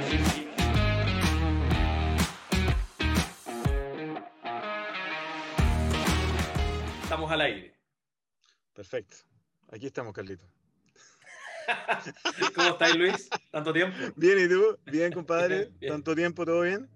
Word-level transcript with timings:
Estamos 7.03 7.31
al 7.31 7.41
aire. 7.41 7.75
Perfecto. 8.75 9.17
Aquí 9.73 9.87
estamos, 9.87 10.13
Carlito. 10.13 10.45
¿Cómo 12.55 12.69
estás, 12.69 12.95
Luis? 12.95 13.31
¿Tanto 13.51 13.73
tiempo? 13.73 13.97
Bien, 14.17 14.39
¿y 14.39 14.49
tú? 14.51 14.79
Bien, 14.85 15.11
compadre. 15.15 15.71
Bien. 15.81 15.93
¿Tanto 15.95 16.15
tiempo? 16.15 16.45
¿Todo 16.45 16.61
bien? 16.61 16.91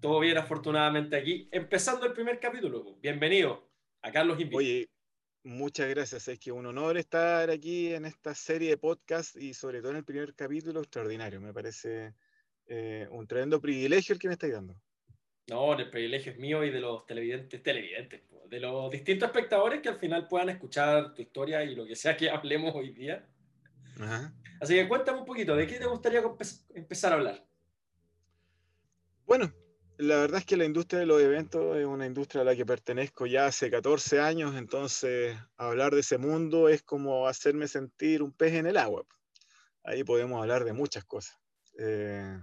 Todo 0.00 0.18
bien, 0.18 0.38
afortunadamente, 0.38 1.14
aquí. 1.14 1.48
Empezando 1.52 2.04
el 2.04 2.14
primer 2.14 2.40
capítulo. 2.40 2.96
Bienvenido 3.00 3.70
a 4.02 4.10
Carlos 4.10 4.40
Invita. 4.40 4.56
Oye, 4.56 4.88
muchas 5.44 5.88
gracias. 5.88 6.28
Es 6.28 6.38
que 6.38 6.52
un 6.52 6.66
honor 6.66 6.96
estar 6.96 7.50
aquí 7.50 7.92
en 7.92 8.04
esta 8.04 8.34
serie 8.34 8.70
de 8.70 8.76
podcast 8.76 9.36
y 9.36 9.54
sobre 9.54 9.80
todo 9.80 9.90
en 9.92 9.98
el 9.98 10.04
primer 10.04 10.34
capítulo 10.34 10.80
extraordinario. 10.80 11.40
Me 11.40 11.52
parece 11.52 12.14
eh, 12.66 13.06
un 13.10 13.26
tremendo 13.26 13.60
privilegio 13.60 14.14
el 14.14 14.18
que 14.18 14.28
me 14.28 14.34
estáis 14.34 14.52
dando. 14.52 14.74
No, 15.48 15.76
el 15.78 15.90
privilegio 15.90 16.32
es 16.32 16.38
mío 16.38 16.64
y 16.64 16.70
de 16.70 16.80
los 16.80 17.04
televidentes, 17.04 17.62
televidentes, 17.62 18.22
de 18.48 18.60
los 18.60 18.90
distintos 18.90 19.26
espectadores 19.26 19.80
que 19.80 19.88
al 19.88 19.98
final 19.98 20.28
puedan 20.28 20.50
escuchar 20.50 21.14
tu 21.14 21.22
historia 21.22 21.64
y 21.64 21.74
lo 21.74 21.86
que 21.86 21.96
sea 21.96 22.16
que 22.16 22.30
hablemos 22.30 22.74
hoy 22.74 22.90
día. 22.90 23.26
Ajá. 24.00 24.32
Así 24.60 24.74
que 24.74 24.86
cuéntame 24.86 25.18
un 25.18 25.24
poquito, 25.24 25.56
¿de 25.56 25.66
qué 25.66 25.78
te 25.78 25.86
gustaría 25.86 26.22
empezar 26.74 27.12
a 27.12 27.16
hablar? 27.16 27.44
Bueno, 29.26 29.52
la 29.98 30.16
verdad 30.16 30.40
es 30.40 30.46
que 30.46 30.56
la 30.56 30.64
industria 30.64 31.00
de 31.00 31.06
los 31.06 31.20
eventos 31.20 31.76
es 31.76 31.86
una 31.86 32.06
industria 32.06 32.42
a 32.42 32.44
la 32.44 32.56
que 32.56 32.66
pertenezco 32.66 33.26
ya 33.26 33.46
hace 33.46 33.70
14 33.70 34.20
años, 34.20 34.56
entonces 34.56 35.36
hablar 35.56 35.94
de 35.94 36.00
ese 36.00 36.18
mundo 36.18 36.68
es 36.68 36.82
como 36.82 37.26
hacerme 37.26 37.68
sentir 37.68 38.22
un 38.22 38.32
pez 38.32 38.54
en 38.54 38.66
el 38.66 38.76
agua. 38.76 39.04
Ahí 39.84 40.04
podemos 40.04 40.40
hablar 40.40 40.64
de 40.64 40.72
muchas 40.72 41.04
cosas. 41.04 41.36
Eh, 41.78 42.40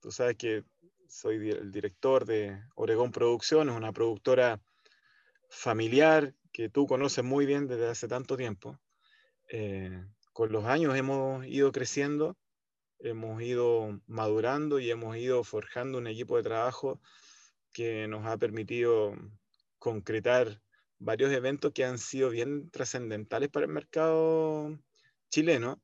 tú 0.00 0.10
sabes 0.10 0.36
que 0.36 0.64
soy 1.08 1.50
el 1.50 1.70
director 1.70 2.24
de 2.24 2.62
Oregón 2.76 3.10
Producciones, 3.10 3.74
una 3.74 3.92
productora 3.92 4.60
familiar 5.48 6.34
que 6.52 6.68
tú 6.68 6.86
conoces 6.86 7.24
muy 7.24 7.46
bien 7.46 7.66
desde 7.66 7.88
hace 7.88 8.08
tanto 8.08 8.36
tiempo. 8.36 8.78
Eh, 9.48 10.04
con 10.32 10.52
los 10.52 10.64
años 10.64 10.96
hemos 10.96 11.44
ido 11.46 11.72
creciendo, 11.72 12.36
hemos 13.00 13.42
ido 13.42 14.00
madurando 14.06 14.78
y 14.78 14.90
hemos 14.90 15.16
ido 15.16 15.44
forjando 15.44 15.98
un 15.98 16.06
equipo 16.06 16.36
de 16.36 16.42
trabajo 16.42 17.00
que 17.72 18.08
nos 18.08 18.26
ha 18.26 18.36
permitido 18.36 19.14
concretar 19.78 20.60
varios 20.98 21.32
eventos 21.32 21.72
que 21.72 21.84
han 21.84 21.98
sido 21.98 22.30
bien 22.30 22.70
trascendentales 22.70 23.48
para 23.48 23.66
el 23.66 23.72
mercado 23.72 24.78
chileno 25.30 25.82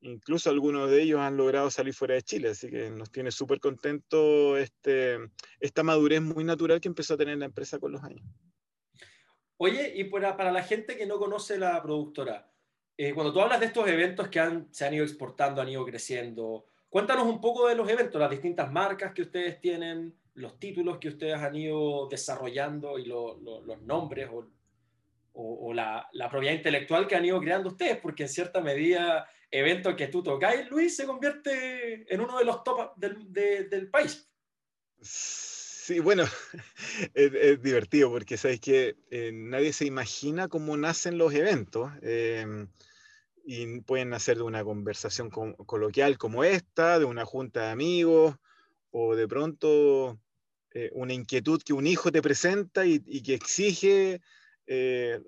Incluso 0.00 0.50
algunos 0.50 0.90
de 0.90 1.02
ellos 1.02 1.20
han 1.20 1.36
logrado 1.36 1.70
salir 1.70 1.94
fuera 1.94 2.14
de 2.14 2.22
Chile, 2.22 2.50
así 2.50 2.70
que 2.70 2.90
nos 2.90 3.10
tiene 3.10 3.30
súper 3.30 3.60
contento 3.60 4.56
este, 4.56 5.18
esta 5.58 5.82
madurez 5.82 6.20
muy 6.20 6.44
natural 6.44 6.80
que 6.80 6.88
empezó 6.88 7.14
a 7.14 7.16
tener 7.16 7.38
la 7.38 7.46
empresa 7.46 7.78
con 7.78 7.92
los 7.92 8.04
años. 8.04 8.24
Oye, 9.56 9.92
y 9.96 10.04
para, 10.04 10.36
para 10.36 10.52
la 10.52 10.62
gente 10.62 10.96
que 10.96 11.06
no 11.06 11.18
conoce 11.18 11.58
la 11.58 11.82
productora, 11.82 12.52
eh, 12.96 13.12
cuando 13.14 13.32
tú 13.32 13.40
hablas 13.40 13.60
de 13.60 13.66
estos 13.66 13.86
eventos 13.88 14.28
que 14.28 14.40
han, 14.40 14.68
se 14.72 14.86
han 14.86 14.94
ido 14.94 15.04
exportando, 15.04 15.60
han 15.60 15.68
ido 15.68 15.84
creciendo, 15.84 16.66
cuéntanos 16.88 17.26
un 17.26 17.40
poco 17.40 17.68
de 17.68 17.74
los 17.74 17.88
eventos, 17.88 18.20
las 18.20 18.30
distintas 18.30 18.70
marcas 18.72 19.12
que 19.12 19.22
ustedes 19.22 19.60
tienen, 19.60 20.14
los 20.34 20.58
títulos 20.58 20.98
que 20.98 21.08
ustedes 21.08 21.34
han 21.34 21.54
ido 21.54 22.08
desarrollando 22.08 22.98
y 22.98 23.06
lo, 23.06 23.38
lo, 23.38 23.60
los 23.62 23.80
nombres 23.82 24.28
o, 24.32 24.48
o, 25.32 25.68
o 25.68 25.72
la, 25.72 26.08
la 26.12 26.30
propiedad 26.30 26.54
intelectual 26.54 27.06
que 27.06 27.16
han 27.16 27.24
ido 27.24 27.40
creando 27.40 27.68
ustedes, 27.68 27.98
porque 27.98 28.24
en 28.24 28.28
cierta 28.28 28.60
medida 28.60 29.28
evento 29.50 29.94
que 29.94 30.08
tú 30.08 30.22
tocáis, 30.22 30.68
Luis, 30.70 30.96
se 30.96 31.06
convierte 31.06 32.12
en 32.12 32.20
uno 32.20 32.38
de 32.38 32.44
los 32.44 32.64
top 32.64 32.96
del, 32.96 33.32
de, 33.32 33.64
del 33.64 33.88
país. 33.88 34.28
Sí, 35.86 36.00
bueno, 36.00 36.24
es, 37.14 37.62
divertido 37.62 38.10
porque 38.10 38.36
sabes 38.36 38.58
que 38.58 38.96
eh, 39.08 39.30
nadie 39.32 39.72
se 39.72 39.84
imagina 39.84 40.48
cómo 40.48 40.76
nacen 40.76 41.16
los 41.16 41.32
eventos 41.32 41.92
eh, 42.02 42.66
y 43.44 43.82
pueden 43.82 44.08
nacer 44.08 44.36
de 44.38 44.42
una 44.42 44.64
conversación 44.64 45.30
con, 45.30 45.52
coloquial 45.52 46.18
como 46.18 46.42
esta, 46.42 46.98
de 46.98 47.04
una 47.04 47.24
junta 47.24 47.66
de 47.66 47.70
amigos 47.70 48.34
o 48.90 49.14
de 49.14 49.28
pronto 49.28 50.18
eh, 50.72 50.90
una 50.92 51.12
inquietud 51.12 51.62
que 51.62 51.72
un 51.72 51.86
hijo 51.86 52.10
te 52.10 52.20
presenta 52.20 52.84
y, 52.84 53.00
y 53.06 53.22
que 53.22 53.34
exige 53.34 54.20
eh, 54.66 55.20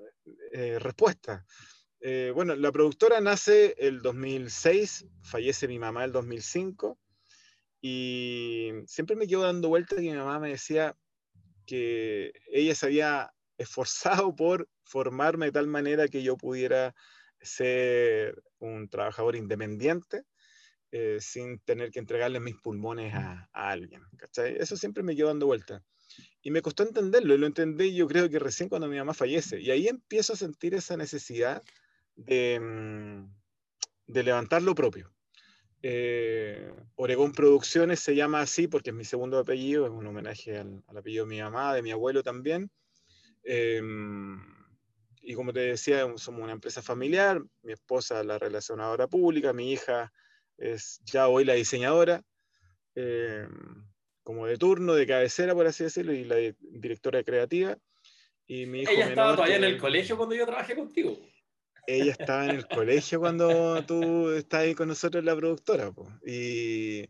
respuesta. 0.81 1.47
Bueno, 2.35 2.57
la 2.57 2.73
productora 2.73 3.21
nace 3.21 3.77
el 3.79 4.03
2006, 4.03 5.07
fallece 5.23 5.69
mi 5.69 5.79
mamá 5.79 6.05
el 6.05 6.11
2005 6.11 6.99
y 7.81 8.73
siempre 8.87 9.17
me 9.17 9.27
quedo 9.27 9.43
dando 9.43 9.69
vuelta 9.69 9.97
que 9.97 10.03
mi 10.03 10.13
mamá 10.13 10.39
me 10.39 10.51
decía 10.51 10.97
que 11.67 12.33
ella 12.51 12.75
se 12.75 12.87
había 12.87 13.33
esforzado 13.59 14.35
por 14.35 14.69
formarme 14.85 15.47
de 15.47 15.53
tal 15.53 15.67
manera 15.67 16.09
que 16.09 16.23
yo 16.23 16.37
pudiera 16.37 16.95
ser 17.41 18.43
un 18.59 18.89
trabajador 18.89 19.37
independiente 19.37 20.25
eh, 20.91 21.19
sin 21.21 21.59
tener 21.61 21.91
que 21.91 21.99
entregarle 21.99 22.41
mis 22.41 22.57
pulmones 22.57 23.13
a, 23.15 23.49
alguien. 23.53 24.03
Eso 24.37 24.77
siempre 24.77 25.03
me 25.03 25.15
quedo 25.15 25.29
dando 25.29 25.47
vuelta. 25.47 25.83
Y 26.41 26.51
me 26.51 26.63
costó 26.63 26.83
entenderlo, 26.83 27.35
y 27.35 27.39
lo 27.39 27.47
entendí 27.47 27.95
yo 27.95 28.07
creo 28.07 28.31
que 28.31 28.39
recién 28.39 28.71
cuando 28.71 28.89
mi 28.89 28.97
mamá 28.97 29.13
fallece. 29.13 29.61
Y 29.61 29.71
ahí 29.71 29.87
empiezo 29.87 30.33
a 30.33 30.37
sentir 30.37 30.75
esa 30.75 30.97
necesidad 30.97 31.63
de, 32.17 32.59
mm, 32.59 33.31
de 34.07 34.23
levantar 34.23 34.63
lo 34.63 34.75
propio. 34.75 35.13
Eh, 35.83 36.73
Oregón 36.97 37.33
Producciones 37.33 38.01
se 38.01 38.17
llama 38.17 38.41
así 38.41 38.67
porque 38.67 38.91
es 38.91 38.97
mi 38.97 39.05
segundo 39.05 39.39
apellido, 39.39 39.87
es 39.87 39.93
un 39.93 40.07
homenaje 40.07 40.59
al, 40.59 40.83
al 40.87 40.97
apellido 40.97 41.25
de 41.25 41.31
mi 41.31 41.41
mamá, 41.41 41.75
de 41.75 41.83
mi 41.83 41.91
abuelo 41.91 42.23
también. 42.23 42.71
Eh, 43.45 43.81
y 45.23 45.35
como 45.35 45.53
te 45.53 45.61
decía, 45.61 46.01
somos 46.17 46.43
una 46.43 46.53
empresa 46.53 46.83
familiar, 46.83 47.43
mi 47.63 47.73
esposa 47.73 48.23
la 48.25 48.39
relacionadora 48.39 49.07
pública, 49.09 49.53
mi 49.53 49.73
hija 49.73 50.13
es 50.57 51.01
ya 51.05 51.29
hoy 51.29 51.45
la 51.45 51.55
diseñadora, 51.55 52.23
eh, 52.95 53.47
como 54.23 54.47
de 54.47 54.57
turno, 54.57 54.95
de 54.95 55.07
cabecera, 55.07 55.55
por 55.55 55.67
así 55.67 55.85
decirlo, 55.85 56.13
y 56.13 56.25
la 56.25 56.37
directora 56.59 57.23
creativa. 57.23 57.77
Y 58.47 58.67
mi 58.67 58.83
hijo 58.83 58.93
Ella 58.93 59.09
estaba 59.09 59.37
todavía 59.37 59.59
que, 59.59 59.67
en 59.67 59.73
el 59.73 59.79
colegio 59.79 60.17
cuando 60.17 60.35
yo 60.35 60.47
trabajé 60.47 60.75
contigo 60.75 61.19
ella 61.89 62.13
estaba 62.13 62.45
en 62.45 62.51
el 62.51 62.69
colegio 62.69 63.19
cuando 63.19 63.83
tú 63.87 64.31
estás 64.33 64.61
ahí 64.61 64.75
con 64.75 64.89
nosotros 64.89 65.25
la 65.25 65.35
productora, 65.35 65.91
po. 65.91 66.07
Y, 66.25 67.09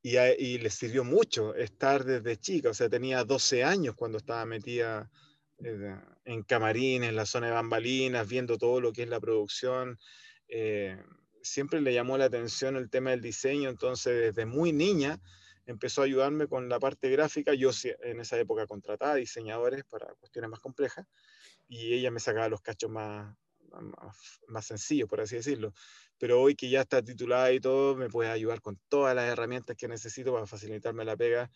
y, 0.00 0.58
le 0.58 0.70
sirvió 0.70 1.02
mucho 1.02 1.56
estar 1.56 2.04
desde 2.04 2.36
chica, 2.36 2.70
o 2.70 2.74
sea, 2.74 2.88
tenía 2.88 3.24
12 3.24 3.64
años 3.64 3.96
cuando 3.96 4.18
estaba 4.18 4.44
metida 4.46 5.10
eh, 5.58 5.96
en 6.24 6.42
camarín, 6.44 7.02
en 7.02 7.16
la 7.16 7.26
zona 7.26 7.48
de 7.48 7.52
bambalinas, 7.54 8.28
viendo 8.28 8.58
todo 8.58 8.80
lo 8.80 8.92
que 8.92 9.02
es 9.02 9.08
la 9.08 9.18
producción. 9.18 9.98
Eh, 10.46 11.02
siempre 11.42 11.80
le 11.80 11.92
llamó 11.92 12.16
la 12.16 12.26
atención 12.26 12.76
el 12.76 12.90
tema 12.90 13.10
del 13.10 13.22
diseño, 13.22 13.70
entonces 13.70 14.34
desde 14.34 14.46
muy 14.46 14.72
niña 14.72 15.20
empezó 15.66 16.02
a 16.02 16.04
ayudarme 16.04 16.46
con 16.46 16.68
la 16.68 16.78
parte 16.78 17.10
gráfica. 17.10 17.54
Yo 17.54 17.70
en 18.04 18.20
esa 18.20 18.38
época 18.38 18.68
contrataba 18.68 19.16
diseñadores 19.16 19.82
para 19.82 20.14
cuestiones 20.14 20.48
más 20.48 20.60
complejas 20.60 21.06
y 21.66 21.94
ella 21.94 22.12
me 22.12 22.20
sacaba 22.20 22.48
los 22.48 22.60
cachos 22.60 22.88
más, 22.88 23.36
más, 24.48 24.66
sencillo, 24.66 25.06
por 25.06 25.20
así 25.20 25.36
decirlo. 25.36 25.72
Pero 26.18 26.40
hoy 26.40 26.54
que 26.54 26.68
ya 26.68 26.82
está 26.82 27.02
titulada 27.02 27.52
y 27.52 27.60
todo, 27.60 27.96
me 27.96 28.08
puede 28.08 28.30
ayudar 28.30 28.60
con 28.60 28.78
todas 28.88 29.14
las 29.14 29.28
herramientas 29.28 29.76
que 29.76 29.88
necesito 29.88 30.32
para 30.32 30.46
facilitarme 30.46 31.04
la 31.04 31.16
pega 31.16 31.50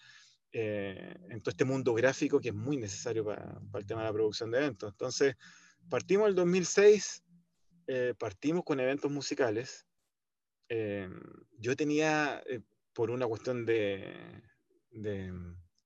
eh, 0.52 1.14
en 1.28 1.40
todo 1.42 1.50
este 1.50 1.64
mundo 1.64 1.92
gráfico 1.94 2.40
que 2.40 2.48
es 2.48 2.54
muy 2.54 2.76
necesario 2.76 3.24
para, 3.24 3.60
para, 3.70 3.80
el 3.80 3.86
tema 3.86 4.00
de 4.02 4.06
la 4.06 4.12
producción 4.12 4.50
de 4.50 4.58
eventos. 4.58 4.90
Entonces, 4.90 5.36
partimos 5.88 6.28
el 6.28 6.34
2006, 6.34 7.22
eh, 7.88 8.14
partimos 8.18 8.64
con 8.64 8.80
eventos 8.80 9.10
musicales. 9.10 9.86
Eh, 10.68 11.08
yo 11.58 11.76
tenía, 11.76 12.42
eh, 12.46 12.60
por 12.92 13.10
una 13.10 13.26
cuestión 13.26 13.64
de, 13.64 14.42
de, 14.90 15.32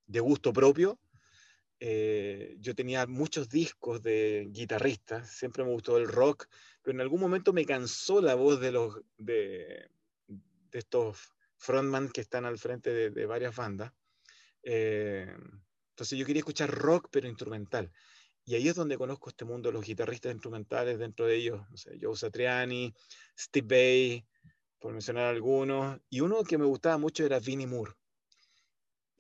de 0.07 0.21
gusto 0.21 0.53
propio, 0.53 0.99
eh, 1.81 2.57
yo 2.61 2.75
tenía 2.75 3.07
muchos 3.07 3.49
discos 3.49 4.03
de 4.03 4.49
guitarristas, 4.51 5.31
siempre 5.31 5.65
me 5.65 5.71
gustó 5.71 5.97
el 5.97 6.07
rock, 6.07 6.47
pero 6.83 6.95
en 6.95 7.01
algún 7.01 7.21
momento 7.21 7.55
me 7.55 7.65
cansó 7.65 8.21
la 8.21 8.35
voz 8.35 8.61
de, 8.61 8.71
los, 8.71 9.01
de, 9.17 9.91
de 10.29 10.79
estos 10.79 11.33
frontman 11.57 12.11
que 12.11 12.21
están 12.21 12.45
al 12.45 12.59
frente 12.59 13.11
de, 13.11 13.27
varias 13.27 13.57
bandas. 13.57 13.93
Eh, 14.63 15.35
entonces 15.91 16.19
yo 16.19 16.27
quería 16.27 16.41
escuchar 16.41 16.71
rock, 16.71 17.09
pero 17.11 17.29
instrumental. 17.29 17.91
Y 18.45 18.55
ahí 18.55 18.69
es 18.69 18.75
donde 18.75 18.99
conozco 18.99 19.31
este 19.31 19.45
mundo 19.45 19.73
los 19.73 19.85
guitarristas 19.85 20.33
instrumentales, 20.33 20.99
dentro 20.99 21.27
de 21.27 21.37
ellos, 21.37 21.61
no 21.71 21.77
sé, 21.77 21.99
Joe 22.01 22.17
Satriani, 22.17 22.95
Steve 23.39 23.67
Bay, 23.67 24.27
por 24.79 24.93
mencionar 24.93 25.27
algunos, 25.27 26.01
y 26.09 26.21
uno 26.21 26.43
que 26.43 26.59
me 26.59 26.65
gustaba 26.65 26.97
mucho 26.99 27.25
era 27.25 27.39
Vinnie 27.39 27.67
Moore. 27.67 27.93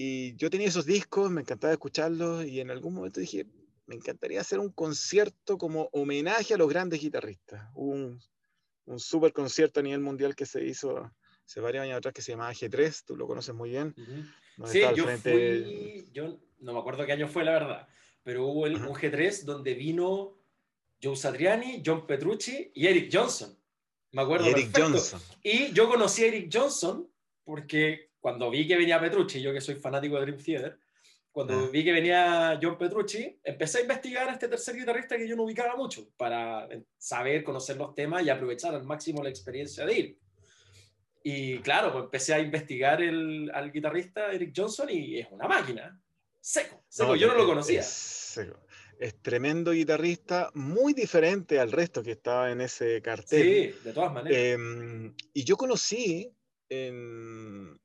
Y 0.02 0.35
yo 0.37 0.49
tenía 0.49 0.67
esos 0.67 0.87
discos, 0.87 1.31
me 1.31 1.43
encantaba 1.43 1.75
escucharlos 1.75 2.47
y 2.47 2.61
en 2.61 2.70
algún 2.70 2.94
momento 2.94 3.20
dije, 3.20 3.44
me 3.85 3.97
encantaría 3.97 4.41
hacer 4.41 4.58
un 4.58 4.73
concierto 4.73 5.58
como 5.58 5.91
homenaje 5.93 6.55
a 6.55 6.56
los 6.56 6.70
grandes 6.70 7.02
guitarristas. 7.02 7.69
Un, 7.75 8.19
un 8.87 8.99
super 8.99 9.35
concierto 9.35 9.81
a 9.81 9.82
nivel 9.82 10.00
mundial 10.00 10.35
que 10.35 10.47
se 10.47 10.64
hizo 10.64 11.12
hace 11.44 11.61
varios 11.61 11.82
años 11.82 11.99
atrás 11.99 12.14
que 12.14 12.23
se 12.23 12.32
llamaba 12.32 12.50
G3, 12.50 13.02
tú 13.05 13.14
lo 13.14 13.26
conoces 13.26 13.55
muy 13.55 13.69
bien. 13.69 13.94
Sí, 14.64 14.81
yo 14.97 15.06
fui, 15.19 16.08
yo 16.14 16.41
no 16.61 16.73
me 16.73 16.79
acuerdo 16.79 17.05
qué 17.05 17.12
año 17.12 17.29
fue 17.29 17.44
la 17.44 17.52
verdad, 17.52 17.88
pero 18.23 18.47
hubo 18.47 18.67
el, 18.67 18.76
un 18.76 18.94
G3 18.94 19.44
donde 19.44 19.75
vino 19.75 20.41
Joe 21.02 21.14
Satriani, 21.14 21.82
John 21.85 22.06
Petrucci 22.06 22.73
y 22.75 22.87
Eric 22.87 23.11
Johnson. 23.12 23.55
Me 24.12 24.23
acuerdo. 24.23 24.47
Y 24.47 24.50
Eric 24.52 24.70
Johnson. 24.75 25.20
Y 25.43 25.75
yo 25.75 25.91
conocí 25.91 26.25
a 26.25 26.29
Eric 26.29 26.49
Johnson 26.50 27.06
porque 27.44 28.09
cuando 28.20 28.50
vi 28.50 28.67
que 28.67 28.76
venía 28.76 29.00
Petrucci, 29.00 29.40
yo 29.40 29.52
que 29.52 29.61
soy 29.61 29.76
fanático 29.76 30.17
de 30.17 30.22
Dream 30.22 30.38
Theater, 30.38 30.78
cuando 31.32 31.55
ah. 31.55 31.69
vi 31.72 31.84
que 31.84 31.93
venía 31.93 32.58
John 32.61 32.76
Petrucci, 32.76 33.38
empecé 33.44 33.78
a 33.78 33.82
investigar 33.82 34.28
a 34.28 34.32
este 34.32 34.49
tercer 34.49 34.76
guitarrista 34.76 35.17
que 35.17 35.28
yo 35.28 35.37
no 35.37 35.44
ubicaba 35.44 35.76
mucho 35.76 36.08
para 36.17 36.69
saber, 36.99 37.44
conocer 37.44 37.76
los 37.76 37.94
temas 37.94 38.25
y 38.25 38.31
aprovechar 38.31 38.75
al 38.75 38.84
máximo 38.84 39.22
la 39.22 39.31
experiencia 39.31 39.87
de 39.87 39.99
ir. 39.99 40.19
Y 41.22 41.58
claro, 41.58 41.93
pues 41.93 42.05
empecé 42.05 42.34
a 42.34 42.40
investigar 42.40 43.00
el, 43.02 43.50
al 43.55 43.70
guitarrista 43.70 44.32
Eric 44.32 44.52
Johnson 44.56 44.88
y 44.90 45.19
es 45.19 45.28
una 45.31 45.46
máquina. 45.46 46.00
Seco, 46.40 46.82
seco. 46.88 47.14
yo 47.14 47.28
no 47.28 47.34
lo 47.34 47.46
conocía. 47.46 47.81
Es, 47.81 48.40
es, 48.99 49.23
tremendo 49.23 49.73
guitarrista, 49.73 50.50
muy 50.55 50.94
diferente 50.94 51.61
al 51.61 51.70
resto 51.70 52.02
que 52.02 52.12
estaba 52.12 52.50
en 52.50 52.62
ese 52.62 53.02
cartel. 53.02 53.75
Sí, 53.75 53.78
de 53.84 53.93
todas 53.93 54.12
maneras. 54.12 54.38
Em, 54.38 55.14
y 55.34 55.44
yo 55.44 55.56
conocí 55.58 56.34
en, 56.70 57.78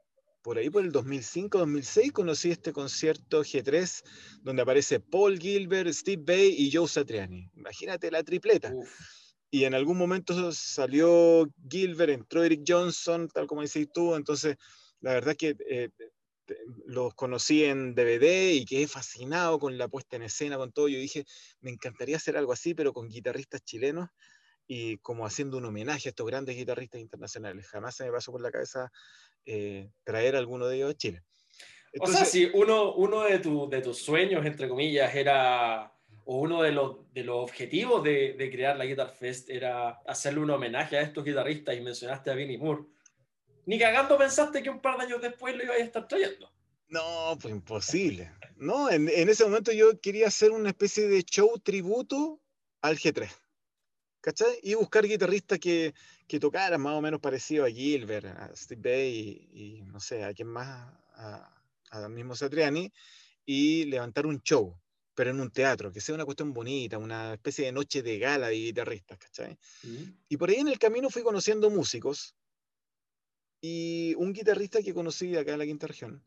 por 0.46 0.60
ahí 0.60 0.70
por 0.70 0.84
el 0.84 0.92
2005-2006 0.92 2.12
conocí 2.12 2.52
este 2.52 2.72
concierto 2.72 3.44
G3 3.44 4.04
donde 4.44 4.62
aparece 4.62 5.00
Paul 5.00 5.40
Gilbert, 5.40 5.92
Steve 5.92 6.22
Bay 6.24 6.54
y 6.56 6.72
Joe 6.72 6.88
Satriani. 6.88 7.50
Imagínate 7.56 8.12
la 8.12 8.22
tripleta. 8.22 8.72
Y 9.50 9.64
en 9.64 9.74
algún 9.74 9.98
momento 9.98 10.52
salió 10.52 11.48
Gilbert, 11.68 12.12
entró 12.12 12.44
Eric 12.44 12.62
Johnson, 12.68 13.28
tal 13.28 13.48
como 13.48 13.64
decís 13.64 13.88
tú. 13.92 14.14
Entonces, 14.14 14.58
la 15.00 15.14
verdad 15.14 15.36
que 15.36 15.56
eh, 15.68 15.90
los 16.86 17.16
conocí 17.16 17.64
en 17.64 17.96
DVD 17.96 18.52
y 18.52 18.66
quedé 18.66 18.88
fascinado 18.88 19.58
con 19.58 19.80
la 19.80 19.88
puesta 19.88 20.16
en 20.16 20.22
escena, 20.22 20.58
con 20.58 20.72
todo. 20.72 20.88
Yo 20.90 21.00
dije, 21.00 21.26
me 21.62 21.72
encantaría 21.72 22.18
hacer 22.18 22.38
algo 22.38 22.54
así, 22.54 22.76
pero 22.76 22.94
con 22.94 23.10
guitarristas 23.10 23.64
chilenos 23.64 24.10
y 24.68 24.98
como 24.98 25.26
haciendo 25.26 25.58
un 25.58 25.66
homenaje 25.66 26.10
a 26.10 26.12
estos 26.12 26.28
grandes 26.28 26.56
guitarristas 26.56 27.02
internacionales. 27.02 27.68
Jamás 27.68 27.96
se 27.96 28.06
me 28.06 28.12
pasó 28.12 28.32
por 28.32 28.42
la 28.42 28.52
cabeza 28.52 28.92
eh, 29.46 29.90
traer 30.04 30.36
alguno 30.36 30.68
de 30.68 30.78
ellos 30.78 30.92
a 30.92 30.98
Chile. 30.98 31.24
o 32.00 32.08
sea, 32.08 32.26
si 32.26 32.50
uno, 32.54 32.94
uno 32.96 33.24
de, 33.24 33.40
de, 33.40 33.82
tus 33.82 33.98
sueños, 34.00 34.46
entre 34.46 34.68
comillas, 34.68 35.14
era, 35.16 35.94
o 36.26 36.40
uno 36.40 36.62
de 36.62 36.72
los, 36.72 37.12
de 37.14 37.24
los 37.24 37.38
objetivos 37.38 38.04
de, 38.04 38.34
de, 38.34 38.52
crear 38.52 38.78
la 38.78 38.86
Guitar 38.86 39.12
Fest 39.12 39.50
era 39.50 40.02
hacerle 40.06 40.40
un 40.42 40.50
homenaje 40.50 40.98
a 40.98 41.02
estos 41.02 41.24
guitarristas 41.24 41.76
y 41.76 41.82
mencionaste 41.82 42.32
a 42.32 42.36
Vinnie 42.36 42.58
Moore, 42.58 42.84
ni 43.66 43.80
cagando 43.80 44.18
pensaste 44.18 44.62
que 44.62 44.70
un 44.70 44.82
par 44.82 44.98
de 44.98 45.06
años 45.06 45.22
después 45.22 45.56
lo 45.56 45.64
iba 45.64 45.74
a 45.74 45.78
estar 45.78 46.08
trayendo. 46.08 46.52
No, 46.88 47.38
pues 47.42 47.54
imposible. 47.54 48.32
No, 48.58 48.90
en, 48.90 49.10
en 49.10 49.30
ese 49.30 49.44
momento 49.44 49.72
yo 49.72 50.00
quería 50.00 50.28
hacer 50.28 50.52
una 50.52 50.70
especie 50.70 51.08
de 51.08 51.24
show 51.24 51.58
tributo 51.60 52.40
al 52.82 52.98
G3. 52.98 53.30
¿Cachai? 54.26 54.58
Y 54.64 54.74
buscar 54.74 55.06
guitarristas 55.06 55.60
que, 55.60 55.94
que 56.28 56.40
tocaran 56.40 56.82
más 56.82 56.96
o 56.96 57.02
menos 57.02 57.20
parecido 57.22 57.64
a 57.64 57.70
Gilbert, 57.70 58.26
a 58.26 58.56
Steve 58.56 58.82
Bay 58.82 59.50
y, 59.54 59.82
no 59.84 60.00
sé, 60.00 60.24
a 60.24 60.34
quién 60.34 60.48
más, 60.48 60.92
a, 61.14 61.62
a 61.92 62.10
mismo 62.10 62.36
Satriani, 62.36 62.92
y 63.46 63.86
levantar 63.86 64.26
un 64.26 64.42
show, 64.42 64.76
pero 65.14 65.30
en 65.30 65.40
un 65.40 65.52
teatro, 65.52 65.92
que 65.92 66.02
sea 66.02 66.16
una 66.16 66.26
cuestión 66.26 66.54
bonita, 66.54 66.98
una 66.98 67.36
especie 67.36 67.66
de 67.66 67.72
noche 67.72 68.02
de 68.02 68.18
gala 68.18 68.48
de 68.48 68.56
guitarristas, 68.56 69.20
¿cachai? 69.20 69.60
Y 70.28 70.38
por 70.38 70.50
ahí 70.50 70.56
en 70.56 70.70
el 70.70 70.80
camino 70.80 71.12
fui 71.12 71.22
conociendo 71.22 71.70
músicos, 71.70 72.36
y 73.62 74.16
un 74.18 74.34
guitarrista 74.34 74.82
que 74.82 74.96
conocí 74.96 75.36
acá 75.36 75.54
en 75.54 75.60
la 75.60 75.66
quinta 75.66 75.86
región, 75.86 76.24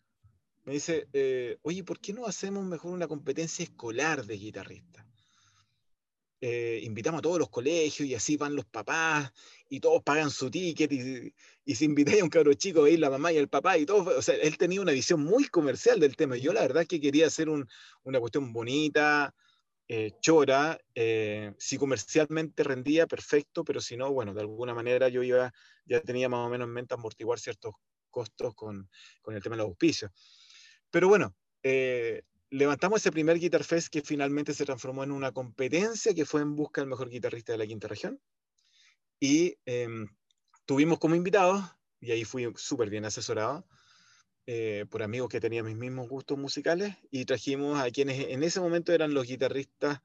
me 0.65 0.75
dice, 0.75 1.09
eh, 1.13 1.59
oye, 1.63 1.83
¿por 1.83 1.99
qué 1.99 2.13
no 2.13 2.27
hacemos 2.27 2.65
mejor 2.65 2.93
una 2.93 3.09
competencia 3.09 3.65
escolar 3.65 4.25
de 4.25 4.37
guitarristas? 4.37 5.05
Eh, 6.41 6.81
invitamos 6.85 7.19
a 7.19 7.23
todos 7.23 7.39
los 7.41 7.51
colegios 7.51 8.09
y 8.09 8.15
así 8.15 8.37
van 8.37 8.55
los 8.55 8.65
papás 8.65 9.33
y 9.69 9.81
todos 9.81 10.05
pagan 10.05 10.31
su 10.31 10.49
ticket 10.49 10.93
y, 10.93 11.35
y 11.65 11.75
si 11.75 11.85
invitáis 11.85 12.21
a 12.21 12.25
un 12.25 12.31
cabro 12.31 12.55
chico 12.55 12.85
a 12.85 12.91
ir 12.91 13.01
la 13.01 13.11
mamá 13.11 13.33
y 13.33 13.39
el 13.39 13.49
papá 13.49 13.77
y 13.77 13.85
todo, 13.85 14.17
o 14.17 14.23
sea, 14.23 14.37
él 14.37 14.57
tenía 14.57 14.81
una 14.81 14.93
visión 14.93 15.21
muy 15.21 15.49
comercial 15.49 15.99
del 15.99 16.15
tema. 16.15 16.37
Yo 16.37 16.53
la 16.53 16.61
verdad 16.61 16.87
que 16.87 17.01
quería 17.01 17.27
hacer 17.27 17.49
un, 17.49 17.69
una 18.05 18.21
cuestión 18.21 18.53
bonita, 18.53 19.35
eh, 19.89 20.13
chora, 20.21 20.79
eh, 20.95 21.55
si 21.59 21.77
comercialmente 21.77 22.63
rendía, 22.63 23.09
perfecto, 23.09 23.65
pero 23.65 23.81
si 23.81 23.97
no, 23.97 24.13
bueno, 24.13 24.33
de 24.33 24.43
alguna 24.43 24.75
manera 24.75 25.09
yo 25.09 25.25
iba, 25.25 25.53
ya 25.87 26.01
tenía 26.03 26.29
más 26.29 26.47
o 26.47 26.51
menos 26.51 26.69
en 26.69 26.75
mente 26.75 26.95
amortiguar 26.95 27.41
ciertos 27.41 27.75
costos 28.11 28.55
con, 28.55 28.89
con 29.23 29.35
el 29.35 29.43
tema 29.43 29.57
de 29.57 29.63
los 29.63 29.69
auspicios. 29.71 30.13
Pero 30.91 31.09
bueno, 31.09 31.35
levantamos 32.51 33.01
ese 33.01 33.13
primer 33.13 33.39
Guitar 33.39 33.65
Fest 33.65 33.89
que 33.89 34.03
finalmente 34.03 34.55
se 34.55 34.65
transformó 34.65 35.05
en 35.05 35.13
una 35.13 35.33
competencia 35.33 36.15
que 36.15 36.25
fue 36.25 36.41
en 36.41 36.55
busca 36.55 36.81
del 36.81 36.91
mejor 36.91 37.11
guitarrista 37.11 37.53
de 37.53 37.59
la 37.59 37.67
quinta 37.67 37.89
región. 37.89 38.21
Y 39.21 39.57
em, 39.67 40.09
tuvimos 40.65 40.99
como 40.99 41.15
invitados, 41.15 41.65
y 42.01 42.13
ahí 42.13 42.25
fui 42.25 42.51
súper 42.57 42.91
bien 42.91 43.05
asesorado, 43.05 43.67
eh, 44.47 44.87
por 44.91 45.03
amigos 45.03 45.29
que 45.29 45.41
tenían 45.41 45.67
mis 45.67 45.77
mismos 45.77 46.09
gustos 46.09 46.39
musicales, 46.39 46.97
y 47.11 47.25
trajimos 47.25 47.79
a 47.81 47.91
quienes 47.91 48.29
en 48.29 48.43
ese 48.43 48.61
momento 48.61 48.93
eran 48.93 49.13
los 49.13 49.27
guitarristas 49.27 50.01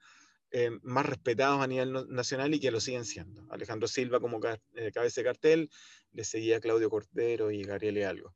eh, 0.52 0.70
más 0.84 1.06
respetados 1.06 1.62
a 1.62 1.68
nivel 1.68 1.94
nacional 2.10 2.54
y 2.54 2.60
que 2.60 2.72
lo 2.72 2.80
siguen 2.80 3.06
siendo. 3.06 3.48
Alejandro 3.52 3.88
Silva 3.88 4.20
como 4.20 4.40
eh, 4.76 4.92
cabeza 4.92 5.22
de 5.22 5.26
cartel, 5.26 5.70
le 6.12 6.24
seguía 6.24 6.60
Claudio 6.60 6.90
Cordero 6.90 7.52
y 7.52 7.64
Gabriel 7.64 8.04
Algo. 8.06 8.36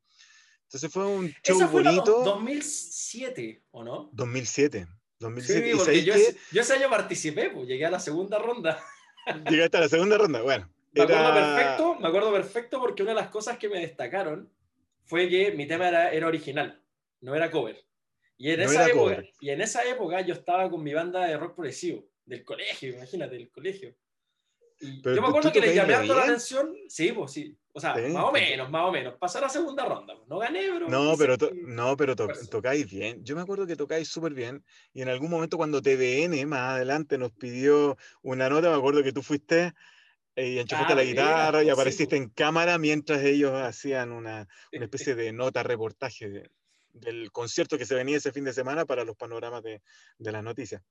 Entonces 0.68 0.92
fue 0.92 1.06
un 1.06 1.34
show 1.44 1.60
fue 1.70 1.82
bonito. 1.82 2.24
2007, 2.26 3.64
¿o 3.72 3.84
no? 3.86 4.10
2007. 4.12 4.86
2007. 5.20 5.72
Sí, 5.72 5.78
porque 5.78 6.04
yo, 6.04 6.62
ese, 6.62 6.74
año 6.74 6.90
participé, 6.90 7.50
pues, 7.50 7.68
llegué 7.68 7.86
a 7.86 7.90
la 7.90 8.00
segunda 8.00 8.38
ronda. 8.38 8.84
Llegaste 9.50 9.78
a 9.78 9.82
la 9.82 9.90
segunda 9.90 10.18
ronda, 10.18 10.42
bueno. 10.42 10.70
Me 10.92 11.04
acuerdo 11.04 11.34
perfecto, 11.34 11.96
me 11.96 12.08
acuerdo 12.08 12.32
perfecto 12.34 12.80
porque 12.82 13.04
una 13.04 13.12
de 13.12 13.22
las 13.22 13.30
cosas 13.30 13.58
que 13.58 13.70
me 13.70 13.80
destacaron 13.80 14.52
fue 15.06 15.30
que 15.30 15.52
mi 15.52 15.68
tema 15.68 15.88
era, 15.88 16.12
era 16.12 16.28
original, 16.28 16.82
no 17.22 17.34
era 17.34 17.50
cover. 17.50 17.86
Y 18.38 18.52
en, 18.52 18.62
esa 18.62 18.90
época, 18.90 19.24
y 19.40 19.50
en 19.50 19.62
esa 19.62 19.84
época 19.86 20.22
yo 20.22 20.34
estaba 20.34 20.70
con 20.70 20.84
mi 20.84 20.94
banda 20.94 21.26
de 21.26 21.38
rock 21.38 21.56
progresivo, 21.56 22.06
del 22.26 22.44
colegio, 22.44 22.94
imagínate, 22.94 23.36
del 23.36 23.50
colegio. 23.50 23.96
Yo 24.80 25.22
me 25.22 25.28
acuerdo 25.28 25.52
que 25.52 25.62
le 25.62 25.74
llamé 25.74 25.94
toda 26.08 26.20
la 26.20 26.24
atención, 26.24 26.76
sí, 26.88 27.12
pues 27.12 27.32
sí, 27.32 27.58
o 27.78 27.80
sea, 27.80 27.96
más 27.96 28.24
o 28.24 28.32
menos, 28.32 28.72
más 28.72 28.86
o 28.88 28.92
menos. 28.92 29.14
Pasar 29.20 29.44
a 29.44 29.50
segunda 29.50 29.86
ronda. 29.86 30.16
Pues, 30.16 30.28
no 30.28 30.40
gané, 30.40 30.68
bro. 30.72 30.90
No, 30.90 31.16
pero, 31.16 31.36
no, 31.54 31.96
pero 31.96 32.16
tocáis 32.16 32.90
bien. 32.90 33.24
Yo 33.24 33.36
me 33.36 33.44
acuerdo 33.44 33.68
que 33.68 33.76
tocáis 33.76 34.08
súper 34.08 34.34
bien. 34.34 34.66
Y 34.94 35.04
en 35.04 35.10
algún 35.10 35.30
momento 35.30 35.58
cuando 35.58 35.80
TVN 35.80 36.44
más 36.48 36.74
adelante 36.74 37.20
nos 37.20 37.32
pidió 37.34 37.96
una 38.24 38.50
nota, 38.50 38.72
me 38.72 38.78
acuerdo 38.78 39.04
que 39.04 39.14
tú 39.14 39.22
fuiste 39.22 39.74
eh, 40.36 40.50
y 40.50 40.60
enchufaste 40.60 40.96
la 40.96 41.02
ah, 41.02 41.06
guitarra 41.06 41.62
y 41.62 41.66
pues, 41.66 41.74
apareciste 41.74 42.18
en 42.18 42.30
cámara 42.30 42.80
mientras 42.80 43.22
ellos 43.22 43.54
hacían 43.54 44.12
una, 44.12 44.48
una 44.74 44.86
especie 44.86 45.14
de 45.14 45.32
nota 45.32 45.62
reportaje 45.62 46.50
del 46.94 47.32
concierto 47.32 47.78
que 47.78 47.86
se 47.86 47.94
venía 47.94 48.18
ese 48.18 48.32
fin 48.32 48.44
de 48.44 48.54
semana 48.54 48.86
para 48.86 49.04
los 49.04 49.16
panoramas 49.16 49.62
de, 49.62 49.84
de 50.18 50.32
las 50.32 50.44
noticias. 50.44 50.82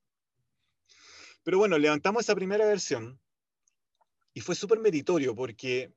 Pero 1.43 1.59
bueno, 1.59 1.79
levantamos 1.79 2.23
esa 2.23 2.37
primera 2.37 2.65
versión 2.65 3.19
y 4.37 4.41
fue 4.43 4.55
súper 4.55 4.81
meritorio 4.81 5.35
porque 5.35 5.95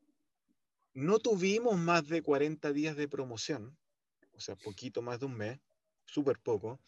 no 0.93 1.19
tuvimos 1.19 1.77
más 1.77 2.08
de 2.08 2.22
40 2.22 2.72
días 2.72 2.96
de 2.96 3.10
promoción, 3.10 3.77
o 4.31 4.39
sea, 4.39 4.55
poquito 4.55 5.01
más 5.01 5.19
de 5.19 5.25
un 5.25 5.36
mes, 5.36 5.60
súper 6.05 6.39
poco. 6.39 6.79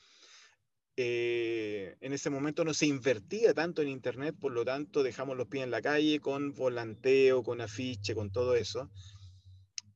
Eh, 0.95 1.97
en 1.99 2.13
ese 2.13 2.29
momento 2.29 2.63
no 2.63 2.73
se 2.73 2.85
invertía 2.85 3.53
tanto 3.53 3.81
en 3.81 3.89
Internet, 3.89 4.33
por 4.39 4.53
lo 4.53 4.63
tanto 4.63 5.03
dejamos 5.03 5.35
los 5.35 5.49
pies 5.49 5.65
en 5.65 5.71
la 5.71 5.81
calle 5.81 6.21
con 6.21 6.53
volanteo, 6.53 7.43
con 7.43 7.59
afiche, 7.59 8.15
con 8.15 8.31
todo 8.31 8.55
eso. 8.55 8.89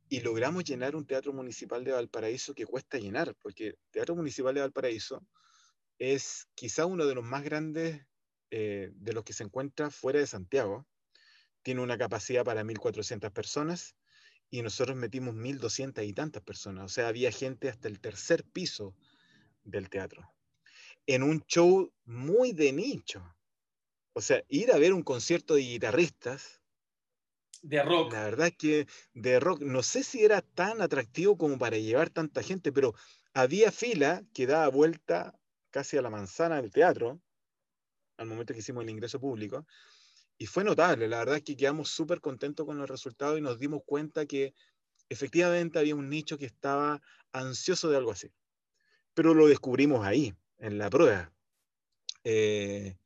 Y 0.10 0.20
logramos 0.20 0.66
llenar 0.66 0.94
un 0.94 1.08
teatro 1.08 1.32
municipal 1.32 1.86
de 1.86 1.94
Valparaíso 1.94 2.54
que 2.54 2.66
cuesta 2.66 2.98
llenar, 2.98 3.34
porque 3.42 3.68
el 3.68 3.78
Teatro 3.92 4.14
Municipal 4.14 4.54
de 4.54 4.60
Valparaíso 4.60 5.26
es 6.00 6.50
quizá 6.54 6.86
uno 6.86 7.06
de 7.06 7.16
los 7.16 7.24
más 7.24 7.46
grandes 7.46 8.06
eh, 8.52 8.92
de 8.94 9.14
los 9.14 9.24
que 9.24 9.32
se 9.32 9.46
encuentra 9.46 9.90
fuera 9.90 10.20
de 10.20 10.28
Santiago 10.28 10.86
tiene 11.66 11.82
una 11.82 11.98
capacidad 11.98 12.46
para 12.46 12.64
1.400 12.64 13.32
personas 13.32 13.96
y 14.52 14.62
nosotros 14.62 14.96
metimos 14.96 15.34
1.200 15.34 16.08
y 16.08 16.14
tantas 16.14 16.44
personas. 16.44 16.86
O 16.86 16.90
sea, 16.90 17.08
había 17.08 17.32
gente 17.32 17.70
hasta 17.70 17.88
el 17.88 18.00
tercer 18.00 18.44
piso 18.44 18.96
del 19.64 19.90
teatro. 19.90 20.32
En 21.08 21.24
un 21.24 21.42
show 21.48 21.92
muy 22.04 22.52
de 22.52 22.72
nicho. 22.72 23.36
O 24.14 24.22
sea, 24.22 24.44
ir 24.48 24.72
a 24.72 24.78
ver 24.78 24.94
un 24.94 25.02
concierto 25.02 25.56
de 25.56 25.62
guitarristas. 25.62 26.62
De 27.64 27.82
rock. 27.82 28.14
La 28.14 28.26
verdad 28.26 28.48
es 28.50 28.58
que 28.58 28.88
de 29.16 29.40
rock, 29.40 29.62
no 29.62 29.82
sé 29.82 30.04
si 30.04 30.24
era 30.24 30.44
tan 30.44 30.84
atractivo 30.84 31.36
como 31.36 31.58
para 31.58 31.80
llevar 31.80 32.12
tanta 32.12 32.44
gente, 32.44 32.72
pero 32.72 32.94
había 33.34 33.72
fila 33.72 34.24
que 34.36 34.46
daba 34.46 34.68
vuelta 34.68 35.34
casi 35.72 35.98
a 35.98 36.04
la 36.04 36.12
manzana 36.12 36.62
del 36.62 36.70
teatro 36.70 37.20
al 38.18 38.28
momento 38.28 38.54
que 38.54 38.60
hicimos 38.60 38.84
el 38.84 38.92
ingreso 38.92 39.20
público. 39.20 39.66
Y 40.38 40.48
fue 40.48 40.64
notable, 40.64 41.08
la 41.08 41.20
verdad 41.20 41.38
es 41.38 41.44
que 41.44 41.56
quedamos 41.56 41.90
súper 41.90 42.20
contentos 42.20 42.66
con 42.66 42.78
los 42.78 42.90
resultados 42.90 43.38
y 43.38 43.42
nos 43.42 43.58
dimos 43.58 43.82
cuenta 43.86 44.26
que 44.26 44.54
efectivamente 45.08 45.80
había 45.80 45.96
un 45.96 46.10
nicho 46.10 46.38
que 46.38 46.46
estaba 46.46 47.02
ansioso 47.32 47.90
de 47.90 47.98
algo 47.98 48.12
así. 48.12 48.32
Pero 49.14 49.34
lo 49.34 49.48
descubrimos 49.48 50.06
ahí, 50.06 50.34
en 50.58 50.78
la 50.78 50.90
prueba. 50.90 51.32
Eh, 52.24 52.98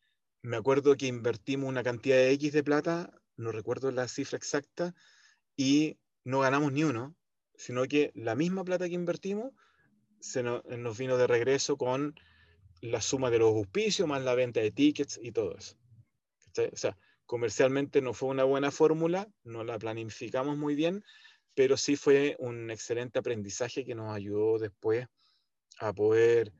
me 0.41 0.57
acuerdo 0.57 0.95
que 0.95 1.07
invertimos 1.07 1.69
una 1.69 1.83
cantidad 1.83 2.15
de 2.15 2.31
X 2.31 2.53
de 2.53 2.63
plata, 2.63 3.13
no 3.35 3.51
recuerdo 3.51 3.91
la 3.91 4.07
cifra 4.07 4.37
exacta, 4.37 4.95
y 5.55 5.97
no 6.23 6.39
ganamos 6.39 6.71
ni 6.71 6.83
uno, 6.83 7.15
sino 7.55 7.83
que 7.85 8.11
la 8.15 8.35
misma 8.35 8.63
plata 8.63 8.87
que 8.87 8.95
invertimos 8.95 9.51
se 10.19 10.43
nos, 10.43 10.97
vino 10.97 11.17
de 11.17 11.27
regreso 11.27 11.77
con 11.77 12.15
la 12.81 13.01
suma 13.01 13.29
de 13.29 13.39
los 13.39 13.49
auspicios 13.49 14.07
más 14.07 14.23
la 14.23 14.35
venta 14.35 14.61
de 14.61 14.71
tickets 14.71 15.19
y 15.21 15.31
todo 15.31 15.55
eso. 15.55 15.75
O 16.71 16.77
sea, 16.77 16.97
comercialmente 17.29 18.01
no 18.01 18.13
fue 18.13 18.29
una 18.29 18.43
buena 18.43 18.71
fórmula, 18.71 19.27
no 19.43 19.63
la 19.63 19.77
planificamos 19.77 20.57
muy 20.57 20.73
bien, 20.73 21.03
pero 21.53 21.77
sí 21.77 21.95
fue 21.95 22.35
un 22.39 22.71
excelente 22.71 23.19
aprendizaje 23.19 23.85
que 23.85 23.93
nos 23.93 24.11
ayudó 24.15 24.57
después 24.57 25.05
a 25.77 25.93
poder 25.93 26.51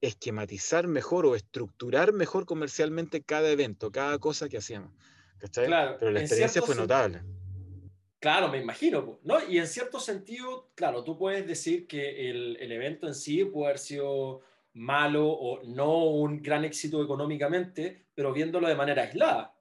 esquematizar 0.00 0.86
mejor 0.86 1.26
o 1.26 1.34
estructurar 1.34 2.12
mejor 2.12 2.46
comercialmente 2.46 3.24
cada 3.24 3.50
evento, 3.50 3.90
cada 3.90 4.20
cosa 4.20 4.48
que 4.48 4.58
hacíamos. 4.58 4.92
Claro, 5.52 5.96
pero 5.98 6.12
la 6.12 6.20
experiencia 6.20 6.62
fue 6.62 6.76
notable. 6.76 7.20
Claro, 8.20 8.48
me 8.48 8.62
imagino, 8.62 9.18
¿no? 9.24 9.44
Y 9.48 9.58
en 9.58 9.66
cierto 9.66 9.98
sentido, 9.98 10.70
claro, 10.76 11.02
tú 11.02 11.18
puedes 11.18 11.48
decir 11.48 11.88
que 11.88 12.30
el, 12.30 12.56
el, 12.60 12.70
evento 12.70 13.08
en 13.08 13.16
sí 13.16 13.44
puede 13.44 13.70
haber 13.70 13.78
sido 13.80 14.42
malo 14.74 15.28
o 15.28 15.64
no 15.64 16.04
un 16.04 16.40
gran 16.40 16.64
éxito 16.64 17.02
económicamente, 17.02 18.06
pero 18.14 18.32
viéndolo 18.32 18.68
de 18.68 18.76
manera 18.76 19.02
aislada. 19.02 19.52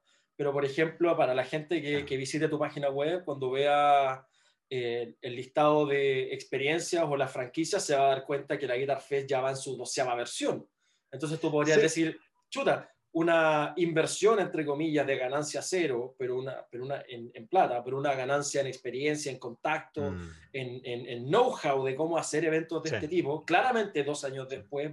Pero, 0.42 0.54
por 0.54 0.66
ejemplo, 0.66 1.16
para 1.16 1.36
la 1.36 1.44
gente 1.44 1.84
que, 1.84 2.04
que 2.04 2.18
visite 2.18 2.48
tu 2.48 2.58
página 2.58 2.90
web, 2.90 3.24
cuando 3.24 3.52
vea 3.52 4.26
eh, 4.72 5.14
el 5.22 5.36
listado 5.36 5.86
de 5.86 6.34
experiencias 6.34 7.06
o 7.08 7.16
las 7.16 7.32
franquicias, 7.32 7.86
se 7.86 7.96
va 7.96 8.06
a 8.06 8.16
dar 8.16 8.26
cuenta 8.26 8.58
que 8.58 8.66
la 8.66 8.76
Guitar 8.76 9.00
Fest 9.02 9.30
ya 9.30 9.40
va 9.40 9.52
en 9.52 9.56
su 9.56 9.78
doceava 9.78 10.16
versión. 10.16 10.68
Entonces 11.12 11.40
tú 11.40 11.52
podrías 11.52 11.80
decir, 11.80 12.20
chuta, 12.50 12.92
una 13.12 13.76
inversión, 13.78 14.40
entre 14.40 14.66
comillas, 14.66 15.06
de 15.06 15.18
ganancia 15.18 15.62
cero, 15.62 16.16
pero 16.18 16.40
una, 16.40 16.66
pero 16.72 16.86
una 16.86 17.04
en, 17.08 17.48
plata, 17.48 17.84
pero 17.84 18.00
una 18.00 18.16
ganancia 18.16 18.62
en 18.62 18.68
experiencia, 18.68 19.32
en 19.32 19.38
contacto, 19.38 20.10
mm. 20.10 20.30
en, 20.54 20.82
en, 20.84 21.26
know-how 21.28 21.84
de 21.86 21.94
cómo 21.94 22.18
hacer 22.18 22.46
eventos 22.46 22.82
de 22.82 22.96
este 22.96 23.08
tipo, 23.08 23.46
claramente 23.46 24.04
dos 24.04 24.24
años 24.24 24.50
después 24.50 24.92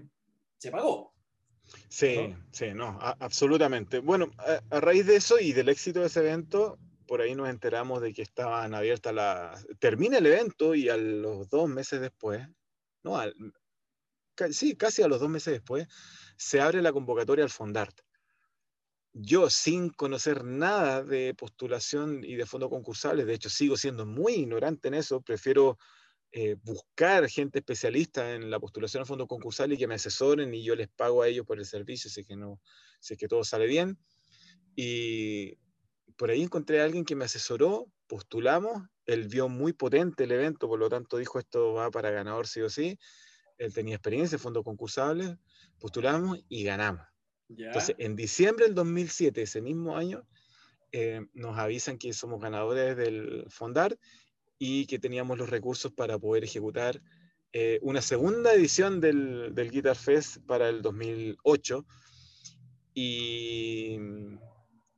se 0.59 0.71
pagó. 0.71 1.15
Sí, 1.89 2.35
sí, 2.51 2.75
no, 2.75 2.99
absolutamente. 3.01 4.01
Bueno, 4.01 4.31
a, 4.39 4.81
raíz 4.81 5.07
de 5.07 5.17
eso 5.17 5.39
y 5.39 5.53
del 5.53 5.69
éxito 5.69 6.01
de 6.01 6.07
ese 6.07 6.21
evento, 6.21 6.79
por 7.07 7.21
ahí 7.21 7.35
nos 7.35 7.49
enteramos 7.49 8.01
de 8.01 8.13
que 8.13 8.23
estaban 8.23 8.75
abiertas 8.75 9.15
las... 9.15 9.67
Termina 9.79 10.19
el 10.19 10.27
evento 10.27 10.75
y 10.75 10.89
a 10.89 10.97
los 10.97 11.49
dos 11.49 11.69
meses 11.69 12.01
después, 12.01 12.47
no, 13.03 13.21
sí, 14.51 14.77
casi 14.77 15.03
a 15.03 15.09
los 15.09 15.21
dos 15.21 15.29
meses 15.29 15.53
después, 15.55 15.87
se 16.37 16.61
abre 16.61 16.83
la 16.83 16.93
convocatoria 16.93 17.45
al 17.45 17.51
Fondart 17.51 18.01
yo 19.21 19.51
sin 19.51 19.91
conocer 19.91 20.45
nada 20.45 21.03
de 21.03 21.35
postulación 21.35 22.23
y 22.25 22.37
de 22.37 22.47
fondos 22.47 22.71
concursables, 22.71 23.27
de 23.27 23.35
hecho 23.35 23.51
sigo 23.51 23.77
siendo 23.77 24.07
muy 24.07 24.35
ignorante 24.35 24.89
en 24.89 24.95
eso, 24.95 25.21
prefiero 25.21 25.79
eh, 26.31 26.57
buscar 26.63 27.29
gente 27.29 27.61
especialista 27.61 28.35
en 28.35 28.51
la 28.51 28.61
postulación 28.61 29.03
a 29.03 29.07
fondos 29.07 29.29
concursables 29.29 29.77
y 29.77 29.81
que 29.81 29.87
me 29.87 29.95
asesoren 29.95 30.53
y 30.53 30.63
yo 30.63 30.75
les 30.75 30.89
pago 30.89 31.23
a 31.23 31.29
ellos 31.29 31.47
por 31.47 31.59
el 31.59 31.65
servicio, 31.65 32.11
si 32.11 32.25
que, 32.25 32.37
no, 32.37 32.61
si 33.01 33.17
que 33.17 33.29
todo 33.29 33.45
sale 33.45 33.67
bien. 33.67 33.99
Y 34.77 35.59
por 36.17 36.31
ahí 36.31 36.43
encontré 36.43 36.81
a 36.81 36.85
alguien 36.85 37.05
que 37.05 37.17
me 37.17 37.25
asesoró, 37.25 37.91
postulamos, 38.07 38.83
él 39.07 39.27
vio 39.27 39.49
muy 39.49 39.73
potente 39.73 40.25
el 40.25 40.33
evento, 40.33 40.69
por 40.69 40.79
lo 40.79 40.89
tanto 40.89 41.17
dijo 41.17 41.39
esto 41.39 41.73
va 41.73 41.91
para 41.91 42.11
ganador 42.11 42.47
sí 42.47 42.61
o 42.61 42.69
sí, 42.69 42.99
él 43.57 43.73
tenía 43.73 43.95
experiencia 43.95 44.37
en 44.37 44.41
fondos 44.41 44.65
concursables, 44.65 45.37
postulamos 45.79 46.39
y 46.49 46.63
ganamos. 46.65 47.07
Entonces, 47.49 47.97
en 47.99 48.15
diciembre 48.15 48.67
del 48.67 48.75
2007, 48.75 49.43
ese 49.43 49.63
mismo 49.63 49.97
año, 49.97 50.27
eh, 50.93 51.27
nos 51.33 51.59
avisan 51.59 51.99
que 51.99 52.13
somos 52.13 52.41
ganadores 52.41 52.97
del 52.97 53.47
Fondar 53.49 53.99
y 54.59 54.87
que 54.87 54.99
teníamos 54.99 55.39
los 55.39 55.49
recursos 55.49 55.93
para 55.93 56.19
poder 56.19 56.45
ejecutar 56.45 57.01
eh, 57.53 57.79
una 57.83 58.03
segunda 58.03 58.53
edición 58.53 59.01
del, 59.01 59.55
del, 59.55 59.71
Guitar 59.71 59.97
Fest 59.97 60.39
para 60.47 60.69
el 60.69 60.83
2008. 60.83 61.87
Y, 62.95 63.97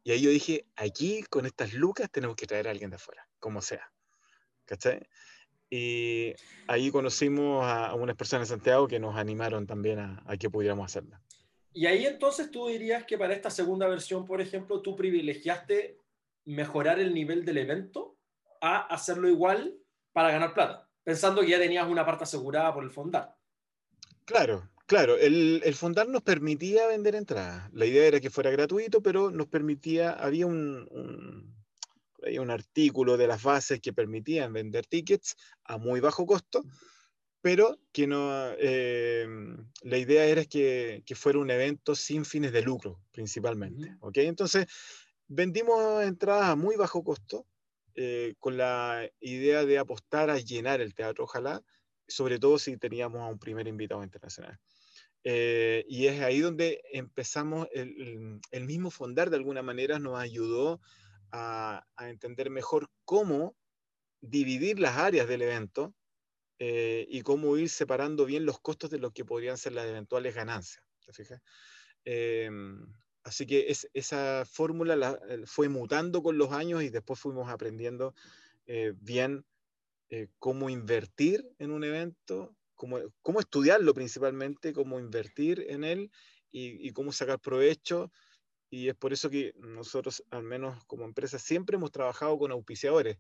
y, 0.03 0.11
ahí 0.11 0.21
yo 0.21 0.31
dije, 0.31 0.67
aquí 0.75 1.23
con 1.31 1.47
estas 1.47 1.75
lucas 1.75 2.11
tenemos 2.11 2.35
que 2.35 2.47
traer 2.47 2.67
a 2.67 2.71
alguien 2.71 2.91
de 2.91 2.97
afuera, 2.97 3.29
como 3.39 3.63
sea. 3.63 3.93
¿Cachai? 4.65 5.07
Y 5.69 6.33
ahí 6.67 6.91
conocimos 6.91 7.65
a, 7.65 7.95
unas 7.95 8.17
personas 8.17 8.49
de 8.49 8.55
Santiago 8.55 8.89
que 8.89 8.99
nos 8.99 9.17
animaron 9.17 9.67
también 9.67 10.01
a, 10.01 10.23
a 10.27 10.37
que 10.37 10.51
pudiéramos 10.51 10.87
hacerlo. 10.87 11.17
Y 11.73 11.87
ahí 11.87 12.05
entonces 12.07 12.51
tú 12.51 12.67
dirías 12.67 13.05
que 13.05 13.17
para 13.17 13.35
esta 13.35 13.51
segunda 13.51 13.87
versión, 13.87 14.27
por 14.27 14.41
ejemplo, 14.41 14.83
tú 14.83 14.97
privilegiaste 14.97 15.99
mejorar 16.45 16.99
el 16.99 17.15
nivel 17.15 17.45
del 17.45 17.59
evento 17.59 18.17
a 18.61 18.81
hacerlo 18.87 19.29
igual 19.29 19.77
para 20.13 20.31
ganar 20.31 20.55
plata, 20.55 20.89
pensando 21.03 21.41
que 21.43 21.51
ya 21.51 21.59
tenías 21.59 21.89
una 21.89 22.05
parte 22.05 22.25
asegurada 22.25 22.73
por 22.75 22.85
el 22.85 22.91
fondar. 22.91 23.37
Claro, 24.25 24.69
claro. 24.87 25.17
El, 25.17 25.63
el 25.65 25.75
fondar 25.75 26.09
nos 26.09 26.23
permitía 26.23 26.87
vender 26.87 27.15
entradas. 27.15 27.71
La 27.73 27.87
idea 27.87 28.07
era 28.07 28.21
que 28.21 28.31
fuera 28.31 28.51
gratuito, 28.51 29.03
pero 29.03 29.31
nos 29.31 29.49
permitía, 29.49 30.13
había 30.13 30.47
un, 30.47 30.87
un, 30.91 31.55
un 32.39 32.51
artículo 32.51 33.17
de 33.17 33.27
las 33.27 33.43
bases 33.43 33.81
que 33.81 33.93
permitían 33.93 34.53
vender 34.53 34.87
tickets 34.87 35.37
a 35.65 35.79
muy 35.79 36.01
bajo 36.01 36.27
costo 36.27 36.63
pero 37.43 37.79
que 37.93 38.07
no, 38.07 38.31
eh, 38.59 39.27
la 39.83 39.97
idea 39.97 40.25
era 40.27 40.45
que, 40.45 41.03
que, 41.07 41.15
fuera 41.15 41.39
un 41.39 41.51
evento 41.51 41.95
sin 41.95 42.25
fines 42.25 42.53
de 42.53 42.63
lucro, 42.63 43.01
principalmente. 43.13 43.97
¿ok? 44.01 44.19
Entonces, 44.19 44.67
vendimos 45.27 46.03
entradas 46.03 46.51
a 46.51 46.57
muy 46.57 46.77
bajo 46.77 47.03
costo, 47.03 47.47
eh, 48.03 48.35
con 48.39 48.57
la 48.57 49.11
idea 49.21 49.67
de 49.67 49.77
apostar 49.77 50.31
a 50.31 50.39
llenar 50.39 50.81
el 50.81 50.95
teatro, 50.95 51.25
ojalá, 51.25 51.63
sobre 52.09 52.39
todo 52.39 52.59
si 52.59 52.79
teníamos 52.79 53.21
a 53.21 53.27
un 53.27 53.39
primer 53.39 53.69
invitado 53.69 54.03
internacional. 54.03 54.59
Eh, 55.23 55.85
y 55.87 56.07
es 56.07 56.23
ahí 56.23 56.41
donde 56.41 56.81
empezamos, 56.95 57.69
el, 57.75 58.65
mismo 58.65 58.91
Fondar 58.91 59.29
de 59.29 59.37
alguna 59.37 59.61
manera 59.61 59.99
nos 59.99 60.19
ayudó 60.19 60.81
a, 61.31 61.85
entender 61.99 62.49
mejor 62.49 62.89
cómo 63.05 63.55
dividir 64.23 64.81
las 64.81 64.97
áreas 64.97 65.29
del 65.29 65.43
evento 65.43 65.93
eh, 66.59 67.07
y 67.11 67.21
cómo 67.21 67.59
ir 67.59 67.69
separando 67.69 68.25
bien 68.25 68.47
los 68.47 68.61
costos 68.61 68.89
de 68.89 68.99
lo 68.99 69.11
que 69.11 69.27
podrían 69.27 69.59
ser 69.59 69.75
las 69.75 69.85
eventuales 69.85 70.35
ganancias. 70.35 70.83
¿te 71.05 71.13
fijas? 71.13 71.43
Así 73.23 73.47
que 73.47 73.75
esa 73.95 74.45
fórmula 74.45 75.19
fue 75.47 75.69
mutando 75.69 76.23
con 76.23 76.39
los 76.39 76.53
años 76.53 76.83
y 76.83 76.91
después 76.91 77.19
fuimos 77.19 77.49
aprendiendo 77.49 78.15
eh, 78.67 78.93
bien 78.97 79.45
eh, 80.11 80.29
cómo 80.39 80.71
invertir 80.71 81.49
en 81.59 81.71
un 81.71 81.85
evento, 81.85 82.57
cómo, 82.75 82.99
cómo, 83.23 83.41
estudiarlo 83.41 83.95
principalmente, 83.95 84.73
cómo 84.73 84.99
invertir 84.99 85.65
en 85.69 85.85
él 85.85 86.11
y, 86.51 86.87
y 86.87 86.93
cómo 86.93 87.13
sacar 87.13 87.41
provecho. 87.41 88.13
Y 88.71 88.89
es 88.89 88.95
por 88.95 89.13
eso 89.13 89.31
que 89.31 89.53
nosotros, 89.57 90.23
al 90.31 90.45
menos 90.45 90.85
como 90.87 91.05
empresa, 91.05 91.39
siempre 91.39 91.77
hemos 91.77 91.91
trabajado 91.91 92.39
con 92.39 92.53
auspiciadores. 92.53 93.19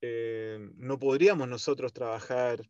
Eh, 0.00 0.58
no 0.74 0.98
podríamos 0.98 1.48
nosotros 1.48 1.92
trabajar 1.92 2.60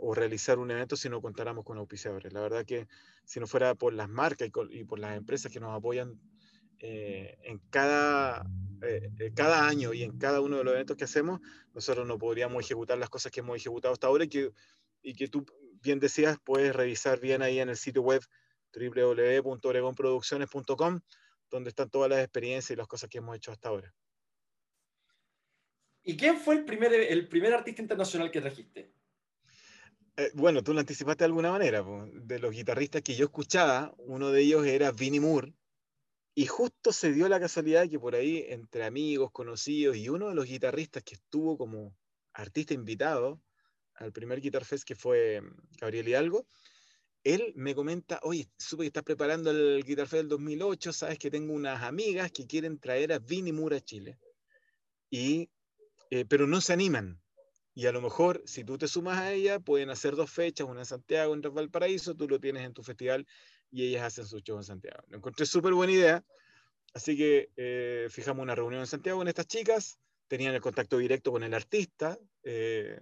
o 0.00 0.14
realizar 0.14 0.58
un 0.58 0.70
evento 0.70 0.96
si 0.96 1.08
no 1.08 1.22
contáramos 1.22 1.64
con 1.64 1.78
auspiciadores. 1.78 2.32
La 2.32 2.40
verdad 2.40 2.64
que 2.64 2.88
si 3.24 3.38
no 3.38 3.46
fuera 3.46 3.74
por 3.74 3.92
las 3.92 4.08
marcas 4.08 4.50
y, 4.70 4.84
por 4.84 4.98
las 4.98 5.16
empresas 5.16 5.52
que 5.52 5.60
nos 5.60 5.76
apoyan 5.76 6.18
eh, 6.80 7.38
en 7.44 7.60
cada, 7.70 8.44
eh, 8.82 9.32
cada 9.34 9.68
año 9.68 9.92
y 9.92 10.02
en 10.02 10.18
cada 10.18 10.40
uno 10.40 10.58
de 10.58 10.64
los 10.64 10.74
eventos 10.74 10.96
que 10.96 11.04
hacemos, 11.04 11.40
nosotros 11.72 12.06
no 12.06 12.18
podríamos 12.18 12.64
ejecutar 12.64 12.98
las 12.98 13.10
cosas 13.10 13.30
que 13.30 13.40
hemos 13.40 13.56
ejecutado 13.56 13.94
hasta 13.94 14.08
ahora 14.08 14.24
y 14.24 14.28
que, 14.28 14.50
y 15.02 15.14
que 15.14 15.28
tú 15.28 15.46
bien 15.82 16.00
decías, 16.00 16.38
puedes 16.42 16.74
revisar 16.74 17.20
bien 17.20 17.42
ahí 17.42 17.60
en 17.60 17.68
el 17.68 17.76
sitio 17.76 18.02
web 18.02 18.22
www.oregonproducciones.com, 18.72 21.00
donde 21.50 21.70
están 21.70 21.90
todas 21.90 22.10
las 22.10 22.18
experiencias 22.20 22.72
y 22.72 22.76
las 22.76 22.88
cosas 22.88 23.08
que 23.08 23.18
hemos 23.18 23.36
hecho 23.36 23.52
hasta 23.52 23.68
ahora. 23.68 23.94
¿Y 26.02 26.16
quién 26.16 26.38
fue 26.38 26.56
el 26.56 26.64
primer, 26.64 26.92
el 26.92 27.28
primer 27.28 27.54
artista 27.54 27.82
internacional 27.82 28.30
que 28.30 28.40
trajiste? 28.40 28.97
Eh, 30.18 30.32
bueno, 30.34 30.64
tú 30.64 30.74
lo 30.74 30.80
anticipaste 30.80 31.22
de 31.22 31.26
alguna 31.26 31.52
manera. 31.52 31.84
De 32.12 32.40
los 32.40 32.50
guitarristas 32.50 33.02
que 33.02 33.14
yo 33.14 33.26
escuchaba, 33.26 33.94
uno 33.98 34.32
de 34.32 34.42
ellos 34.42 34.66
era 34.66 34.90
Vinnie 34.90 35.20
Moore. 35.20 35.54
Y 36.34 36.46
justo 36.46 36.92
se 36.92 37.12
dio 37.12 37.28
la 37.28 37.38
casualidad 37.38 37.88
que 37.88 38.00
por 38.00 38.16
ahí, 38.16 38.44
entre 38.48 38.84
amigos, 38.84 39.30
conocidos, 39.30 39.96
y 39.96 40.08
uno 40.08 40.28
de 40.28 40.34
los 40.34 40.46
guitarristas 40.46 41.04
que 41.04 41.14
estuvo 41.14 41.56
como 41.56 41.96
artista 42.32 42.74
invitado 42.74 43.40
al 43.94 44.12
primer 44.12 44.40
Guitar 44.40 44.64
Fest, 44.64 44.84
que 44.84 44.96
fue 44.96 45.40
mm, 45.40 45.56
Gabriel 45.80 46.08
Hidalgo, 46.08 46.46
él 47.22 47.52
me 47.54 47.76
comenta, 47.76 48.18
oye, 48.24 48.48
supe 48.58 48.82
que 48.82 48.86
estás 48.88 49.04
preparando 49.04 49.52
el 49.52 49.84
Guitar 49.84 50.08
Fest 50.08 50.22
del 50.22 50.28
2008, 50.30 50.92
sabes 50.92 51.18
que 51.20 51.30
tengo 51.30 51.52
unas 51.52 51.84
amigas 51.84 52.32
que 52.32 52.46
quieren 52.46 52.80
traer 52.80 53.12
a 53.12 53.20
Vinny 53.20 53.52
Moore 53.52 53.76
a 53.76 53.80
Chile, 53.80 54.18
y, 55.10 55.48
eh, 56.10 56.24
pero 56.24 56.48
no 56.48 56.60
se 56.60 56.72
animan. 56.72 57.20
Y 57.78 57.86
a 57.86 57.92
lo 57.92 58.00
mejor, 58.00 58.42
si 58.44 58.64
tú 58.64 58.76
te 58.76 58.88
sumas 58.88 59.18
a 59.18 59.32
ella, 59.32 59.60
pueden 59.60 59.88
hacer 59.88 60.16
dos 60.16 60.32
fechas, 60.32 60.66
una 60.66 60.80
en 60.80 60.84
Santiago, 60.84 61.32
otra 61.32 61.50
en 61.50 61.54
Valparaíso, 61.54 62.12
tú 62.16 62.28
lo 62.28 62.40
tienes 62.40 62.64
en 62.64 62.72
tu 62.72 62.82
festival 62.82 63.24
y 63.70 63.84
ellas 63.86 64.02
hacen 64.02 64.26
su 64.26 64.40
show 64.40 64.56
en 64.56 64.64
Santiago. 64.64 65.04
Lo 65.06 65.18
encontré 65.18 65.46
súper 65.46 65.74
buena 65.74 65.92
idea, 65.92 66.24
así 66.92 67.16
que 67.16 67.52
eh, 67.54 68.08
fijamos 68.10 68.42
una 68.42 68.56
reunión 68.56 68.80
en 68.80 68.88
Santiago 68.88 69.20
con 69.20 69.28
estas 69.28 69.46
chicas, 69.46 70.00
tenían 70.26 70.56
el 70.56 70.60
contacto 70.60 70.98
directo 70.98 71.30
con 71.30 71.44
el 71.44 71.54
artista, 71.54 72.18
eh, 72.42 73.00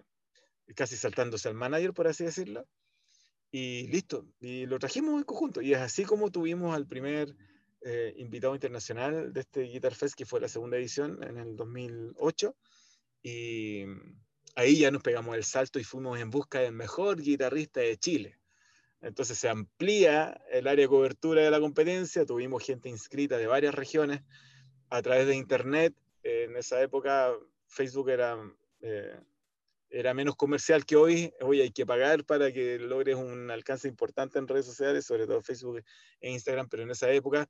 casi 0.74 0.98
saltándose 0.98 1.48
al 1.48 1.54
manager, 1.54 1.94
por 1.94 2.08
así 2.08 2.24
decirlo, 2.24 2.68
y 3.50 3.86
listo, 3.86 4.26
y 4.40 4.66
lo 4.66 4.78
trajimos 4.78 5.16
en 5.16 5.24
conjunto. 5.24 5.62
Y 5.62 5.72
es 5.72 5.80
así 5.80 6.04
como 6.04 6.30
tuvimos 6.30 6.76
al 6.76 6.86
primer 6.86 7.34
eh, 7.80 8.12
invitado 8.18 8.54
internacional 8.54 9.32
de 9.32 9.40
este 9.40 9.62
Guitar 9.62 9.94
Fest, 9.94 10.14
que 10.14 10.26
fue 10.26 10.38
la 10.38 10.48
segunda 10.48 10.76
edición 10.76 11.22
en 11.22 11.38
el 11.38 11.56
2008, 11.56 12.54
y 13.22 13.86
ahí 14.56 14.78
ya 14.78 14.90
nos 14.90 15.02
pegamos 15.02 15.36
el 15.36 15.44
salto 15.44 15.78
y 15.78 15.84
fuimos 15.84 16.18
en 16.18 16.30
busca 16.30 16.60
del 16.60 16.72
mejor 16.72 17.20
guitarrista 17.20 17.80
de 17.80 17.96
Chile. 17.98 18.38
Entonces 19.02 19.38
se 19.38 19.48
amplía 19.48 20.42
el 20.50 20.66
área 20.66 20.84
de 20.84 20.88
cobertura 20.88 21.42
de 21.42 21.50
la 21.50 21.60
competencia, 21.60 22.24
tuvimos 22.24 22.64
gente 22.64 22.88
inscrita 22.88 23.36
de 23.36 23.46
varias 23.46 23.74
regiones 23.74 24.22
a 24.88 25.02
través 25.02 25.26
de 25.26 25.36
Internet. 25.36 25.94
En 26.22 26.56
esa 26.56 26.80
época 26.80 27.32
Facebook 27.66 28.08
era, 28.08 28.36
eh, 28.80 29.20
era 29.90 30.14
menos 30.14 30.34
comercial 30.36 30.86
que 30.86 30.96
hoy. 30.96 31.32
Hoy 31.42 31.60
hay 31.60 31.70
que 31.70 31.84
pagar 31.84 32.24
para 32.24 32.50
que 32.50 32.78
logres 32.78 33.16
un 33.16 33.50
alcance 33.50 33.86
importante 33.86 34.38
en 34.38 34.48
redes 34.48 34.64
sociales, 34.64 35.04
sobre 35.04 35.26
todo 35.26 35.42
Facebook 35.42 35.82
e 36.20 36.30
Instagram, 36.30 36.68
pero 36.70 36.82
en 36.82 36.90
esa 36.90 37.10
época 37.12 37.46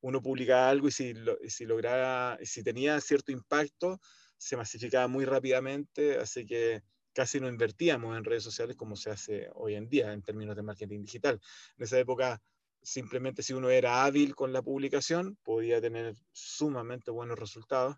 uno 0.00 0.22
publicaba 0.22 0.70
algo 0.70 0.86
y 0.86 0.92
si, 0.92 1.14
si 1.48 1.64
lograba, 1.64 2.38
si 2.42 2.62
tenía 2.62 3.00
cierto 3.00 3.32
impacto, 3.32 3.98
se 4.44 4.58
masificaba 4.58 5.08
muy 5.08 5.24
rápidamente, 5.24 6.18
así 6.18 6.44
que 6.44 6.82
casi 7.14 7.40
no 7.40 7.48
invertíamos 7.48 8.14
en 8.14 8.24
redes 8.24 8.42
sociales 8.42 8.76
como 8.76 8.94
se 8.94 9.08
hace 9.08 9.48
hoy 9.54 9.74
en 9.74 9.88
día 9.88 10.12
en 10.12 10.20
términos 10.20 10.54
de 10.54 10.62
marketing 10.62 11.00
digital. 11.00 11.40
En 11.78 11.84
esa 11.84 11.98
época, 11.98 12.42
simplemente 12.82 13.42
si 13.42 13.54
uno 13.54 13.70
era 13.70 14.04
hábil 14.04 14.34
con 14.34 14.52
la 14.52 14.60
publicación, 14.60 15.38
podía 15.42 15.80
tener 15.80 16.14
sumamente 16.32 17.10
buenos 17.10 17.38
resultados 17.38 17.96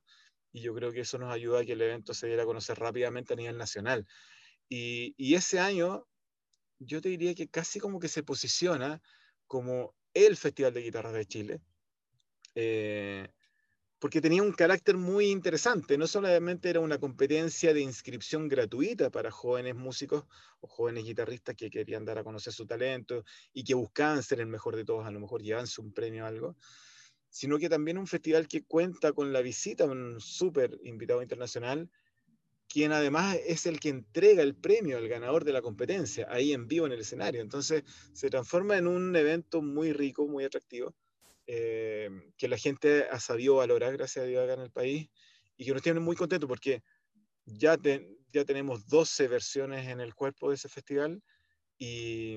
y 0.52 0.60
yo 0.60 0.72
creo 0.72 0.92
que 0.92 1.00
eso 1.00 1.18
nos 1.18 1.34
ayuda 1.34 1.60
a 1.60 1.64
que 1.64 1.72
el 1.72 1.82
evento 1.82 2.14
se 2.14 2.28
diera 2.28 2.44
a 2.44 2.46
conocer 2.46 2.78
rápidamente 2.78 3.32
a 3.32 3.36
nivel 3.36 3.58
nacional. 3.58 4.06
Y, 4.68 5.34
ese 5.34 5.58
año, 5.58 6.06
yo 6.78 7.00
te 7.00 7.08
diría 7.08 7.34
que 7.34 7.48
casi 7.48 7.80
como 7.80 7.98
que 7.98 8.08
se 8.08 8.22
posiciona 8.22 9.02
como 9.48 9.96
el 10.14 10.36
Festival 10.36 10.74
de 10.74 10.82
Guitarras 10.82 11.12
de 11.12 11.26
Chile. 11.26 11.60
Eh, 12.54 13.28
porque 13.98 14.20
tenía 14.20 14.42
un 14.42 14.52
carácter 14.52 14.96
muy 14.96 15.26
interesante. 15.26 15.96
No 15.96 16.06
solamente 16.06 16.68
era 16.68 16.80
una 16.80 16.98
competencia 16.98 17.72
de 17.72 17.80
inscripción 17.80 18.48
gratuita 18.48 19.10
para 19.10 19.30
jóvenes 19.30 19.74
músicos 19.74 20.24
o 20.60 20.66
jóvenes 20.66 21.04
guitarristas 21.04 21.56
que 21.56 21.70
querían 21.70 22.04
dar 22.04 22.18
a 22.18 22.24
conocer 22.24 22.52
su 22.52 22.66
talento 22.66 23.24
y 23.52 23.64
que 23.64 23.74
buscaban 23.74 24.22
ser 24.22 24.40
el 24.40 24.46
mejor 24.46 24.76
de 24.76 24.84
todos, 24.84 25.06
a 25.06 25.10
lo 25.10 25.20
mejor 25.20 25.42
llevarse 25.42 25.80
un 25.80 25.92
premio 25.92 26.24
o 26.24 26.26
algo, 26.26 26.56
sino 27.30 27.58
que 27.58 27.68
también 27.68 27.98
un 27.98 28.06
festival 28.06 28.48
que 28.48 28.64
cuenta 28.64 29.12
con 29.12 29.32
la 29.32 29.40
visita 29.40 29.84
de 29.86 29.92
un 29.92 30.20
súper 30.20 30.78
invitado 30.84 31.22
internacional, 31.22 31.90
quien 32.68 32.92
además 32.92 33.38
es 33.46 33.64
el 33.64 33.80
que 33.80 33.88
entrega 33.88 34.42
el 34.42 34.54
premio 34.54 34.98
al 34.98 35.08
ganador 35.08 35.44
de 35.44 35.52
la 35.52 35.62
competencia, 35.62 36.26
ahí 36.28 36.52
en 36.52 36.66
vivo 36.66 36.84
en 36.84 36.92
el 36.92 37.00
escenario. 37.00 37.40
Entonces 37.40 37.84
se 38.12 38.28
transforma 38.28 38.76
en 38.76 38.88
un 38.88 39.16
evento 39.16 39.62
muy 39.62 39.92
rico, 39.92 40.26
muy 40.26 40.44
atractivo 40.44 40.94
eh, 41.46 42.10
que 42.36 42.48
la 42.48 42.58
gente 42.58 43.06
ha 43.10 43.20
sabido 43.20 43.56
valorar, 43.56 43.96
gracias 43.96 44.24
a 44.24 44.28
Dios, 44.28 44.44
acá 44.44 44.54
en 44.54 44.60
el 44.60 44.70
país, 44.70 45.08
y 45.56 45.64
que 45.64 45.72
nos 45.72 45.82
tiene 45.82 46.00
muy 46.00 46.16
contentos 46.16 46.48
porque 46.48 46.82
ya, 47.44 47.78
ya 48.32 48.44
tenemos 48.44 48.86
12 48.86 49.28
versiones 49.28 49.88
en 49.88 50.00
el 50.00 50.14
cuerpo 50.14 50.48
de 50.48 50.56
ese 50.56 50.68
festival 50.68 51.22
y 51.78 52.36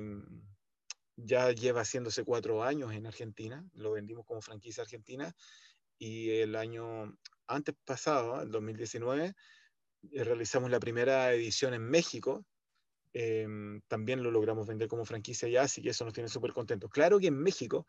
ya 1.16 1.52
lleva 1.52 1.82
haciéndose 1.82 2.24
cuatro 2.24 2.64
años 2.64 2.94
en 2.94 3.06
Argentina, 3.06 3.66
lo 3.74 3.92
vendimos 3.92 4.26
como 4.26 4.42
franquicia 4.42 4.84
argentina, 4.84 5.34
y 5.98 6.30
el 6.30 6.56
año 6.56 7.18
antes 7.48 7.76
pasado, 7.84 8.42
el 8.42 8.52
2019, 8.52 9.34
eh, 10.12 10.24
realizamos 10.24 10.72
la 10.72 10.80
primera 10.80 11.34
edición 11.34 11.74
en 11.74 11.84
México, 11.84 12.46
em, 13.12 13.82
también 13.88 14.24
lo 14.24 14.32
logramos 14.32 14.68
vender 14.68 14.88
como 14.88 15.04
franquicia 15.04 15.50
ya, 15.50 15.64
así 15.64 15.82
que 15.82 15.90
eso 15.90 16.06
nos 16.06 16.14
tiene 16.14 16.30
súper 16.30 16.54
contentos. 16.54 16.90
Claro 16.90 17.20
que 17.20 17.28
en 17.28 17.38
México 17.38 17.88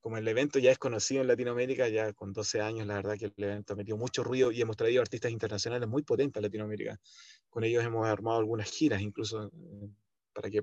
como 0.00 0.18
el 0.18 0.28
evento 0.28 0.58
ya 0.58 0.70
es 0.70 0.78
conocido 0.78 1.22
en 1.22 1.28
Latinoamérica, 1.28 1.88
ya 1.88 2.12
con 2.12 2.32
12 2.32 2.60
años, 2.60 2.86
la 2.86 2.94
verdad 2.94 3.16
que 3.18 3.26
el 3.26 3.44
evento 3.44 3.72
ha 3.72 3.76
metido 3.76 3.96
mucho 3.96 4.22
ruido 4.22 4.52
y 4.52 4.60
hemos 4.60 4.76
traído 4.76 5.02
artistas 5.02 5.32
internacionales 5.32 5.88
muy 5.88 6.02
potentes 6.02 6.40
a 6.40 6.42
Latinoamérica. 6.42 7.00
Con 7.48 7.64
ellos 7.64 7.84
hemos 7.84 8.06
armado 8.06 8.38
algunas 8.38 8.70
giras, 8.70 9.00
incluso 9.00 9.46
eh, 9.46 9.88
para 10.32 10.50
que 10.50 10.62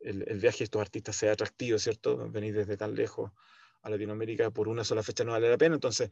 el, 0.00 0.40
viaje 0.40 0.58
de 0.58 0.64
estos 0.64 0.80
artistas 0.80 1.16
sea 1.16 1.32
atractivo, 1.32 1.78
¿cierto? 1.78 2.30
Venir 2.30 2.54
desde 2.54 2.76
tan 2.76 2.94
lejos 2.94 3.30
a 3.82 3.90
Latinoamérica 3.90 4.50
por 4.50 4.68
una 4.68 4.84
sola 4.84 5.02
fecha 5.02 5.24
no 5.24 5.32
vale 5.32 5.50
la 5.50 5.58
pena. 5.58 5.74
Entonces, 5.74 6.10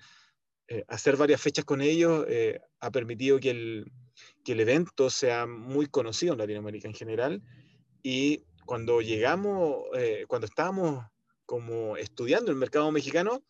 eh, 0.69 0.85
hacer 0.87 1.17
varias 1.17 1.41
fechas 1.41 1.65
con 1.65 1.81
ellos 1.81 2.25
eh, 2.29 2.61
ha 2.81 2.91
permitido 2.91 3.41
que 3.41 3.51
el, 3.51 3.91
que 4.45 4.53
el 4.53 4.61
evento 4.61 5.11
sea 5.11 5.47
muy 5.47 5.87
conocido 5.87 6.35
en 6.35 6.39
Latinoamérica 6.41 6.89
en 6.89 6.95
general. 6.95 7.43
Y 8.03 8.45
cuando 8.65 9.01
llegamos, 9.01 9.85
cuando 10.29 10.47
estábamos 10.47 11.05
como 11.51 11.97
estudiando 11.97 12.53
el 12.53 12.57
mercado 12.57 12.93
mexicano, 12.93 13.43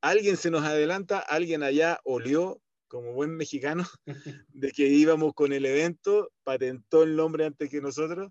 alguien 0.00 0.36
se 0.36 0.52
nos 0.52 0.62
adelanta, 0.62 1.18
alguien 1.18 1.64
allá 1.64 1.98
olió 2.04 2.62
como 2.86 3.12
buen 3.12 3.36
mexicano 3.36 3.84
de 4.50 4.70
que 4.70 4.86
íbamos 4.86 5.34
con 5.34 5.52
el 5.52 5.66
evento, 5.66 6.30
patentó 6.44 7.02
el 7.02 7.16
nombre 7.16 7.46
antes 7.46 7.68
que 7.68 7.80
nosotros, 7.80 8.30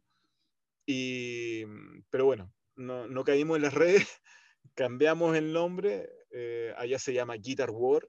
y, 0.86 1.66
pero 2.10 2.28
bueno, 2.28 2.54
no, 2.78 3.10
no 3.10 3.26
caímos 3.26 3.58
en 3.58 3.64
las 3.64 3.74
redes, 3.74 4.08
cambiamos 4.74 5.36
el 5.36 5.52
nombre, 5.52 6.10
eh, 6.32 6.74
allá 6.78 6.98
se 6.98 7.12
llama 7.12 7.36
Guitar 7.36 7.72
War, 7.72 8.08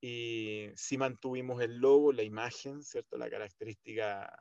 y 0.00 0.68
sí 0.76 0.96
mantuvimos 0.96 1.60
el 1.60 1.76
logo, 1.76 2.10
la 2.10 2.22
imagen, 2.22 2.82
¿cierto? 2.82 3.18
La 3.18 3.28
característica 3.28 4.32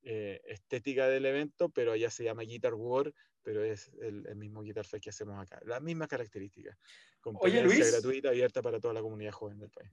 eh, 0.00 0.40
estética 0.46 1.08
del 1.08 1.26
evento, 1.26 1.68
pero 1.68 1.92
allá 1.92 2.08
se 2.08 2.24
llama 2.24 2.44
Guitar 2.44 2.72
War, 2.72 3.12
pero 3.42 3.64
es 3.64 3.90
el, 4.00 4.34
mismo 4.36 4.62
Guitar 4.62 4.84
Fest 4.84 5.04
que 5.04 5.10
hacemos 5.10 5.40
acá. 5.40 5.60
Las 5.64 5.82
mismas 5.82 6.08
características. 6.08 6.76
Oye, 7.40 7.62
Luis. 7.62 7.90
gratuita, 7.92 8.28
abierta 8.30 8.62
para 8.62 8.80
toda 8.80 8.94
la 8.94 9.00
comunidad 9.00 9.32
joven 9.32 9.58
del 9.58 9.70
país. 9.70 9.90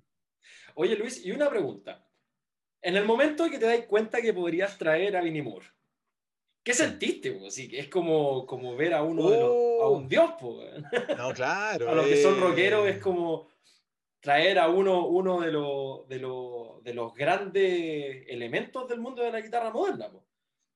Oye, 0.75 0.95
Luis, 0.95 1.25
y 1.25 1.31
una 1.31 1.49
pregunta. 1.49 2.05
En 2.81 2.95
el 2.95 3.05
momento 3.05 3.49
que 3.49 3.59
te 3.59 3.65
das 3.65 3.85
cuenta 3.85 4.21
que 4.21 4.33
podrías 4.33 4.77
traer 4.77 5.17
a 5.17 5.21
Vinnie 5.21 5.41
Moore, 5.41 5.65
¿qué 6.63 6.73
sentiste? 6.73 7.39
Así 7.45 7.69
es 7.73 7.89
como, 7.89 8.45
como 8.45 8.75
ver 8.75 8.93
a 8.93 9.03
uno 9.03 9.29
de 9.29 9.39
los, 9.39 9.81
a 9.81 9.89
un 9.89 10.05
oh. 10.05 10.07
dios. 10.07 10.31
No, 11.17 11.33
claro. 11.33 11.89
a 11.89 11.95
los 11.95 12.05
que 12.05 12.21
son 12.21 12.37
eh. 12.37 12.39
rockeros 12.39 12.87
es 12.87 12.99
como 12.99 13.49
traer 14.21 14.59
a 14.59 14.69
uno, 14.69 15.07
uno 15.07 15.41
de, 15.41 15.51
los, 15.51 16.07
de, 16.07 16.19
los, 16.19 16.83
de 16.83 16.93
los 16.93 17.13
grandes 17.13 18.25
elementos 18.27 18.87
del 18.87 18.99
mundo 18.99 19.23
de 19.23 19.31
la 19.31 19.41
guitarra 19.41 19.71
moderna. 19.71 20.09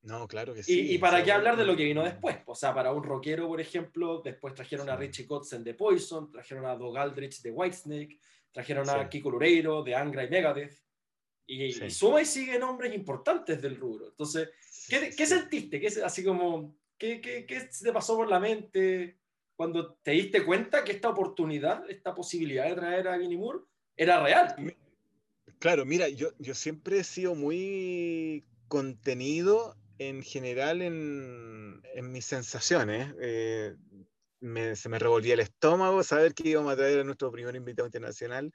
No, 0.04 0.28
claro 0.28 0.54
que 0.54 0.64
sí. 0.64 0.94
Y, 0.94 0.98
para 0.98 1.24
qué 1.24 1.32
hablar 1.32 1.56
de 1.56 1.64
lo 1.64 1.78
que 1.78 1.86
vino 1.86 2.04
después. 2.04 2.38
O 2.46 2.56
sea, 2.56 2.74
para 2.74 2.92
un 2.92 3.04
rockero, 3.04 3.48
por 3.48 3.62
ejemplo, 3.62 4.22
después 4.24 4.54
trajeron 4.54 4.90
a 4.90 4.98
Richie 4.98 5.26
Kotzen 5.26 5.64
de 5.64 5.74
Poison, 5.74 6.30
trajeron 6.30 6.66
a 6.66 6.76
Doug 6.76 6.98
Aldrich 6.98 7.42
de 7.42 7.52
Whitesnake, 7.52 8.20
trajeron 8.52 8.90
a 8.90 9.08
Kiko 9.08 9.32
Loureiro 9.32 9.82
de 9.82 9.96
Angra 9.96 10.26
y 10.26 10.30
Megadeth. 10.30 10.78
Y, 11.46 11.72
suma 11.90 12.22
y 12.22 12.26
sigue 12.26 12.60
nombres 12.60 12.94
importantes 12.94 13.62
del 13.62 13.78
rubro. 13.78 14.08
Entonces, 14.10 14.50
¿qué, 14.90 15.14
¿qué 15.16 15.26
sentiste? 15.26 15.80
¿Qué, 15.80 15.88
así 16.04 16.24
como, 16.24 16.76
¿qué, 16.98 17.22
¿qué, 17.22 17.46
qué, 17.46 17.70
te 17.82 17.94
pasó 17.94 18.18
por 18.18 18.30
la 18.30 18.40
mente 18.40 19.20
cuando 19.56 19.94
te 19.96 20.12
diste 20.12 20.44
cuenta 20.44 20.84
que 20.84 20.92
esta 20.92 21.10
oportunidad, 21.10 21.90
esta 21.90 22.14
posibilidad 22.14 22.68
de 22.68 22.76
traer 22.76 23.08
a 23.08 23.18
Vinnie 23.18 23.38
Moore 23.38 23.60
era 23.96 24.22
real? 24.22 24.76
Claro, 25.60 25.86
mira, 25.86 26.10
yo, 26.10 26.32
yo 26.40 26.56
siempre 26.56 27.00
he 27.00 27.04
sido 27.06 27.36
muy 27.36 28.44
contenido 28.68 29.78
en 30.10 30.24
general 30.24 30.82
en, 30.82 31.82
mis 32.12 32.26
sensaciones. 32.26 33.14
Eh, 33.20 33.76
se 34.76 34.90
me 34.90 35.00
revolvía 35.00 35.36
el 35.36 35.40
estómago 35.40 36.04
saber 36.04 36.34
que 36.34 36.50
íbamos 36.50 36.74
a 36.74 36.76
traer 36.76 37.00
a 37.00 37.04
nuestro 37.04 37.32
primer 37.32 37.56
invitado 37.56 37.88
internacional 37.88 38.52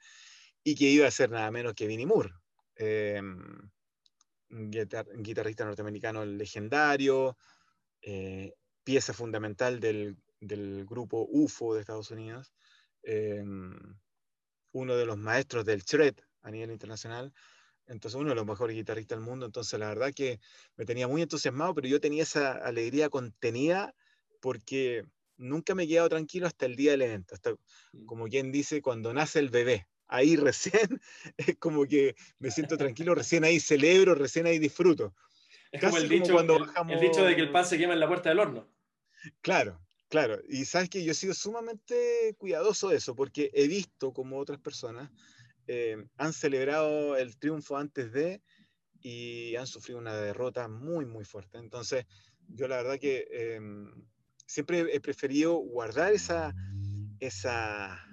y 0.63 0.75
que 0.75 0.85
iba 0.85 1.07
a 1.07 1.11
ser 1.11 1.31
nada 1.31 1.49
menos 1.49 1.73
que 1.73 1.87
Vinnie 1.87 2.05
Moore, 2.05 2.31
eh, 2.75 3.19
un, 3.21 4.71
guitarrista 4.71 5.65
norteamericano 5.65 6.25
legendario, 6.25 7.37
eh, 8.01 8.53
pieza 8.83 9.13
fundamental 9.13 9.79
del, 9.79 10.17
grupo 10.85 11.27
UFO 11.29 11.73
de 11.73 11.81
Estados 11.81 12.11
Unidos, 12.11 12.53
uno 14.71 14.95
de 14.95 15.05
los 15.05 15.17
maestros 15.17 15.65
del 15.65 15.81
shred 15.81 16.15
a 16.41 16.51
nivel 16.51 16.71
internacional, 16.71 17.33
entonces 17.89 18.19
uno 18.19 18.29
de 18.29 18.35
los 18.35 18.45
mejores 18.45 18.75
guitarristas 18.75 19.17
del 19.19 19.25
mundo, 19.27 19.45
entonces 19.45 19.79
la 19.79 19.87
verdad 19.89 20.11
que 20.15 20.39
me 20.77 20.85
tenía 20.85 21.07
muy 21.07 21.21
entusiasmado, 21.21 21.73
pero 21.75 21.87
yo 21.87 21.99
tenía 21.99 22.23
esa 22.23 22.53
alegría 22.53 23.09
contenida 23.09 23.95
porque 24.41 25.03
nunca 25.37 25.75
me 25.75 25.83
he 25.83 25.87
quedado 25.87 26.09
tranquilo 26.09 26.47
hasta 26.47 26.65
el 26.65 26.75
día 26.75 26.91
del 26.91 27.01
evento, 27.03 27.35
hasta 27.35 27.55
como 28.05 28.25
quien 28.27 28.51
dice, 28.51 28.81
cuando 28.81 29.13
nace 29.13 29.39
el 29.39 29.49
bebé. 29.49 29.87
Ahí 30.07 30.35
recién 30.37 31.01
es 31.37 31.57
como 31.59 31.85
que 31.85 32.15
me 32.39 32.51
siento 32.51 32.77
tranquilo, 32.77 33.15
recién 33.15 33.43
ahí 33.43 33.59
celebro, 33.59 34.15
recién 34.15 34.45
ahí 34.47 34.59
disfruto. 34.59 35.13
Es 35.71 35.81
como 35.81 35.97
Casi 35.97 36.03
el 36.03 36.09
como 36.09 36.21
dicho, 36.21 36.33
cuando 36.33 36.55
el- 36.55 36.61
el, 36.61 36.65
bajamos- 36.67 37.01
dicho 37.01 37.23
de 37.25 37.35
que 37.35 37.41
el 37.41 37.51
pan 37.51 37.65
se 37.65 37.77
quema 37.77 37.93
en 37.93 37.99
la 37.99 38.07
puerta 38.07 38.29
del 38.29 38.39
horno. 38.39 38.67
Claro, 39.41 39.81
claro. 40.09 40.39
Y 40.47 40.65
sabes 40.65 40.89
que 40.89 41.03
yo 41.03 41.11
he 41.11 41.15
sido 41.15 41.33
sumamente 41.33 42.35
cuidadoso 42.37 42.89
de 42.89 42.97
eso, 42.97 43.15
porque 43.15 43.49
he 43.53 43.67
visto 43.67 44.13
como 44.13 44.37
otras 44.37 44.59
personas 44.59 45.11
eh, 45.71 46.03
han 46.17 46.33
celebrado 46.33 47.15
el 47.15 47.37
triunfo 47.37 47.77
antes 47.77 48.11
de 48.11 48.41
y 49.01 49.55
han 49.55 49.67
sufrido 49.67 49.99
una 49.99 50.15
derrota 50.15 50.67
muy, 50.67 51.05
muy 51.05 51.25
fuerte. 51.25 51.59
Entonces, 51.59 52.07
yo 52.47 52.67
la 52.67 52.77
verdad 52.77 52.97
que 52.97 53.27
eh, 53.29 53.61
siempre 54.47 54.79
he 54.91 54.99
preferido 54.99 55.57
guardar 55.57 56.11
esa, 56.11 56.55
esa 57.19 58.03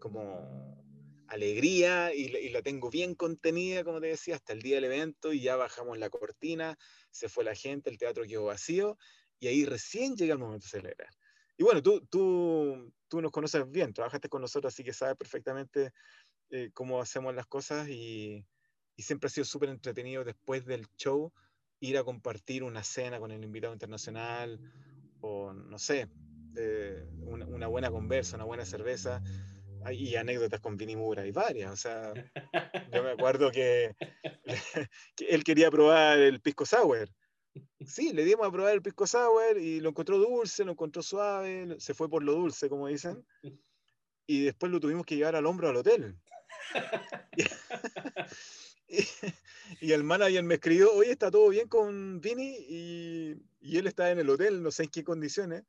como 0.00 0.84
alegría 1.28 2.14
y, 2.14 2.26
y 2.26 2.50
la 2.50 2.60
tengo 2.60 2.90
bien 2.90 3.14
contenida, 3.14 3.84
como 3.84 4.02
te 4.02 4.08
decía, 4.08 4.34
hasta 4.34 4.52
el 4.52 4.60
día 4.60 4.74
del 4.74 4.84
evento 4.84 5.32
y 5.32 5.40
ya 5.40 5.56
bajamos 5.56 5.96
la 5.96 6.10
cortina, 6.10 6.76
se 7.10 7.30
fue 7.30 7.42
la 7.42 7.54
gente, 7.54 7.88
el 7.88 7.96
teatro 7.96 8.24
quedó 8.24 8.44
vacío 8.44 8.98
y 9.40 9.46
ahí 9.46 9.64
recién 9.64 10.14
llega 10.14 10.34
el 10.34 10.40
momento 10.40 10.66
de 10.66 10.70
celebrar. 10.70 11.10
Y 11.56 11.64
bueno, 11.64 11.82
tú, 11.82 12.06
tú, 12.06 12.92
tú 13.08 13.20
nos 13.20 13.32
conoces 13.32 13.68
bien, 13.68 13.92
trabajaste 13.92 14.28
con 14.28 14.40
nosotros, 14.40 14.72
así 14.72 14.84
que 14.84 14.92
sabes 14.92 15.16
perfectamente 15.16 15.92
eh, 16.50 16.70
cómo 16.74 17.00
hacemos 17.00 17.34
las 17.34 17.46
cosas 17.46 17.88
y, 17.88 18.44
y 18.96 19.02
siempre 19.02 19.28
ha 19.28 19.30
sido 19.30 19.44
súper 19.44 19.68
entretenido 19.70 20.24
después 20.24 20.64
del 20.66 20.86
show 20.96 21.32
ir 21.80 21.98
a 21.98 22.04
compartir 22.04 22.64
una 22.64 22.82
cena 22.82 23.18
con 23.20 23.30
el 23.30 23.44
invitado 23.44 23.72
internacional 23.72 24.60
o 25.20 25.52
no 25.52 25.78
sé, 25.78 26.08
eh, 26.56 27.04
una, 27.26 27.46
una 27.46 27.66
buena 27.68 27.90
conversa, 27.90 28.36
una 28.36 28.44
buena 28.44 28.64
cerveza 28.64 29.22
Hay- 29.84 30.08
y 30.08 30.16
anécdotas 30.16 30.60
con 30.60 30.76
Vinny 30.76 30.96
Moore, 30.96 31.22
hay 31.22 31.32
varias, 31.32 31.72
o 31.72 31.76
sea, 31.76 32.12
yo 32.92 33.02
me 33.02 33.10
acuerdo 33.10 33.50
que, 33.52 33.94
que 35.16 35.26
él 35.26 35.44
quería 35.44 35.70
probar 35.70 36.18
el 36.18 36.40
pisco 36.40 36.66
sour. 36.66 37.08
Sí, 37.86 38.12
le 38.12 38.24
dimos 38.24 38.46
a 38.46 38.50
probar 38.50 38.74
el 38.74 38.82
pisco 38.82 39.06
sour 39.06 39.58
y 39.58 39.80
lo 39.80 39.90
encontró 39.90 40.18
dulce, 40.18 40.64
lo 40.64 40.72
encontró 40.72 41.02
suave, 41.02 41.76
se 41.78 41.94
fue 41.94 42.08
por 42.08 42.22
lo 42.22 42.32
dulce, 42.32 42.68
como 42.68 42.88
dicen, 42.88 43.24
y 44.26 44.44
después 44.44 44.70
lo 44.70 44.80
tuvimos 44.80 45.06
que 45.06 45.16
llevar 45.16 45.36
al 45.36 45.46
hombro 45.46 45.68
al 45.68 45.76
hotel. 45.76 46.16
Y, 47.36 47.44
y 49.80 49.92
el 49.92 50.04
manager 50.04 50.42
me 50.42 50.54
escribió, 50.54 50.92
oye, 50.92 51.12
¿está 51.12 51.30
todo 51.30 51.48
bien 51.48 51.68
con 51.68 52.20
Vini? 52.20 52.56
Y, 52.68 53.34
y 53.60 53.78
él 53.78 53.86
está 53.86 54.10
en 54.10 54.18
el 54.18 54.30
hotel, 54.30 54.62
no 54.62 54.70
sé 54.70 54.84
en 54.84 54.90
qué 54.90 55.04
condiciones. 55.04 55.64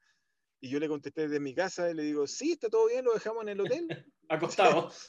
Y 0.61 0.69
yo 0.69 0.79
le 0.79 0.89
contesté 0.89 1.21
desde 1.21 1.39
mi 1.39 1.53
casa 1.53 1.89
y 1.89 1.93
le 1.93 2.03
digo, 2.03 2.27
sí, 2.27 2.53
está 2.53 2.69
todo 2.69 2.87
bien, 2.87 3.05
lo 3.05 3.13
dejamos 3.13 3.43
en 3.43 3.49
el 3.49 3.61
hotel. 3.61 3.87
Acostado. 4.29 4.91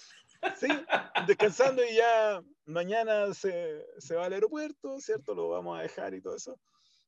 Sí, 0.58 0.68
descansando 1.26 1.84
y 1.84 1.96
ya 1.96 2.42
mañana 2.64 3.34
se, 3.34 3.84
se 3.98 4.14
va 4.14 4.24
al 4.24 4.32
aeropuerto, 4.32 4.98
¿cierto? 4.98 5.34
Lo 5.34 5.50
vamos 5.50 5.78
a 5.78 5.82
dejar 5.82 6.14
y 6.14 6.22
todo 6.22 6.34
eso. 6.34 6.58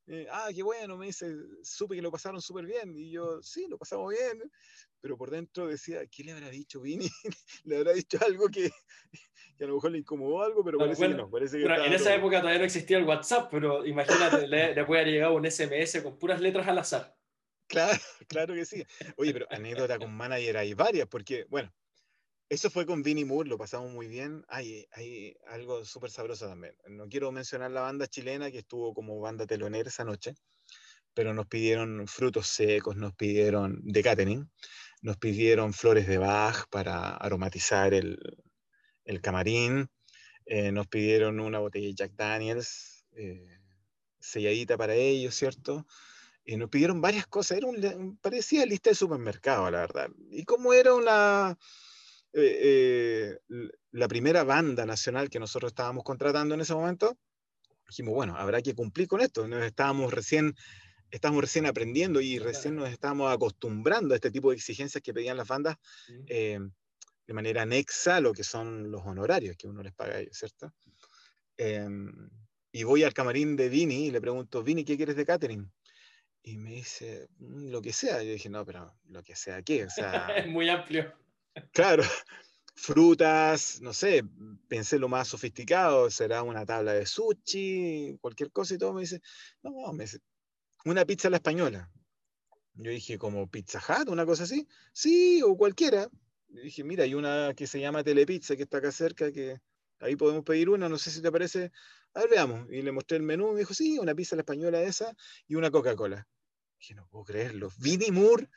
Eh, 0.05 0.27
ah, 0.29 0.49
qué 0.53 0.61
bueno, 0.61 0.97
me 0.97 1.07
dice, 1.07 1.33
supe 1.63 1.95
que 1.95 2.03
lo 2.03 2.11
pasaron 2.11 2.41
súper 2.41 2.65
bien. 2.65 2.95
Y 2.95 3.11
yo, 3.11 3.41
sí, 3.41 3.65
lo 3.67 3.79
pasamos 3.79 4.11
bien. 4.11 4.51
Pero 5.03 5.17
por 5.17 5.31
dentro 5.31 5.67
decía, 5.67 6.07
¿qué 6.07 6.23
le 6.23 6.31
habrá 6.31 6.49
dicho 6.49 6.79
Vini? 6.79 7.09
¿Le 7.65 7.75
habrá 7.75 7.91
dicho 7.91 8.17
algo 8.25 8.47
que, 8.47 8.71
que 9.57 9.63
a 9.65 9.67
lo 9.67 9.75
mejor 9.75 9.91
le 9.91 9.97
incomodó 9.97 10.41
algo? 10.41 10.63
Pero 10.63 10.77
Bueno, 10.77 10.93
parece 10.93 11.01
que 11.01 11.07
bueno, 11.09 11.23
no. 11.25 11.29
Parece 11.29 11.57
que 11.57 11.65
en 11.65 11.93
esa 11.93 12.05
todo- 12.05 12.13
época 12.13 12.39
todavía 12.39 12.59
no 12.59 12.65
existía 12.65 12.97
el 12.99 13.03
WhatsApp, 13.03 13.49
pero 13.51 13.85
imagínate, 13.85 14.47
le, 14.47 14.73
le 14.73 14.85
puede 14.85 15.01
haber 15.01 15.13
llegado 15.13 15.33
un 15.35 15.45
SMS 15.45 16.01
con 16.01 16.17
puras 16.17 16.39
letras 16.39 16.65
al 16.69 16.77
azar. 16.77 17.17
Claro, 17.67 17.99
claro 18.29 18.53
que 18.53 18.65
sí. 18.65 18.85
Oye, 19.17 19.33
pero 19.33 19.45
anécdota 19.51 19.99
con 19.99 20.15
manager 20.15 20.55
hay 20.55 20.73
varias, 20.73 21.07
porque, 21.09 21.45
bueno, 21.49 21.73
eso 22.47 22.69
fue 22.69 22.85
con 22.85 23.03
Vinnie 23.03 23.25
Moore, 23.25 23.49
lo 23.49 23.57
pasamos 23.57 23.91
muy 23.91 24.07
bien. 24.07 24.45
Hay, 24.47 24.87
hay 24.93 25.35
algo 25.47 25.83
súper 25.83 26.11
sabroso 26.11 26.47
también. 26.47 26.77
No 26.87 27.09
quiero 27.09 27.29
mencionar 27.33 27.71
la 27.71 27.81
banda 27.81 28.07
chilena 28.07 28.51
que 28.51 28.59
estuvo 28.59 28.93
como 28.93 29.19
banda 29.19 29.45
telonera 29.45 29.89
esa 29.89 30.05
noche, 30.05 30.33
pero 31.13 31.33
nos 31.33 31.47
pidieron 31.47 32.07
frutos 32.07 32.47
secos, 32.47 32.95
nos 32.95 33.13
pidieron 33.15 33.81
de 33.83 34.01
catering, 34.01 34.49
nos 35.03 35.17
pidieron 35.17 35.73
flores 35.73 36.07
de 36.07 36.17
Bach 36.17 36.65
para 36.71 37.15
aromatizar 37.17 37.93
el, 37.93 38.17
el 39.05 39.21
camarín, 39.21 39.91
eh, 40.47 40.71
nos 40.71 40.87
pidieron 40.87 41.39
una 41.39 41.59
botella 41.59 41.85
de 41.87 41.93
Jack 41.93 42.13
Daniels, 42.15 43.05
eh, 43.11 43.59
selladita 44.19 44.75
para 44.77 44.95
ellos, 44.95 45.35
¿cierto? 45.35 45.85
y 46.45 46.57
nos 46.57 46.69
pidieron 46.69 47.01
varias 47.01 47.27
cosas, 47.27 47.57
era 47.57 47.67
un, 47.67 48.17
parecía 48.21 48.65
lista 48.65 48.89
de 48.89 48.95
supermercado, 48.95 49.69
la 49.71 49.79
verdad. 49.79 50.09
Y 50.29 50.43
como 50.43 50.73
era 50.73 50.93
una, 50.93 51.57
eh, 52.33 53.37
eh, 53.49 53.69
la 53.91 54.07
primera 54.07 54.43
banda 54.43 54.85
nacional 54.85 55.29
que 55.29 55.39
nosotros 55.39 55.71
estábamos 55.71 56.03
contratando 56.03 56.55
en 56.55 56.61
ese 56.61 56.73
momento, 56.73 57.17
dijimos, 57.87 58.13
bueno, 58.13 58.35
habrá 58.35 58.61
que 58.61 58.75
cumplir 58.75 59.07
con 59.07 59.21
esto. 59.21 59.47
Nos 59.47 59.63
estábamos 59.63 60.13
recién, 60.13 60.53
estábamos 61.13 61.41
recién 61.43 61.65
aprendiendo 61.65 62.19
y 62.21 62.39
recién 62.39 62.75
nos 62.75 62.89
estábamos 62.89 63.31
acostumbrando 63.31 64.13
a 64.13 64.17
este 64.17 64.31
tipo 64.31 64.49
de 64.49 64.57
exigencias 64.57 65.01
que 65.03 65.13
pedían 65.13 65.37
las 65.37 65.47
bandas 65.47 65.77
eh, 66.27 66.59
de 67.27 67.33
manera 67.33 67.61
anexa 67.63 68.17
a 68.17 68.21
lo 68.21 68.33
que 68.33 68.43
son 68.43 68.91
los 68.91 69.01
honorarios 69.05 69.55
que 69.57 69.67
uno 69.67 69.81
les 69.83 69.93
paga 69.93 70.15
a 70.15 70.19
ellos, 70.21 70.37
¿cierto? 70.37 70.73
Em, 71.57 72.29
y 72.71 72.83
voy 72.83 73.03
al 73.03 73.13
camarín 73.13 73.55
de 73.55 73.69
Vini 73.69 74.07
y 74.07 74.11
le 74.11 74.21
pregunto, 74.21 74.63
Vini, 74.63 74.83
¿qué 74.83 74.97
quieres 74.97 75.15
de 75.15 75.25
catering? 75.25 75.71
Y 76.43 76.57
me 76.57 76.71
dice, 76.71 77.27
"Mm, 77.39 77.69
lo 77.69 77.81
que 77.81 77.93
sea. 77.93 78.23
Yo 78.23 78.31
dije, 78.31 78.49
no, 78.49 78.65
pero 78.65 78.93
lo 79.05 79.23
que 79.23 79.35
sea, 79.35 79.61
¿qué? 79.63 79.85
O 79.85 79.89
sea, 79.89 80.27
Es 80.35 80.47
muy 80.47 80.69
amplio. 80.69 81.13
claro, 81.71 82.03
frutas, 82.75 83.81
no 83.81 83.93
sé, 83.93 84.23
pensé 84.67 84.99
lo 84.99 85.07
más 85.09 85.27
sofisticado, 85.29 86.09
será 86.09 86.43
una 86.43 86.65
tabla 86.65 86.93
de 86.93 87.05
sushi, 87.05 88.17
cualquier 88.21 88.51
cosa 88.51 88.75
y 88.75 88.77
todo. 88.77 88.93
Me 88.93 89.01
dice, 89.01 89.21
no, 89.63 89.93
me 89.93 90.05
dice, 90.05 90.19
una 90.85 91.05
pizza 91.05 91.27
a 91.27 91.31
la 91.31 91.37
española. 91.37 91.91
Yo 92.75 92.91
dije, 92.91 93.17
como 93.17 93.49
Pizza 93.49 93.79
Hut, 93.79 94.09
una 94.09 94.25
cosa 94.25 94.43
así. 94.43 94.67
Sí, 94.91 95.41
o 95.43 95.55
cualquiera. 95.55 96.09
Dije, 96.47 96.83
mira, 96.83 97.03
hay 97.03 97.13
una 97.13 97.53
que 97.55 97.67
se 97.67 97.79
llama 97.79 98.03
Telepizza 98.03 98.55
que 98.55 98.63
está 98.63 98.77
acá 98.77 98.91
cerca, 98.91 99.31
que 99.31 99.59
ahí 99.99 100.15
podemos 100.15 100.43
pedir 100.43 100.69
una, 100.69 100.89
no 100.89 100.97
sé 100.97 101.11
si 101.11 101.21
te 101.21 101.31
parece. 101.31 101.71
A 102.13 102.21
ver, 102.21 102.29
veamos. 102.29 102.67
Y 102.71 102.81
le 102.81 102.91
mostré 102.91 103.17
el 103.17 103.23
menú, 103.23 103.53
me 103.53 103.59
dijo, 103.59 103.73
sí, 103.73 103.97
una 103.99 104.15
pizza 104.15 104.35
a 104.35 104.37
la 104.37 104.41
española 104.41 104.81
esa 104.81 105.15
y 105.47 105.55
una 105.55 105.71
Coca-Cola. 105.71 106.27
Dije, 106.79 106.95
no 106.95 107.07
puedo 107.07 107.25
creerlo. 107.25 107.69
Vinny 107.77 108.11
Moore 108.11 108.49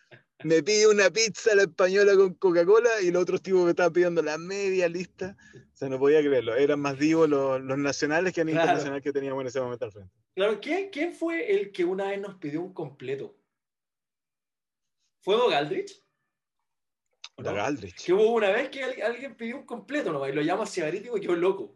me 0.45 0.63
pide 0.63 0.87
una 0.89 1.11
pizza 1.11 1.55
la 1.55 1.63
española 1.63 2.15
con 2.15 2.35
Coca-Cola 2.35 3.01
y 3.03 3.11
los 3.11 3.23
otros 3.23 3.43
tipos 3.43 3.65
me 3.65 3.71
estaban 3.71 3.93
pidiendo 3.93 4.23
la 4.23 4.37
media 4.39 4.89
lista. 4.89 5.37
O 5.73 5.77
sea, 5.77 5.89
no 5.89 5.99
podía 5.99 6.21
creerlo. 6.21 6.55
Eran 6.55 6.81
más 6.81 6.97
vivos 6.99 7.29
los, 7.29 7.61
los 7.63 7.79
nacionales 7.79 8.33
que 8.33 8.43
los 8.45 8.53
Claro. 8.53 8.65
internacionales 8.67 9.03
que 9.03 9.13
teníamos 9.13 9.41
en 9.43 9.47
ese 9.49 9.61
momento 9.61 9.85
al 9.87 9.93
frente. 9.93 10.13
Claro, 10.35 10.61
¿quién, 10.61 10.91
quién 10.91 11.15
fue 11.15 11.51
el 11.53 11.73
que 11.73 11.85
una 11.85 12.09
vez 12.09 12.21
nos 12.21 12.35
pidió 12.37 12.61
un 12.61 12.73
completo? 12.75 13.37
¿Fue 15.23 15.35
Doug 15.37 15.53
Aldrich? 15.53 16.03
¿O 17.37 17.43
no? 17.43 17.51
Doug 17.51 17.59
Aldrich. 17.59 18.05
Que 18.05 18.13
hubo 18.13 18.33
una 18.33 18.51
vez 18.51 18.69
que 18.69 18.83
al- 18.85 19.03
alguien 19.03 19.35
pidió 19.37 19.57
un 19.57 19.67
completo 19.67 20.13
nomás 20.13 20.31
y 20.31 20.33
lo 20.33 20.43
llama 20.43 20.67
cigarítico 20.67 21.17
y 21.17 21.21
quedó 21.23 21.35
loco. 21.37 21.75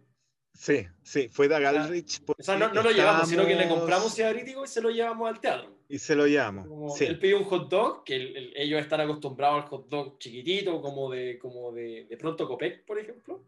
Sí, 0.53 0.87
sí, 1.03 1.29
fue 1.29 1.49
Doug 1.49 1.65
Aldrich. 1.65 2.23
O 2.27 2.43
sea, 2.43 2.57
no, 2.59 2.73
no 2.73 2.83
lo 2.83 2.91
llevamos, 2.91 3.29
sino 3.29 3.47
que 3.47 3.55
le 3.55 3.69
compramos 3.69 4.15
cigarítico 4.15 4.65
y 4.65 4.69
se 4.69 4.81
lo 4.81 4.91
llevamos 4.91 5.29
al 5.29 5.41
teatro. 5.41 5.80
Y 5.91 5.99
se 5.99 6.15
lo. 6.15 6.25
Como 6.69 6.97
Sí. 6.97 7.05
Él 7.05 7.19
pidió 7.19 7.39
un 7.39 7.45
hot 7.45 7.69
dog, 7.69 8.05
que 8.05 8.15
el- 8.15 8.37
el- 8.37 8.53
ellos 8.57 8.81
están 8.81 9.01
acostumbrados 9.01 9.65
al 9.65 9.69
hot 9.69 9.89
dog 9.89 10.19
chiquitito, 10.19 10.81
como 10.81 11.11
de, 11.11 11.37
como 11.37 11.73
de, 11.73 12.07
de 12.09 12.17
pronto 12.17 12.47
Copec, 12.47 12.85
por 12.85 13.01
ejemplo. 13.01 13.45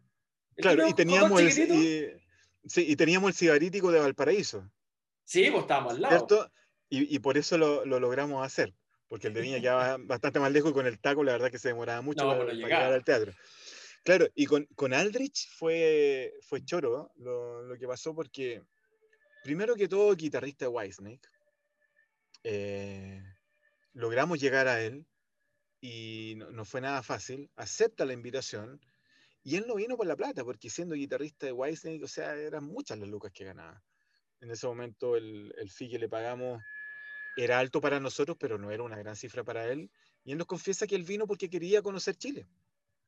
Él 0.57 0.62
Claro, 0.62 0.88
y 0.88 0.92
teníamos 0.92 1.40
el, 1.40 1.48
y, 1.48 2.68
sí, 2.68 2.85
y 2.88 2.96
teníamos 2.96 3.40
el 3.40 3.70
de 3.70 3.81
Valparaíso, 3.81 4.68
Sí, 5.24 5.48
pues 5.50 5.62
estábamos 5.62 5.94
al 5.94 6.02
lado. 6.02 6.16
¿cierto? 6.16 6.52
Y, 6.90 7.14
y 7.14 7.18
por 7.20 7.38
eso 7.38 7.57
lo, 7.57 7.87
lo 7.87 8.00
logramos 8.00 8.44
hacer, 8.44 8.74
porque 9.07 9.28
el 9.28 9.35
de 9.35 9.40
Viña 9.40 9.61
quedaba 9.61 9.96
bastante 10.00 10.40
más 10.40 10.50
lejos 10.50 10.72
y 10.72 10.74
con 10.74 10.87
el 10.87 10.98
taco 10.98 11.22
la 11.22 11.33
verdad 11.33 11.50
que 11.50 11.61
se 11.61 11.68
demoraba 11.68 12.02
mucho 12.02 12.24
No, 12.24 12.37
para, 12.37 12.52
llegar 12.52 12.92
al 12.92 13.05
teatro. 13.05 13.33
Claro, 14.02 14.26
y 14.35 14.46
con, 14.46 14.66
con 14.74 14.92
Aldrich 14.92 15.48
fue, 15.48 16.35
fue 16.42 16.64
choro 16.64 17.12
¿no? 17.16 17.24
lo, 17.24 17.62
lo 17.62 17.78
que 17.78 17.87
pasó 17.87 18.12
porque, 18.16 18.62
primero 19.44 19.76
que 19.76 19.87
todo, 19.87 20.14
guitarrista 20.16 20.64
de 20.64 20.70
Whitesnake, 20.70 21.28
eh, 22.44 23.22
logramos 23.92 24.40
llegar 24.40 24.68
a 24.68 24.81
él 24.81 25.07
y 25.81 26.35
no, 26.37 26.64
fue 26.64 26.81
nada 26.81 27.02
fácil, 27.02 27.50
acepta 27.57 28.05
la 28.05 28.12
invitación 28.12 28.81
y 29.42 29.57
él 29.57 29.64
no 29.66 29.74
vino 29.74 29.96
por 29.96 30.07
la 30.07 30.16
plata, 30.16 30.44
porque 30.44 30.70
siendo 30.70 30.94
guitarrista 30.94 31.46
de 31.46 31.52
Whitesnake, 31.52 32.05
o 32.05 32.09
sea, 32.09 32.35
eran 32.37 32.64
muchas 32.64 32.98
las 32.98 33.09
lucas 33.09 33.33
que 33.33 33.44
ganaba. 33.44 33.83
En 34.40 34.50
ese 34.50 34.66
momento 34.66 35.16
el, 35.16 35.52
el 35.59 35.70
fee 35.70 35.90
que 35.90 35.98
le 35.98 36.09
pagamos 36.09 36.62
era 37.37 37.59
alto 37.59 37.81
para 37.81 38.00
nosotros, 38.00 38.37
pero 38.38 38.59
no 38.59 38.70
era 38.70 38.83
una 38.83 38.98
gran 38.98 39.16
cifra 39.16 39.44
para 39.44 39.66
él. 39.66 39.90
Y 40.24 40.33
él 40.33 40.38
nos 40.38 40.46
confiesa 40.46 40.87
que 40.87 40.94
él 40.94 41.05
vino 41.05 41.26
porque 41.26 41.48
quería 41.50 41.83
conocer 41.83 42.16
Chile. 42.16 42.46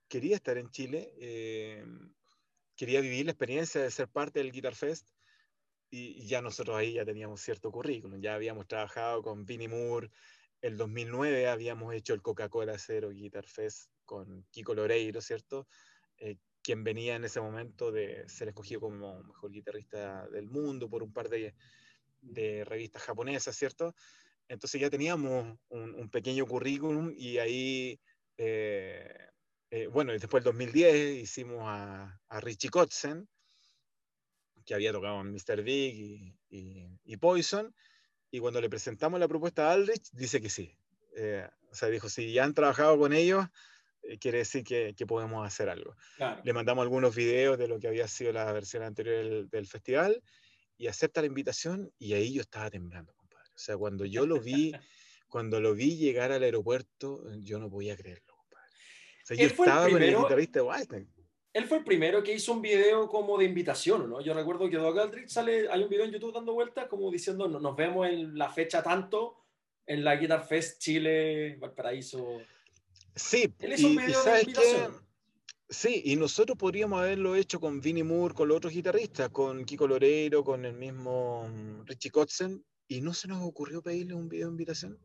Quería 0.09 0.37
estar 0.37 0.59
en 0.59 0.71
Chile, 0.71 1.13
eh, 1.19 1.85
quería 2.77 3.01
vivir 3.01 3.27
la 3.27 3.33
experiencia 3.33 3.81
de 3.81 3.91
ser 3.91 4.09
parte 4.09 4.41
del 4.41 4.53
Guitar 4.53 4.75
Fest. 4.75 5.09
Y, 5.95 6.23
y 6.23 6.27
ya 6.27 6.43
nosotros 6.43 6.77
ahí 6.77 6.95
ya 6.95 7.05
teníamos 7.05 7.41
cierto 7.41 7.71
currículum, 7.71 8.21
ya 8.21 8.35
habíamos 8.35 8.67
trabajado 8.67 9.23
con 9.23 9.45
Vinnie 9.45 9.69
Moore 9.69 10.11
el 10.65 10.79
2009 10.79 11.47
habíamos 11.47 11.93
hecho 11.93 12.15
el 12.15 12.23
Coca-Cola 12.23 12.79
Zero 12.79 13.11
Guitar 13.11 13.45
Fest 13.45 13.91
con 14.07 14.47
Kiko 14.51 14.73
Loreiro, 14.73 15.21
¿cierto? 15.21 15.69
Eh, 16.17 16.39
quien 16.63 16.85
venía 16.85 17.17
en 17.17 17.25
ese 17.25 17.39
momento 17.39 17.93
de 17.93 18.27
ser 18.31 18.49
escogido 18.49 18.81
como 18.81 19.23
mejor 19.25 19.51
guitarrista 19.51 20.27
del 20.29 20.49
mundo 20.49 20.89
por 20.89 21.03
un 21.03 21.13
par 21.13 21.29
de, 21.29 21.55
de 22.23 22.65
revistas 22.65 23.03
japonesas, 23.03 23.55
¿cierto? 23.55 23.95
Entonces 24.49 24.81
ya 24.81 24.89
teníamos 24.89 25.59
un, 25.69 26.09
pequeño 26.09 26.47
currículum 26.47 27.13
y 27.15 27.37
ahí, 27.37 28.01
eh, 28.39 29.19
eh, 29.71 29.87
bueno, 29.89 30.13
después 30.13 30.43
del 30.43 30.55
2010 30.55 31.25
hicimos 31.25 31.59
a, 31.61 32.19
a, 32.27 32.41
Richie 32.41 32.71
Kotzen, 32.71 33.29
que 34.65 34.75
había 34.75 34.93
tocado 34.93 35.21
en 35.21 35.33
Mr. 35.33 35.63
Big 35.63 36.37
y, 36.51 36.99
y, 37.05 37.17
Poison, 37.17 37.75
y 38.31 38.41
cuando 38.41 38.61
le 38.61 38.71
presentamos 38.71 39.21
la 39.21 39.29
propuesta 39.29 39.69
a 39.69 39.73
Aldrich, 39.73 40.11
dice 40.13 40.41
que 40.41 40.51
sí. 40.51 40.77
Eh, 41.17 41.47
o 41.71 41.75
sea, 41.75 41.89
dijo, 41.89 42.09
si 42.09 42.33
ya 42.33 42.45
han 42.45 42.55
trabajado 42.55 42.99
con 42.99 43.13
ellos, 43.13 43.47
quiere 44.21 44.39
decir 44.39 44.65
que, 44.65 44.95
que, 44.97 45.07
podemos 45.07 45.47
hacer 45.47 45.69
algo. 45.69 45.97
Le 46.43 46.53
mandamos 46.53 46.83
algunos 46.83 47.15
videos 47.15 47.59
de 47.59 47.69
lo 47.69 47.79
que 47.79 47.89
había 47.89 48.09
sido 48.09 48.33
la 48.33 48.51
versión 48.53 48.83
anterior 48.83 49.17
del, 49.17 49.49
del 49.49 49.67
festival 49.67 50.23
y 50.77 50.87
acepta 50.89 51.21
la 51.21 51.27
invitación 51.27 51.93
y 51.99 52.15
ahí 52.15 52.33
yo 52.33 52.43
estaba 52.43 52.71
temblando, 52.71 53.15
compadre. 53.15 53.51
O 53.55 53.59
sea, 53.59 53.77
cuando 53.77 54.05
yo 54.05 54.27
lo 54.27 54.41
vi, 54.41 54.73
cuando 55.29 55.61
lo 55.61 55.75
vi 55.75 55.97
llegar 55.97 56.33
al 56.33 56.43
aeropuerto, 56.43 57.25
yo 57.41 57.59
no 57.59 57.71
podía 57.71 57.97
creerlo, 57.97 58.35
compadre. 58.37 58.69
O 59.23 59.27
sea, 59.27 59.37
yo 59.37 59.47
estaba 59.47 59.89
con 59.89 60.03
el 60.03 60.17
guitarrista 60.17 60.61
de 60.61 60.65
Él 61.55 61.67
fue 61.67 61.79
el 61.79 61.85
primero 61.85 62.21
que 62.21 62.35
hizo 62.35 62.53
un 62.53 62.61
video 62.61 63.09
como 63.09 63.39
de 63.39 63.45
invitación, 63.45 64.11
¿no? 64.11 64.21
Yo 64.21 64.35
recuerdo 64.35 64.69
que 64.69 64.77
Doug 64.77 64.99
Aldrich 64.99 65.29
sale, 65.29 65.69
hay 65.71 65.85
un 65.85 65.89
video 65.89 66.05
en 66.05 66.11
YouTube 66.11 66.35
dando 66.35 66.53
vueltas 66.53 66.89
como 66.89 67.09
diciendo, 67.13 67.47
nos 67.47 67.77
vemos 67.77 68.09
en 68.09 68.37
la 68.37 68.51
fecha 68.51 68.83
tanto 68.83 69.37
en 69.87 70.03
la 70.03 70.17
Guitar 70.17 70.45
Fest 70.45 70.81
Chile, 70.81 71.57
Valparaíso. 71.61 72.41
Sí, 73.15 73.55
Él 73.61 73.73
hizo 73.73 73.87
un 73.87 73.97
video 73.97 74.25
de 74.25 74.41
invitación. 74.41 75.07
Sí, 75.69 76.03
y 76.05 76.17
nosotros 76.17 76.59
podríamos 76.59 77.01
haberlo 77.01 77.37
hecho 77.37 77.61
con 77.61 77.81
Vinnie 77.81 78.03
Moore, 78.03 78.35
con 78.35 78.49
los 78.49 78.57
otros 78.57 78.73
guitarristas, 78.73 79.31
con 79.31 79.65
Kiko 79.65 79.87
Loreiro, 79.87 80.43
con 80.43 80.65
el 80.65 80.75
mismo 80.75 81.49
mm, 81.49 81.87
Richie 81.87 82.11
Kotzen, 82.11 82.65
y 82.89 83.01
no 83.01 83.15
se 83.15 83.29
nos 83.29 83.41
ocurrió 83.43 83.81
pedirle 83.81 84.15
un 84.15 84.29
video 84.29 84.49
de 84.49 84.53
invitación. 84.53 84.99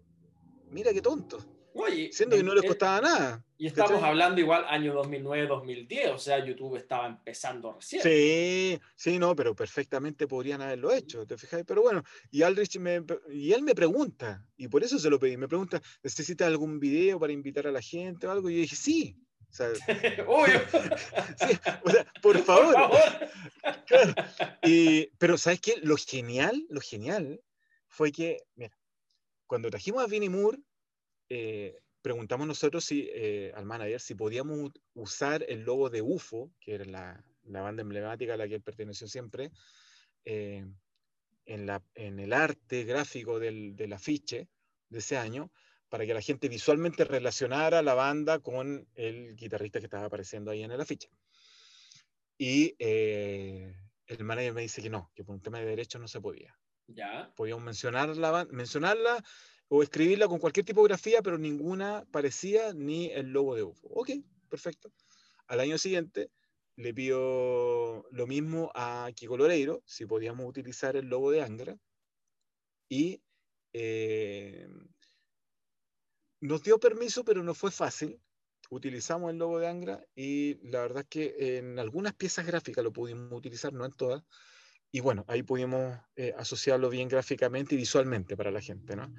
Mira 0.71 0.91
qué 0.93 1.01
tonto. 1.01 1.58
Oye, 1.73 2.09
Siendo 2.11 2.35
que 2.35 2.43
no 2.43 2.53
les 2.53 2.65
costaba 2.65 3.01
nada. 3.01 3.45
Y 3.57 3.67
estamos 3.67 4.01
hablando 4.01 4.39
igual 4.39 4.65
año 4.67 4.93
2009-2010, 5.03 6.13
o 6.13 6.17
sea, 6.17 6.43
YouTube 6.43 6.77
estaba 6.77 7.07
empezando 7.07 7.73
recién. 7.73 8.01
Sí, 8.01 8.79
sí, 8.95 9.19
no, 9.19 9.35
pero 9.35 9.55
perfectamente 9.55 10.27
podrían 10.27 10.61
haberlo 10.61 10.91
hecho, 10.91 11.25
¿te 11.25 11.37
fijas? 11.37 11.63
Pero 11.67 11.81
bueno, 11.81 12.03
y 12.31 12.41
Aldrich 12.41 12.79
me, 12.79 13.03
y 13.29 13.51
él 13.51 13.63
me 13.63 13.75
pregunta, 13.75 14.45
y 14.55 14.67
por 14.67 14.83
eso 14.83 14.97
se 14.97 15.09
lo 15.09 15.19
pedí, 15.19 15.37
me 15.37 15.47
pregunta, 15.47 15.81
¿necesita 16.01 16.47
algún 16.47 16.79
video 16.79 17.19
para 17.19 17.33
invitar 17.33 17.67
a 17.67 17.71
la 17.71 17.81
gente 17.81 18.27
o 18.27 18.31
algo? 18.31 18.49
Y 18.49 18.55
yo 18.55 18.61
dije, 18.61 18.75
sí, 18.75 19.17
o 19.49 19.53
sea, 19.53 19.69
por 22.21 22.37
favor. 22.39 22.75
Y, 24.63 25.07
pero 25.17 25.37
¿sabes 25.37 25.59
qué? 25.59 25.75
Lo 25.81 25.97
genial, 25.97 26.65
lo 26.69 26.81
genial 26.81 27.41
fue 27.87 28.11
que, 28.11 28.37
mira, 28.55 28.71
cuando 29.47 29.69
trajimos 29.69 30.03
a 30.03 30.07
Vinnie 30.07 30.29
Moore, 30.29 30.59
eh, 31.29 31.79
preguntamos 32.01 32.47
nosotros 32.47 32.83
si, 32.83 33.09
eh, 33.13 33.51
al 33.55 33.65
manager 33.65 33.99
si 33.99 34.15
podíamos 34.15 34.71
usar 34.93 35.45
el 35.47 35.61
logo 35.61 35.89
de 35.89 36.01
UFO, 36.01 36.51
que 36.59 36.75
era 36.75 36.85
la, 36.85 37.23
la 37.43 37.61
banda 37.61 37.81
emblemática 37.81 38.33
a 38.33 38.37
la 38.37 38.47
que 38.47 38.55
él 38.55 38.61
perteneció 38.61 39.07
siempre, 39.07 39.51
eh, 40.25 40.65
en, 41.45 41.65
la, 41.65 41.83
en, 41.95 42.19
el 42.19 42.33
arte 42.33 42.83
gráfico 42.83 43.39
del, 43.39 43.75
del 43.75 43.93
afiche 43.93 44.47
de 44.89 44.99
ese 44.99 45.17
año, 45.17 45.51
para 45.89 46.05
que 46.05 46.13
la 46.13 46.21
gente 46.21 46.49
visualmente 46.49 47.03
relacionara 47.03 47.81
la 47.81 47.95
banda 47.95 48.39
con 48.39 48.87
el 48.93 49.35
guitarrista 49.35 49.79
que 49.79 49.85
estaba 49.85 50.05
apareciendo 50.05 50.51
ahí 50.51 50.63
en 50.63 50.71
el 50.71 50.81
afiche. 50.81 51.09
Y 52.37 52.75
eh, 52.79 53.75
el 54.05 54.23
manager 54.23 54.53
me 54.53 54.61
dice 54.61 54.81
que 54.81 54.89
no, 54.89 55.11
que 55.15 55.23
por 55.23 55.35
un 55.35 55.41
tema 55.41 55.59
de 55.59 55.65
derechos 55.65 55.99
no 55.99 56.07
se 56.07 56.21
podía. 56.21 56.57
Ya. 56.87 57.33
Podíamos 57.35 57.63
mencionarla, 57.63 58.47
mencionarla 58.51 59.23
o 59.69 59.83
escribirla 59.83 60.27
con 60.27 60.39
cualquier 60.39 60.65
tipografía, 60.65 61.21
pero 61.21 61.37
ninguna 61.37 62.05
parecía 62.11 62.73
ni 62.73 63.11
el 63.11 63.27
logo 63.27 63.55
de 63.55 63.63
UFO. 63.63 63.87
Ok, 63.89 64.09
perfecto. 64.49 64.91
Al 65.47 65.59
año 65.59 65.77
siguiente 65.77 66.31
le 66.75 66.93
pido 66.93 68.05
lo 68.11 68.27
mismo 68.27 68.71
a 68.73 69.09
Kiko 69.15 69.37
Loreiro, 69.37 69.83
si 69.85 70.05
podíamos 70.05 70.47
utilizar 70.47 70.95
el 70.95 71.07
logo 71.07 71.31
de 71.31 71.41
Angra. 71.41 71.77
Y 72.89 73.21
eh, 73.73 74.67
nos 76.41 76.63
dio 76.63 76.79
permiso, 76.79 77.23
pero 77.23 77.43
no 77.43 77.53
fue 77.53 77.69
fácil. 77.69 78.19
Utilizamos 78.71 79.31
el 79.31 79.37
logo 79.37 79.59
de 79.59 79.67
Angra 79.67 80.03
y 80.15 80.55
la 80.67 80.81
verdad 80.81 81.03
es 81.03 81.09
que 81.09 81.57
en 81.57 81.77
algunas 81.79 82.13
piezas 82.13 82.45
gráficas 82.45 82.83
lo 82.83 82.93
pudimos 82.93 83.31
utilizar, 83.31 83.73
no 83.73 83.85
en 83.85 83.91
todas. 83.91 84.23
Y 84.91 85.01
bueno, 85.01 85.25
ahí 85.27 85.43
pudimos 85.43 85.95
eh, 86.15 86.33
asociarlo 86.37 86.89
bien 86.89 87.07
gráficamente 87.07 87.75
y 87.75 87.77
visualmente 87.77 88.35
para 88.35 88.51
la 88.51 88.61
gente, 88.61 88.95
¿no? 88.95 89.13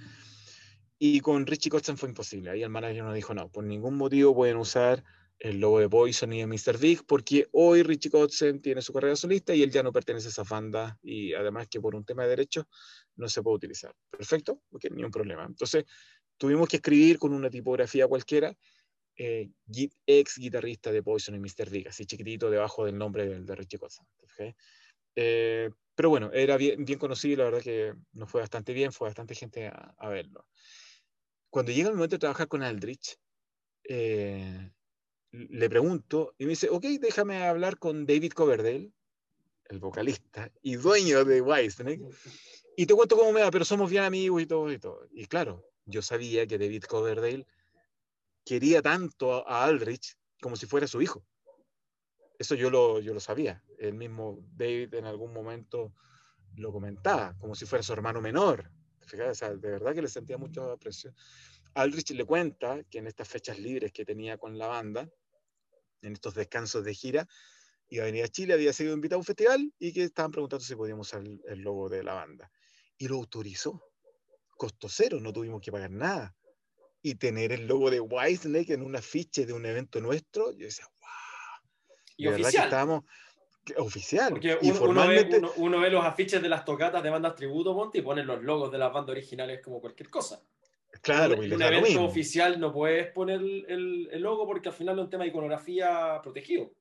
Y 1.03 1.21
con 1.21 1.47
Richie 1.47 1.71
Kotzen 1.71 1.97
fue 1.97 2.11
imposible. 2.11 2.51
Ahí 2.51 2.63
el 2.63 2.69
manager 2.69 3.05
nos 3.05 3.15
dijo, 3.15 3.33
no, 3.33 3.51
por 3.51 3.65
ningún 3.65 3.97
motivo 3.97 4.35
pueden 4.35 4.59
usar 4.59 5.03
el 5.39 5.59
logo 5.59 5.81
de 5.81 5.89
Poison 5.89 6.31
y 6.31 6.41
de 6.41 6.47
Mr. 6.47 6.77
Big, 6.79 7.07
porque 7.07 7.49
hoy 7.53 7.83
Richie 7.83 8.11
Kotzen 8.11 8.61
tiene 8.61 8.83
su 8.83 8.93
carrera 8.93 9.17
solista 9.17 9.55
y 9.55 9.63
él 9.63 9.71
ya 9.71 9.83
no 9.83 9.93
pertenece 9.93 10.27
a 10.27 10.31
esa 10.31 10.43
banda 10.43 10.99
y 11.03 11.33
además 11.33 11.69
que 11.69 11.81
por 11.81 11.95
un 11.95 12.05
tema 12.05 12.25
de 12.25 12.29
derechos 12.29 12.67
no 13.17 13.31
se 13.31 13.43
puede 13.43 13.57
utilizar. 13.57 13.95
Perfecto, 14.11 14.61
porque 14.69 14.91
ni 14.91 15.03
un 15.03 15.11
problema. 15.11 15.47
Entonces, 15.47 15.87
tuvimos 16.37 16.69
que 16.69 16.77
escribir 16.77 17.19
con 17.19 17.33
una 17.33 17.49
tipografía 17.49 18.07
cualquiera, 18.07 18.55
eh, 19.17 19.49
ex 20.05 20.37
guitarrista 20.37 20.93
de 20.93 21.03
Poison 21.03 21.35
y 21.35 21.39
Mr. 21.39 21.71
Big, 21.71 21.89
así 21.89 22.05
chiquitito 22.05 22.51
debajo 22.51 22.85
del 22.85 22.99
nombre 22.99 23.27
de, 23.27 23.41
de 23.41 23.55
Richie 23.55 23.79
Kotzen. 23.79 24.05
Eh, 25.17 25.71
pero 25.95 26.09
bueno, 26.09 26.31
era 26.33 26.57
bien, 26.57 26.85
bien, 26.85 26.99
conocido, 26.99 27.39
la 27.39 27.45
verdad 27.45 27.63
que 27.63 27.95
nos 28.13 28.31
fue 28.31 28.41
bastante 28.41 28.73
bien, 28.73 28.93
fue 28.93 29.09
bastante 29.09 29.35
gente 29.35 29.67
a, 29.67 30.09
verlo. 30.09 30.47
Cuando 31.51 31.73
llega 31.73 31.89
el 31.89 31.97
momento 31.97 32.15
de 32.15 32.21
trabajar 32.21 32.49
con 32.49 32.63
Aldrich, 32.63 33.19
eh, 33.85 34.71
le 35.33 35.71
pregunto 35.71 36.35
y 36.39 36.45
me 36.45 36.51
dice, 36.51 36.69
ok, 36.71 36.85
déjame 37.01 37.45
hablar 37.45 37.79
con 37.79 38.07
David 38.07 38.33
Coverdale, 38.33 38.93
el 39.69 39.79
vocalista 39.79 40.51
y 40.63 40.77
dueño 40.77 41.25
de 41.25 41.41
Whitesnake, 41.41 42.03
y 42.77 42.87
te 42.87 42.95
cuento 42.95 43.17
cómo 43.17 43.33
me 43.33 43.43
va, 43.43 43.51
pero 43.51 43.65
somos 43.65 43.91
bien 43.91 44.05
amigos 44.05 44.43
y 44.43 44.47
todo 44.47 44.73
y 44.73 44.79
todo. 44.79 45.07
Y 45.13 45.27
claro, 45.27 45.65
yo 45.85 46.03
sabía 46.03 46.47
que 46.47 46.59
David 46.59 46.85
Coverdale 46.85 47.47
quería 48.45 48.81
tanto 48.81 49.47
a 49.49 49.65
Aldrich 49.65 50.17
como 50.41 50.57
si 50.57 50.67
fuera 50.67 50.87
su 50.87 51.03
hijo. 51.03 51.25
Eso 52.39 52.55
yo 52.55 52.71
lo, 52.71 53.01
yo 53.01 53.13
lo 53.13 53.21
sabía. 53.21 53.63
El 53.79 53.95
mismo 53.95 54.39
David 54.53 54.95
en 54.95 55.05
algún 55.05 55.33
momento 55.33 55.93
lo 56.57 56.73
comentaba, 56.73 57.37
como 57.39 57.55
si 57.55 57.67
fuera 57.67 57.83
su 57.83 57.93
hermano 57.93 58.21
menor. 58.21 58.71
De 59.17 59.71
verdad 59.71 59.95
que 59.95 60.03
le 60.03 60.09
sentía 60.09 60.39
mucho 60.39 60.71
aprecio. 60.71 61.15
Aldrich 61.75 62.11
le 62.11 62.25
cuenta 62.25 62.83
que 62.85 62.99
en 62.99 63.07
estas 63.07 63.29
fechas 63.29 63.59
libres 63.59 63.93
que 63.93 64.05
tenía 64.05 64.39
con 64.39 64.59
la 64.59 64.67
banda, 64.67 65.09
en 66.03 66.13
estos 66.13 66.35
descansos 66.35 66.85
de 66.85 66.95
gira, 66.95 67.29
iba 67.89 68.05
a 68.05 68.07
venir 68.07 68.25
a 68.25 68.29
Chile, 68.29 68.55
había 68.55 68.73
sido 68.73 68.95
invitado 68.95 69.17
a 69.17 69.21
un 69.21 69.25
festival 69.25 69.73
y 69.79 69.93
que 69.93 70.05
estaban 70.05 70.31
preguntando 70.31 70.65
si 70.65 70.75
podíamos 70.75 71.09
usar 71.09 71.23
el 71.25 71.61
logo 71.61 71.89
de 71.89 72.03
la 72.03 72.15
banda. 72.15 72.51
Y 72.99 73.09
lo 73.09 73.17
autorizó 73.17 73.83
costo 74.61 74.91
cero, 74.91 75.19
no 75.21 75.33
tuvimos 75.33 75.63
que 75.63 75.73
pagar 75.73 75.91
nada. 75.91 76.37
Y 77.03 77.15
tener 77.15 77.51
el 77.51 77.67
logo 77.67 77.91
de 77.91 77.99
Whitesnake 77.99 78.75
en 78.75 78.83
un 78.83 78.95
afiche 78.95 79.47
de 79.47 79.55
un 79.55 79.65
evento 79.65 80.03
nuestro, 80.03 80.53
yo 80.53 80.67
decía, 80.67 80.85
wow. 81.01 81.71
Y 82.19 82.27
oficial. 82.29 82.65
estábamos, 82.65 83.05
oficial. 83.77 84.31
Porque 84.31 84.59
uno, 84.63 85.07
ve, 85.07 85.43
uno, 85.57 85.81
ve, 85.81 85.91
los 85.91 86.05
afiches 86.05 86.43
de 86.43 86.49
las 86.49 86.65
tocatas 86.65 87.03
de 87.03 87.11
bandas 87.11 87.35
tributo, 87.35 87.75
Monty, 87.75 87.99
y 87.99 88.03
ponen 88.03 88.27
los 88.27 88.43
logos 88.43 88.73
de 88.73 88.79
las 88.79 88.93
bandas 88.93 89.11
originales 89.11 89.61
como 89.63 89.81
cualquier 89.81 90.11
cosa. 90.11 90.43
Claro, 91.03 91.43
en 91.43 91.53
un 91.53 91.63
evento 91.63 92.05
oficial 92.05 92.59
no 92.59 92.73
puedes 92.73 93.13
poner 93.13 93.41
el, 93.41 94.09
el, 94.11 94.21
logo 94.21 94.47
porque 94.47 94.69
al 94.69 94.75
final 94.75 94.99
es 94.99 95.05
un 95.05 95.11
tema 95.11 95.25
de 95.25 95.31
iconografía 95.31 96.21
protegido. 96.23 96.73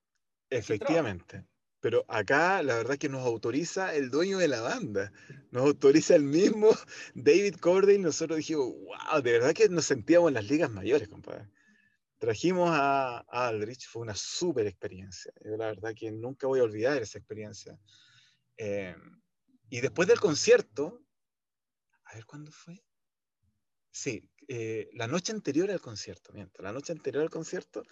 Efectivamente. 0.49 1.45
Pero 1.79 2.03
acá 2.09 2.61
la 2.61 2.75
verdad 2.75 2.97
que 2.97 3.07
nos 3.07 3.25
autoriza 3.25 3.95
el 3.95 4.09
dueño 4.09 4.37
de 4.37 4.49
la 4.49 4.61
banda, 4.61 5.13
nos 5.51 5.63
autoriza 5.63 6.15
el 6.15 6.23
mismo 6.23 6.69
David 7.13 7.55
Cordell. 7.55 8.01
Nosotros 8.01 8.37
dijimos, 8.37 8.73
wow, 8.73 9.21
de 9.21 9.31
verdad 9.31 9.53
que 9.53 9.69
nos 9.69 9.85
sentíamos 9.85 10.29
en 10.29 10.33
las 10.33 10.49
ligas 10.49 10.69
mayores, 10.71 11.07
compadre. 11.07 11.45
Trajimos 12.19 12.69
a, 12.71 13.19
Aldrich, 13.29 13.87
fue 13.87 14.01
una 14.01 14.13
súper 14.13 14.67
experiencia. 14.67 15.31
Yo 15.43 15.55
la 15.55 15.67
verdad 15.67 15.95
que 15.95 16.11
nunca 16.11 16.47
voy 16.47 16.59
a 16.59 16.63
olvidar 16.63 17.01
esa 17.01 17.17
experiencia. 17.17 17.79
Eh, 18.57 18.93
y 19.69 19.79
después 19.79 20.07
del 20.07 20.19
concierto, 20.19 21.01
a 22.03 22.15
ver 22.15 22.25
cuándo 22.25 22.51
fue. 22.51 22.83
Sí, 23.89 24.29
eh, 24.49 24.89
la 24.93 25.07
noche 25.07 25.31
anterior 25.31 25.71
al 25.71 25.79
concierto, 25.79 26.33
miento, 26.33 26.61
la 26.61 26.73
noche 26.73 26.91
anterior 26.91 27.23
al 27.23 27.29
concierto, 27.29 27.83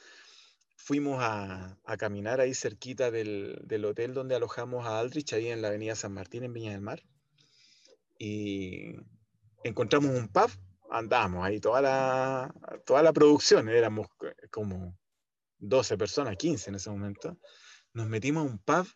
fuimos 0.76 1.20
a, 1.22 1.80
caminar 1.98 2.42
ahí 2.42 2.54
cerquita 2.54 3.12
del, 3.12 3.86
hotel 3.86 4.14
donde 4.14 4.36
alojamos 4.36 4.86
a 4.86 5.00
Aldrich, 5.00 5.34
ahí 5.34 5.48
en 5.48 5.62
la 5.62 5.70
avenida 5.70 5.96
San 5.96 6.14
Martín, 6.14 6.44
en 6.44 6.54
Viña 6.54 6.72
del 6.72 6.82
Mar. 6.82 7.02
Y 8.20 8.96
encontramos 9.64 10.12
un 10.12 10.28
pub 10.28 10.50
andamos 10.90 11.46
ahí 11.46 11.60
toda 11.60 11.82
la, 11.82 12.54
toda 12.86 13.04
la 13.04 13.14
producción, 13.14 13.70
éramos 13.70 14.08
como 14.52 14.98
12 15.60 15.98
personas, 15.98 16.36
15 16.38 16.70
en 16.70 16.76
ese 16.76 16.90
momento, 16.90 17.38
nos 17.94 18.08
metimos 18.08 18.46
a 18.46 18.52
un 18.52 18.60
pub 18.60 18.88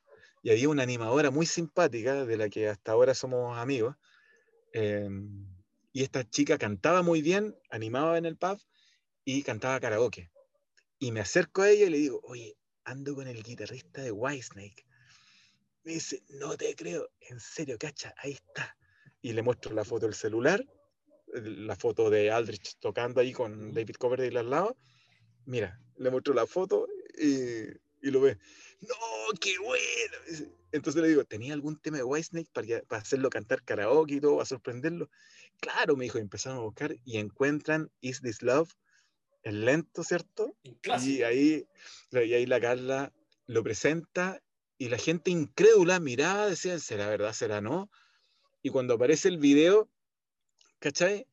y 0.44 0.52
había 0.52 0.70
una 0.70 0.84
animadora 0.84 1.32
muy 1.32 1.46
simpática 1.46 2.26
de 2.26 2.38
la 2.38 2.50
que 2.50 2.70
hasta 2.70 2.92
ahora 2.92 3.14
somos 3.14 3.58
amigos. 3.58 3.96
Em, 4.74 5.48
y 5.94 6.04
esta 6.04 6.28
chica 6.28 6.58
cantaba 6.58 7.02
muy 7.02 7.22
bien, 7.22 7.56
animaba 7.70 8.18
en 8.18 8.26
el 8.26 8.38
pub 8.38 8.60
y 9.26 9.44
cantaba 9.44 9.80
karaoke. 9.80 10.32
Y 11.00 11.12
me 11.12 11.20
acerco 11.20 11.64
a 11.64 11.70
ella 11.70 11.88
y 11.88 11.90
le 11.90 11.98
digo, 11.98 12.22
oye, 12.24 12.58
ando 12.84 13.16
con 13.16 13.28
el 13.28 13.44
guitarrista 13.44 14.02
de 14.02 14.12
Whitesnake. 14.12 14.86
Me 15.84 15.94
dice, 15.94 16.24
no 16.30 16.56
te 16.58 16.76
creo, 16.76 17.10
en 17.22 17.40
serio, 17.40 17.78
cacha, 17.78 18.14
ahí 18.18 18.34
está. 18.34 18.78
Y 19.22 19.34
le 19.34 19.42
muestro 19.42 19.74
la 19.74 19.84
foto 19.84 20.06
del 20.06 20.16
celular, 20.16 20.64
la 21.34 21.76
foto 21.76 22.10
de 22.10 22.32
Aldrich 22.32 22.78
tocando 22.80 23.22
ahí 23.22 23.34
con 23.34 23.74
David 23.74 23.96
Coverdale 23.96 24.40
al 24.40 24.50
lado. 24.50 24.78
Mira, 25.46 25.80
le 25.98 26.10
muestro 26.10 26.34
la 26.34 26.46
foto 26.46 26.88
y, 27.18 27.64
y 28.02 28.12
lo 28.12 28.22
ve. 28.22 28.38
No, 28.82 28.96
qué 29.40 29.58
bueno. 29.60 30.18
Entonces 30.72 31.02
le 31.02 31.10
digo, 31.10 31.24
¿tenía 31.26 31.54
algún 31.54 31.80
tema 31.80 31.98
de 31.98 32.04
Whitesnake 32.04 32.50
para, 32.52 32.82
para 32.84 33.02
hacerlo 33.02 33.30
cantar 33.30 33.64
karaoke 33.64 34.16
y 34.16 34.20
todo, 34.20 34.38
para 34.38 34.46
sorprenderlo? 34.46 35.10
Claro, 35.60 35.96
me 35.96 36.06
dijo, 36.06 36.18
empezaron 36.18 36.60
a 36.60 36.62
buscar 36.62 36.96
y 37.04 37.18
encuentran 37.18 37.92
Is 38.00 38.22
This 38.22 38.42
Love, 38.42 38.72
el 39.44 39.66
lento, 39.66 40.04
¿cierto? 40.04 40.56
Y 40.64 41.24
ahí, 41.24 41.68
y 42.12 42.18
ahí 42.18 42.46
la 42.46 42.60
Carla 42.60 43.14
lo 43.48 43.64
presenta 43.64 44.42
y 44.78 44.90
la 44.90 44.98
gente 44.98 45.30
incrédula 45.30 46.00
miraba, 46.00 46.48
decía, 46.48 46.80
¿será 46.80 47.08
verdad, 47.10 47.34
será 47.34 47.62
no? 47.62 47.92
Y 48.64 48.70
cuando 48.70 48.96
aparece 48.96 49.28
el 49.28 49.38
video, 49.38 49.90
¿cachai? 50.82 51.28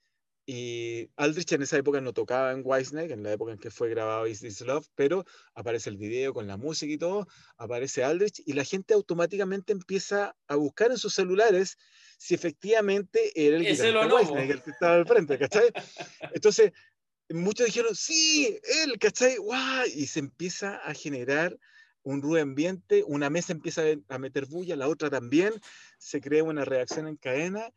Y 0.46 1.11
Aldrich 1.16 1.52
en 1.52 1.62
esa 1.62 1.76
época 1.76 2.00
no 2.00 2.14
tocaba 2.14 2.52
en 2.52 2.62
Whitesnake, 2.64 3.12
en 3.12 3.22
la 3.22 3.32
época 3.32 3.52
en 3.52 3.58
que 3.58 3.70
fue 3.70 3.90
grabado 3.90 4.26
Is 4.26 4.40
This 4.40 4.62
Love, 4.62 4.87
pero 4.94 5.24
aparece 5.54 5.90
el 5.90 5.98
video 5.98 6.32
con 6.32 6.46
la 6.46 6.56
música 6.56 6.90
y 6.90 6.96
todo, 6.96 7.26
aparece 7.58 8.02
Aldrich 8.02 8.42
y 8.46 8.54
la 8.54 8.64
gente 8.64 8.94
automáticamente 8.94 9.72
empieza 9.72 10.34
a 10.46 10.54
buscar 10.54 10.90
en 10.90 10.96
sus 10.96 11.12
celulares 11.12 11.76
si 12.16 12.34
efectivamente 12.34 13.32
era 13.34 13.56
el 13.56 13.64
guitarrista 13.64 14.14
Whitesnake, 14.14 14.50
el 14.50 14.62
que 14.62 14.70
estaba 14.70 14.94
al 14.94 15.06
frente, 15.06 15.38
¿cachai? 15.38 15.70
Entonces, 16.32 16.72
muchos 17.28 17.66
dijeron, 17.66 17.94
sí, 17.94 18.58
él, 18.82 18.98
¿cachai? 18.98 19.37
¡Guau! 19.37 19.87
Y 19.94 20.06
se 20.06 20.20
empieza 20.20 20.76
a 20.76 20.94
generar 20.94 21.58
un 22.02 22.22
ruido 22.22 22.42
ambiente, 22.42 23.04
una 23.06 23.28
mesa 23.28 23.52
empieza 23.52 23.82
a 24.08 24.18
meter 24.18 24.46
bulla, 24.46 24.76
la 24.76 24.88
otra 24.88 25.11
también, 25.11 25.52
se 25.98 26.22
crea 26.22 26.42
una 26.42 26.64
reacción 26.64 27.06
en 27.06 27.16
cadena 27.16 27.70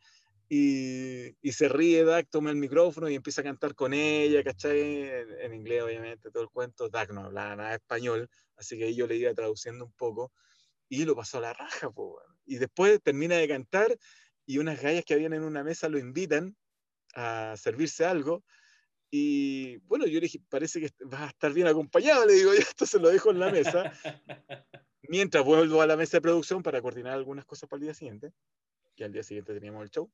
y, 0.48 1.36
y 1.40 1.52
se 1.52 1.68
ríe 1.68 2.04
Dak, 2.04 2.28
toma 2.30 2.50
el 2.50 2.56
micrófono 2.56 3.08
y 3.08 3.14
empieza 3.14 3.40
a 3.40 3.44
cantar 3.44 3.74
con 3.74 3.94
ella, 3.94 4.42
¿cachai? 4.44 5.08
En, 5.40 5.54
inglés, 5.54 5.82
obviamente, 5.82 6.30
todo 6.30 6.42
el 6.42 6.50
cuento. 6.50 6.88
Dak 6.88 7.10
no 7.10 7.24
hablaba 7.24 7.56
nada 7.56 7.74
español, 7.74 8.28
así 8.56 8.78
que 8.78 8.94
yo 8.94 9.06
le 9.06 9.16
iba 9.16 9.32
traduciendo 9.34 9.84
un 9.84 9.92
poco 9.92 10.32
y 10.88 11.04
lo 11.04 11.16
pasó 11.16 11.38
a 11.38 11.42
la 11.42 11.52
raja, 11.54 11.90
pues, 11.90 12.24
Y 12.44 12.56
después 12.56 13.00
termina 13.02 13.36
de 13.36 13.48
cantar 13.48 13.96
y 14.46 14.58
unas 14.58 14.80
gallas 14.80 15.04
que 15.04 15.14
habían 15.14 15.32
en 15.32 15.42
una 15.42 15.64
mesa 15.64 15.88
lo 15.88 15.98
invitan 15.98 16.56
a 17.14 17.54
servirse 17.56 18.04
algo 18.04 18.44
y 19.14 19.76
bueno, 19.86 20.06
yo 20.06 20.14
le 20.14 20.22
dije, 20.22 20.40
parece 20.48 20.80
que 20.80 20.88
vas 21.04 21.20
a 21.20 21.26
estar 21.26 21.52
bien 21.52 21.66
acompañado, 21.66 22.24
le 22.24 22.32
digo, 22.32 22.50
esto 22.74 22.86
se 22.86 22.98
lo 22.98 23.10
dejo 23.10 23.30
en 23.30 23.40
la 23.40 23.52
mesa. 23.52 23.92
Mientras 25.02 25.44
vuelvo 25.44 25.82
a 25.82 25.86
la 25.86 25.98
mesa 25.98 26.16
de 26.16 26.22
producción 26.22 26.62
para 26.62 26.80
coordinar 26.80 27.12
algunas 27.12 27.44
cosas 27.44 27.68
para 27.68 27.78
el 27.78 27.84
día 27.84 27.94
siguiente, 27.94 28.32
que 28.96 29.04
al 29.04 29.12
día 29.12 29.22
siguiente 29.22 29.52
teníamos 29.52 29.82
el 29.82 29.90
show. 29.90 30.10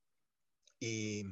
Y 0.80 1.24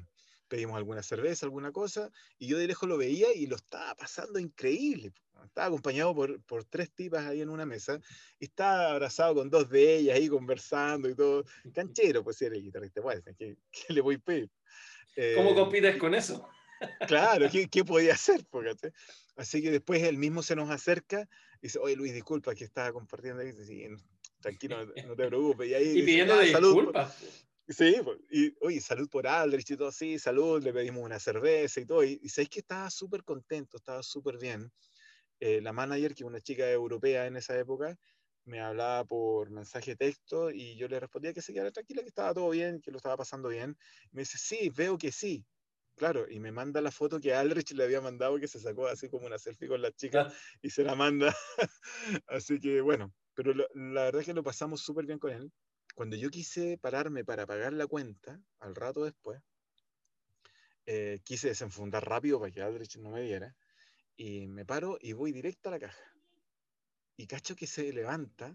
pedimos 0.49 0.77
alguna 0.77 1.03
cerveza, 1.03 1.47
alguna 1.47 1.73
cosa, 1.73 2.11
y 2.39 2.47
yo 2.47 2.59
de 2.59 2.67
lejos 2.67 2.89
lo 2.89 2.97
veía 2.97 3.33
y 3.35 3.47
lo 3.47 3.57
estaba 3.57 3.95
pasando 3.95 4.39
increíble. 4.39 5.13
Estaba 5.45 5.69
acompañado 5.69 6.15
por, 6.15 6.43
por 6.45 6.65
tres 6.65 6.91
tipas 6.93 7.27
ahí 7.27 7.41
en 7.41 7.49
una 7.49 7.67
mesa, 7.67 8.01
y 8.39 8.47
estaba 8.47 8.93
abrazado 8.93 9.35
con 9.35 9.51
dos 9.51 9.69
de 9.69 9.97
ellas 9.97 10.17
ahí 10.17 10.29
conversando 10.29 11.09
y 11.09 11.15
todo. 11.15 11.45
Canchero, 11.75 12.25
pues 12.25 12.41
era 12.43 12.55
el 12.55 12.63
guitarrista, 12.63 13.01
bueno, 13.01 13.23
¿qué, 13.39 13.57
¿qué, 13.71 13.93
le 13.93 14.01
voy 14.01 14.17
a 14.17 14.19
pedir? 14.19 14.51
¿Cómo 15.35 15.51
eh, 15.51 15.55
compites 15.55 15.97
con 15.97 16.15
eso? 16.15 16.49
Claro, 17.09 17.49
¿qué, 17.51 17.69
¿qué, 17.69 17.87
podía 17.87 18.13
hacer? 18.13 18.47
Así 19.37 19.63
que 19.63 19.71
después 19.71 20.03
él 20.03 20.19
mismo 20.19 20.43
se 20.43 20.55
nos 20.55 20.69
acerca 20.69 21.27
y 21.63 21.69
dice, 21.69 21.79
oye 21.79 21.97
Luis, 21.97 22.13
disculpa 22.13 22.55
que 22.55 22.65
estaba 22.65 22.93
compartiendo 22.93 23.41
ahí. 23.41 23.51
Sí, 23.53 23.87
tranquilo, 24.41 24.85
no 24.85 25.17
te 25.17 25.27
preocupes. 25.27 25.71
Y, 25.71 25.75
ahí 25.75 25.99
y 25.99 26.03
pidiendo 26.03 26.39
disculpas. 26.39 27.46
Sí, 27.69 27.97
y 28.31 28.55
oye, 28.61 28.81
salud 28.81 29.09
por 29.11 29.27
Aldrich 29.27 29.73
y 29.73 29.77
todo 29.77 29.89
así, 29.89 30.19
salud, 30.21 30.63
le 30.63 30.73
pedimos 30.73 31.03
una 31.03 31.19
cerveza 31.19 31.81
y 31.81 31.87
todo. 31.87 32.05
Y, 32.05 32.21
y 32.23 32.29
sabéis 32.29 32.49
que 32.51 32.61
estaba 32.61 32.89
súper 32.91 33.25
contento, 33.25 33.77
estaba 33.79 34.03
súper 34.05 34.39
bien. 34.39 34.71
Eh, 35.41 35.61
la 35.63 35.73
manager, 35.73 36.15
que 36.15 36.25
es 36.25 36.29
una 36.29 36.41
chica 36.41 36.71
europea 36.71 37.27
en 37.27 37.37
esa 37.37 37.59
época, 37.59 37.97
me 38.45 38.61
hablaba 38.61 39.05
por 39.07 39.51
mensaje 39.51 39.93
de 39.93 39.97
texto 39.97 40.51
y 40.51 40.77
yo 40.77 40.89
le 40.89 41.01
respondía 41.01 41.35
que 41.35 41.43
se 41.43 41.53
quedara 41.55 41.73
tranquila, 41.73 42.03
que 42.03 42.09
estaba 42.09 42.35
todo 42.35 42.51
bien, 42.51 42.81
que 42.83 42.91
lo 42.93 42.99
estaba 42.99 43.17
pasando 43.19 43.49
bien. 43.51 43.77
me 44.13 44.23
dice, 44.23 44.39
sí, 44.39 44.71
veo 44.71 44.99
que 44.99 45.13
sí. 45.13 45.47
Claro, 45.97 46.27
y 46.31 46.41
me 46.41 46.53
manda 46.53 46.81
la 46.83 46.93
foto 46.93 47.21
que 47.21 47.35
Aldrich 47.35 47.73
le 47.75 47.85
había 47.85 48.01
mandado, 48.03 48.39
que 48.41 48.49
se 48.49 48.61
sacó 48.61 48.87
así 48.89 49.09
como 49.11 49.27
una 49.27 49.39
selfie 49.39 49.69
con 49.69 49.83
la 49.83 49.93
chica 49.93 50.27
y 50.63 50.71
se 50.71 50.85
la 50.85 50.95
manda. 50.97 51.35
así 52.29 52.61
que 52.61 52.81
bueno, 52.83 53.15
pero 53.35 53.55
la 53.55 54.05
verdad 54.05 54.21
es 54.23 54.27
que 54.27 54.35
lo 54.35 54.43
pasamos 54.45 54.83
súper 54.83 55.07
bien 55.07 55.19
con 55.21 55.33
él. 55.33 55.53
Cuando 55.97 56.15
yo 56.15 56.29
quise 56.29 56.77
pararme 56.77 57.25
para 57.25 57.47
pagar 57.47 57.73
la 57.73 57.87
cuenta, 57.87 58.39
al 58.61 58.75
rato 58.75 59.03
después, 59.03 59.41
eh, 60.85 61.21
quise 61.25 61.49
desenfundar 61.49 62.07
rápido 62.07 62.39
para 62.39 62.53
que 62.53 62.61
Aldrich 62.61 62.99
no 62.99 63.13
me 63.13 63.23
viera, 63.23 63.57
y 64.15 64.47
me 64.47 64.67
paro 64.67 64.99
y 65.01 65.15
voy 65.15 65.33
directo 65.33 65.71
a 65.71 65.73
la 65.73 65.79
caja. 65.79 66.13
Y 67.17 67.27
cacho 67.27 67.57
que 67.57 67.67
se 67.67 67.91
levanta 67.95 68.55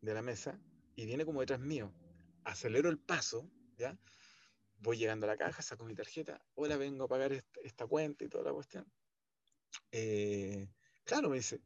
de 0.00 0.12
la 0.12 0.22
mesa 0.22 0.60
y 0.96 1.06
viene 1.06 1.24
como 1.24 1.38
detrás 1.38 1.60
mío. 1.60 1.94
Acelero 2.42 2.88
el 2.88 2.98
paso, 2.98 3.48
¿ya? 3.78 3.96
voy 4.80 4.98
llegando 4.98 5.26
a 5.26 5.28
la 5.28 5.36
caja, 5.36 5.62
saco 5.62 5.84
mi 5.84 5.94
tarjeta, 5.94 6.44
hola, 6.56 6.76
vengo 6.76 7.04
a 7.04 7.08
pagar 7.08 7.32
esta, 7.62 7.86
cuenta 7.86 8.24
y 8.24 8.28
toda 8.28 8.42
la 8.42 8.52
cuestión. 8.52 8.92
Eh, 9.92 10.68
claro, 11.04 11.30
me 11.30 11.36
dice. 11.36 11.60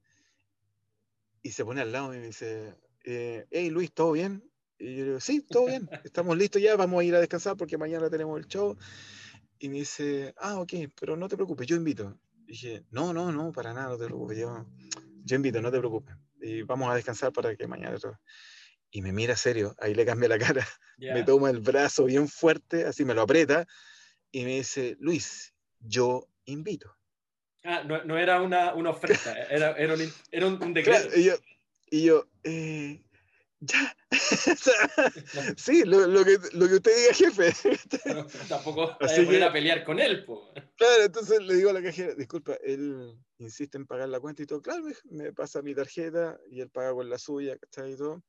Y 1.43 1.53
se 1.53 1.65
pone 1.65 1.81
al 1.81 1.91
lado 1.91 2.13
y 2.15 2.19
me 2.19 2.27
dice, 2.27 2.77
eh, 3.05 3.47
hey 3.51 3.71
Luis, 3.71 3.95
¿todo 3.95 4.13
bien? 4.13 4.47
Y 4.79 4.97
yo 4.97 5.03
le 5.03 5.05
digo, 5.05 5.21
sí, 5.21 5.41
todo 5.41 5.67
bien, 5.67 5.89
estamos 6.05 6.37
listos 6.37 6.61
ya, 6.61 6.77
vamos 6.77 7.01
a 7.01 7.05
ir 7.05 7.15
a 7.15 7.21
descansar 7.21 7.57
porque 7.57 7.79
mañana 7.79 8.11
tenemos 8.11 8.39
el 8.39 8.47
show. 8.47 8.77
Y 9.59 9.69
me 9.69 9.77
dice, 9.77 10.35
ah, 10.39 10.61
ok, 10.61 10.73
pero 10.99 11.17
no 11.17 11.29
te 11.29 11.37
preocupes, 11.37 11.67
yo 11.67 11.77
invito. 11.77 12.19
Y 12.47 12.53
dije, 12.53 12.85
no, 12.91 13.13
no, 13.13 13.33
no, 13.33 13.53
para 13.53 13.73
nada, 13.73 13.91
no 13.91 13.99
te 13.99 14.05
preocupes, 14.05 14.39
yo, 14.39 14.67
yo 15.25 15.37
invito, 15.37 15.63
no 15.63 15.71
te 15.71 15.79
preocupes. 15.79 16.15
Y 16.41 16.63
vamos 16.63 16.91
a 16.91 16.95
descansar 16.95 17.33
para 17.33 17.57
que 17.57 17.67
mañana 17.67 17.99
y 18.91 19.03
me 19.03 19.13
mira 19.13 19.37
serio, 19.37 19.75
ahí 19.79 19.95
le 19.95 20.07
cambia 20.07 20.29
la 20.29 20.39
cara, 20.39 20.67
me 20.99 21.23
toma 21.23 21.51
el 21.51 21.61
brazo 21.61 22.05
bien 22.05 22.29
fuerte, 22.29 22.85
así 22.85 23.05
me 23.05 23.15
lo 23.15 23.23
aprieta 23.23 23.67
y 24.31 24.45
me 24.45 24.57
dice, 24.57 24.97
Luis, 25.01 25.55
yo 25.81 26.29
invito. 26.45 26.97
Ah, 27.65 27.83
no, 27.85 28.05
no 28.05 28.17
era 28.17 28.41
una, 28.41 28.75
una 28.75 28.91
oferta, 28.91 29.33
era, 29.51 29.73
era, 29.73 29.95
un, 29.95 30.13
era 30.31 30.47
un, 30.47 30.73
decreto. 30.73 31.09
y 31.19 31.25
yo, 31.25 31.35
y 31.91 32.05
yo 32.05 32.29
eh, 32.45 33.03
ya. 33.67 33.97
sí, 35.57 35.85
lo, 35.85 36.07
lo, 36.07 36.25
que, 36.25 36.39
lo, 36.53 36.69
que, 36.69 36.75
usted 36.75 36.93
diga, 36.97 37.15
jefe. 37.15 37.79
Pero, 38.05 38.27
tampoco 38.49 38.97
así 39.01 39.27
que, 39.27 39.43
a 39.43 39.53
pelear 39.53 39.85
con 39.85 39.99
él. 39.99 40.25
Po. 40.25 40.53
Claro, 40.77 41.05
entonces 41.05 41.43
le 41.43 41.55
digo 41.55 41.71
a 41.71 41.73
la 41.73 41.83
cajera, 41.83 42.15
disculpa, 42.15 42.55
él 42.63 43.17
insiste 43.39 43.79
en 43.79 43.87
pagar 43.87 44.09
la 44.09 44.21
cuenta 44.21 44.43
y 44.43 44.47
todo. 44.47 44.63
Claro, 44.63 44.85
me, 45.05 45.33
pasa 45.33 45.63
mi 45.63 45.75
tarjeta 45.75 46.39
y 46.51 46.61
él 46.61 46.71
paga 46.71 46.93
con 46.93 47.09
la 47.09 47.19
suya, 47.19 47.57
¿cachai? 47.59 47.93
Y 47.93 47.97
todo. 47.97 48.23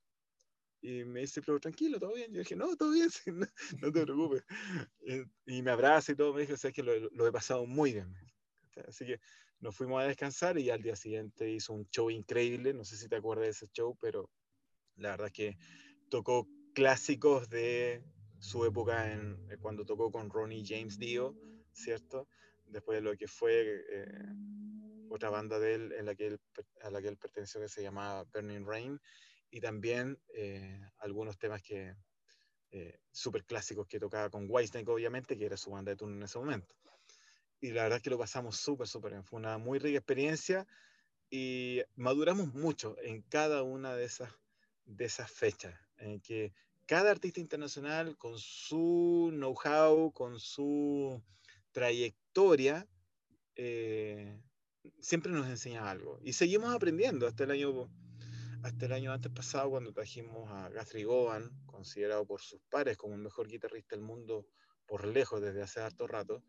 Y 0.81 1.03
me 1.05 1.21
dice, 1.21 1.41
pero 1.41 1.59
tranquilo, 1.59 1.99
todo 1.99 2.13
bien. 2.13 2.31
Yo 2.31 2.39
dije, 2.39 2.55
no, 2.55 2.75
todo 2.75 2.91
bien, 2.91 3.09
no, 3.81 3.91
te 3.91 4.03
preocupes. 4.03 4.43
Eh, 5.07 5.25
y 5.45 5.61
me 5.61 5.71
abraza 5.71 6.11
y 6.11 6.15
todo, 6.15 6.33
me 6.33 6.41
dijo, 6.41 6.53
o 6.53 6.71
que 6.71 6.83
lo, 6.83 6.93
lo, 7.11 7.27
he 7.27 7.31
pasado 7.31 7.65
muy 7.65 7.93
bien. 7.93 8.13
Así 8.87 9.05
que 9.05 9.19
nos 9.59 9.75
fuimos 9.75 10.01
a 10.01 10.07
descansar 10.07 10.57
y 10.59 10.69
al 10.69 10.81
día 10.81 10.95
siguiente 10.95 11.49
hizo 11.49 11.73
un 11.73 11.89
show 11.89 12.09
increíble. 12.09 12.73
No 12.73 12.83
sé 12.83 12.95
si 12.95 13.07
te 13.07 13.15
acuerdas 13.15 13.45
de 13.45 13.51
ese 13.51 13.67
show, 13.67 13.97
pero 13.99 14.29
la 14.97 15.11
verdad 15.11 15.27
es 15.27 15.33
que 15.33 15.57
tocó 16.09 16.47
clásicos 16.73 17.49
de 17.49 18.03
su 18.39 18.65
época 18.65 19.11
en, 19.11 19.37
eh, 19.49 19.57
cuando 19.59 19.85
tocó 19.85 20.11
con 20.11 20.29
Ronnie 20.29 20.63
James 20.65 20.97
Dio, 20.99 21.35
¿cierto? 21.73 22.27
Después 22.65 22.97
de 22.97 23.01
lo 23.01 23.15
que 23.15 23.27
fue 23.27 23.83
eh, 23.89 24.07
otra 25.09 25.29
banda 25.29 25.59
de 25.59 25.75
él, 25.75 25.91
en 25.93 26.05
la 26.05 26.15
que 26.15 26.27
él, 26.27 26.41
a 26.81 26.89
la 26.89 27.01
que 27.01 27.07
él 27.07 27.17
perteneció 27.17 27.61
que 27.61 27.69
se 27.69 27.81
llamaba 27.81 28.25
Burning 28.33 28.65
Rain 28.65 28.99
y 29.49 29.59
también 29.61 30.19
eh, 30.33 30.81
algunos 30.99 31.37
temas 31.37 31.61
que 31.61 31.95
eh, 32.71 32.99
súper 33.11 33.45
clásicos 33.45 33.87
que 33.87 33.99
tocaba 33.99 34.29
con 34.29 34.45
Whitesnake, 34.49 34.89
obviamente, 34.89 35.37
que 35.37 35.45
era 35.45 35.55
su 35.55 35.71
banda 35.71 35.91
de 35.91 35.95
turno 35.95 36.15
en 36.17 36.23
ese 36.23 36.37
momento. 36.37 36.75
Y 37.59 37.71
la 37.71 37.83
verdad 37.83 37.97
es 37.97 38.03
que 38.03 38.09
lo 38.09 38.17
pasamos 38.17 38.57
súper, 38.57 38.87
súper 38.87 39.13
bien. 39.13 39.23
Fue 39.23 39.39
una 39.39 39.57
muy 39.57 39.79
rica 39.79 39.97
experiencia 39.97 40.67
y 41.29 41.81
maduramos 41.95 42.53
mucho 42.53 42.95
en 43.01 43.21
cada 43.23 43.63
una 43.63 43.95
de 43.95 44.05
esas, 44.05 44.31
de 44.87 45.05
esas 45.05 45.29
fechas, 45.29 45.79
en 45.97 46.19
que 46.21 46.53
cada 46.85 47.11
artista 47.11 47.39
internacional 47.39 48.17
con 48.17 48.39
su 48.39 49.29
know-how, 49.33 50.11
con 50.13 50.39
su 50.39 51.21
trayectoria 51.71 52.87
eh, 53.55 54.41
siempre 54.99 55.31
nos 55.31 55.47
enseña 55.47 55.89
algo. 55.89 56.19
Y 56.23 56.33
seguimos 56.33 56.73
aprendiendo 56.73 57.27
hasta 57.27 57.43
el 57.43 57.51
año, 57.51 57.89
hasta 58.63 58.85
el 58.85 58.93
año 58.93 59.11
antes 59.11 59.31
pasado, 59.31 59.69
cuando 59.69 59.91
trajimos 59.91 60.49
a 60.49 60.69
Guthrie 60.69 61.05
Govan, 61.05 61.51
considerado 61.65 62.25
por 62.25 62.41
sus 62.41 62.61
pares 62.69 62.97
como 62.97 63.15
el 63.15 63.21
mejor 63.21 63.47
guitarrista 63.47 63.95
del 63.95 64.05
mundo 64.05 64.47
por 64.85 65.05
lejos 65.05 65.41
desde 65.41 65.61
hace 65.61 65.81
harto 65.81 66.07
rato. 66.07 66.43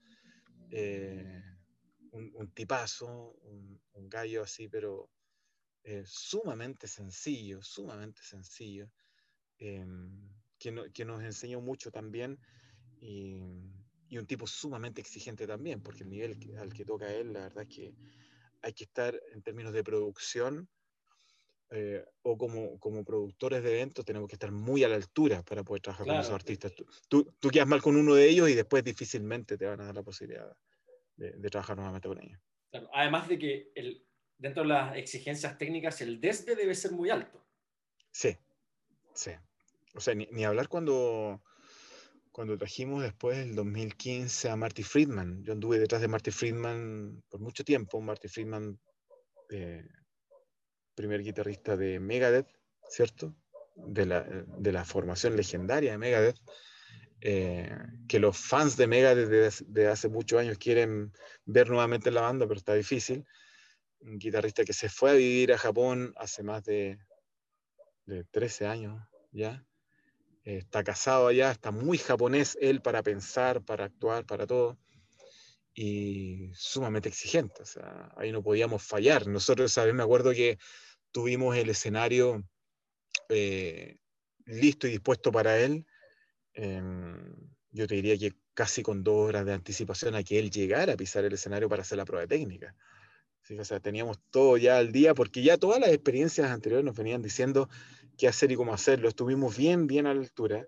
Eh, 0.70 1.42
un, 2.12 2.50
tipazo, 2.52 3.34
un, 3.42 4.08
gallo 4.08 4.42
así, 4.42 4.68
pero 4.68 5.10
eh, 5.90 6.02
sumamente 6.04 6.86
sencillo, 6.86 7.62
sumamente 7.62 8.22
sencillo, 8.22 8.90
em, 9.56 10.28
que, 10.58 10.90
que, 10.92 11.04
nos 11.06 11.22
enseñó 11.22 11.62
mucho 11.62 11.90
también 11.90 12.38
y, 13.00 13.40
y, 14.10 14.18
un 14.18 14.26
tipo 14.26 14.46
sumamente 14.46 15.00
exigente 15.00 15.46
también, 15.46 15.82
porque 15.82 16.02
el 16.02 16.10
nivel 16.10 16.38
al 16.58 16.74
que 16.74 16.84
toca 16.84 17.10
él, 17.10 17.32
la 17.32 17.40
verdad 17.40 17.62
es 17.62 17.74
que 17.74 17.94
hay 18.60 18.74
que 18.74 18.84
estar 18.84 19.18
en 19.32 19.40
términos 19.40 19.72
de 19.72 19.82
producción 19.82 20.68
eh, 21.70 22.04
o 22.20 22.36
como, 22.36 22.78
como 22.78 23.02
productores 23.02 23.62
de 23.62 23.70
eventos 23.70 24.04
tenemos 24.04 24.28
que 24.28 24.34
estar 24.34 24.52
muy 24.52 24.84
a 24.84 24.88
la 24.88 24.96
altura 24.96 25.42
para 25.42 25.64
poder 25.64 25.80
trabajar 25.80 26.06
con 26.06 26.16
esos 26.16 26.34
artistas. 26.34 26.74
Tú, 27.08 27.34
tú, 27.40 27.48
quedas 27.48 27.66
mal 27.66 27.80
con 27.80 27.96
uno 27.96 28.14
de 28.14 28.28
ellos 28.28 28.50
y 28.50 28.54
después 28.54 28.84
difícilmente 28.84 29.56
te 29.56 29.64
van 29.64 29.80
a 29.80 29.86
dar 29.86 29.94
la 29.94 30.02
posibilidad 30.02 30.54
de, 31.16 31.50
trabajar 31.50 31.76
nuevamente 31.76 32.08
con 32.08 32.22
ellos. 32.22 32.38
Además 32.92 33.26
de 33.28 33.38
que 33.38 33.72
el, 33.74 34.06
dentro 34.38 34.62
de 34.62 34.68
las 34.70 34.96
exigencias 34.96 35.58
técnicas 35.58 36.00
el 36.00 36.20
desde 36.20 36.54
debe 36.54 36.74
ser 36.74 36.92
muy 36.92 37.10
alto. 37.10 37.44
Sí, 38.10 38.36
sí. 39.14 39.32
O 39.94 40.00
sea, 40.00 40.14
ni, 40.14 40.44
hablar 40.44 40.68
cuando, 40.68 41.42
cuando 42.30 42.56
trajimos 42.56 43.02
después, 43.02 43.38
el 43.38 43.54
2015, 43.54 44.48
a 44.48 44.56
Marty 44.56 44.82
Friedman. 44.82 45.42
Yo 45.44 45.52
anduve 45.52 45.78
detrás 45.78 46.00
de 46.00 46.08
Marty 46.08 46.30
Friedman 46.30 47.22
por 47.28 47.40
mucho 47.40 47.64
tiempo. 47.64 48.00
Marty 48.00 48.28
Friedman, 48.28 48.78
eh, 49.50 49.88
primer 50.94 51.22
guitarrista 51.22 51.76
de 51.76 51.98
Megadeth, 51.98 52.48
¿cierto? 52.88 53.34
De 53.74 54.06
la, 54.06 54.22
de 54.22 54.72
la 54.72 54.84
formación 54.84 55.36
legendaria 55.36 55.92
de 55.92 55.98
Megadeth. 55.98 56.38
Eh, 57.20 57.68
que 58.06 58.20
los 58.20 58.38
fans 58.38 58.76
de 58.76 58.86
Megadeth 58.86 59.64
de, 59.66 59.88
hace 59.88 60.08
muchos 60.08 60.38
años 60.38 60.56
quieren 60.58 61.12
ver 61.44 61.68
nuevamente 61.68 62.10
en 62.10 62.14
la 62.14 62.20
banda, 62.20 62.46
pero 62.46 62.58
está 62.58 62.74
difícil. 62.74 63.26
Un 64.00 64.18
guitarrista 64.18 64.64
que 64.64 64.72
se 64.72 64.88
fue 64.88 65.10
a 65.10 65.14
vivir 65.14 65.52
a 65.52 65.58
Japón 65.58 66.12
hace 66.16 66.42
más 66.42 66.64
de, 66.64 66.98
de 68.06 68.24
13 68.24 68.66
años 68.66 69.02
ya 69.32 69.64
está 70.56 70.82
casado 70.82 71.26
allá, 71.28 71.50
está 71.50 71.70
muy 71.70 71.98
japonés 71.98 72.56
él 72.60 72.80
para 72.80 73.02
pensar, 73.02 73.62
para 73.62 73.84
actuar, 73.84 74.24
para 74.24 74.46
todo, 74.46 74.78
y 75.74 76.50
sumamente 76.54 77.08
exigente, 77.08 77.62
o 77.62 77.66
sea, 77.66 78.12
ahí 78.16 78.32
no 78.32 78.42
podíamos 78.42 78.82
fallar. 78.82 79.26
Nosotros, 79.26 79.72
¿sabes? 79.72 79.94
Me 79.94 80.02
acuerdo 80.02 80.32
que 80.32 80.58
tuvimos 81.12 81.56
el 81.56 81.68
escenario 81.70 82.44
eh, 83.28 83.98
listo 84.46 84.86
y 84.86 84.92
dispuesto 84.92 85.30
para 85.30 85.58
él, 85.58 85.86
em, 86.54 87.34
yo 87.70 87.86
te 87.86 87.94
diría 87.96 88.16
que 88.16 88.34
casi 88.54 88.82
con 88.82 89.04
dos 89.04 89.28
horas 89.28 89.44
de 89.44 89.52
anticipación 89.52 90.14
a 90.14 90.22
que 90.22 90.38
él 90.38 90.50
llegara 90.50 90.94
a 90.94 90.96
pisar 90.96 91.24
el 91.24 91.34
escenario 91.34 91.68
para 91.68 91.82
hacer 91.82 91.98
la 91.98 92.04
prueba 92.04 92.26
técnica. 92.26 92.74
O 93.56 93.64
sea, 93.64 93.80
teníamos 93.80 94.18
todo 94.30 94.56
ya 94.56 94.78
al 94.78 94.92
día, 94.92 95.14
porque 95.14 95.42
ya 95.42 95.56
todas 95.56 95.80
las 95.80 95.90
experiencias 95.90 96.50
anteriores 96.50 96.84
nos 96.84 96.96
venían 96.96 97.22
diciendo 97.22 97.68
qué 98.16 98.28
hacer 98.28 98.52
y 98.52 98.56
cómo 98.56 98.74
hacerlo. 98.74 99.08
Estuvimos 99.08 99.56
bien, 99.56 99.86
bien 99.86 100.06
a 100.06 100.14
la 100.14 100.20
altura. 100.20 100.66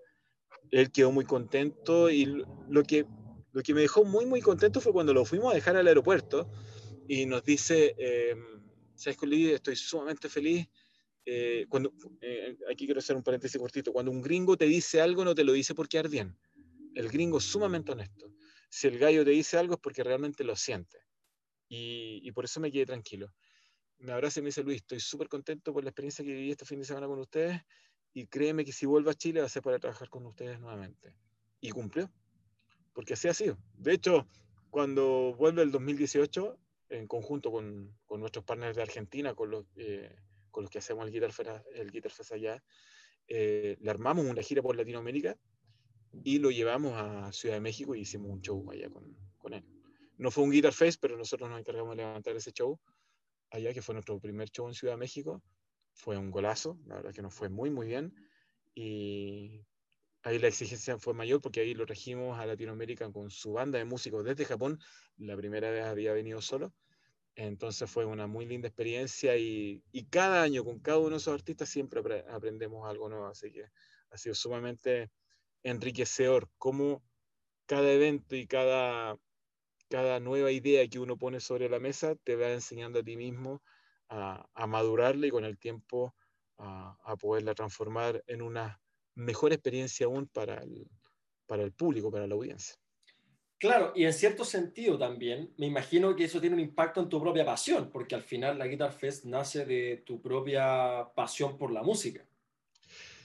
Él 0.71 0.91
quedó 0.91 1.11
muy 1.11 1.25
contento 1.25 2.09
y 2.09 2.43
lo 2.69 2.83
que, 2.83 3.05
lo 3.51 3.61
que 3.61 3.73
me 3.73 3.81
dejó 3.81 4.05
muy, 4.05 4.25
muy 4.25 4.41
contento 4.41 4.79
fue 4.81 4.93
cuando 4.93 5.13
lo 5.13 5.25
fuimos 5.25 5.51
a 5.51 5.55
dejar 5.55 5.75
al 5.75 5.87
aeropuerto 5.87 6.49
y 7.07 7.25
nos 7.25 7.43
dice, 7.43 7.93
eh, 7.97 8.35
¿sabes 8.95 9.17
qué, 9.17 9.53
Estoy 9.53 9.75
sumamente 9.75 10.29
feliz. 10.29 10.67
Eh, 11.25 11.65
cuando, 11.69 11.93
eh, 12.21 12.57
aquí 12.71 12.85
quiero 12.85 12.99
hacer 12.99 13.15
un 13.15 13.23
paréntesis 13.23 13.59
cortito. 13.59 13.91
Cuando 13.91 14.11
un 14.11 14.21
gringo 14.21 14.57
te 14.57 14.65
dice 14.65 15.01
algo, 15.01 15.23
no 15.25 15.35
te 15.35 15.43
lo 15.43 15.53
dice 15.53 15.75
por 15.75 15.87
quedar 15.87 16.09
bien. 16.09 16.35
El 16.95 17.09
gringo 17.09 17.37
es 17.37 17.43
sumamente 17.43 17.91
honesto. 17.91 18.33
Si 18.69 18.87
el 18.87 18.97
gallo 18.97 19.25
te 19.25 19.31
dice 19.31 19.57
algo 19.57 19.73
es 19.75 19.79
porque 19.81 20.03
realmente 20.03 20.43
lo 20.43 20.55
siente. 20.55 20.99
Y, 21.73 22.19
y 22.23 22.31
por 22.33 22.43
eso 22.43 22.59
me 22.59 22.71
quedé 22.71 22.85
tranquilo 22.85 23.31
me 24.01 24.13
abraza 24.13 24.39
y 24.39 24.43
me 24.43 24.47
dice, 24.47 24.63
Luis, 24.63 24.77
estoy 24.77 24.99
súper 24.99 25.29
contento 25.29 25.73
por 25.73 25.83
la 25.83 25.89
experiencia 25.89 26.25
que 26.25 26.33
viví 26.33 26.51
este 26.51 26.65
fin 26.65 26.79
de 26.79 26.85
semana 26.85 27.07
con 27.07 27.19
ustedes 27.19 27.61
y 28.13 28.27
créeme 28.27 28.65
que 28.65 28.71
si 28.71 28.85
vuelvo 28.85 29.09
a 29.09 29.13
Chile 29.13 29.39
va 29.39 29.45
a 29.45 29.49
ser 29.49 29.61
para 29.61 29.79
trabajar 29.79 30.09
con 30.09 30.25
ustedes 30.25 30.59
nuevamente. 30.59 31.15
Y 31.61 31.69
cumplió, 31.69 32.11
porque 32.93 33.13
así 33.13 33.27
ha 33.27 33.33
sido. 33.33 33.57
De 33.77 33.93
hecho, 33.93 34.27
cuando 34.69 35.35
vuelve 35.37 35.61
el 35.61 35.71
2018, 35.71 36.57
en 36.89 37.07
conjunto 37.07 37.51
con, 37.51 37.95
con 38.05 38.19
nuestros 38.19 38.43
partners 38.43 38.75
de 38.75 38.81
Argentina, 38.81 39.35
con 39.35 39.51
los, 39.51 39.65
eh, 39.75 40.13
con 40.49 40.63
los 40.63 40.71
que 40.71 40.79
hacemos 40.79 41.05
el 41.05 41.13
Guitar 41.13 41.31
Fest, 41.31 41.49
el 41.75 41.91
Guitar 41.91 42.11
Fest 42.11 42.31
allá, 42.33 42.61
eh, 43.27 43.77
le 43.79 43.91
armamos 43.91 44.25
una 44.25 44.41
gira 44.41 44.61
por 44.61 44.75
Latinoamérica 44.75 45.37
y 46.23 46.39
lo 46.39 46.49
llevamos 46.49 46.93
a 46.95 47.31
Ciudad 47.31 47.55
de 47.55 47.61
México 47.61 47.95
y 47.95 48.01
hicimos 48.01 48.31
un 48.31 48.41
show 48.41 48.69
allá 48.71 48.89
con, 48.89 49.15
con 49.37 49.53
él. 49.53 49.63
No 50.21 50.29
fue 50.29 50.43
un 50.43 50.51
Guitar 50.51 50.71
Fest, 50.71 50.99
pero 51.01 51.17
nosotros 51.17 51.49
nos 51.49 51.59
encargamos 51.59 51.97
de 51.97 52.03
levantar 52.03 52.35
ese 52.35 52.51
show 52.51 52.79
allá, 53.49 53.73
que 53.73 53.81
fue 53.81 53.95
nuestro 53.95 54.19
primer 54.19 54.51
show 54.51 54.67
en 54.67 54.75
Ciudad 54.75 54.93
de 54.93 54.99
México. 54.99 55.41
Fue 55.93 56.15
un 56.15 56.29
golazo, 56.29 56.77
la 56.85 56.97
verdad 56.97 57.11
que 57.11 57.23
nos 57.23 57.33
fue 57.33 57.49
muy, 57.49 57.71
muy 57.71 57.87
bien. 57.87 58.13
Y 58.75 59.65
ahí 60.21 60.37
la 60.37 60.47
exigencia 60.47 60.99
fue 60.99 61.15
mayor 61.15 61.41
porque 61.41 61.61
ahí 61.61 61.73
lo 61.73 61.87
regimos 61.87 62.37
a 62.37 62.45
Latinoamérica 62.45 63.11
con 63.11 63.31
su 63.31 63.53
banda 63.53 63.79
de 63.79 63.85
músicos 63.85 64.23
desde 64.23 64.45
Japón. 64.45 64.77
La 65.17 65.35
primera 65.35 65.71
vez 65.71 65.85
había 65.85 66.13
venido 66.13 66.39
solo. 66.39 66.71
Entonces 67.33 67.89
fue 67.89 68.05
una 68.05 68.27
muy 68.27 68.45
linda 68.45 68.67
experiencia 68.67 69.35
y, 69.37 69.81
y 69.91 70.05
cada 70.05 70.43
año 70.43 70.63
con 70.63 70.81
cada 70.81 70.99
uno 70.99 71.09
de 71.09 71.17
esos 71.17 71.33
artistas 71.33 71.67
siempre 71.67 71.99
aprendemos 72.29 72.87
algo 72.87 73.09
nuevo. 73.09 73.25
Así 73.25 73.51
que 73.51 73.65
ha 74.11 74.17
sido 74.19 74.35
sumamente 74.35 75.09
enriquecedor 75.63 76.47
cómo 76.59 77.03
cada 77.65 77.91
evento 77.91 78.35
y 78.35 78.45
cada 78.45 79.17
cada 79.91 80.21
nueva 80.21 80.51
idea 80.51 80.87
que 80.87 80.99
uno 80.99 81.17
pone 81.17 81.41
sobre 81.41 81.67
la 81.67 81.77
mesa 81.77 82.15
te 82.23 82.37
va 82.37 82.53
enseñando 82.53 82.99
a 82.99 83.03
ti 83.03 83.17
mismo 83.17 83.61
a, 84.07 84.47
a 84.53 84.65
madurarla 84.65 85.27
y 85.27 85.31
con 85.31 85.43
el 85.43 85.59
tiempo 85.59 86.15
a, 86.57 86.97
a, 87.03 87.17
poderla 87.17 87.53
transformar 87.53 88.23
en 88.25 88.41
una 88.41 88.81
mejor 89.15 89.51
experiencia 89.51 90.05
aún 90.05 90.27
para 90.27 90.55
el, 90.63 90.87
para 91.45 91.63
el 91.63 91.73
público, 91.73 92.09
para 92.09 92.25
la 92.25 92.35
audiencia. 92.35 92.75
Claro, 93.57 93.91
y 93.93 94.05
en 94.05 94.13
cierto 94.13 94.45
sentido 94.45 94.97
también, 94.97 95.53
me 95.57 95.67
imagino 95.67 96.15
que 96.15 96.23
eso 96.23 96.39
tiene 96.39 96.55
un 96.55 96.61
impacto 96.61 97.01
en 97.01 97.09
tu 97.09 97.21
propia 97.21 97.45
pasión, 97.45 97.91
porque 97.91 98.15
al 98.15 98.23
final 98.23 98.57
la 98.57 98.67
Guitar 98.67 98.93
Fest 98.93 99.25
nace 99.25 99.65
de 99.65 100.03
tu 100.05 100.21
propia 100.21 101.11
pasión 101.13 101.57
por 101.57 101.71
la 101.71 101.83
música, 101.83 102.25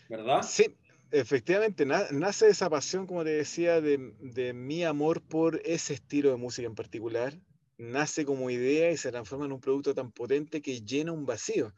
¿verdad? 0.09 0.43
Sí, 0.43 0.77
efectivamente, 1.11 1.87
nace 1.87 2.49
esa 2.49 2.71
pasión, 2.71 3.07
como 3.07 3.25
te 3.25 3.31
decía, 3.31 3.81
de, 3.81 4.53
mi 4.55 4.85
amor 4.85 5.23
por 5.23 5.61
ese 5.65 5.95
estilo 5.95 6.31
de 6.31 6.37
música 6.37 6.67
en 6.67 6.75
particular. 6.75 7.39
Nace 7.79 8.25
como 8.25 8.49
idea 8.49 8.91
y 8.91 8.97
se 8.97 9.11
transforma 9.11 9.45
en 9.45 9.53
un 9.53 9.61
producto 9.61 9.95
tan 9.95 10.11
potente 10.11 10.63
que 10.63 10.81
llena 10.81 11.13
un 11.13 11.27
vacío. 11.27 11.75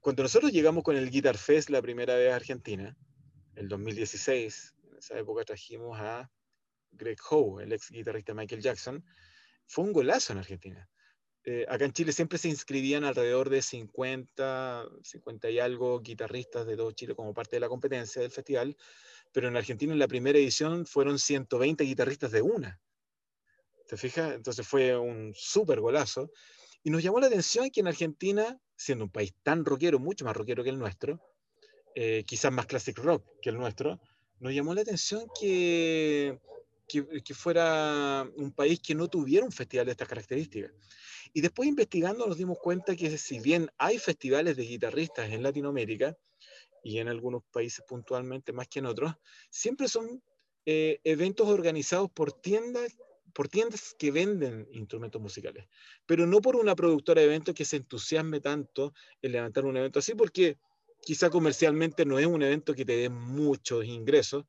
Cuando 0.00 0.22
nosotros 0.22 0.52
llegamos 0.52 0.82
con 0.82 0.96
el 0.96 1.10
Guitar 1.10 1.38
Fest 1.38 1.70
la 1.70 1.82
primera 1.82 2.16
vez 2.16 2.32
a 2.32 2.36
Argentina, 2.36 2.96
el 3.54 3.68
2016, 3.68 4.74
en 4.90 4.98
esa 4.98 5.18
época 5.18 5.44
trajimos 5.44 5.98
a 6.00 6.30
Greg 6.92 7.18
Howe, 7.30 7.60
el 7.62 7.72
ex 7.72 7.90
guitarrista 7.90 8.34
Michael 8.34 8.62
Jackson, 8.62 9.04
fue 9.66 9.84
un 9.84 9.92
golazo 9.92 10.32
en 10.32 10.38
Argentina. 10.38 10.88
Eh, 11.50 11.64
acá 11.66 11.86
en 11.86 11.94
Chile 11.94 12.12
siempre 12.12 12.36
se 12.36 12.50
inscribían 12.50 13.04
alrededor 13.04 13.48
de 13.48 13.62
50, 13.62 14.86
50 15.02 15.48
y 15.48 15.58
algo 15.58 15.98
guitarristas 16.00 16.66
de 16.66 16.76
todo 16.76 16.92
Chile 16.92 17.14
como 17.14 17.32
parte 17.32 17.56
de 17.56 17.60
la 17.60 17.70
competencia 17.70 18.20
del 18.20 18.30
festival, 18.30 18.76
pero 19.32 19.48
en 19.48 19.56
Argentina 19.56 19.94
en 19.94 19.98
la 19.98 20.08
primera 20.08 20.38
edición 20.38 20.84
fueron 20.84 21.18
120 21.18 21.84
guitarristas 21.84 22.32
de 22.32 22.42
una. 22.42 22.78
¿Te 23.88 23.96
fijas? 23.96 24.34
Entonces 24.34 24.68
fue 24.68 24.94
un 24.98 25.32
súper 25.34 25.80
golazo. 25.80 26.30
Y 26.82 26.90
nos 26.90 27.02
llamó 27.02 27.18
la 27.18 27.28
atención 27.28 27.70
que 27.70 27.80
en 27.80 27.86
Argentina, 27.86 28.60
siendo 28.76 29.04
un 29.06 29.10
país 29.10 29.32
tan 29.42 29.64
rockero, 29.64 29.98
mucho 29.98 30.26
más 30.26 30.36
rockero 30.36 30.62
que 30.62 30.68
el 30.68 30.78
nuestro, 30.78 31.18
eh, 31.94 32.24
quizás 32.26 32.52
más 32.52 32.66
classic 32.66 32.98
rock 32.98 33.24
que 33.40 33.48
el 33.48 33.56
nuestro, 33.56 33.98
nos 34.38 34.52
llamó 34.52 34.74
la 34.74 34.82
atención 34.82 35.26
que, 35.40 36.38
que, 36.86 37.22
que, 37.24 37.32
fuera 37.32 38.28
un 38.36 38.52
país 38.52 38.80
que 38.80 38.94
no 38.94 39.08
tuviera 39.08 39.46
un 39.46 39.52
festival 39.52 39.86
de 39.86 39.92
estas 39.92 40.08
características. 40.08 40.72
Y 41.32 41.40
después 41.40 41.68
investigando 41.68 42.26
nos 42.26 42.36
dimos 42.36 42.58
cuenta 42.58 42.96
que 42.96 43.16
si 43.18 43.40
bien 43.40 43.70
hay 43.78 43.98
festivales 43.98 44.56
de 44.56 44.64
guitarristas 44.64 45.30
en 45.30 45.42
Latinoamérica, 45.42 46.16
y 46.82 46.98
en 46.98 47.08
algunos 47.08 47.42
países 47.50 47.84
puntualmente 47.86 48.52
más 48.52 48.68
que 48.68 48.78
en 48.78 48.86
otros, 48.86 49.14
siempre 49.50 49.88
son 49.88 50.22
eh, 50.66 51.00
eventos 51.04 51.48
organizados 51.48 52.10
por 52.10 52.32
tiendas, 52.32 52.96
por 53.32 53.48
tiendas 53.48 53.94
que 53.98 54.10
venden 54.10 54.66
instrumentos 54.72 55.20
musicales, 55.20 55.66
pero 56.06 56.26
no 56.26 56.40
por 56.40 56.56
una 56.56 56.74
productora 56.74 57.20
de 57.20 57.26
eventos 57.26 57.54
que 57.54 57.64
se 57.64 57.76
entusiasme 57.76 58.40
tanto 58.40 58.94
en 59.22 59.32
levantar 59.32 59.64
un 59.64 59.76
evento 59.76 59.98
así, 59.98 60.14
porque 60.14 60.58
quizá 61.02 61.30
comercialmente 61.30 62.04
no 62.04 62.18
es 62.18 62.26
un 62.26 62.42
evento 62.42 62.74
que 62.74 62.84
te 62.84 62.96
dé 62.96 63.08
muchos 63.08 63.84
ingresos, 63.84 64.44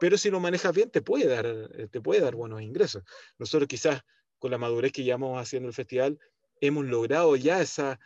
pero 0.00 0.18
si 0.18 0.30
lo 0.30 0.40
manejas 0.40 0.74
bien 0.74 0.90
te 0.90 1.02
puede 1.02 1.26
dar, 1.26 1.46
eh, 1.46 1.88
te 1.90 2.00
puede 2.00 2.20
dar 2.20 2.34
buenos 2.34 2.62
ingresos. 2.62 3.04
Nosotros 3.38 3.68
quizás 3.68 4.02
con 4.44 4.50
la 4.50 4.58
madurez 4.58 4.92
que 4.92 5.02
llevamos 5.02 5.40
haciendo 5.40 5.70
el 5.70 5.74
festival, 5.74 6.18
hemos 6.60 6.84
logrado 6.84 7.34
ya 7.34 7.62
esa, 7.62 7.98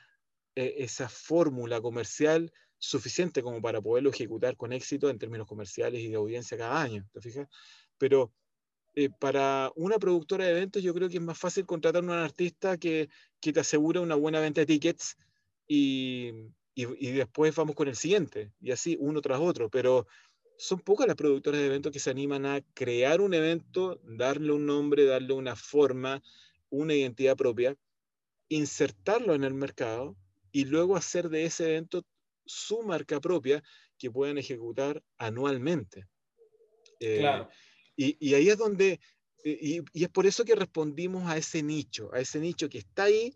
eh, 0.55 0.77
esa 0.79 1.09
fórmula 1.09 1.81
comercial 1.81 2.53
suficiente 2.79 3.43
como 3.43 3.61
para 3.61 3.81
poderlo 3.81 4.11
ejecutar 4.11 4.57
con 4.57 4.73
éxito 4.73 5.11
en 5.11 5.19
términos 5.19 5.49
comerciales 5.49 6.01
y 6.01 6.07
de 6.07 6.15
audiencia 6.15 6.57
cada 6.57 6.81
año, 6.81 7.05
¿te 7.13 7.21
fijas? 7.21 7.49
Pero 7.99 8.33
eh, 8.95 9.11
para 9.19 9.73
una 9.75 9.99
productora 9.99 10.45
de 10.45 10.53
eventos 10.53 10.81
yo 10.81 10.95
creo 10.95 11.09
que 11.09 11.17
es 11.17 11.23
más 11.23 11.37
fácil 11.37 11.67
contratar 11.67 12.05
a 12.05 12.07
un 12.07 12.13
artista 12.13 12.79
que, 12.79 13.09
que 13.41 13.53
te 13.53 13.59
asegura 13.59 14.01
una 14.01 14.15
buena 14.15 14.39
venta 14.39 14.61
de 14.61 14.67
tickets 14.67 15.17
y, 15.67 16.31
y, 16.77 16.87
y, 17.05 17.11
después 17.15 17.53
vamos 17.57 17.75
con 17.75 17.89
el 17.89 17.97
siguiente, 17.97 18.53
y 18.61 18.71
así 18.71 18.97
uno 19.01 19.21
tras 19.21 19.41
otro, 19.41 19.71
pero 19.71 20.07
son 20.59 20.81
pocas 20.81 21.07
las 21.07 21.17
productoras 21.17 21.61
de 21.61 21.67
eventos 21.67 21.93
que 21.93 22.01
se 22.01 22.11
animan 22.11 22.45
a 22.45 22.61
crear 22.75 23.21
un 23.21 23.33
evento, 23.33 24.01
darle 24.03 24.53
un 24.53 24.67
nombre, 24.67 25.05
darle 25.05 25.33
una 25.33 25.55
forma, 25.55 26.21
una 26.69 26.95
identidad 26.95 27.37
propia, 27.37 27.77
insertarlo 28.49 29.35
en 29.35 29.45
el 29.45 29.55
mercado 29.55 30.17
y 30.51 30.65
luego 30.65 30.97
hacer 30.97 31.29
de 31.29 31.45
ese 31.45 31.71
evento 31.71 32.05
su 32.45 32.83
marca 32.83 33.21
propia 33.21 33.63
que 33.99 34.11
puedan 34.11 34.37
ejecutar 34.37 35.03
anualmente. 35.17 36.07
Eh, 36.99 37.19
claro. 37.19 37.49
y, 37.97 38.17
y, 38.19 38.35
ahí 38.35 38.49
es 38.49 38.59
donde, 38.59 38.99
y, 39.45 39.81
y, 39.93 40.03
es 40.03 40.09
por 40.09 40.27
eso 40.27 40.45
que 40.45 40.57
respondimos 40.57 41.31
a 41.31 41.37
ese 41.37 41.63
nicho, 41.63 42.13
a 42.13 42.19
ese 42.19 42.41
nicho 42.41 42.69
que 42.69 42.79
está 42.79 43.05
ahí, 43.05 43.33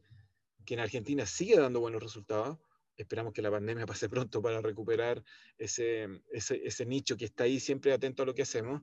que 0.66 0.74
en 0.74 0.80
Argentina 0.80 1.24
sigue 1.24 1.56
dando 1.56 1.78
buenos 1.78 2.02
resultados, 2.02 2.58
Esperamos 3.02 3.32
que 3.32 3.42
la 3.42 3.50
pandemia 3.50 3.86
pase 3.98 4.08
pronto 4.08 4.40
para 4.40 4.60
recuperar 4.60 5.22
ese, 5.58 6.08
ese, 6.30 6.60
ese, 6.64 6.86
nicho 6.86 7.16
que 7.16 7.26
está 7.26 7.44
ahí 7.44 7.60
siempre 7.60 7.92
atento 7.92 8.22
a 8.22 8.26
lo 8.26 8.34
que 8.34 8.42
hacemos. 8.42 8.82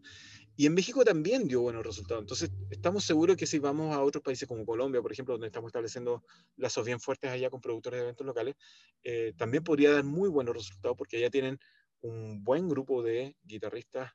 Y 0.56 0.66
en 0.66 0.74
México 0.74 1.04
también 1.04 1.48
dio 1.48 1.62
buenos 1.62 1.86
resultados. 1.86 2.22
Entonces, 2.22 2.52
estamos 2.70 3.04
seguros 3.04 3.38
que 3.38 3.46
si 3.46 3.60
vamos 3.60 3.96
a 3.96 4.02
otros 4.02 4.24
países 4.24 4.48
como 4.48 4.66
Colombia, 4.66 5.02
por 5.02 5.12
ejemplo, 5.12 5.34
donde 5.34 5.48
estamos 5.48 5.70
estableciendo 5.70 6.24
lazos 6.58 6.86
bien 6.86 7.00
fuertes 7.00 7.32
allá 7.32 7.50
con 7.50 7.62
productores 7.62 8.00
de 8.00 8.04
eventos 8.04 8.26
locales, 8.26 8.56
eh, 9.04 9.34
también 9.38 9.64
podría 9.64 9.92
dar 9.92 10.04
muy 10.04 10.30
buenos 10.30 10.56
resultados 10.56 10.98
porque 10.98 11.18
allá 11.18 11.30
tienen 11.30 11.60
un 12.02 12.44
buen 12.44 12.68
grupo 12.68 13.02
de 13.04 13.36
guitarristas 13.44 14.12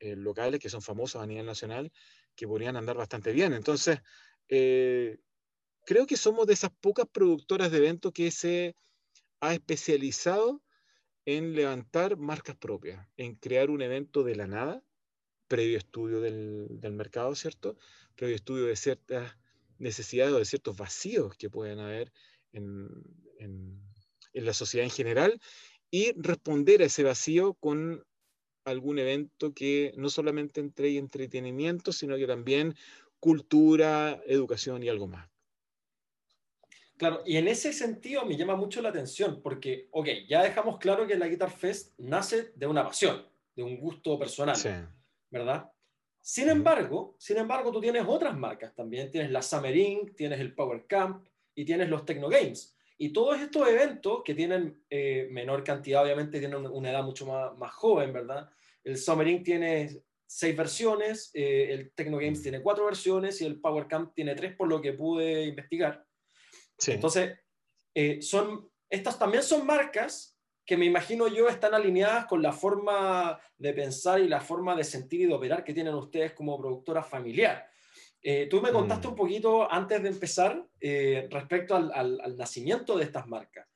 eh, 0.00 0.14
locales 0.14 0.60
que 0.60 0.68
son 0.68 0.82
famosos 0.82 1.22
a 1.22 1.26
nivel 1.26 1.46
nacional, 1.46 1.90
que 2.34 2.46
podrían 2.46 2.76
andar 2.76 2.96
bastante 2.96 3.32
bien. 3.32 3.52
Entonces, 3.52 4.00
eh, 4.48 5.18
creo 5.84 6.06
que 6.06 6.16
somos 6.16 6.46
de 6.46 6.52
esas 6.52 6.70
pocas 6.80 7.06
productoras 7.10 7.70
de 7.70 7.78
eventos 7.78 8.12
que 8.12 8.30
se 8.30 8.76
ha 9.40 9.54
especializado 9.54 10.62
en 11.24 11.54
levantar 11.54 12.16
marcas 12.16 12.56
propias, 12.56 13.06
en 13.16 13.34
crear 13.34 13.70
un 13.70 13.82
evento 13.82 14.24
de 14.24 14.36
la 14.36 14.46
nada, 14.46 14.82
previo 15.46 15.78
estudio 15.78 16.20
del, 16.20 16.78
mercado, 16.92 17.34
¿cierto? 17.34 17.76
Previo 18.16 18.36
estudio 18.36 18.66
de 18.66 18.76
ciertas 18.76 19.36
necesidades 19.78 20.34
o 20.34 20.38
de 20.38 20.44
ciertos 20.44 20.76
vacíos 20.76 21.36
que 21.36 21.50
pueden 21.50 21.78
haber 21.78 22.12
en, 22.52 22.88
en, 23.38 23.80
en 24.32 24.44
la 24.44 24.52
sociedad 24.52 24.84
en 24.84 24.90
general 24.90 25.40
y 25.90 26.12
responder 26.20 26.82
a 26.82 26.86
ese 26.86 27.02
vacío 27.02 27.54
con 27.54 28.04
algún 28.64 28.98
evento 28.98 29.54
que 29.54 29.92
no 29.96 30.10
solamente 30.10 30.60
entregue 30.60 30.98
entretenimiento, 30.98 31.92
sino 31.92 32.16
que 32.16 32.26
también 32.26 32.74
cultura, 33.20 34.20
educación 34.26 34.82
y 34.82 34.88
algo 34.88 35.08
más. 35.08 35.28
Claro, 36.98 37.22
y 37.24 37.36
en 37.36 37.46
ese 37.46 37.72
sentido 37.72 38.24
me 38.26 38.36
llama 38.36 38.56
mucho 38.56 38.82
la 38.82 38.88
atención, 38.88 39.40
porque, 39.40 39.88
ok, 39.92 40.08
ya 40.28 40.42
dejamos 40.42 40.78
claro 40.78 41.06
que 41.06 41.16
la 41.16 41.28
Guitar 41.28 41.50
Fest 41.50 41.94
nace 41.98 42.50
de 42.56 42.66
una 42.66 42.84
pasión, 42.84 43.24
de 43.54 43.62
un 43.62 43.78
gusto 43.78 44.18
personal, 44.18 44.56
sí. 44.56 44.70
¿verdad? 45.30 45.70
Sin 46.20 46.48
embargo, 46.48 47.14
sin 47.18 47.38
embargo, 47.38 47.70
tú 47.70 47.80
tienes 47.80 48.02
otras 48.04 48.36
marcas 48.36 48.74
también, 48.74 49.12
tienes 49.12 49.30
la 49.30 49.42
Summer 49.42 49.74
Inc., 49.76 50.16
tienes 50.16 50.40
el 50.40 50.54
Power 50.54 50.86
Camp 50.88 51.24
y 51.54 51.64
tienes 51.64 51.88
los 51.88 52.04
Techno 52.04 52.28
Games. 52.28 52.76
Y 52.98 53.12
todos 53.12 53.40
estos 53.40 53.68
eventos 53.68 54.22
que 54.24 54.34
tienen 54.34 54.82
eh, 54.90 55.28
menor 55.30 55.62
cantidad, 55.62 56.02
obviamente 56.02 56.40
tienen 56.40 56.66
una 56.66 56.90
edad 56.90 57.04
mucho 57.04 57.26
más, 57.26 57.56
más 57.56 57.72
joven, 57.74 58.12
¿verdad? 58.12 58.50
El 58.82 58.98
Summer 58.98 59.28
Inc. 59.28 59.44
tiene 59.44 60.02
seis 60.26 60.56
versiones, 60.56 61.30
eh, 61.32 61.68
el 61.70 61.92
Techno 61.92 62.18
Games 62.18 62.42
tiene 62.42 62.60
cuatro 62.60 62.86
versiones 62.86 63.40
y 63.40 63.46
el 63.46 63.60
Power 63.60 63.86
Camp 63.86 64.12
tiene 64.14 64.34
tres 64.34 64.56
por 64.56 64.68
lo 64.68 64.82
que 64.82 64.94
pude 64.94 65.44
investigar. 65.44 66.07
Entonces, 66.86 67.38
eh, 67.94 68.22
son, 68.22 68.70
estas 68.88 69.18
también 69.18 69.42
son 69.42 69.66
marcas 69.66 70.38
que 70.64 70.76
me 70.76 70.84
imagino 70.84 71.28
yo 71.28 71.48
están 71.48 71.72
alineadas 71.72 72.26
con 72.26 72.42
la 72.42 72.52
forma 72.52 73.40
de 73.56 73.72
pensar 73.72 74.20
y 74.20 74.28
la 74.28 74.40
forma 74.40 74.76
de 74.76 74.84
sentir 74.84 75.22
y 75.22 75.26
de 75.26 75.32
operar 75.32 75.64
que 75.64 75.72
tienen 75.72 75.94
ustedes 75.94 76.32
como 76.32 76.58
productora 76.58 77.02
familiar. 77.02 77.66
Eh, 78.20 78.48
tú 78.50 78.60
me 78.60 78.70
contaste 78.70 79.06
mm. 79.06 79.10
un 79.10 79.16
poquito 79.16 79.72
antes 79.72 80.02
de 80.02 80.10
empezar 80.10 80.62
eh, 80.80 81.26
respecto 81.30 81.74
al, 81.74 81.90
al, 81.94 82.20
al, 82.20 82.36
nacimiento 82.36 82.98
de 82.98 83.04
estas 83.04 83.26
marcas. 83.26 83.66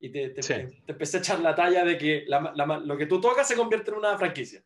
Y 0.00 0.10
te, 0.10 0.30
te, 0.30 0.42
sí. 0.42 0.54
te, 0.86 0.92
empecé 0.92 1.18
a 1.18 1.20
echar 1.20 1.40
la 1.40 1.54
talla 1.54 1.84
de 1.84 1.98
que 1.98 2.24
la, 2.26 2.52
la, 2.54 2.78
lo 2.78 2.96
que 2.96 3.06
tú 3.06 3.20
tocas 3.20 3.46
se 3.46 3.56
convierte 3.56 3.90
en 3.90 3.98
una 3.98 4.16
franquicia. 4.16 4.64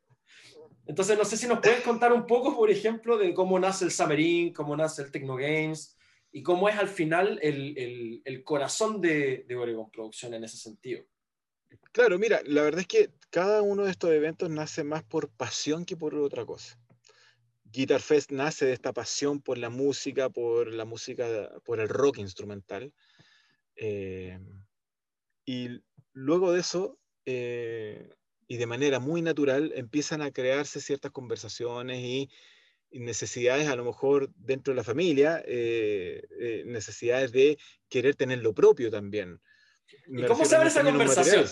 Entonces, 0.86 1.18
no 1.18 1.24
sé 1.24 1.36
si 1.36 1.48
nos 1.48 1.60
puedes 1.60 1.80
contar 1.82 2.12
un 2.12 2.26
poco, 2.26 2.56
por 2.56 2.70
ejemplo, 2.70 3.16
de 3.16 3.34
cómo 3.34 3.58
nace 3.58 3.84
el 3.84 3.90
Summerin, 3.90 4.52
cómo 4.52 4.76
nace 4.76 5.02
el 5.02 5.10
Techno 5.10 5.36
Games, 5.36 5.96
y 6.32 6.42
cómo 6.42 6.68
es 6.68 6.76
al 6.76 6.88
final 6.88 7.38
el, 7.42 8.22
el, 8.24 8.42
corazón 8.42 9.00
de, 9.00 9.44
de 9.46 9.56
Oregon 9.56 9.90
Producción 9.90 10.32
en 10.32 10.44
ese 10.44 10.56
sentido. 10.56 11.04
Claro, 11.92 12.18
mira, 12.18 12.40
la 12.46 12.62
verdad 12.62 12.80
es 12.80 12.86
que 12.86 13.10
cada 13.30 13.60
uno 13.62 13.84
de 13.84 13.90
estos 13.90 14.10
eventos 14.10 14.48
nace 14.48 14.82
más 14.82 15.04
por 15.04 15.28
pasión 15.30 15.84
que 15.84 15.96
por 15.96 16.14
otra 16.14 16.44
cosa. 16.46 16.78
Guitar 17.64 18.00
Fest 18.00 18.30
nace 18.30 18.66
de 18.66 18.72
esta 18.72 18.92
pasión 18.92 19.40
por 19.40 19.58
la 19.58 19.70
música, 19.70 20.30
por 20.30 20.72
la 20.72 20.84
música, 20.84 21.50
por 21.64 21.80
el 21.80 21.88
rock 21.88 22.18
instrumental. 22.18 22.92
Eh, 23.76 24.38
y 25.44 25.82
luego 26.12 26.52
de 26.52 26.60
eso, 26.60 26.98
eh, 27.24 28.10
y 28.46 28.56
de 28.56 28.66
manera 28.66 29.00
muy 29.00 29.22
natural, 29.22 29.72
empiezan 29.74 30.20
a 30.22 30.30
crearse 30.30 30.80
ciertas 30.80 31.12
conversaciones 31.12 32.00
y 32.00 32.30
necesidades 32.92 33.68
a 33.68 33.76
lo 33.76 33.84
mejor 33.84 34.30
dentro 34.36 34.72
de 34.72 34.76
la 34.76 34.84
familia, 34.84 35.42
eh, 35.46 36.22
eh, 36.38 36.62
necesidades 36.66 37.32
de 37.32 37.58
querer 37.88 38.14
tener 38.14 38.38
lo 38.38 38.54
propio 38.54 38.90
también. 38.90 39.40
¿Y 40.06 40.24
cómo 40.24 40.44
se 40.44 40.56
abre 40.56 40.68
esa 40.68 40.82
conversación? 40.82 41.44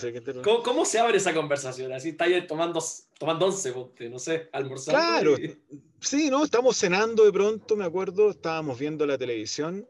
¿Cómo, 0.43 0.63
¿Cómo, 0.63 0.85
se 0.85 0.99
abre 0.99 1.17
esa 1.17 1.33
conversación? 1.33 1.91
Así 1.93 2.09
está 2.09 2.25
ahí 2.25 2.47
tomando, 2.47 2.83
tomando 3.19 3.45
once, 3.45 3.73
no 4.09 4.19
sé, 4.19 4.49
almorzando. 4.51 4.99
Claro, 4.99 5.37
y... 5.37 5.57
sí, 5.99 6.29
¿no? 6.29 6.43
Estamos 6.43 6.77
cenando 6.77 7.23
de 7.23 7.31
pronto, 7.31 7.75
me 7.75 7.85
acuerdo, 7.85 8.31
estábamos 8.31 8.79
viendo 8.79 9.05
la 9.05 9.17
televisión 9.17 9.87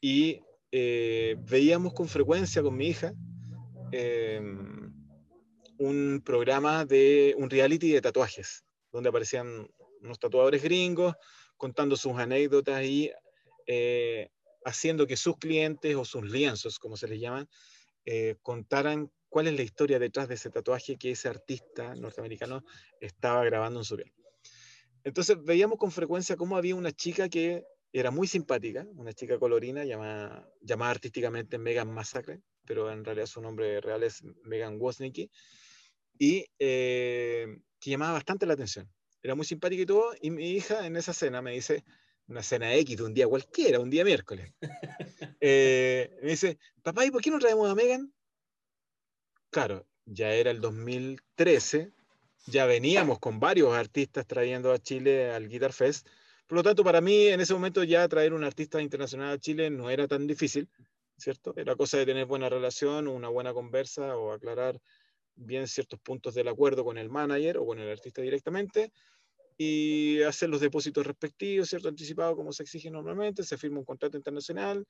y 0.00 0.40
eh, 0.72 1.36
veíamos 1.48 1.94
con 1.94 2.08
frecuencia 2.08 2.62
con 2.62 2.76
mi 2.76 2.88
hija 2.88 3.14
eh, 3.92 4.40
un 5.78 6.22
programa 6.24 6.84
de 6.84 7.34
un 7.38 7.50
reality 7.50 7.92
de 7.92 8.00
tatuajes, 8.00 8.64
donde 8.92 9.08
aparecían 9.08 9.68
unos 10.00 10.18
tatuadores 10.18 10.62
gringos 10.62 11.14
contando 11.56 11.96
sus 11.96 12.16
anécdotas 12.18 12.82
y 12.84 13.10
eh, 13.66 14.30
haciendo 14.64 15.06
que 15.06 15.16
sus 15.16 15.36
clientes 15.38 15.94
o 15.96 16.04
sus 16.04 16.24
lienzos, 16.24 16.78
como 16.78 16.96
se 16.96 17.08
les 17.08 17.20
llaman, 17.20 17.48
eh, 18.04 18.36
contaran 18.42 19.10
cuál 19.28 19.48
es 19.48 19.54
la 19.54 19.62
historia 19.62 19.98
detrás 19.98 20.28
de 20.28 20.34
ese 20.34 20.50
tatuaje 20.50 20.96
que 20.96 21.12
ese 21.12 21.28
artista 21.28 21.94
norteamericano 21.94 22.64
estaba 23.00 23.44
grabando 23.44 23.80
en 23.80 23.84
su 23.84 23.96
piel. 23.96 24.12
Entonces 25.04 25.36
veíamos 25.42 25.78
con 25.78 25.92
frecuencia 25.92 26.36
cómo 26.36 26.56
había 26.56 26.74
una 26.74 26.92
chica 26.92 27.28
que 27.28 27.64
era 27.92 28.10
muy 28.10 28.26
simpática, 28.26 28.86
una 28.96 29.12
chica 29.12 29.38
colorina 29.38 29.84
llamada, 29.84 30.48
llamada 30.60 30.90
artísticamente 30.90 31.58
Megan 31.58 31.92
Massacre, 31.92 32.40
pero 32.64 32.90
en 32.90 33.04
realidad 33.04 33.26
su 33.26 33.40
nombre 33.40 33.80
real 33.80 34.02
es 34.02 34.22
Megan 34.44 34.76
Woznicki, 34.80 35.30
y 36.18 36.44
eh, 36.58 37.46
que 37.78 37.90
llamaba 37.90 38.14
bastante 38.14 38.46
la 38.46 38.54
atención 38.54 38.90
era 39.26 39.34
muy 39.34 39.44
simpática 39.44 39.82
y 39.82 39.86
todo, 39.86 40.14
y 40.20 40.30
mi 40.30 40.52
hija 40.52 40.86
en 40.86 40.96
esa 40.96 41.12
cena 41.12 41.42
me 41.42 41.52
dice, 41.52 41.84
una 42.28 42.42
cena 42.42 42.74
X 42.74 42.96
de 42.96 43.02
un 43.02 43.12
día 43.12 43.26
cualquiera, 43.26 43.80
un 43.80 43.90
día 43.90 44.04
miércoles, 44.04 44.52
eh, 45.40 46.16
me 46.22 46.30
dice, 46.30 46.58
papá, 46.82 47.04
¿y 47.04 47.10
por 47.10 47.20
qué 47.20 47.30
no 47.30 47.38
traemos 47.38 47.68
a 47.68 47.74
Megan? 47.74 48.12
Claro, 49.50 49.86
ya 50.04 50.32
era 50.32 50.50
el 50.50 50.60
2013, 50.60 51.92
ya 52.46 52.66
veníamos 52.66 53.18
con 53.18 53.40
varios 53.40 53.74
artistas 53.74 54.26
trayendo 54.26 54.72
a 54.72 54.78
Chile 54.78 55.32
al 55.32 55.48
Guitar 55.48 55.72
Fest, 55.72 56.06
por 56.46 56.56
lo 56.58 56.62
tanto, 56.62 56.84
para 56.84 57.00
mí 57.00 57.26
en 57.26 57.40
ese 57.40 57.54
momento 57.54 57.82
ya 57.82 58.06
traer 58.06 58.32
un 58.32 58.44
artista 58.44 58.80
internacional 58.80 59.32
a 59.32 59.38
Chile 59.38 59.68
no 59.68 59.90
era 59.90 60.06
tan 60.06 60.28
difícil, 60.28 60.68
¿cierto? 61.16 61.52
Era 61.56 61.74
cosa 61.74 61.98
de 61.98 62.06
tener 62.06 62.26
buena 62.26 62.48
relación, 62.48 63.08
una 63.08 63.28
buena 63.28 63.52
conversa 63.52 64.16
o 64.16 64.30
aclarar 64.30 64.80
bien 65.34 65.66
ciertos 65.66 65.98
puntos 66.00 66.34
del 66.34 66.46
acuerdo 66.46 66.84
con 66.84 66.98
el 66.98 67.10
manager 67.10 67.58
o 67.58 67.66
con 67.66 67.80
el 67.80 67.90
artista 67.90 68.22
directamente 68.22 68.92
y 69.58 70.22
hacer 70.22 70.50
los 70.50 70.60
depósitos 70.60 71.06
respectivos, 71.06 71.68
¿cierto? 71.68 71.88
Anticipado 71.88 72.36
como 72.36 72.52
se 72.52 72.62
exige 72.64 72.90
normalmente, 72.90 73.42
se 73.42 73.56
firma 73.58 73.78
un 73.78 73.84
contrato 73.84 74.16
internacional 74.16 74.86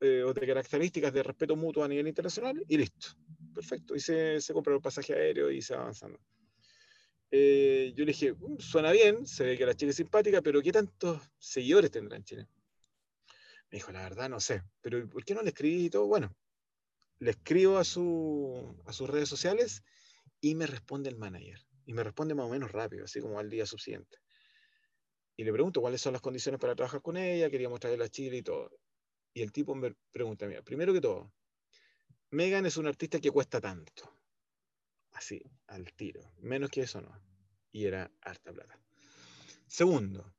eh, 0.00 0.22
o 0.24 0.32
de 0.34 0.46
características 0.46 1.12
de 1.12 1.22
respeto 1.22 1.56
mutuo 1.56 1.84
a 1.84 1.88
nivel 1.88 2.08
internacional 2.08 2.62
y 2.68 2.78
listo. 2.78 3.08
Perfecto. 3.54 3.94
Y 3.96 4.00
se, 4.00 4.40
se 4.40 4.52
compra 4.54 4.74
el 4.74 4.80
pasaje 4.80 5.14
aéreo 5.14 5.50
y 5.50 5.62
se 5.62 5.74
va 5.74 5.82
avanzando. 5.82 6.18
eh, 7.30 7.92
yo 7.96 8.04
le 8.04 8.12
dije, 8.12 8.32
"Mm, 8.34 8.58
suena 8.58 8.92
bien, 8.92 9.26
se 9.26 9.44
ve 9.44 9.56
que 9.58 9.66
la 9.66 9.74
chica 9.74 9.90
es 9.90 9.96
simpática, 9.96 10.42
pero 10.42 10.60
¿qué 10.62 10.72
tantos 10.72 11.20
seguidores 11.38 11.90
tendrá 11.90 12.16
en 12.16 12.24
Chile? 12.24 12.48
Me 13.70 13.78
dijo, 13.78 13.90
la 13.92 14.02
verdad 14.02 14.28
no 14.28 14.38
sé, 14.40 14.62
pero 14.80 15.08
¿por 15.08 15.24
qué 15.24 15.34
no 15.34 15.42
le 15.42 15.48
escribí 15.48 15.86
y 15.86 15.90
todo? 15.90 16.06
Bueno, 16.06 16.32
le 17.20 17.32
escribo 17.32 17.78
a, 17.78 17.84
su, 17.84 18.76
a 18.86 18.92
sus 18.92 19.08
redes 19.10 19.28
sociales 19.28 19.82
y 20.40 20.54
me 20.54 20.66
responde 20.66 21.10
el 21.10 21.16
manager. 21.16 21.60
Y 21.86 21.92
me 21.92 22.04
responde 22.04 22.34
más 22.34 22.46
o 22.46 22.50
menos 22.50 22.72
rápido, 22.72 23.04
así 23.04 23.20
como 23.20 23.38
al 23.38 23.50
día 23.50 23.66
subsiguiente. 23.66 24.18
Y 25.36 25.44
le 25.44 25.52
pregunto 25.52 25.80
cuáles 25.80 26.00
son 26.00 26.12
las 26.12 26.22
condiciones 26.22 26.60
para 26.60 26.74
trabajar 26.74 27.02
con 27.02 27.16
ella, 27.16 27.50
queríamos 27.50 27.80
traerla 27.80 28.04
a 28.04 28.08
Chile 28.08 28.38
y 28.38 28.42
todo. 28.42 28.70
Y 29.34 29.42
el 29.42 29.52
tipo 29.52 29.74
me 29.74 29.94
pregunta, 30.10 30.46
mira, 30.46 30.62
primero 30.62 30.92
que 30.92 31.00
todo, 31.00 31.32
Megan 32.30 32.64
es 32.66 32.76
un 32.76 32.86
artista 32.86 33.20
que 33.20 33.30
cuesta 33.30 33.60
tanto. 33.60 34.10
Así, 35.12 35.42
al 35.66 35.92
tiro. 35.92 36.32
Menos 36.40 36.70
que 36.70 36.82
eso 36.82 37.00
no. 37.00 37.12
Y 37.72 37.86
era 37.86 38.10
harta 38.20 38.52
plata. 38.52 38.78
Segundo, 39.66 40.34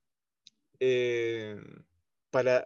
eh, 0.80 1.56
para 2.30 2.66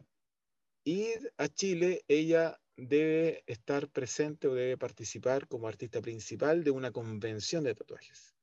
ir 0.83 1.33
a 1.37 1.47
Chile, 1.49 2.03
ella 2.07 2.59
debe 2.77 3.43
estar 3.47 3.89
presente 3.89 4.47
o 4.47 4.53
debe 4.53 4.77
participar 4.77 5.47
como 5.47 5.67
artista 5.67 6.01
principal 6.01 6.63
de 6.63 6.71
una 6.71 6.91
convención 6.91 7.63
de 7.63 7.75
tatuajes. 7.75 8.36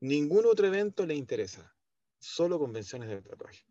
Ningún 0.00 0.46
otro 0.46 0.66
evento 0.66 1.04
le 1.06 1.14
interesa, 1.14 1.74
solo 2.18 2.58
convenciones 2.58 3.08
de 3.08 3.20
tatuaje. 3.22 3.64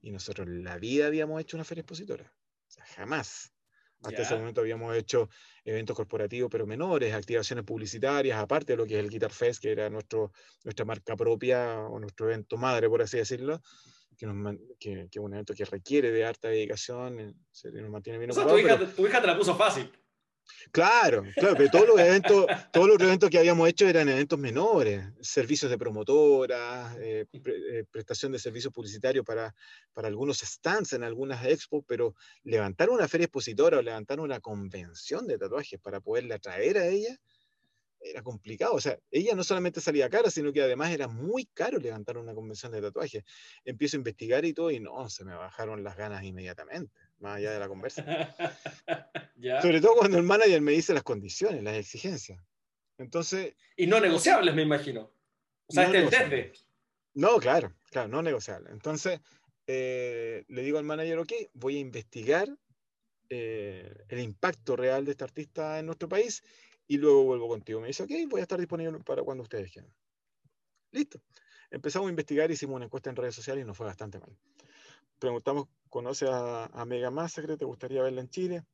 Y 0.00 0.10
nosotros 0.10 0.46
en 0.46 0.64
la 0.64 0.78
vida 0.78 1.06
habíamos 1.06 1.40
hecho 1.40 1.56
una 1.56 1.64
feria 1.64 1.80
expositora. 1.82 2.24
O 2.24 2.70
sea, 2.70 2.84
jamás. 2.86 3.52
Hasta 4.02 4.18
Ya. 4.18 4.22
ese 4.24 4.36
momento 4.36 4.60
habíamos 4.60 4.94
hecho 4.94 5.28
eventos 5.64 5.96
corporativos, 5.96 6.50
pero 6.50 6.66
menores, 6.66 7.12
activaciones 7.14 7.64
publicitarias, 7.64 8.38
aparte 8.38 8.74
de 8.74 8.76
lo 8.76 8.86
que 8.86 8.94
es 8.98 9.00
el 9.00 9.10
Guitar 9.10 9.32
Fest, 9.32 9.60
que 9.62 9.72
era 9.72 9.88
nuestro, 9.90 10.32
nuestra 10.64 10.84
marca 10.84 11.16
propia 11.16 11.80
o 11.80 11.98
nuestro 11.98 12.26
evento 12.26 12.56
madre, 12.58 12.88
por 12.88 13.00
así 13.02 13.16
decirlo, 13.16 13.60
que, 14.16 14.26
nos 14.26 14.54
que, 14.78 15.08
que 15.10 15.18
es 15.18 15.24
un 15.24 15.32
evento 15.32 15.54
que 15.54 15.64
requiere 15.64 16.10
de 16.10 16.24
harta 16.24 16.48
dedicación, 16.48 17.34
serio, 17.50 17.82
nos 17.82 17.90
mantiene 17.90 18.18
bien 18.18 18.30
O 18.30 18.34
sea, 18.34 18.44
tu 18.44 18.50
ocupados, 18.50 18.70
hija, 18.76 18.78
pero- 18.86 18.96
tu 18.96 19.06
hija 19.06 19.20
te 19.20 19.26
la 19.26 19.38
puso 19.38 19.56
fácil. 19.56 19.90
Claro, 20.72 21.24
claro, 21.36 21.56
pero 21.56 21.70
todos 21.70 21.88
los 21.88 21.98
eventos, 22.00 22.46
todos 22.72 22.88
los 22.88 23.00
eventos 23.00 23.30
que 23.30 23.38
habíamos 23.38 23.68
hecho 23.68 23.88
eran 23.88 24.08
eventos 24.08 24.38
menores, 24.38 25.04
servicios 25.20 25.70
de 25.70 25.78
promotoras, 25.78 26.96
eh, 26.98 27.26
eh, 27.32 27.84
prestación 27.90 28.32
de 28.32 28.38
servicios 28.38 28.72
publicitarios 28.72 29.24
para, 29.24 29.54
para 29.92 30.08
algunos 30.08 30.38
stands 30.38 30.92
en 30.92 31.02
algunas 31.04 31.44
expos, 31.46 31.84
pero 31.86 32.14
levantar 32.42 32.90
una 32.90 33.08
feria 33.08 33.24
expositora 33.24 33.78
o 33.78 33.82
levantar 33.82 34.20
una 34.20 34.40
convención 34.40 35.26
de 35.26 35.38
tatuajes 35.38 35.80
para 35.80 36.00
poderla 36.00 36.38
traer 36.38 36.78
a 36.78 36.86
ella 36.86 37.16
era 38.00 38.22
complicado. 38.22 38.74
O 38.74 38.80
sea, 38.80 38.98
ella 39.10 39.34
no 39.34 39.44
solamente 39.44 39.80
salía 39.80 40.08
cara, 40.08 40.30
sino 40.30 40.52
que 40.52 40.62
además 40.62 40.90
era 40.92 41.08
muy 41.08 41.46
caro 41.46 41.78
levantar 41.78 42.18
una 42.18 42.34
convención 42.34 42.72
de 42.72 42.80
tatuajes. 42.80 43.24
Empiezo 43.64 43.96
a 43.96 43.98
investigar 43.98 44.44
y 44.44 44.52
todo, 44.52 44.70
y 44.70 44.80
no, 44.80 45.08
se 45.08 45.24
me 45.24 45.34
bajaron 45.34 45.82
las 45.84 45.96
ganas 45.96 46.24
inmediatamente, 46.24 47.00
más 47.18 47.36
allá 47.36 47.52
de 47.52 47.58
la 47.58 47.68
conversa. 47.68 48.04
¿Ya? 49.36 49.60
Sobre 49.62 49.80
todo 49.80 49.94
cuando 49.94 50.18
el 50.18 50.24
manager 50.24 50.60
me 50.60 50.72
dice 50.72 50.94
las 50.94 51.02
condiciones, 51.02 51.62
las 51.62 51.76
exigencias. 51.76 52.40
Entonces, 52.98 53.54
Y 53.76 53.86
no 53.86 54.00
negociables, 54.00 54.54
me 54.54 54.62
imagino. 54.62 55.12
O 55.66 55.72
sea, 55.72 55.88
No 55.88 55.94
este 55.94 56.04
es 56.04 56.10
desde. 56.30 56.52
no, 57.14 57.38
claro, 57.38 57.74
claro, 57.90 58.08
no 58.08 58.22
negociable. 58.22 58.70
Entonces, 58.70 59.20
eh, 59.66 60.44
le 60.48 60.62
digo 60.62 60.78
al 60.78 60.84
manager, 60.84 61.18
ok, 61.18 61.32
voy 61.54 61.76
a 61.76 61.80
investigar 61.80 62.48
eh, 63.28 64.04
el 64.08 64.20
impacto 64.20 64.76
real 64.76 65.04
de 65.04 65.10
este 65.10 65.24
artista 65.24 65.78
en 65.78 65.86
nuestro 65.86 66.08
país 66.08 66.42
y 66.86 66.98
luego 66.98 67.24
vuelvo 67.24 67.48
contigo. 67.48 67.80
Me 67.80 67.88
dice, 67.88 68.04
ok, 68.04 68.10
voy 68.28 68.40
a 68.40 68.42
estar 68.42 68.58
disponible 68.58 68.98
para 69.00 69.22
cuando 69.22 69.42
ustedes 69.42 69.70
quieran. 69.72 69.92
Listo. 70.92 71.20
Empezamos 71.70 72.06
a 72.06 72.10
investigar, 72.10 72.50
hicimos 72.50 72.76
una 72.76 72.84
encuesta 72.84 73.10
en 73.10 73.16
redes 73.16 73.34
sociales 73.34 73.64
y 73.64 73.66
nos 73.66 73.76
fue 73.76 73.86
bastante 73.86 74.20
mal. 74.20 74.30
Preguntamos, 75.18 75.66
¿conoce 75.96 76.26
a, 76.28 76.66
a 76.66 76.84
Mega 76.84 77.10
Massacre? 77.10 77.56
¿Te 77.56 77.64
gustaría 77.64 78.02
verla 78.02 78.20
en 78.20 78.28
Chile? 78.28 78.64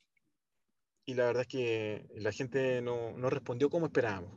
Y 1.05 1.15
la 1.15 1.27
verdad 1.27 1.43
es 1.43 1.47
que 1.47 2.05
la 2.17 2.33
gente 2.33 2.83
no, 2.83 3.17
no 3.17 3.31
respondió 3.31 3.71
como 3.71 3.87
esperábamos. 3.87 4.33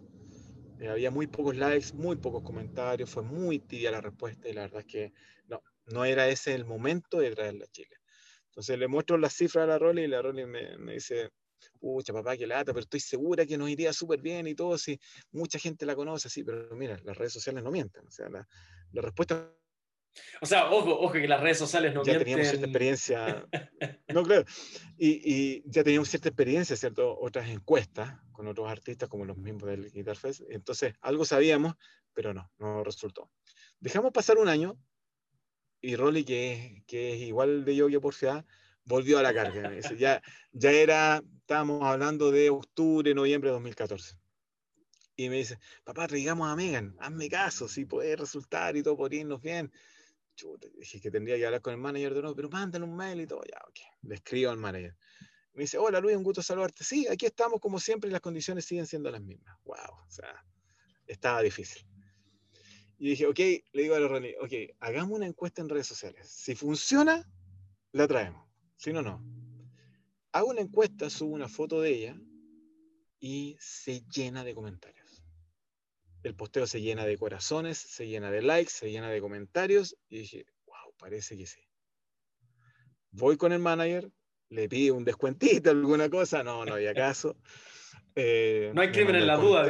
Eh, 0.79 0.88
había 0.88 1.09
muy 1.09 1.25
pocos 1.25 1.55
likes, 1.55 1.93
muy 1.95 2.17
pocos 2.17 2.43
comentarios, 2.43 3.09
fue 3.09 3.23
muy 3.23 3.57
tibia 3.57 3.89
la 3.89 4.01
respuesta 4.01 4.47
y 4.47 4.53
la 4.53 4.61
verdad 4.61 4.81
es 4.81 4.86
que 4.86 5.13
no, 5.47 5.63
no 5.88 6.05
era 6.05 6.27
ese 6.27 6.53
el 6.53 6.65
momento 6.65 7.17
de 7.17 7.31
traerla 7.31 7.65
a 7.65 7.71
Chile. 7.71 7.97
Entonces 8.49 8.77
le 8.77 8.88
muestro 8.88 9.17
las 9.17 9.33
cifras 9.33 9.63
a 9.63 9.67
la 9.67 9.79
Rolly 9.79 10.03
y 10.03 10.07
la 10.07 10.21
Rolly 10.21 10.45
me, 10.45 10.77
me 10.77 10.93
dice, 10.93 11.31
pucha 11.79 12.13
papá, 12.13 12.38
qué 12.38 12.45
lata, 12.45 12.71
pero 12.71 12.83
estoy 12.83 12.99
segura 12.99 13.47
que 13.47 13.57
nos 13.57 13.67
iría 13.67 13.93
súper 13.93 14.21
bien 14.21 14.45
y 14.45 14.53
todo, 14.53 14.77
si 14.77 14.99
mucha 15.31 15.57
gente 15.57 15.88
la 15.88 15.95
conoce, 15.95 16.29
sí, 16.29 16.43
pero 16.43 16.75
mira, 16.75 16.99
las 17.03 17.17
redes 17.17 17.33
sociales 17.33 17.63
no 17.63 17.71
mienten, 17.71 18.05
o 18.05 18.11
sea, 18.11 18.29
la, 18.29 18.47
la 18.91 19.01
respuesta 19.01 19.51
O 20.41 20.45
sea, 20.45 20.70
ojo, 20.72 20.99
ojo 20.99 21.13
que 21.13 21.28
las 21.28 21.41
redes 21.41 21.57
sociales 21.57 21.93
no 21.93 22.03
ya 22.03 22.18
teníamos 22.18 22.47
cierta 22.47 22.68
mienten. 22.68 22.70
experiencia, 22.70 23.47
no, 24.13 24.24
claro, 24.24 24.45
y, 24.97 25.09
y 25.34 25.63
ya 25.66 25.84
teníamos 25.84 26.09
cierta 26.09 26.30
experiencia, 26.30 26.76
¿cierto? 26.76 27.18
Otras 27.20 27.49
encuestas 27.49 28.20
con 28.32 28.47
otros 28.47 28.70
artistas 28.70 29.09
como 29.09 29.26
los 29.26 29.38
mismos 29.38 29.63
del 29.63 29.91
Guitar 29.91 30.18
Fest, 30.18 30.41
entonces 30.49 30.93
algo 31.01 31.26
sabíamos, 31.26 31.76
pero 32.13 32.34
no, 32.34 32.51
no 32.57 32.84
resultó. 32.84 33.32
Dejamos 33.80 34.11
pasar 34.11 34.38
un 34.38 34.47
año 34.47 34.78
y 35.82 35.95
Rolly, 35.95 36.24
que, 36.24 36.53
es- 36.53 36.84
que 36.86 37.13
es 37.13 37.22
igual 37.22 37.66
de 37.66 37.76
yo 37.76 37.88
que 37.88 37.99
porfiada, 37.99 38.45
volvió 38.86 39.20
a 39.20 39.24
la 39.24 39.34
carga. 39.34 39.72
ya, 39.99 40.22
ya 40.51 40.72
era, 40.72 41.22
estábamos 41.41 41.84
hablando 41.84 42.32
de 42.32 42.49
octubre, 42.49 43.13
noviembre 43.13 43.49
de 43.49 43.53
2014. 43.53 44.18
Y 45.18 45.30
me 45.30 45.38
dice, 45.38 45.59
papá, 45.84 46.07
traigamos 46.07 46.49
a 46.49 46.55
Megan, 46.55 46.95
hazme 46.99 47.30
caso, 47.30 47.68
si 47.70 47.86
puede 47.86 48.16
resultar 48.18 48.76
y 48.76 48.84
todo, 48.84 48.97
podría 48.97 49.22
irnos 49.22 49.41
bien. 49.41 49.72
Dije 50.77 50.99
que 50.99 51.11
tendría 51.11 51.38
que 51.38 51.45
hablar 51.45 51.61
con 51.61 51.73
el 51.73 51.79
manager 51.79 52.13
de 52.13 52.21
nuevo, 52.21 52.36
pero 52.36 52.49
mándale 52.49 52.86
un 52.86 52.95
mail 52.95 53.21
y 53.21 53.27
todo, 53.27 53.41
ya, 53.43 53.59
ok. 53.67 53.79
Le 54.03 54.15
escribo 54.15 54.51
al 54.51 54.57
manager. 54.57 54.95
Me 55.53 55.63
dice, 55.63 55.77
hola 55.77 55.99
Luis, 55.99 56.17
un 56.17 56.23
gusto 56.23 56.41
saludarte. 56.41 56.83
Sí, 56.83 57.07
aquí 57.07 57.25
estamos 57.25 57.61
como 57.61 57.79
siempre 57.79 58.09
y 58.09 58.11
las 58.11 58.21
condiciones 58.21 58.65
siguen 58.65 58.86
siendo 58.86 59.09
las 59.09 59.21
mismas. 59.21 59.57
Wow, 59.63 59.95
o 60.05 60.11
sea, 60.11 60.45
estaba 61.07 61.41
difícil. 61.41 61.88
Y 62.97 63.09
dije, 63.09 63.25
ok, 63.25 63.39
le 63.39 63.81
digo 63.81 63.95
a 63.95 63.99
la 63.99 64.07
Ronnie, 64.07 64.36
ok, 64.41 64.77
hagamos 64.79 65.17
una 65.17 65.25
encuesta 65.25 65.61
en 65.61 65.69
redes 65.69 65.88
sociales. 65.88 66.29
Si 66.29 66.55
funciona, 66.55 67.29
la 67.91 68.07
traemos. 68.07 68.47
Si 68.77 68.91
no, 68.91 69.01
no. 69.01 69.23
Hago 70.31 70.49
una 70.49 70.61
encuesta, 70.61 71.09
subo 71.09 71.33
una 71.33 71.47
foto 71.47 71.79
de 71.81 71.89
ella 71.91 72.21
y 73.19 73.55
se 73.59 74.03
llena 74.13 74.43
de 74.43 74.53
comentarios. 74.53 75.05
El 76.26 76.34
posteo 76.34 76.65
se 76.65 76.82
llena 76.82 77.05
de 77.05 77.19
corazones, 77.19 77.78
se 77.78 78.07
llena 78.07 78.32
de 78.32 78.41
likes, 78.41 78.71
se 78.71 78.89
llena 78.89 79.11
de 79.11 79.21
comentarios 79.21 79.95
y 80.09 80.21
dije, 80.21 80.47
wow, 80.65 80.91
parece 80.97 81.38
que 81.38 81.45
sí. 81.45 81.61
Voy 83.11 83.38
con 83.38 83.53
el 83.53 83.59
manager, 83.59 84.09
le 84.49 84.67
pido 84.67 84.95
un 84.95 85.05
descuentito, 85.05 85.69
alguna 85.69 86.09
cosa, 86.09 86.43
no, 86.43 86.65
no 86.65 86.73
había 86.73 86.93
caso. 86.95 87.38
Eh, 88.17 88.71
No 88.73 88.80
hay 88.80 88.88
me 88.88 88.93
crimen 88.93 89.17
en 89.17 89.28
la 89.28 89.36
duda. 89.36 89.69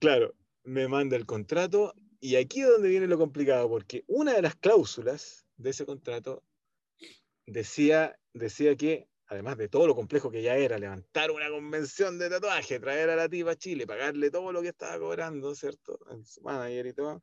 Claro, 0.00 0.34
me 0.64 0.88
manda 0.88 1.16
el 1.16 1.26
contrato 1.26 1.94
y 2.18 2.36
aquí 2.36 2.62
es 2.62 2.68
donde 2.68 2.88
viene 2.88 3.06
lo 3.06 3.18
complicado, 3.18 3.68
porque 3.68 4.04
una 4.06 4.32
de 4.32 4.40
las 4.40 4.56
cláusulas 4.56 5.46
de 5.58 5.68
ese 5.68 5.84
contrato 5.84 6.42
decía, 7.44 8.18
decía 8.32 8.74
que, 8.74 9.06
además 9.32 9.56
de 9.56 9.68
todo 9.68 9.86
lo 9.86 9.94
complejo 9.94 10.30
que 10.30 10.42
ya 10.42 10.56
era 10.56 10.78
levantar 10.78 11.30
una 11.30 11.48
convención 11.48 12.18
de 12.18 12.28
tatuaje, 12.28 12.78
traer 12.78 13.10
a 13.10 13.16
la 13.16 13.28
tipa 13.28 13.52
a 13.52 13.56
Chile, 13.56 13.86
pagarle 13.86 14.30
todo 14.30 14.52
lo 14.52 14.60
que 14.62 14.68
estaba 14.68 14.98
cobrando, 14.98 15.54
¿cierto? 15.54 15.98
En 16.10 16.24
su 16.24 16.42
manager 16.42 16.86
y 16.86 16.92
todo. 16.92 17.22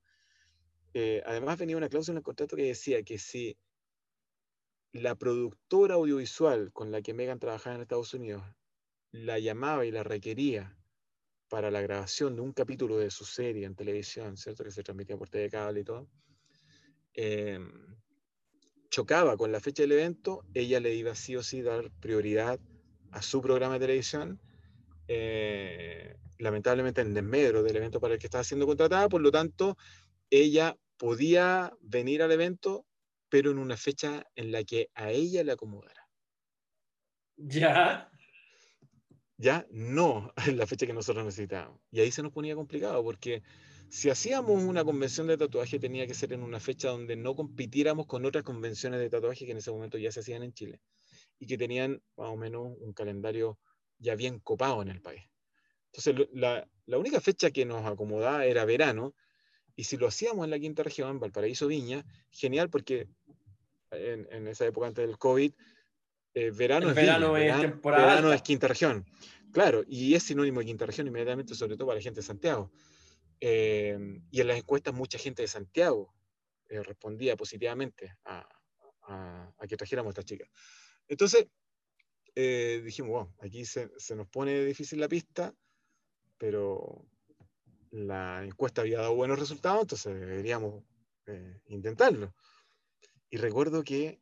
eh, 0.93 1.21
además 1.25 1.57
venía 1.59 1.77
una 1.77 1.89
cláusula 1.89 2.13
en 2.13 2.17
el 2.17 2.23
contrato 2.23 2.55
que 2.55 2.63
decía 2.63 3.03
que 3.03 3.19
si 3.19 3.57
la 4.91 5.15
productora 5.15 5.95
audiovisual 5.95 6.71
con 6.73 6.91
la 6.91 7.01
que 7.01 7.13
Megan 7.13 7.39
trabajaba 7.39 7.75
en 7.75 7.81
Estados 7.83 8.13
Unidos 8.15 8.43
la 9.11 9.37
llamaba 9.37 9.85
y 9.85 9.91
la 9.91 10.03
requería 10.03 10.75
para 11.47 11.69
la 11.71 11.81
grabación 11.81 12.35
de 12.35 12.41
un 12.41 12.53
capítulo 12.53 12.97
de 12.97 13.11
su 13.11 13.25
serie 13.25 13.65
en 13.65 13.75
televisión, 13.75 14.35
¿cierto? 14.35 14.63
Que 14.63 14.71
se 14.71 14.83
transmitía 14.83 15.17
por 15.17 15.29
TV 15.29 15.49
Cable 15.49 15.81
y 15.81 15.83
todo, 15.83 16.07
eh, 17.13 17.59
chocaba 18.89 19.37
con 19.37 19.51
la 19.51 19.59
fecha 19.59 19.83
del 19.83 19.93
evento, 19.93 20.45
ella 20.53 20.79
le 20.79 20.95
iba 20.95 21.15
sí 21.15 21.35
o 21.35 21.43
sí 21.43 21.61
dar 21.61 21.91
prioridad 21.99 22.59
a 23.11 23.21
su 23.21 23.41
programa 23.41 23.75
de 23.75 23.79
televisión, 23.81 24.41
eh, 25.07 26.15
lamentablemente 26.37 27.01
en 27.01 27.13
desmedro 27.13 27.63
del 27.63 27.75
evento 27.77 27.99
para 27.99 28.15
el 28.15 28.19
que 28.19 28.27
estaba 28.27 28.43
siendo 28.43 28.67
contratada, 28.67 29.09
por 29.09 29.21
lo 29.21 29.31
tanto, 29.31 29.77
ella 30.29 30.75
podía 30.97 31.73
venir 31.81 32.21
al 32.23 32.31
evento, 32.31 32.85
pero 33.29 33.51
en 33.51 33.59
una 33.59 33.77
fecha 33.77 34.25
en 34.35 34.51
la 34.51 34.63
que 34.63 34.89
a 34.95 35.11
ella 35.11 35.43
le 35.43 35.51
acomodara. 35.53 36.09
Ya. 37.37 38.11
Ya 39.39 39.65
no 39.71 40.31
en 40.45 40.57
la 40.57 40.67
fecha 40.67 40.85
que 40.85 40.93
nosotros 40.93 41.25
necesitábamos. 41.25 41.79
Y 41.91 42.01
ahí 42.01 42.11
se 42.11 42.21
nos 42.21 42.31
ponía 42.31 42.55
complicado, 42.55 43.01
porque 43.03 43.41
si 43.89 44.09
hacíamos 44.09 44.61
una 44.61 44.83
convención 44.83 45.25
de 45.27 45.37
tatuaje 45.37 45.79
tenía 45.79 46.05
que 46.05 46.13
ser 46.13 46.33
en 46.33 46.43
una 46.43 46.59
fecha 46.59 46.89
donde 46.89 47.15
no 47.15 47.35
compitiéramos 47.35 48.05
con 48.05 48.25
otras 48.25 48.43
convenciones 48.43 48.99
de 48.99 49.09
tatuaje 49.09 49.45
que 49.45 49.51
en 49.51 49.57
ese 49.57 49.71
momento 49.71 49.97
ya 49.97 50.11
se 50.11 50.19
hacían 50.19 50.43
en 50.43 50.53
Chile 50.53 50.81
y 51.39 51.47
que 51.47 51.57
tenían 51.57 52.03
más 52.17 52.29
o 52.29 52.35
menos 52.35 52.77
un 52.79 52.93
calendario 52.93 53.57
ya 53.97 54.15
bien 54.15 54.39
copado 54.39 54.81
en 54.81 54.89
el 54.89 55.01
país. 55.01 55.23
Entonces, 55.91 56.27
la, 56.33 56.67
la 56.85 56.97
única 56.97 57.19
fecha 57.21 57.49
que 57.49 57.65
nos 57.65 57.85
acomodaba 57.85 58.45
era 58.45 58.65
verano 58.65 59.15
Y 59.75 59.85
si 59.85 59.97
lo 59.97 60.07
hacíamos 60.07 60.43
en 60.43 60.51
la 60.51 60.59
quinta 60.59 60.83
región, 60.83 61.19
Valparaíso, 61.19 61.67
Viña, 61.67 62.05
genial 62.29 62.69
porque 62.69 63.07
en, 63.91 64.47
esa 64.47 64.65
época 64.65 64.87
antes 64.87 65.07
del 65.07 65.17
COVID, 65.17 65.53
eh, 66.33 66.51
verano, 66.51 66.89
es, 66.89 66.95
verano, 66.95 67.35
es 67.37 67.81
verano 67.81 68.33
es 68.33 68.41
quinta 68.41 68.67
región. 68.67 69.05
Claro, 69.51 69.83
y 69.87 70.13
es 70.13 70.23
sinónimo 70.23 70.59
de 70.59 70.67
quinta 70.67 70.85
región 70.85 71.07
inmediatamente, 71.07 71.55
sobre 71.55 71.75
todo 71.75 71.87
para 71.87 71.97
la 71.97 72.03
gente 72.03 72.21
de 72.21 72.27
Santiago. 72.27 72.71
Eh, 73.41 73.97
y 74.29 74.41
en 74.41 74.47
las 74.47 74.57
encuestas 74.57 74.93
mucha 74.93 75.17
gente 75.17 75.41
de 75.41 75.47
Santiago 75.47 76.13
eh, 76.67 76.83
respondía 76.83 77.35
positivamente 77.35 78.15
a, 78.25 78.47
que 79.67 79.75
trajéramos 79.75 80.11
a 80.11 80.11
esta 80.11 80.23
chica. 80.23 80.45
Entonces, 81.07 81.47
dijimos, 82.35 83.11
bueno, 83.11 83.35
aquí 83.39 83.65
se, 83.65 83.89
se, 83.97 84.15
nos 84.15 84.27
pone 84.27 84.63
difícil 84.63 84.99
la 84.99 85.09
pista, 85.09 85.53
pero 86.37 87.07
la 87.89 88.45
encuesta 88.45 88.81
había 88.81 88.99
dado 88.99 89.15
buenos 89.15 89.39
resultados, 89.39 89.81
entonces 89.81 90.13
deberíamos 90.13 90.83
intentarlo. 91.65 92.33
Y 93.31 93.37
recuerdo 93.37 93.83
que 93.83 94.21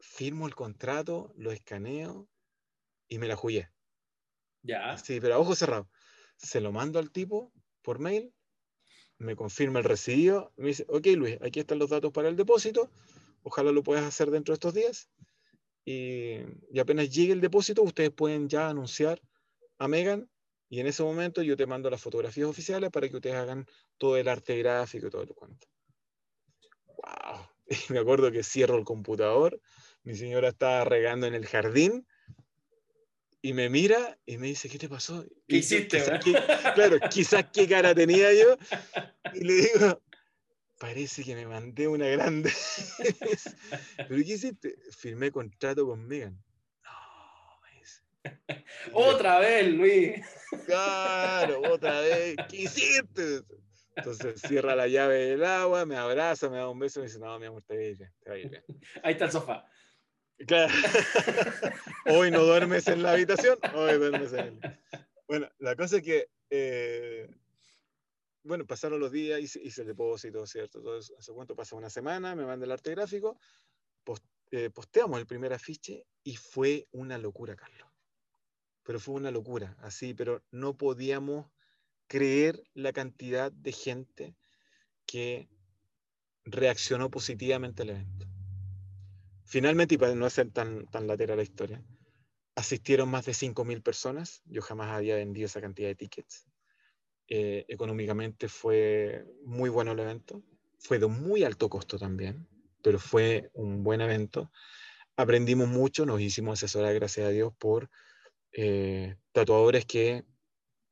firmo 0.00 0.46
el 0.46 0.54
contrato, 0.54 1.32
lo 1.36 1.52
escaneo 1.52 2.28
y 3.08 3.18
me 3.18 3.28
la 3.28 3.36
jugué. 3.36 3.70
Ya. 4.62 4.96
Sí, 4.98 5.20
pero 5.20 5.34
a 5.34 5.38
ojo 5.38 5.54
cerrado. 5.54 5.88
Se 6.36 6.60
lo 6.60 6.72
mando 6.72 6.98
al 6.98 7.10
tipo 7.10 7.52
por 7.82 7.98
mail, 7.98 8.32
me 9.18 9.36
confirma 9.36 9.78
el 9.78 9.84
recibido, 9.84 10.52
me 10.56 10.68
dice, 10.68 10.86
ok 10.88 11.06
Luis, 11.16 11.38
aquí 11.42 11.60
están 11.60 11.78
los 11.78 11.90
datos 11.90 12.12
para 12.12 12.28
el 12.28 12.36
depósito, 12.36 12.90
ojalá 13.42 13.72
lo 13.72 13.82
puedas 13.82 14.04
hacer 14.04 14.30
dentro 14.30 14.52
de 14.52 14.56
estos 14.56 14.74
días. 14.74 15.10
Y, 15.84 16.38
y 16.70 16.78
apenas 16.78 17.10
llegue 17.10 17.32
el 17.32 17.40
depósito, 17.40 17.82
ustedes 17.82 18.10
pueden 18.10 18.48
ya 18.48 18.68
anunciar 18.68 19.20
a 19.78 19.88
Megan 19.88 20.30
y 20.70 20.78
en 20.78 20.86
ese 20.86 21.02
momento 21.02 21.42
yo 21.42 21.56
te 21.56 21.66
mando 21.66 21.90
las 21.90 22.00
fotografías 22.00 22.46
oficiales 22.46 22.90
para 22.90 23.08
que 23.08 23.16
ustedes 23.16 23.34
hagan 23.34 23.66
todo 23.98 24.16
el 24.16 24.28
arte 24.28 24.56
gráfico 24.56 25.08
y 25.08 25.10
todo 25.10 25.24
lo 25.24 25.34
cuento. 25.34 25.66
¡Wow! 26.86 27.46
Y 27.88 27.92
me 27.92 28.00
acuerdo 28.00 28.32
que 28.32 28.42
cierro 28.42 28.76
el 28.76 28.84
computador, 28.84 29.60
mi 30.02 30.14
señora 30.14 30.48
estaba 30.48 30.84
regando 30.84 31.26
en 31.26 31.34
el 31.34 31.46
jardín 31.46 32.06
y 33.42 33.52
me 33.52 33.68
mira 33.70 34.18
y 34.26 34.38
me 34.38 34.48
dice, 34.48 34.68
¿qué 34.68 34.78
te 34.78 34.88
pasó? 34.88 35.24
¿Qué 35.48 35.56
hiciste? 35.56 36.02
claro, 36.74 36.98
quizás 37.10 37.46
qué 37.52 37.66
cara 37.68 37.94
tenía 37.94 38.32
yo. 38.32 38.56
Y 39.34 39.44
le 39.44 39.52
digo, 39.54 40.02
parece 40.78 41.22
que 41.22 41.36
me 41.36 41.46
mandé 41.46 41.86
una 41.86 42.08
grande. 42.08 42.50
¿Pero 43.96 44.08
qué 44.08 44.32
hiciste? 44.32 44.76
Firmé 44.90 45.30
contrato 45.30 45.86
con 45.86 46.04
Megan. 46.04 46.42
No, 46.82 47.60
me 47.62 47.78
dice. 47.78 48.64
Otra 48.92 49.38
vez, 49.38 49.68
Luis. 49.68 50.20
Claro, 50.66 51.62
otra 51.70 52.00
vez. 52.00 52.34
¿Qué 52.48 52.62
hiciste? 52.62 53.42
Entonces 53.94 54.40
cierra 54.40 54.74
la 54.74 54.88
llave 54.88 55.26
del 55.26 55.44
agua, 55.44 55.86
me 55.86 55.96
abraza, 55.96 56.48
me 56.48 56.56
da 56.56 56.68
un 56.68 56.78
beso 56.78 56.98
y 56.98 57.02
me 57.02 57.06
dice, 57.06 57.20
no, 57.20 57.38
mi 57.38 57.46
amor, 57.46 57.62
te 57.62 57.76
va 57.76 58.08
te 58.24 58.30
va 58.30 58.34
a 58.34 58.38
ir 58.38 58.48
bien. 58.50 58.64
Ahí 59.02 59.12
está 59.12 59.26
el 59.26 59.30
sofá. 59.30 59.66
Claro. 60.46 60.72
hoy 62.06 62.30
no 62.30 62.44
duermes 62.44 62.88
en 62.88 63.02
la 63.02 63.12
habitación, 63.12 63.58
hoy 63.74 63.98
duermes 63.98 64.32
en 64.32 64.40
el... 64.40 64.78
Bueno, 65.28 65.48
la 65.58 65.76
cosa 65.76 65.98
es 65.98 66.02
que, 66.02 66.28
eh, 66.48 67.28
bueno, 68.42 68.66
pasaron 68.66 68.98
los 68.98 69.12
días, 69.12 69.40
hice, 69.40 69.60
hice 69.62 69.82
el 69.82 69.88
depósito, 69.88 70.46
¿cierto? 70.46 70.78
Entonces, 70.78 71.14
hace 71.18 71.32
cuánto 71.32 71.54
pasa 71.54 71.76
una 71.76 71.90
semana, 71.90 72.34
me 72.34 72.44
manda 72.44 72.64
el 72.64 72.72
arte 72.72 72.90
gráfico, 72.90 73.38
eh, 74.52 74.68
posteamos 74.70 75.20
el 75.20 75.26
primer 75.26 75.52
afiche 75.52 76.06
y 76.24 76.34
fue 76.34 76.88
una 76.90 77.18
locura, 77.18 77.54
Carlos. 77.54 77.88
Pero 78.82 78.98
fue 78.98 79.14
una 79.14 79.30
locura, 79.30 79.76
así, 79.80 80.12
pero 80.12 80.42
no 80.50 80.76
podíamos 80.76 81.46
creer 82.08 82.60
la 82.74 82.92
cantidad 82.92 83.52
de 83.52 83.70
gente 83.70 84.36
que 85.06 85.48
reaccionó 86.44 87.10
positivamente 87.10 87.82
al 87.82 87.90
evento. 87.90 88.26
Finalmente, 89.50 89.96
y 89.96 89.98
para 89.98 90.14
no 90.14 90.26
hacer 90.26 90.52
tan, 90.52 90.86
tan 90.86 91.08
latera 91.08 91.34
la 91.34 91.42
historia, 91.42 91.82
asistieron 92.54 93.08
más 93.08 93.26
de 93.26 93.32
5.000 93.32 93.82
personas. 93.82 94.42
Yo 94.44 94.62
jamás 94.62 94.90
había 94.90 95.16
vendido 95.16 95.46
esa 95.46 95.60
cantidad 95.60 95.88
de 95.88 95.96
tickets. 95.96 96.46
Eh, 97.26 97.64
económicamente 97.66 98.48
fue 98.48 99.24
muy 99.44 99.68
bueno 99.68 99.90
el 99.90 99.98
evento. 99.98 100.44
Fue 100.78 101.00
de 101.00 101.08
muy 101.08 101.42
alto 101.42 101.68
costo 101.68 101.98
también, 101.98 102.46
pero 102.80 103.00
fue 103.00 103.50
un 103.54 103.82
buen 103.82 104.00
evento. 104.00 104.52
Aprendimos 105.16 105.66
mucho, 105.66 106.06
nos 106.06 106.20
hicimos 106.20 106.60
asesorar, 106.60 106.94
gracias 106.94 107.26
a 107.26 107.30
Dios, 107.30 107.52
por 107.58 107.90
eh, 108.52 109.16
tatuadores 109.32 109.84
que 109.84 110.24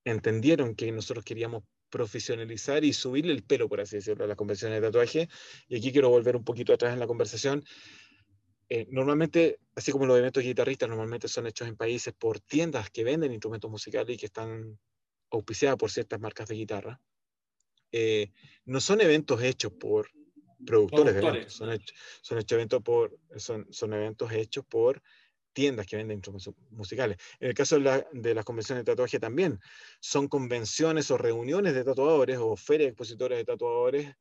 entendieron 0.03 0.75
que 0.75 0.91
nosotros 0.91 1.25
queríamos 1.25 1.63
profesionalizar 1.91 2.85
y 2.85 2.93
subirle 2.93 3.35
el 3.35 3.45
pelo, 3.45 3.69
por 3.69 3.81
así 3.81 3.97
decirlo, 3.97 4.25
a 4.25 4.27
las 4.27 4.37
convenciones 4.37 4.81
de 4.81 4.89
tatuaje. 4.89 5.29
Y 5.69 5.77
aquí 5.77 5.93
quiero 5.93 6.09
volver 6.11 6.35
un 6.35 6.43
poquito 6.43 6.73
atrás 6.73 6.93
en 6.93 6.99
la 6.99 7.07
conversación. 7.07 7.63
Eh, 8.69 8.87
normalmente, 8.91 9.61
así 9.75 9.93
como 9.93 10.07
los 10.07 10.19
eventos 10.19 10.43
guitarristas, 10.43 10.89
normalmente 10.89 11.29
son 11.29 11.47
hechos 11.47 11.69
en 11.69 11.77
países 11.77 12.13
por 12.13 12.41
tiendas 12.41 12.91
que 12.91 13.05
venden 13.05 13.33
instrumentos 13.33 13.71
musicales 13.71 14.15
y 14.15 14.19
que 14.19 14.27
están 14.27 14.79
auspiciadas 15.31 15.79
por 15.79 15.91
ciertas 15.91 16.21
marcas 16.21 16.49
de 16.49 16.55
guitarra. 16.55 17.01
Eh, 17.93 18.31
no 18.67 18.81
son 18.81 19.01
eventos 19.01 19.43
hechos 19.43 19.73
por 19.73 20.11
productores, 20.67 21.15
de 21.15 21.21
eventos, 21.21 21.53
son, 21.55 21.73
hechos, 21.73 21.97
son, 22.21 22.39
hechos 22.39 22.57
eventos 22.57 22.83
por, 22.83 23.19
son, 23.37 23.67
son 23.73 23.95
eventos 23.95 24.31
hechos 24.33 24.65
por 24.67 25.03
tiendas 25.53 25.87
que 25.87 25.97
venden 25.97 26.19
instrumentos 26.19 26.55
musicales. 26.71 27.17
En 27.41 27.49
el 27.49 27.55
caso 27.55 27.81
de, 27.81 28.35
las 28.35 28.45
convenciones 28.45 28.85
de 28.85 28.93
tatuaje 28.93 29.19
también, 29.19 29.59
son 30.01 30.29
convenciones 30.29 31.11
o 31.11 31.19
reuniones 31.19 31.75
de 31.75 31.85
tatuadores 31.85 32.39
o 32.39 32.55
ferias 32.57 32.87
de 32.87 32.91
expositores 32.91 33.39
de 33.39 33.45
tatuadores 33.45 34.15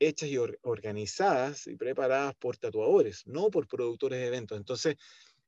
hechas 0.00 0.30
y 0.30 0.38
organizadas 0.38 1.66
y 1.66 1.76
preparadas 1.76 2.34
por 2.34 2.56
tatuadores, 2.56 3.26
no 3.26 3.50
por 3.50 3.68
productores 3.68 4.18
de 4.18 4.26
eventos. 4.26 4.58
Entonces, 4.58 4.96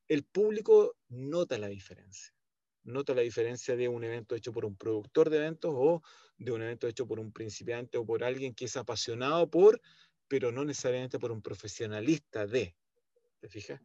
el 0.08 0.24
público 0.24 0.94
nota 1.08 1.58
la 1.58 1.68
diferencia. 1.68 2.34
Nota 2.84 3.14
la 3.14 3.22
diferencia 3.22 3.76
de 3.76 3.88
un 3.88 4.04
evento 4.04 4.34
hecho 4.34 4.52
por 4.52 4.64
un 4.66 4.76
productor 4.76 5.30
de 5.30 5.38
eventos 5.38 5.72
o 5.74 6.02
de 6.36 6.52
un 6.52 6.62
evento 6.62 6.86
hecho 6.86 7.06
por 7.06 7.18
un 7.18 7.32
principiante 7.32 7.96
o 7.96 8.04
por 8.04 8.22
alguien 8.22 8.54
que 8.54 8.66
es 8.66 8.76
apasionado 8.76 9.48
por, 9.48 9.80
pero 10.28 10.52
no 10.52 10.64
necesariamente 10.64 11.18
por 11.18 11.32
un 11.32 11.40
profesionalista 11.40 12.46
de. 12.46 12.76
¿Te 13.40 13.48
fijas? 13.48 13.80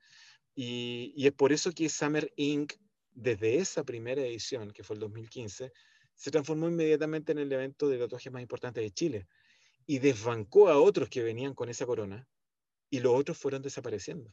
Y, 0.54 1.14
es 1.26 1.34
por 1.34 1.54
eso 1.54 1.72
que 1.72 1.88
Summer 1.88 2.34
Inc., 2.36 2.74
desde 3.12 3.58
esa 3.58 3.84
primera 3.84 4.22
edición, 4.22 4.72
que 4.72 4.84
fue 4.84 4.96
el 4.96 5.00
2015, 5.00 5.72
se 6.14 6.32
transformó 6.32 6.68
inmediatamente 6.68 7.32
en 7.32 7.40
el 7.40 7.52
evento 7.52 7.88
de 7.88 7.98
tatuaje 7.98 8.30
más 8.32 8.42
importante 8.42 8.82
de 8.82 8.92
Chile 8.92 9.28
y 9.88 10.00
desbancó 10.00 10.68
a 10.68 10.80
otros 10.80 11.10
que 11.10 11.24
venían 11.24 11.56
con 11.56 11.70
esa 11.70 11.86
corona 11.86 12.28
y 12.90 13.00
los 13.00 13.16
otros 13.16 13.38
fueron 13.38 13.62
desapareciendo. 13.62 14.32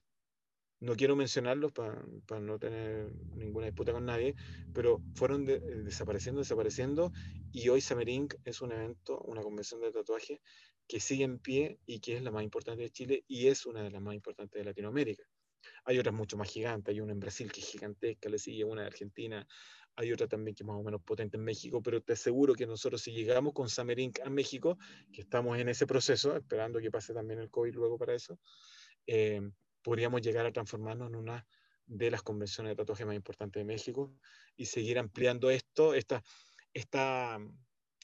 No 0.80 0.96
quiero 0.96 1.16
mencionarlos 1.16 1.72
para 1.72 2.40
no 2.40 2.58
tener 2.58 3.10
ninguna 3.36 3.66
disputa 3.66 3.92
con 3.92 4.04
nadie, 4.04 4.34
pero 4.74 5.00
fueron 5.14 5.46
desapareciendo, 5.46 6.40
desapareciendo 6.40 7.12
y 7.52 7.68
hoy 7.68 7.80
Summer 7.80 8.08
Inc. 8.08 8.34
es 8.44 8.60
un 8.60 8.72
evento, 8.72 9.18
una 9.20 9.40
convención 9.40 9.80
de 9.80 9.92
tatuaje 9.92 10.42
que 10.86 11.00
sigue 11.00 11.24
en 11.24 11.38
pie 11.38 11.78
y 11.86 12.00
que 12.00 12.16
es 12.16 12.22
la 12.22 12.32
más 12.32 12.42
importante 12.42 12.82
de 12.82 12.90
Chile 12.90 13.24
y 13.28 13.46
es 13.46 13.64
una 13.64 13.82
de 13.82 13.90
las 13.90 14.02
más 14.02 14.14
importantes 14.14 14.58
de 14.58 14.64
Latinoamérica. 14.64 15.22
Hay 15.84 15.98
otras 15.98 16.14
mucho 16.14 16.36
más 16.36 16.50
gigantes, 16.50 16.92
hay 16.92 17.00
una 17.00 17.12
en 17.12 17.20
Brasil 17.20 17.50
que 17.50 17.60
es 17.60 17.66
gigantesca, 17.66 18.28
le 18.28 18.38
sigue 18.38 18.64
una 18.64 18.82
de 18.82 18.88
Argentina, 18.88 19.46
hay 19.96 20.12
otra 20.12 20.26
también 20.26 20.54
que 20.54 20.62
es 20.62 20.66
más 20.66 20.76
o 20.76 20.82
menos 20.82 21.02
potente 21.02 21.36
en 21.36 21.44
México, 21.44 21.82
pero 21.82 22.00
te 22.00 22.14
aseguro 22.14 22.54
que 22.54 22.66
nosotros 22.66 23.00
si 23.00 23.12
llegamos 23.12 23.52
con 23.52 23.68
Samerink 23.68 24.20
a 24.20 24.30
México, 24.30 24.78
que 25.12 25.22
estamos 25.22 25.58
en 25.58 25.68
ese 25.68 25.86
proceso, 25.86 26.36
esperando 26.36 26.80
que 26.80 26.90
pase 26.90 27.14
también 27.14 27.40
el 27.40 27.50
COVID 27.50 27.74
luego 27.74 27.98
para 27.98 28.14
eso, 28.14 28.38
eh, 29.06 29.40
podríamos 29.82 30.20
llegar 30.22 30.46
a 30.46 30.52
transformarnos 30.52 31.08
en 31.08 31.16
una 31.16 31.46
de 31.86 32.10
las 32.10 32.22
convenciones 32.22 32.70
de 32.70 32.76
tatuaje 32.76 33.04
más 33.04 33.14
importantes 33.14 33.60
de 33.60 33.64
México 33.64 34.12
y 34.56 34.66
seguir 34.66 34.98
ampliando 34.98 35.50
esto, 35.50 35.94
esta, 35.94 36.22
esta, 36.72 37.38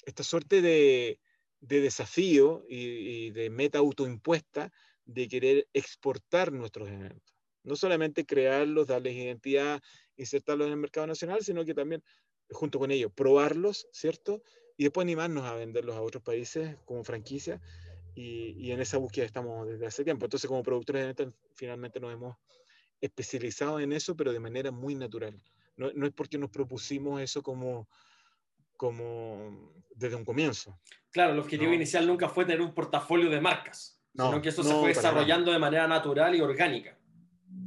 esta 0.04 0.22
suerte 0.22 0.60
de, 0.60 1.18
de 1.60 1.80
desafío 1.80 2.64
y, 2.68 2.76
y 2.76 3.30
de 3.30 3.50
meta 3.50 3.78
autoimpuesta 3.78 4.70
de 5.04 5.28
querer 5.28 5.68
exportar 5.72 6.52
nuestros 6.52 6.88
eventos 6.88 7.29
no 7.62 7.76
solamente 7.76 8.24
crearlos, 8.24 8.86
darles 8.86 9.14
identidad, 9.14 9.80
insertarlos 10.16 10.66
en 10.66 10.72
el 10.72 10.78
mercado 10.78 11.06
nacional, 11.06 11.42
sino 11.42 11.64
que 11.64 11.74
también, 11.74 12.02
junto 12.50 12.78
con 12.78 12.90
ellos, 12.90 13.12
probarlos, 13.14 13.88
¿cierto? 13.92 14.42
Y 14.76 14.84
después 14.84 15.04
animarnos 15.04 15.44
a 15.44 15.54
venderlos 15.54 15.96
a 15.96 16.02
otros 16.02 16.22
países 16.22 16.76
como 16.84 17.04
franquicia. 17.04 17.60
Y, 18.14 18.70
en 18.70 18.80
esa 18.80 18.98
búsqueda 18.98 19.24
estamos 19.24 19.66
desde 19.66 19.86
hace 19.86 20.04
tiempo. 20.04 20.26
Entonces, 20.26 20.48
como 20.48 20.62
productores 20.62 21.00
de 21.00 21.04
eventos, 21.04 21.34
finalmente 21.54 22.00
nos 22.00 22.12
hemos 22.12 22.36
especializado 23.00 23.80
en 23.80 23.92
eso, 23.92 24.16
pero 24.16 24.32
de 24.32 24.40
manera 24.40 24.70
muy 24.70 24.94
natural. 24.94 25.40
No, 25.76 25.90
no 25.94 26.06
es 26.06 26.12
porque 26.12 26.36
nos 26.36 26.50
propusimos 26.50 27.20
eso 27.22 27.42
como, 27.42 27.88
como 28.76 29.72
desde 29.94 30.16
un 30.16 30.24
comienzo. 30.24 30.78
Claro, 31.10 31.32
el 31.32 31.38
objetivo 31.38 31.72
inicial 31.72 32.06
nunca 32.06 32.28
fue 32.28 32.44
tener 32.44 32.60
un 32.60 32.74
portafolio 32.74 33.30
de 33.30 33.40
marcas, 33.40 34.00
sino 34.14 34.42
que 34.42 34.50
eso 34.50 34.62
se 34.62 34.74
fue 34.74 34.88
desarrollando 34.88 35.52
de 35.52 35.58
manera 35.58 35.86
natural 35.86 36.34
y 36.34 36.40
orgánica. 36.40 36.99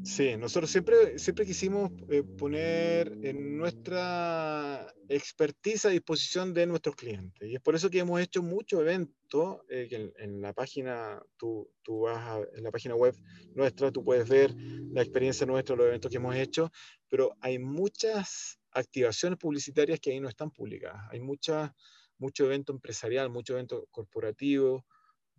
Sí, 0.03 0.35
nosotros 0.35 0.69
siempre, 0.69 1.17
siempre 1.17 1.45
quisimos 1.45 1.89
eh, 2.09 2.23
poner 2.23 3.17
en 3.23 3.57
nuestra 3.57 4.93
expertise 5.07 5.85
a 5.85 5.89
disposición 5.89 6.53
de 6.53 6.65
nuestros 6.67 6.97
clientes. 6.97 7.49
Y 7.49 7.55
es 7.55 7.61
por 7.61 7.73
eso 7.73 7.89
que 7.89 7.99
hemos 7.99 8.19
hecho 8.19 8.43
muchos 8.43 8.81
eventos, 8.81 9.61
eh, 9.69 9.87
que 9.89 10.11
en, 10.17 10.41
la 10.41 10.51
página, 10.51 11.23
tú, 11.37 11.71
tú 11.83 12.01
vas 12.01 12.45
en 12.53 12.65
la 12.65 12.71
página 12.71 12.95
web 12.95 13.15
nuestra, 13.55 13.91
tú 13.91 14.03
puedes 14.03 14.27
ver 14.27 14.53
la 14.91 15.01
experiencia 15.01 15.47
nuestra, 15.47 15.77
los 15.77 15.87
eventos 15.87 16.11
que 16.11 16.17
hemos 16.17 16.35
hecho, 16.35 16.69
pero 17.07 17.37
hay 17.39 17.57
muchas 17.57 18.59
activaciones 18.71 19.39
publicitarias 19.39 20.01
que 20.01 20.11
ahí 20.11 20.19
no 20.19 20.27
están 20.27 20.51
publicadas. 20.51 21.01
Hay 21.11 21.21
mucha, 21.21 21.73
mucho 22.17 22.43
evento 22.43 22.73
empresarial, 22.73 23.29
mucho 23.29 23.53
evento 23.53 23.87
corporativo 23.89 24.85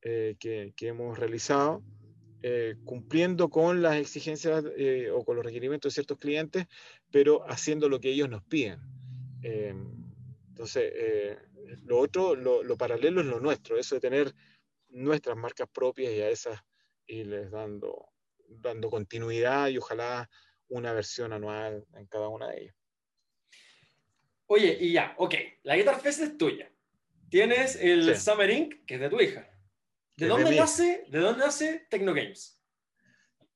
eh, 0.00 0.36
que, 0.40 0.72
que 0.74 0.88
hemos 0.88 1.18
realizado 1.18 1.82
eh, 2.47 2.76
cumpliendo 2.84 3.49
con 3.49 3.80
las 3.80 3.97
exigencias 3.97 4.62
eh, 4.76 5.09
o 5.11 5.24
con 5.24 5.36
los 5.36 5.47
requerimientos 5.47 5.90
de 5.90 5.95
ciertos 5.95 6.18
clientes, 6.18 6.66
pero 7.11 7.42
haciendo 7.51 7.88
lo 7.88 8.01
que 8.01 8.11
ellos 8.11 8.28
nos 8.28 8.45
piden. 8.45 8.80
Eh, 9.42 9.74
entonces, 10.51 10.92
lo 11.84 11.99
otro, 11.99 12.36
lo, 12.36 12.76
paralelo 12.76 13.22
es 13.22 13.26
lo 13.28 13.40
nuestro, 13.40 13.78
eso 13.78 13.95
de 13.95 14.03
tener 14.03 14.34
nuestras 14.90 15.38
marcas 15.38 15.70
propias 15.72 16.12
y 16.12 16.20
a 16.20 16.28
esas 16.28 16.61
irles 17.07 17.51
dando, 17.51 18.11
dando 18.47 18.90
continuidad 18.90 19.68
y 19.68 19.78
ojalá 19.78 20.28
una 20.68 20.92
versión 20.92 21.32
anual 21.32 21.86
en 21.95 22.07
cada 22.09 22.28
una 22.28 22.51
de 22.51 22.61
ellas. 22.61 22.76
Oye, 24.49 24.76
y 24.78 24.92
ya, 24.92 25.14
ok, 25.16 25.34
la 25.62 25.78
Guitar 25.78 25.99
Fest 25.99 26.20
es 26.20 26.36
tuya. 26.36 26.70
Tienes 27.30 27.76
el 27.76 28.14
Summer 28.18 28.51
Inc., 28.51 28.84
que 28.84 28.97
es 28.97 29.01
de 29.01 29.09
tu 29.09 29.18
hija. 29.18 29.49
¿De 30.16 30.28
dónde, 30.28 30.54
nace, 30.54 31.04
¿De 31.08 31.18
dónde 31.18 31.44
nace 31.44 31.86
Tecno 31.90 32.14
Games? 32.14 32.60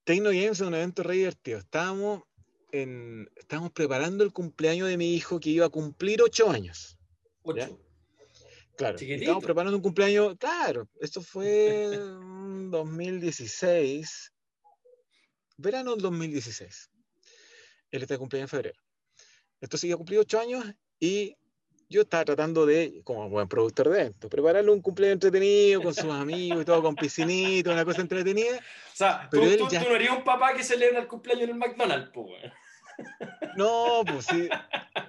Tecno 0.05 0.31
Games 0.31 0.53
es 0.53 0.61
un 0.61 0.75
evento 0.75 1.03
re 1.05 1.15
divertido. 1.15 1.59
Estábamos, 1.59 2.23
en, 2.73 3.31
estábamos 3.37 3.71
preparando 3.73 4.25
el 4.25 4.33
cumpleaños 4.33 4.89
de 4.89 4.97
mi 4.97 5.15
hijo 5.15 5.39
que 5.39 5.51
iba 5.51 5.67
a 5.67 5.71
cumplir 5.71 6.21
ocho 6.21 6.51
años. 6.51 6.99
¿Ocho? 7.43 7.81
Claro, 8.77 8.97
estábamos 8.99 9.45
preparando 9.45 9.77
un 9.77 9.83
cumpleaños. 9.83 10.37
Claro, 10.39 10.89
esto 11.01 11.21
fue 11.21 11.95
en 11.95 12.71
2016. 12.71 14.33
Verano 15.57 15.93
del 15.93 16.03
2016. 16.03 16.91
Él 17.91 18.03
está 18.03 18.15
de 18.15 18.19
cumpleaños 18.19 18.53
en 18.53 18.57
febrero. 18.57 18.81
Entonces 19.61 19.89
iba 19.89 19.95
a 19.95 19.99
cumplir 19.99 20.21
ocho 20.21 20.41
años 20.41 20.65
y 21.01 21.37
yo 21.89 22.03
estaba 22.03 22.25
tratando 22.25 22.67
de, 22.67 23.01
como 23.05 23.29
buen 23.29 23.49
productor 23.49 23.89
de 23.89 24.01
eventos, 24.01 24.31
prepararle 24.31 24.71
un 24.71 24.83
cumpleaños 24.83 25.15
entretenido 25.15 25.83
con 25.83 25.95
sus 25.95 26.13
amigos 26.13 26.63
y 26.63 26.65
todo, 26.65 26.83
con 26.83 26.95
piscinito, 26.95 27.73
una 27.73 27.85
cosa 27.85 28.03
entretenida. 28.03 28.59
O 28.59 28.97
sea, 28.97 29.29
tú, 29.31 29.39
tú, 29.39 29.69
no 29.71 29.97
eres 29.97 30.11
un 30.11 30.25
papá 30.25 30.55
que 30.55 30.63
celebra 30.63 31.01
el 31.01 31.09
cumpleaños 31.09 31.45
en 31.45 31.51
el 31.51 31.57
McDonald's, 31.57 32.11
pues. 32.13 32.53
No, 33.57 34.03
pues 34.07 34.27
sí. 34.27 34.49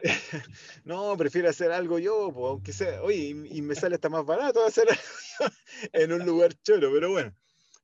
No, 0.86 1.16
prefiero 1.18 1.50
hacer 1.50 1.72
algo 1.72 2.00
yo, 2.00 2.32
pues, 2.34 2.46
aunque 2.46 2.74
sea, 2.74 3.02
oye, 3.04 3.36
y, 3.50 3.62
me 3.62 3.76
sale 3.76 3.96
hasta 3.96 4.10
más 4.10 4.26
barato 4.26 4.66
hacer 4.66 4.88
algo 4.90 5.54
en 5.94 6.14
un 6.14 6.26
lugar 6.26 6.54
chulo, 6.64 6.92
pero 6.94 7.12
bueno. 7.12 7.34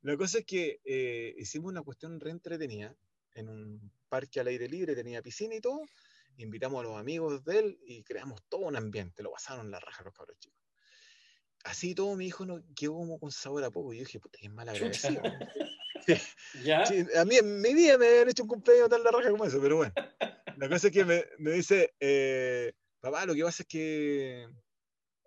La 0.02 0.16
cosa 0.18 0.39
es 0.39 0.46
que 0.46 0.80
eh, 0.86 1.34
hicimos 1.38 1.72
una 1.72 1.82
cuestión 1.82 2.20
re 2.20 2.30
entretenida 2.30 2.96
en 3.34 3.50
un 3.50 3.91
parque 4.08 4.39
al 4.39 4.48
aire 4.48 4.70
libre, 4.70 4.96
tenía 4.96 5.22
piscina 5.22 5.56
y 5.56 5.62
todo, 5.62 5.82
invitamos 6.38 6.80
a 6.80 6.84
los 6.84 6.98
amigos 6.98 7.44
de 7.44 7.60
él 7.60 7.80
y 7.86 8.04
creamos 8.04 8.42
todo 8.50 8.62
un 8.62 8.76
ambiente, 8.76 9.24
lo 9.24 9.32
pasaron 9.32 9.72
la 9.72 9.80
raja 9.80 10.04
los 10.04 10.14
cabros 10.14 10.38
chicos. 10.40 10.60
Así 11.64 11.96
todo 11.96 12.16
mi 12.16 12.28
hijo 12.28 12.46
no 12.46 12.64
quedó 12.76 12.94
como 12.94 13.20
con 13.20 13.32
sabor 13.32 13.64
a 13.64 13.72
poco. 13.72 13.92
Y 13.92 13.98
yo 13.98 14.04
dije, 14.04 14.20
puta, 14.20 14.38
qué 14.40 14.50
mal 14.50 14.70
agradecido. 14.70 15.22
¿Ya? 16.64 16.84
a 17.20 17.26
mí 17.26 17.36
en 17.38 17.62
mi 17.62 17.74
vida 17.74 17.98
me 17.98 18.08
habían 18.08 18.30
hecho 18.30 18.44
un 18.44 18.50
cumpleaños 18.50 18.90
tan 18.90 19.04
la 19.04 19.12
raja 19.12 19.32
como 19.32 19.46
eso, 19.46 19.60
pero 19.60 19.78
bueno. 19.78 19.94
La 20.58 20.70
cosa 20.70 20.88
es 20.88 20.94
que 20.94 21.04
me, 21.04 21.26
me 21.40 21.52
dice, 21.52 21.96
eh, 22.00 22.74
papá, 23.00 23.26
lo 23.26 23.34
que 23.34 23.44
pasa 23.44 23.64
es 23.64 23.68
que 23.68 24.48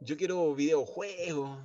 yo 0.00 0.16
quiero 0.16 0.54
videojuegos, 0.54 1.58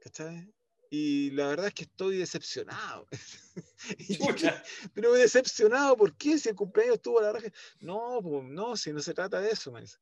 ¿cachai? 0.00 0.52
Y 0.94 1.30
la 1.30 1.48
verdad 1.48 1.68
es 1.68 1.72
que 1.72 1.84
estoy 1.84 2.18
decepcionado. 2.18 3.08
pero 4.94 5.14
decepcionado, 5.14 5.96
¿por 5.96 6.14
qué? 6.18 6.38
Si 6.38 6.50
el 6.50 6.54
cumpleaños 6.54 6.96
estuvo 6.96 7.18
a 7.18 7.22
la 7.22 7.32
raja. 7.32 7.48
No, 7.80 8.20
pues 8.22 8.44
no, 8.44 8.76
si 8.76 8.92
no 8.92 9.00
se 9.00 9.14
trata 9.14 9.40
de 9.40 9.52
eso, 9.52 9.72
me 9.72 9.80
dice. 9.80 9.96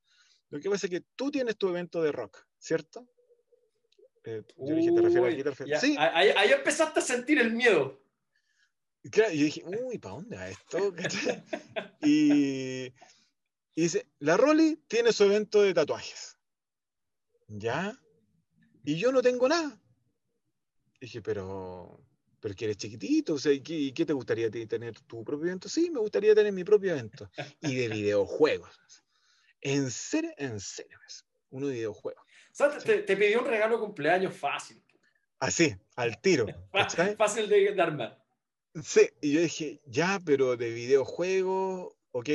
Lo 0.49 0.59
que 0.59 0.68
pasa 0.68 0.88
es 0.88 0.91
que 0.91 1.05
tú 1.14 1.30
tienes 1.30 1.57
tu 1.57 1.68
evento 1.68 2.03
de 2.03 2.11
rock, 2.11 2.45
¿cierto? 2.59 3.09
Eh, 4.24 4.43
yo 4.57 4.74
dije, 4.74 4.91
¿te 4.91 5.01
refieres 5.01 5.61
a 5.61 5.62
aquí? 5.62 5.72
Sí. 5.80 5.97
Ahí, 5.97 6.30
ahí, 6.30 6.51
empezaste 6.51 6.99
a 6.99 7.03
sentir 7.05 7.38
el 7.38 7.53
miedo. 7.53 8.03
Y 9.05 9.11
yo 9.11 9.28
dije, 9.28 9.62
uy, 9.64 9.97
¿para 9.99 10.16
dónde 10.16 10.36
va 10.38 10.49
esto? 10.49 10.93
y, 12.03 12.86
y 12.86 12.93
dice, 13.76 14.09
la 14.18 14.36
Rolly 14.36 14.82
tiene 14.88 15.12
su 15.12 15.22
evento 15.22 15.62
de 15.62 15.72
tatuajes. 15.72 16.36
¿Ya? 17.47 17.97
Y 18.84 18.97
yo 18.97 19.12
no 19.12 19.22
tengo 19.22 19.49
nada. 19.49 19.80
Dije, 21.01 21.22
pero, 21.22 21.98
pero 22.40 22.55
que 22.55 22.66
eres 22.66 22.76
chiquitito, 22.76 23.34
o 23.34 23.38
sea, 23.38 23.53
¿y 23.53 23.61
qué, 23.61 24.05
te 24.05 24.12
gustaría 24.12 24.51
tener 24.51 25.01
tu 25.01 25.24
propio 25.24 25.46
evento? 25.46 25.68
Sí, 25.68 25.90
me 25.90 26.01
gustaría 26.01 26.34
tener 26.34 26.53
mi 26.53 26.62
propio 26.62 26.92
evento. 26.92 27.30
Y 27.62 27.74
de 27.74 27.88
videojuegos. 27.88 28.70
En 29.62 29.90
serio, 29.90 30.32
en 30.36 30.61
serio, 30.61 30.98
uno 31.51 31.68
de 31.68 31.74
videojuegos. 31.74 32.22
O 32.53 32.55
sea, 32.55 32.78
te, 32.78 33.16
pidió 33.16 33.40
un 33.40 33.46
regalo 33.46 33.76
de 33.76 33.84
cumpleaños 33.84 34.34
fácil. 34.34 34.82
Así, 35.38 35.74
al 35.96 36.20
tiro. 36.20 36.46
fácil 37.18 37.48
de 37.48 37.74
darme. 37.74 38.12
Sí, 38.82 39.09
y 39.20 39.32
yo 39.32 39.40
dije, 39.40 39.80
ya, 39.86 40.20
pero 40.24 40.57
de 40.57 40.70
videojuegos, 40.70 41.94
ok. 42.12 42.28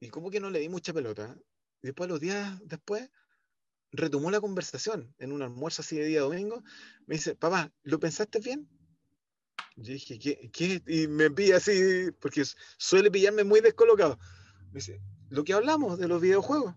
Y 0.00 0.08
como 0.10 0.30
que 0.30 0.40
no 0.40 0.50
le 0.50 0.60
di 0.60 0.68
mucha 0.68 0.92
pelota. 0.92 1.36
Después, 1.82 2.08
los 2.08 2.20
días 2.20 2.58
después, 2.64 3.08
retomó 3.96 4.30
la 4.30 4.40
conversación 4.40 5.14
en 5.18 5.32
un 5.32 5.42
almuerzo 5.42 5.82
así 5.82 5.96
de 5.96 6.06
día 6.06 6.20
domingo. 6.20 6.62
Me 7.06 7.16
dice, 7.16 7.34
papá, 7.34 7.72
¿lo 7.82 7.98
pensaste 7.98 8.40
bien? 8.40 8.68
Yo 9.76 9.92
dije, 9.92 10.18
¿qué? 10.18 10.50
qué? 10.52 10.82
Y 10.86 11.06
me 11.06 11.30
pilla 11.30 11.56
así, 11.56 12.10
porque 12.20 12.42
suele 12.78 13.10
pillarme 13.10 13.44
muy 13.44 13.60
descolocado. 13.60 14.18
Me 14.72 14.80
dice, 14.80 15.00
lo 15.28 15.44
que 15.44 15.52
hablamos 15.52 15.98
de 15.98 16.08
los 16.08 16.20
videojuegos. 16.20 16.74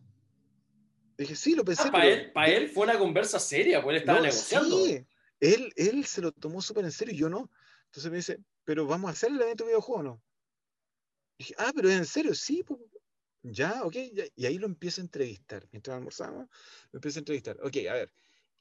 Dije, 1.18 1.36
sí, 1.36 1.56
lo 1.56 1.66
pensé. 1.66 1.84
Ah, 1.86 1.92
para, 1.92 2.08
él, 2.08 2.32
para 2.32 2.48
él 2.50 2.70
fue 2.70 2.84
una 2.84 2.98
conversa 2.98 3.40
seria, 3.40 3.82
pues 3.84 3.96
él 3.96 4.02
estaba 4.02 4.22
negociando. 4.22 4.86
Sí, 4.86 5.06
él, 5.40 5.72
él 5.76 6.06
se 6.06 6.22
lo 6.22 6.32
tomó 6.32 6.62
súper 6.62 6.86
en 6.86 6.92
serio 6.92 7.14
y 7.14 7.18
yo 7.18 7.30
no. 7.30 7.50
Entonces 7.86 8.12
me 8.12 8.18
dice, 8.18 8.40
pero 8.64 8.86
vamos 8.86 9.10
a 9.10 9.14
hacer 9.14 9.32
el 9.32 9.42
evento 9.42 9.64
de 9.64 9.70
videojuego, 9.70 10.04
¿no? 10.04 10.24
dije, 11.40 11.56
ah, 11.58 11.72
pero 11.74 11.90
en 11.90 12.06
serio, 12.06 12.36
sí, 12.36 12.64
pues, 12.64 12.80
ya, 13.44 13.84
ok, 13.84 13.96
y 14.36 14.46
ahí 14.46 14.58
lo 14.58 14.68
empiezo 14.68 15.02
a 15.02 15.06
entrevistar. 15.06 15.68
Mientras 15.72 15.96
almorzamos, 15.96 16.48
lo 16.92 16.98
empiezo 16.98 17.20
a 17.20 17.22
entrevistar. 17.22 17.58
Ok, 17.64 17.78
a 17.90 17.94
ver, 17.94 18.12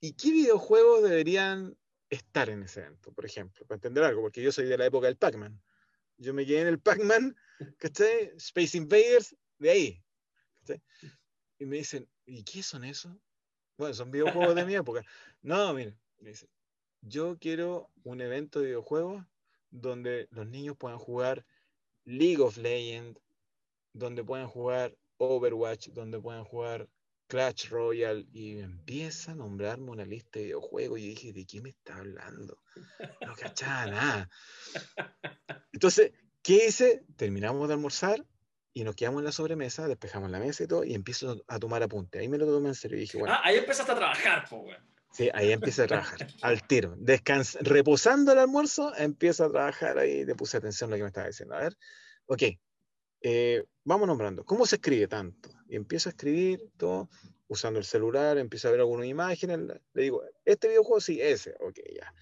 ¿y 0.00 0.12
qué 0.12 0.30
videojuegos 0.30 1.02
deberían 1.02 1.76
estar 2.10 2.48
en 2.48 2.62
ese 2.62 2.80
evento, 2.80 3.12
por 3.12 3.24
ejemplo? 3.26 3.66
Para 3.66 3.76
entender 3.76 4.04
algo, 4.04 4.22
porque 4.22 4.42
yo 4.42 4.52
soy 4.52 4.66
de 4.66 4.78
la 4.78 4.86
época 4.86 5.06
del 5.06 5.16
Pac-Man. 5.16 5.60
Yo 6.16 6.34
me 6.34 6.46
quedé 6.46 6.62
en 6.62 6.68
el 6.68 6.80
Pac-Man, 6.80 7.36
¿cachai? 7.78 8.32
Space 8.36 8.76
Invaders, 8.76 9.36
de 9.58 9.70
ahí. 9.70 10.04
Y 11.58 11.66
me 11.66 11.78
dicen, 11.78 12.08
¿y 12.24 12.44
qué 12.44 12.62
son 12.62 12.84
esos? 12.84 13.16
Bueno, 13.76 13.94
son 13.94 14.10
videojuegos 14.10 14.54
de 14.54 14.64
mi 14.64 14.74
época. 14.76 15.04
No, 15.42 15.74
mire, 15.74 15.96
me 16.18 16.30
dicen, 16.30 16.48
yo 17.00 17.38
quiero 17.38 17.90
un 18.04 18.20
evento 18.20 18.60
de 18.60 18.66
videojuegos 18.66 19.24
donde 19.70 20.28
los 20.30 20.46
niños 20.46 20.76
puedan 20.76 20.98
jugar 20.98 21.44
League 22.04 22.40
of 22.40 22.56
Legends, 22.56 23.20
donde 23.98 24.24
pueden 24.24 24.46
jugar 24.46 24.96
Overwatch, 25.18 25.88
donde 25.88 26.20
pueden 26.20 26.44
jugar 26.44 26.88
Clash 27.28 27.68
Royale 27.68 28.26
y 28.32 28.58
empieza 28.58 29.32
a 29.32 29.34
nombrarme 29.34 29.90
una 29.90 30.04
lista 30.04 30.38
de 30.38 30.46
videojuegos 30.46 30.98
y 30.98 31.08
dije, 31.08 31.32
¿de 31.32 31.44
qué 31.44 31.60
me 31.60 31.70
está 31.70 31.96
hablando? 31.96 32.62
No 33.26 33.34
cachaba 33.34 33.86
nada. 33.86 34.30
Entonces, 35.72 36.12
¿qué 36.42 36.66
hice? 36.68 37.04
Terminamos 37.16 37.68
de 37.68 37.74
almorzar 37.74 38.24
y 38.72 38.84
nos 38.84 38.94
quedamos 38.94 39.20
en 39.20 39.26
la 39.26 39.32
sobremesa, 39.32 39.88
despejamos 39.88 40.30
la 40.30 40.38
mesa 40.38 40.64
y 40.64 40.66
todo, 40.68 40.84
y 40.84 40.94
empiezo 40.94 41.44
a 41.48 41.58
tomar 41.58 41.82
apunte. 41.82 42.20
Ahí 42.20 42.28
me 42.28 42.38
lo 42.38 42.46
tomé 42.46 42.68
en 42.68 42.74
serio 42.74 42.96
y 42.96 43.02
dije, 43.02 43.18
bueno. 43.18 43.34
Ah, 43.34 43.42
ahí 43.44 43.56
empezaste 43.56 43.92
a 43.92 43.96
trabajar, 43.96 44.46
pues, 44.48 44.76
Sí, 45.10 45.28
ahí 45.34 45.52
empecé 45.52 45.82
a 45.82 45.86
trabajar, 45.86 46.28
al 46.42 46.66
tiro. 46.66 46.94
Descans 46.96 47.58
reposando 47.60 48.32
el 48.32 48.38
almuerzo, 48.38 48.94
empiezo 48.96 49.44
a 49.44 49.50
trabajar 49.50 49.98
ahí, 49.98 50.24
le 50.24 50.34
puse 50.34 50.56
atención 50.58 50.90
a 50.90 50.92
lo 50.92 50.96
que 50.98 51.02
me 51.02 51.08
estaba 51.08 51.26
diciendo. 51.26 51.54
A 51.54 51.60
ver, 51.60 51.76
ok, 52.26 52.42
eh, 53.22 53.64
vamos 53.88 54.06
nombrando, 54.06 54.44
¿cómo 54.44 54.66
se 54.66 54.76
escribe 54.76 55.08
tanto? 55.08 55.48
Y 55.66 55.74
empiezo 55.74 56.10
a 56.10 56.12
escribir 56.12 56.60
todo 56.76 57.08
usando 57.48 57.78
el 57.78 57.86
celular, 57.86 58.36
empiezo 58.36 58.68
a 58.68 58.70
ver 58.70 58.80
algunas 58.80 59.06
imágenes, 59.06 59.58
le 59.94 60.02
digo, 60.02 60.22
este 60.44 60.68
videojuego 60.68 61.00
sí, 61.00 61.18
ese, 61.22 61.54
ok, 61.58 61.78
ya. 61.96 62.14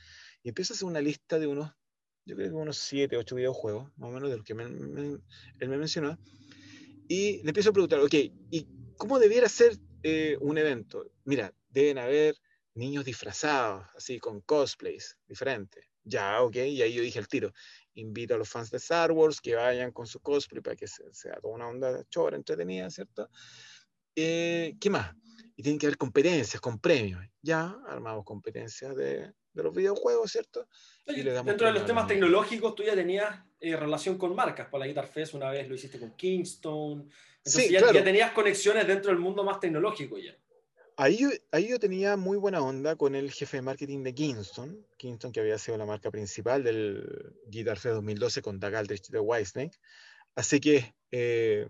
Y 0.44 0.50
empiezo 0.50 0.72
a 0.72 0.76
hacer 0.76 0.86
una 0.86 1.00
lista 1.00 1.40
de 1.40 1.48
unos, 1.48 1.72
yo 2.24 2.36
creo 2.36 2.50
que 2.50 2.54
unos 2.54 2.78
7, 2.78 3.16
8 3.16 3.34
videojuegos, 3.34 3.90
más 3.96 4.10
o 4.10 4.12
menos 4.12 4.30
de 4.30 4.36
los 4.36 4.44
que 4.44 4.52
él 4.52 5.68
me 5.68 5.76
mencionó, 5.76 6.16
y 7.08 7.42
le 7.42 7.48
empiezo 7.50 7.70
a 7.70 7.72
preguntar, 7.72 7.98
ok, 7.98 8.14
¿y 8.14 8.68
cómo 8.96 9.18
debiera 9.18 9.48
ser 9.48 9.76
eh, 10.04 10.36
un 10.40 10.58
evento? 10.58 11.10
Mira, 11.24 11.52
deben 11.68 11.98
haber 11.98 12.36
niños 12.74 13.04
disfrazados, 13.04 13.86
así, 13.96 14.20
con 14.20 14.40
cosplays 14.40 15.18
diferentes. 15.26 15.84
Ya, 16.04 16.40
ok, 16.42 16.54
y 16.54 16.82
ahí 16.82 16.94
yo 16.94 17.02
dije 17.02 17.18
el 17.18 17.26
tiro. 17.26 17.52
Invito 17.96 18.34
a 18.34 18.38
los 18.38 18.48
fans 18.48 18.70
de 18.70 18.78
Star 18.78 19.12
Wars 19.12 19.40
que 19.40 19.54
vayan 19.54 19.92
con 19.92 20.06
su 20.06 20.20
cosplay 20.20 20.62
para 20.62 20.76
que 20.76 20.86
sea 20.86 21.40
toda 21.40 21.54
una 21.54 21.68
onda 21.68 22.04
chora, 22.08 22.36
entretenida, 22.36 22.88
¿cierto? 22.90 23.28
Eh, 24.14 24.74
¿Qué 24.80 24.88
más? 24.88 25.14
Y 25.56 25.62
tienen 25.62 25.78
que 25.78 25.86
haber 25.86 25.98
competencias 25.98 26.60
con 26.60 26.78
premios. 26.78 27.22
Ya 27.42 27.76
armamos 27.86 28.24
competencias 28.24 28.94
de, 28.94 29.32
de 29.56 29.62
los 29.62 29.74
videojuegos, 29.74 30.30
¿cierto? 30.30 30.68
dentro 31.06 31.66
de 31.66 31.72
los 31.72 31.86
temas 31.86 32.06
tecnológicos, 32.06 32.74
tú 32.74 32.82
ya 32.82 32.94
tenías 32.94 33.34
eh, 33.58 33.74
relación 33.74 34.18
con 34.18 34.34
marcas. 34.34 34.68
Por 34.68 34.78
la 34.78 34.86
Guitar 34.86 35.08
Fest 35.08 35.34
una 35.34 35.50
vez 35.50 35.68
lo 35.68 35.74
hiciste 35.74 35.98
con 35.98 36.14
Kingston. 36.14 37.08
Entonces 37.38 37.70
ya, 37.70 37.92
ya, 37.92 38.04
tenías 38.04 38.32
conexiones 38.32 38.86
dentro 38.86 39.10
del 39.10 39.20
mundo 39.20 39.42
más 39.42 39.58
tecnológico 39.58 40.18
ya. 40.18 40.36
Ahí 40.98 41.18
yo, 41.18 41.28
ahí 41.52 41.68
yo 41.68 41.78
tenía 41.78 42.16
muy 42.16 42.38
buena 42.38 42.62
onda 42.62 42.96
con 42.96 43.14
el 43.14 43.30
jefe 43.30 43.58
de 43.58 43.62
marketing 43.62 44.02
de 44.02 44.14
Kingston, 44.14 44.86
Kingston 44.96 45.30
que 45.30 45.40
había 45.40 45.58
sido 45.58 45.76
la 45.76 45.84
marca 45.84 46.10
principal 46.10 46.64
del 46.64 47.34
Guitar 47.48 47.78
Fest 47.78 47.96
2012 47.96 48.40
con 48.40 48.58
Doug 48.58 48.74
Aldrich 48.74 49.10
de 49.10 49.20
Whitesnake. 49.20 49.78
Así 50.34 50.58
que 50.58 50.94
eh, 51.10 51.68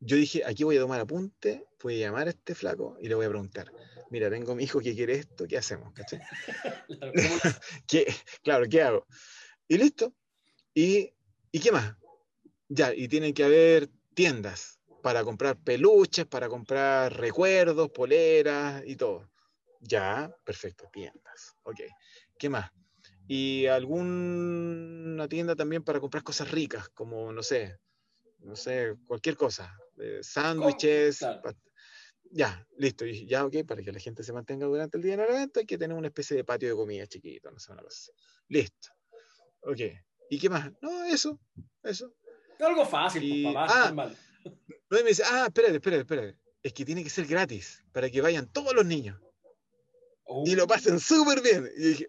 yo 0.00 0.16
dije, 0.16 0.44
aquí 0.46 0.64
voy 0.64 0.78
a 0.78 0.80
tomar 0.80 0.98
apunte, 0.98 1.66
voy 1.82 1.96
a 1.96 2.06
llamar 2.06 2.26
a 2.26 2.30
este 2.30 2.54
flaco 2.54 2.96
y 3.02 3.08
le 3.08 3.14
voy 3.14 3.26
a 3.26 3.28
preguntar, 3.28 3.70
mira, 4.10 4.30
tengo 4.30 4.54
mi 4.54 4.64
hijo 4.64 4.80
que 4.80 4.94
quiere 4.94 5.12
esto, 5.14 5.46
¿qué 5.46 5.58
hacemos? 5.58 5.92
claro, 8.42 8.66
¿qué 8.66 8.82
hago? 8.82 9.06
Y 9.68 9.76
listo. 9.76 10.14
¿Y, 10.72 11.12
¿Y 11.52 11.60
qué 11.60 11.70
más? 11.70 11.96
Ya, 12.68 12.94
y 12.94 13.08
tienen 13.08 13.34
que 13.34 13.44
haber 13.44 13.90
tiendas 14.14 14.80
para 15.04 15.22
comprar 15.22 15.62
peluches, 15.62 16.24
para 16.24 16.48
comprar 16.48 17.14
recuerdos, 17.14 17.90
poleras 17.90 18.82
y 18.86 18.96
todo. 18.96 19.30
Ya, 19.78 20.34
perfecto, 20.46 20.88
tiendas. 20.90 21.58
Ok. 21.64 21.80
¿Qué 22.38 22.48
más? 22.48 22.70
Y 23.28 23.66
alguna 23.66 25.28
tienda 25.28 25.54
también 25.54 25.84
para 25.84 26.00
comprar 26.00 26.22
cosas 26.22 26.50
ricas, 26.50 26.88
como, 26.88 27.30
no 27.34 27.42
sé, 27.42 27.78
no 28.38 28.56
sé, 28.56 28.94
cualquier 29.06 29.36
cosa, 29.36 29.78
sándwiches, 30.22 31.20
ya, 32.30 32.66
listo, 32.78 33.04
y 33.04 33.26
ya, 33.26 33.44
ok, 33.44 33.56
para 33.66 33.82
que 33.82 33.92
la 33.92 34.00
gente 34.00 34.22
se 34.22 34.32
mantenga 34.32 34.66
durante 34.66 34.96
el 34.96 35.02
día 35.02 35.14
en 35.14 35.20
el 35.20 35.28
evento 35.28 35.60
hay 35.60 35.66
que 35.66 35.78
tener 35.78 35.96
una 35.96 36.08
especie 36.08 36.36
de 36.36 36.44
patio 36.44 36.68
de 36.68 36.74
comida 36.74 37.06
chiquito, 37.06 37.50
no 37.50 37.58
sé, 37.58 37.72
una 37.72 37.82
cosa 37.82 38.12
Listo, 38.48 38.88
ok, 39.62 39.80
¿y 40.30 40.38
qué 40.38 40.50
más? 40.50 40.70
No, 40.82 41.04
eso, 41.04 41.38
eso. 41.82 42.14
Algo 42.58 42.84
fácil, 42.84 43.22
y, 43.22 43.44
papá, 43.44 43.66
ah, 43.68 44.14
no, 44.90 45.00
y 45.00 45.02
me 45.02 45.08
dice, 45.10 45.22
ah, 45.26 45.46
espérate, 45.46 45.76
espérate, 45.76 46.00
espérate, 46.02 46.38
es 46.62 46.72
que 46.72 46.84
tiene 46.84 47.02
que 47.02 47.10
ser 47.10 47.26
gratis, 47.26 47.82
para 47.92 48.10
que 48.10 48.20
vayan 48.20 48.50
todos 48.50 48.74
los 48.74 48.86
niños. 48.86 49.20
Y 50.46 50.54
lo 50.54 50.64
oh. 50.64 50.66
pasen 50.66 50.98
súper 51.00 51.42
bien. 51.42 51.70
Y 51.76 51.88
dije, 51.88 52.08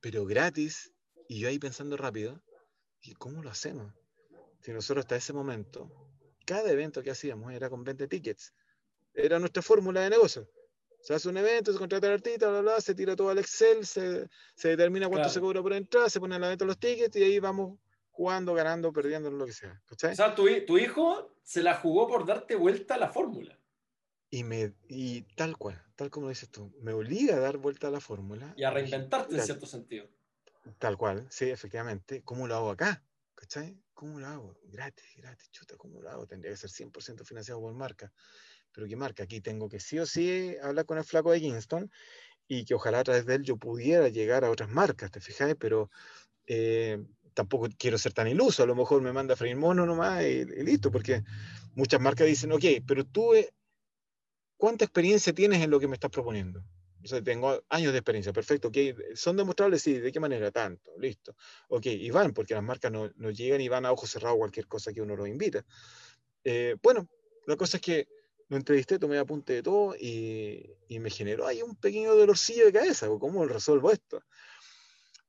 pero 0.00 0.24
gratis, 0.24 0.92
y 1.28 1.40
yo 1.40 1.48
ahí 1.48 1.58
pensando 1.58 1.96
rápido, 1.96 2.42
¿y 3.02 3.14
cómo 3.14 3.42
lo 3.42 3.50
hacemos? 3.50 3.92
Si 4.60 4.72
nosotros 4.72 5.04
hasta 5.04 5.16
ese 5.16 5.32
momento, 5.32 5.90
cada 6.44 6.70
evento 6.70 7.02
que 7.02 7.10
hacíamos 7.10 7.52
era 7.52 7.68
con 7.68 7.84
20 7.84 8.08
tickets. 8.08 8.54
Era 9.12 9.38
nuestra 9.38 9.62
fórmula 9.62 10.00
de 10.02 10.10
negocio. 10.10 10.48
Se 11.00 11.14
hace 11.14 11.28
un 11.28 11.36
evento, 11.36 11.72
se 11.72 11.78
contrata 11.78 12.06
al 12.06 12.14
artista, 12.14 12.48
bla, 12.48 12.60
bla, 12.60 12.80
se 12.80 12.94
tira 12.94 13.14
todo 13.14 13.28
al 13.28 13.38
Excel, 13.38 13.86
se, 13.86 14.28
determina 14.62 15.08
cuánto 15.08 15.28
se 15.28 15.40
cobra 15.40 15.62
por 15.62 15.72
entrada, 15.72 16.10
se 16.10 16.18
pone 16.18 16.34
a 16.34 16.38
la 16.38 16.48
venta 16.48 16.64
los 16.64 16.78
tickets 16.78 17.14
y 17.16 17.22
ahí 17.22 17.38
vamos 17.38 17.78
jugando, 18.16 18.54
ganando, 18.54 18.92
perdiendo, 18.92 19.30
lo 19.30 19.44
que 19.44 19.52
sea. 19.52 19.82
O 19.90 20.14
sea, 20.14 20.34
tu, 20.34 20.46
tu, 20.64 20.78
hijo 20.78 21.36
se 21.42 21.62
la 21.62 21.74
jugó 21.74 22.08
por 22.08 22.26
darte 22.26 22.56
vuelta 22.56 22.94
a 22.94 22.98
la 22.98 23.10
fórmula. 23.10 23.58
Y, 24.30 24.42
me, 24.42 24.72
y 24.88 25.22
tal 25.36 25.58
cual, 25.58 25.80
tal 25.96 26.10
como 26.10 26.30
dices 26.30 26.50
tú, 26.50 26.74
me 26.80 26.94
obliga 26.94 27.36
a 27.36 27.40
dar 27.40 27.58
vuelta 27.58 27.88
a 27.88 27.90
la 27.90 28.00
fórmula. 28.00 28.54
Y 28.56 28.64
a 28.64 28.70
reinventarte 28.70 29.36
en 29.36 29.42
cierto 29.42 29.66
sentido. 29.66 30.08
Tal 30.78 30.96
cual, 30.96 31.26
sí, 31.30 31.50
efectivamente. 31.50 32.22
¿Cómo 32.24 32.46
lo 32.48 32.56
hago 32.56 32.70
acá? 32.70 33.04
¿Cachai? 33.34 33.78
¿Cómo 33.92 34.18
lo 34.18 34.26
hago? 34.26 34.58
Gratis, 34.64 35.14
gratis, 35.18 35.50
chuta, 35.50 35.76
¿cómo 35.76 36.00
lo 36.00 36.08
hago? 36.08 36.26
Tendría 36.26 36.52
que 36.52 36.56
ser 36.56 36.70
100% 36.70 37.24
financiado 37.24 37.60
por 37.60 37.74
marca. 37.74 38.10
Pero 38.72 38.86
¿qué 38.86 38.96
marca? 38.96 39.24
Aquí 39.24 39.42
tengo 39.42 39.68
que 39.68 39.78
sí 39.78 39.98
o 39.98 40.06
sí 40.06 40.56
hablar 40.62 40.86
con 40.86 40.96
el 40.96 41.04
flaco 41.04 41.32
de 41.32 41.40
Kingston 41.40 41.90
y 42.48 42.64
que 42.64 42.74
ojalá 42.74 43.00
a 43.00 43.04
través 43.04 43.26
de 43.26 43.34
él 43.34 43.42
yo 43.42 43.56
pudiera 43.56 44.08
llegar 44.08 44.44
a 44.44 44.50
otras 44.50 44.70
marcas, 44.70 45.10
¿te 45.10 45.20
fijas? 45.20 45.54
Pero 45.58 45.90
eh, 46.46 47.04
tampoco 47.36 47.68
quiero 47.78 47.98
ser 47.98 48.14
tan 48.14 48.26
iluso, 48.26 48.62
a 48.62 48.66
lo 48.66 48.74
mejor 48.74 49.02
me 49.02 49.12
manda 49.12 49.34
a 49.34 49.36
freír 49.36 49.56
mono 49.56 49.84
nomás 49.84 50.22
y, 50.22 50.40
y, 50.40 50.62
listo, 50.64 50.90
porque 50.90 51.22
muchas 51.74 52.00
marcas 52.00 52.26
dicen, 52.26 52.50
ok, 52.50 52.64
pero 52.86 53.04
tú, 53.04 53.34
eh, 53.34 53.52
¿cuánta 54.56 54.86
experiencia 54.86 55.34
tienes 55.34 55.62
en 55.62 55.70
lo 55.70 55.78
que 55.78 55.86
me 55.86 55.94
estás 55.94 56.10
proponiendo? 56.10 56.64
tengo 57.22 57.62
años 57.68 57.92
de 57.92 57.98
experiencia, 57.98 58.32
perfecto, 58.32 58.68
ok, 58.68 58.76
¿son 59.14 59.36
demostrables? 59.36 59.82
Sí, 59.82 59.98
¿de 59.98 60.10
qué 60.10 60.18
manera? 60.18 60.50
Tanto, 60.50 60.90
listo. 60.98 61.36
Ok, 61.68 61.86
y 61.86 62.10
van, 62.10 62.32
porque 62.32 62.54
las 62.54 62.64
marcas 62.64 62.90
no, 62.90 63.12
no 63.14 63.30
llegan 63.30 63.60
y 63.60 63.68
van 63.68 63.86
a 63.86 63.92
ojos 63.92 64.10
cerrados 64.10 64.38
cualquier 64.38 64.66
cosa 64.66 64.92
que 64.92 65.02
uno 65.02 65.14
los 65.14 65.28
invita. 65.28 65.64
Eh, 66.42 66.74
bueno, 66.82 67.06
la 67.46 67.54
cosa 67.54 67.76
es 67.76 67.82
que 67.82 68.08
lo 68.48 68.56
entrevisté, 68.56 68.98
tomé 68.98 69.18
apunte 69.18 69.52
de 69.52 69.62
todo 69.62 69.94
y, 69.94 70.68
y, 70.88 70.98
me 70.98 71.10
generó 71.10 71.46
ahí 71.46 71.62
un 71.62 71.76
pequeño 71.76 72.14
dolorcillo 72.16 72.64
de 72.66 72.72
cabeza, 72.72 73.06
¿cómo 73.20 73.44
resuelvo 73.44 73.92
esto? 73.92 74.20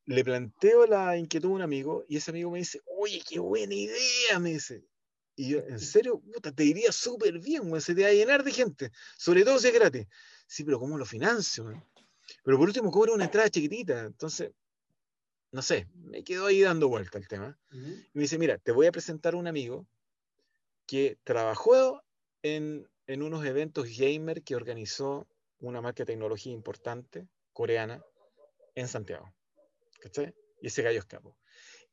Le 0.08 0.24
planteo 0.24 0.86
la 0.86 1.16
inquietud 1.16 1.50
a 1.50 1.54
un 1.54 1.62
amigo 1.62 2.04
y 2.08 2.16
ese 2.16 2.30
amigo 2.30 2.50
me 2.50 2.58
dice, 2.58 2.80
oye, 2.86 3.22
qué 3.28 3.38
buena 3.38 3.74
idea, 3.74 4.38
me 4.40 4.52
dice. 4.54 4.84
Y 5.36 5.50
yo, 5.50 5.58
en 5.60 5.78
serio, 5.78 6.20
puta, 6.20 6.50
te 6.50 6.64
iría 6.64 6.90
súper 6.90 7.38
bien, 7.38 7.80
se 7.80 7.94
te 7.94 8.02
va 8.02 8.08
a 8.08 8.12
llenar 8.12 8.42
de 8.42 8.50
gente, 8.50 8.90
sobre 9.16 9.44
todo 9.44 9.58
si 9.58 9.68
es 9.68 9.74
gratis 9.74 10.06
sí, 10.48 10.64
pero 10.64 10.80
¿cómo 10.80 10.98
lo 10.98 11.04
financio? 11.04 11.70
Pero 12.42 12.58
por 12.58 12.66
último 12.66 12.90
cobro 12.90 13.14
una 13.14 13.26
entrada 13.26 13.48
chiquitita, 13.48 14.04
entonces, 14.04 14.50
no 15.52 15.62
sé, 15.62 15.86
me 15.94 16.24
quedo 16.24 16.46
ahí 16.46 16.62
dando 16.62 16.88
vuelta 16.88 17.18
el 17.18 17.28
tema. 17.28 17.56
Y 17.70 18.10
me 18.14 18.22
dice, 18.22 18.38
mira, 18.38 18.58
te 18.58 18.72
voy 18.72 18.86
a 18.86 18.92
presentar 18.92 19.34
a 19.34 19.36
un 19.36 19.46
amigo 19.46 19.86
que 20.86 21.18
trabajó 21.22 22.02
en, 22.42 22.88
en 23.06 23.22
unos 23.22 23.44
eventos 23.44 23.86
gamer 23.96 24.42
que 24.42 24.56
organizó 24.56 25.28
una 25.60 25.80
marca 25.80 26.02
de 26.02 26.12
tecnología 26.12 26.52
importante, 26.52 27.28
coreana, 27.52 28.02
en 28.74 28.88
Santiago. 28.88 29.32
¿Cachai? 30.00 30.34
Y 30.60 30.68
ese 30.68 30.82
gallo 30.82 30.98
es 30.98 31.04
capo. 31.04 31.36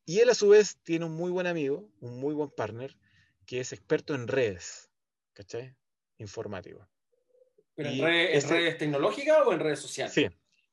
Y 0.05 0.19
él 0.19 0.29
a 0.29 0.35
su 0.35 0.49
vez 0.49 0.77
tiene 0.83 1.05
un 1.05 1.15
muy 1.15 1.31
buen 1.31 1.47
amigo, 1.47 1.89
un 1.99 2.19
muy 2.19 2.33
buen 2.33 2.51
partner, 2.51 2.95
que 3.45 3.59
es 3.59 3.73
experto 3.73 4.13
en 4.13 4.27
redes, 4.27 4.91
¿cachai? 5.33 5.75
Informático. 6.17 6.87
¿Pero 7.75 7.89
en, 7.89 8.49
redes 8.49 8.77
tecnológicas 8.77 9.39
o 9.45 9.53
en 9.53 9.59
redes 9.59 9.79
sociales? 9.79 10.13
Sí. 10.13 10.27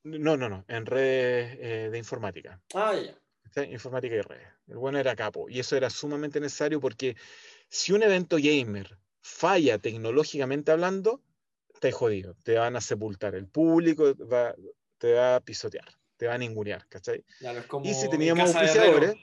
No, 0.04 0.36
no, 0.36 0.48
no. 0.48 0.64
En 0.68 0.86
redes 0.86 1.58
eh, 1.60 1.88
de 1.90 1.98
informática. 1.98 2.60
Ah, 2.74 2.94
ya. 2.94 3.64
Informática 3.64 4.14
y 4.14 4.20
redes. 4.20 4.48
El 4.68 4.78
bueno 4.78 4.98
era 4.98 5.16
capo. 5.16 5.48
Y 5.48 5.60
eso 5.60 5.76
era 5.76 5.90
sumamente 5.90 6.40
necesario 6.40 6.80
porque 6.80 7.16
si 7.68 7.92
un 7.92 8.02
evento 8.02 8.36
gamer 8.40 8.98
falla 9.20 9.78
tecnológicamente 9.78 10.72
hablando, 10.72 11.22
te 11.80 11.92
jodido. 11.92 12.34
Te 12.44 12.54
van 12.54 12.76
a 12.76 12.80
sepultar. 12.80 13.34
El 13.34 13.48
público 13.48 14.14
te 14.98 15.12
va 15.12 15.36
a 15.36 15.40
pisotear. 15.40 16.01
Te 16.16 16.26
va 16.26 16.34
a 16.34 16.38
ningunear. 16.38 16.86
¿cachai? 16.88 17.24
y 17.84 17.94
si 17.94 18.08
teníamos 18.08 18.54
auspiciadores. 18.54 19.14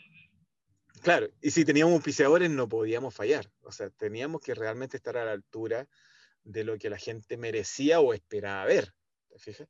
Claro, 1.02 1.30
y 1.42 1.52
si 1.52 1.64
teníamos 1.64 1.94
auspiciadores 1.94 2.50
no 2.50 2.68
podíamos 2.68 3.14
fallar. 3.16 3.50
O 3.62 3.72
sea, 3.72 3.90
teníamos 3.90 4.42
que 4.42 4.54
realmente 4.54 4.98
estar 4.98 5.18
a 5.18 5.26
la 5.26 5.32
altura 5.32 5.88
de 6.44 6.64
lo 6.64 6.78
que 6.78 6.90
la 6.90 6.98
gente 6.98 7.38
merecía 7.38 8.00
o 8.00 8.14
esperaba 8.14 8.66
ver. 8.66 8.94
¿Te 9.30 9.40
fijas? 9.40 9.68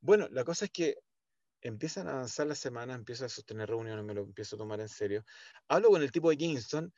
Bueno, 0.00 0.28
la 0.30 0.44
cosa 0.44 0.64
es 0.64 0.70
que 0.70 0.98
empiezan 1.60 2.08
a 2.08 2.12
avanzar 2.12 2.46
las 2.46 2.58
semanas, 2.58 2.96
empiezo 2.96 3.24
a 3.24 3.28
sostener 3.28 3.68
reuniones, 3.68 4.04
me 4.04 4.14
lo 4.14 4.22
empiezo 4.22 4.56
a 4.56 4.58
tomar 4.58 4.80
en 4.80 4.88
serio. 4.88 5.24
Hablo 5.68 5.90
con 5.90 6.02
el 6.02 6.10
tipo 6.10 6.30
de 6.30 6.36
Kingston 6.36 6.92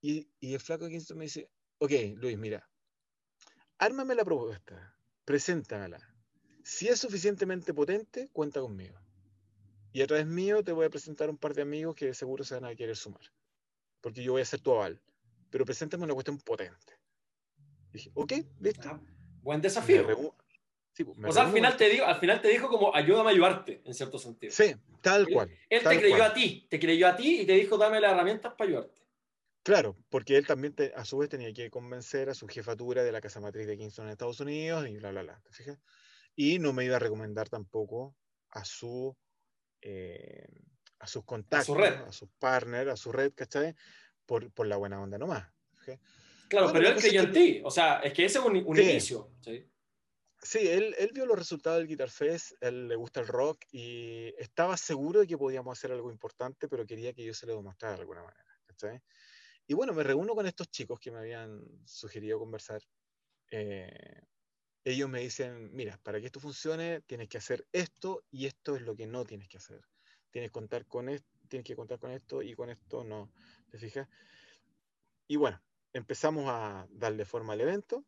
y, 0.00 0.30
y 0.38 0.54
el 0.54 0.60
flaco 0.60 0.84
de 0.84 0.92
Kingston 0.92 1.18
me 1.18 1.24
dice, 1.24 1.50
ok, 1.78 1.92
Luis, 2.16 2.38
mira, 2.38 2.66
ármame 3.78 4.14
la 4.14 4.24
propuesta, 4.24 4.96
preséntamela. 5.24 6.09
Si 6.64 6.88
es 6.88 7.00
suficientemente 7.00 7.74
potente, 7.74 8.28
cuenta 8.32 8.60
conmigo. 8.60 8.98
Y 9.92 10.02
a 10.02 10.06
través 10.06 10.26
mío 10.26 10.62
te 10.62 10.72
voy 10.72 10.86
a 10.86 10.90
presentar 10.90 11.30
un 11.30 11.36
par 11.36 11.54
de 11.54 11.62
amigos 11.62 11.96
que 11.96 12.14
seguro 12.14 12.44
se 12.44 12.54
van 12.54 12.64
a 12.64 12.74
querer 12.74 12.96
sumar. 12.96 13.22
Porque 14.00 14.22
yo 14.22 14.32
voy 14.32 14.42
a 14.42 14.44
ser 14.44 14.60
tu 14.60 14.72
aval. 14.72 15.00
Pero 15.50 15.64
preséntame 15.64 16.04
una 16.04 16.14
cuestión 16.14 16.38
potente. 16.38 16.98
Dije, 17.92 18.10
ok, 18.14 18.32
listo. 18.60 18.88
Ah, 18.88 19.00
buen 19.42 19.60
desafío. 19.60 20.06
Pues, 20.06 21.16
o 21.24 21.32
sea, 21.32 21.44
al 21.44 21.52
final, 21.52 21.76
te 21.76 21.88
digo, 21.88 22.04
al 22.04 22.16
final 22.16 22.40
te 22.40 22.48
dijo 22.48 22.68
como 22.68 22.94
ayúdame 22.94 23.30
a 23.30 23.32
ayudarte, 23.32 23.80
en 23.84 23.94
cierto 23.94 24.18
sentido. 24.18 24.52
Sí, 24.52 24.74
tal 25.00 25.26
cual. 25.28 25.50
Él, 25.68 25.82
te 25.82 25.98
creyó 25.98 26.24
a 26.24 26.34
ti, 26.34 26.66
te 26.68 26.78
creyó 26.78 27.08
a 27.08 27.16
ti 27.16 27.40
y 27.40 27.46
te 27.46 27.54
dijo 27.54 27.78
dame 27.78 28.00
las 28.00 28.12
herramientas 28.12 28.52
para 28.56 28.68
ayudarte. 28.68 29.00
Claro, 29.62 29.96
porque 30.08 30.36
él 30.36 30.46
también 30.46 30.74
a 30.96 31.04
su 31.04 31.18
vez 31.18 31.28
tenía 31.28 31.52
que 31.52 31.70
convencer 31.70 32.28
a 32.28 32.34
su 32.34 32.46
jefatura 32.48 33.02
de 33.02 33.12
la 33.12 33.20
casa 33.20 33.40
matriz 33.40 33.66
de 33.66 33.76
Kingston 33.76 34.06
en 34.06 34.12
Estados 34.12 34.40
Unidos 34.40 34.88
y 34.88 34.96
bla, 34.96 35.10
bla, 35.10 35.22
bla. 35.22 35.40
¿te 35.42 35.52
fijas? 35.52 35.78
Y 36.42 36.58
no 36.58 36.72
me 36.72 36.86
iba 36.86 36.96
a 36.96 36.98
recomendar 36.98 37.50
tampoco 37.50 38.16
a 38.48 38.64
su 38.64 39.14
eh, 39.82 40.48
a 40.98 41.06
sus 41.06 41.22
contactos, 41.22 41.60
a, 41.60 41.64
su 41.66 41.74
red. 41.74 41.94
a 41.96 42.12
sus 42.12 42.30
partners, 42.38 42.90
a 42.90 42.96
su 42.96 43.12
red, 43.12 43.34
¿cachai? 43.34 43.74
Por, 44.24 44.50
por 44.50 44.66
la 44.66 44.78
buena 44.78 45.02
onda 45.02 45.18
nomás. 45.18 45.46
Claro, 46.48 46.72
pero 46.72 46.88
él 46.88 46.94
creyó 46.96 47.24
en 47.24 47.32
ti. 47.32 47.60
O 47.62 47.70
sea, 47.70 47.98
es 47.98 48.14
que 48.14 48.24
ese 48.24 48.38
es 48.38 48.44
un, 48.44 48.56
inicio. 48.56 49.34
Sí, 50.42 50.66
él, 50.66 50.94
él, 50.98 51.10
vio 51.12 51.26
los 51.26 51.38
resultados 51.38 51.78
del 51.78 51.88
Guitar 51.88 52.08
Fest, 52.08 52.52
él 52.62 52.88
le 52.88 52.96
gusta 52.96 53.20
el 53.20 53.26
rock 53.26 53.66
y 53.70 54.32
estaba 54.38 54.78
seguro 54.78 55.20
de 55.20 55.26
que 55.26 55.36
podíamos 55.36 55.78
hacer 55.78 55.92
algo 55.92 56.10
importante, 56.10 56.68
pero 56.68 56.86
quería 56.86 57.12
que 57.12 57.22
yo 57.22 57.34
se 57.34 57.44
lo 57.44 57.54
demostrara 57.54 57.96
de 57.96 58.00
alguna 58.00 58.22
manera. 58.22 59.02
Y 59.66 59.74
bueno, 59.74 59.92
me 59.92 60.02
reúno 60.04 60.34
con 60.34 60.46
estos 60.46 60.70
chicos 60.70 60.98
que 60.98 61.10
me 61.10 61.18
habían 61.18 61.62
sugerido 61.84 62.38
conversar. 62.38 62.80
Eh, 63.50 64.22
ellos 64.84 65.08
me 65.08 65.20
dicen, 65.20 65.74
mira, 65.74 65.98
para 66.02 66.20
que 66.20 66.26
esto 66.26 66.40
funcione 66.40 67.00
tienes 67.02 67.28
que 67.28 67.38
hacer 67.38 67.66
esto 67.72 68.24
y 68.30 68.46
esto 68.46 68.76
es 68.76 68.82
lo 68.82 68.96
que 68.96 69.06
no 69.06 69.24
tienes 69.24 69.48
que 69.48 69.58
hacer. 69.58 69.80
Tienes 70.30 70.50
contar 70.50 70.86
con 70.86 71.06
tienes 71.48 71.66
que 71.66 71.76
contar 71.76 71.98
con 71.98 72.12
esto 72.12 72.42
y 72.42 72.54
con 72.54 72.70
esto 72.70 73.04
no. 73.04 73.32
¿Te 73.70 73.78
fijas? 73.78 74.08
Y 75.26 75.36
bueno, 75.36 75.60
empezamos 75.92 76.44
a 76.48 76.86
darle 76.90 77.24
forma 77.24 77.52
al 77.52 77.60
evento 77.60 78.04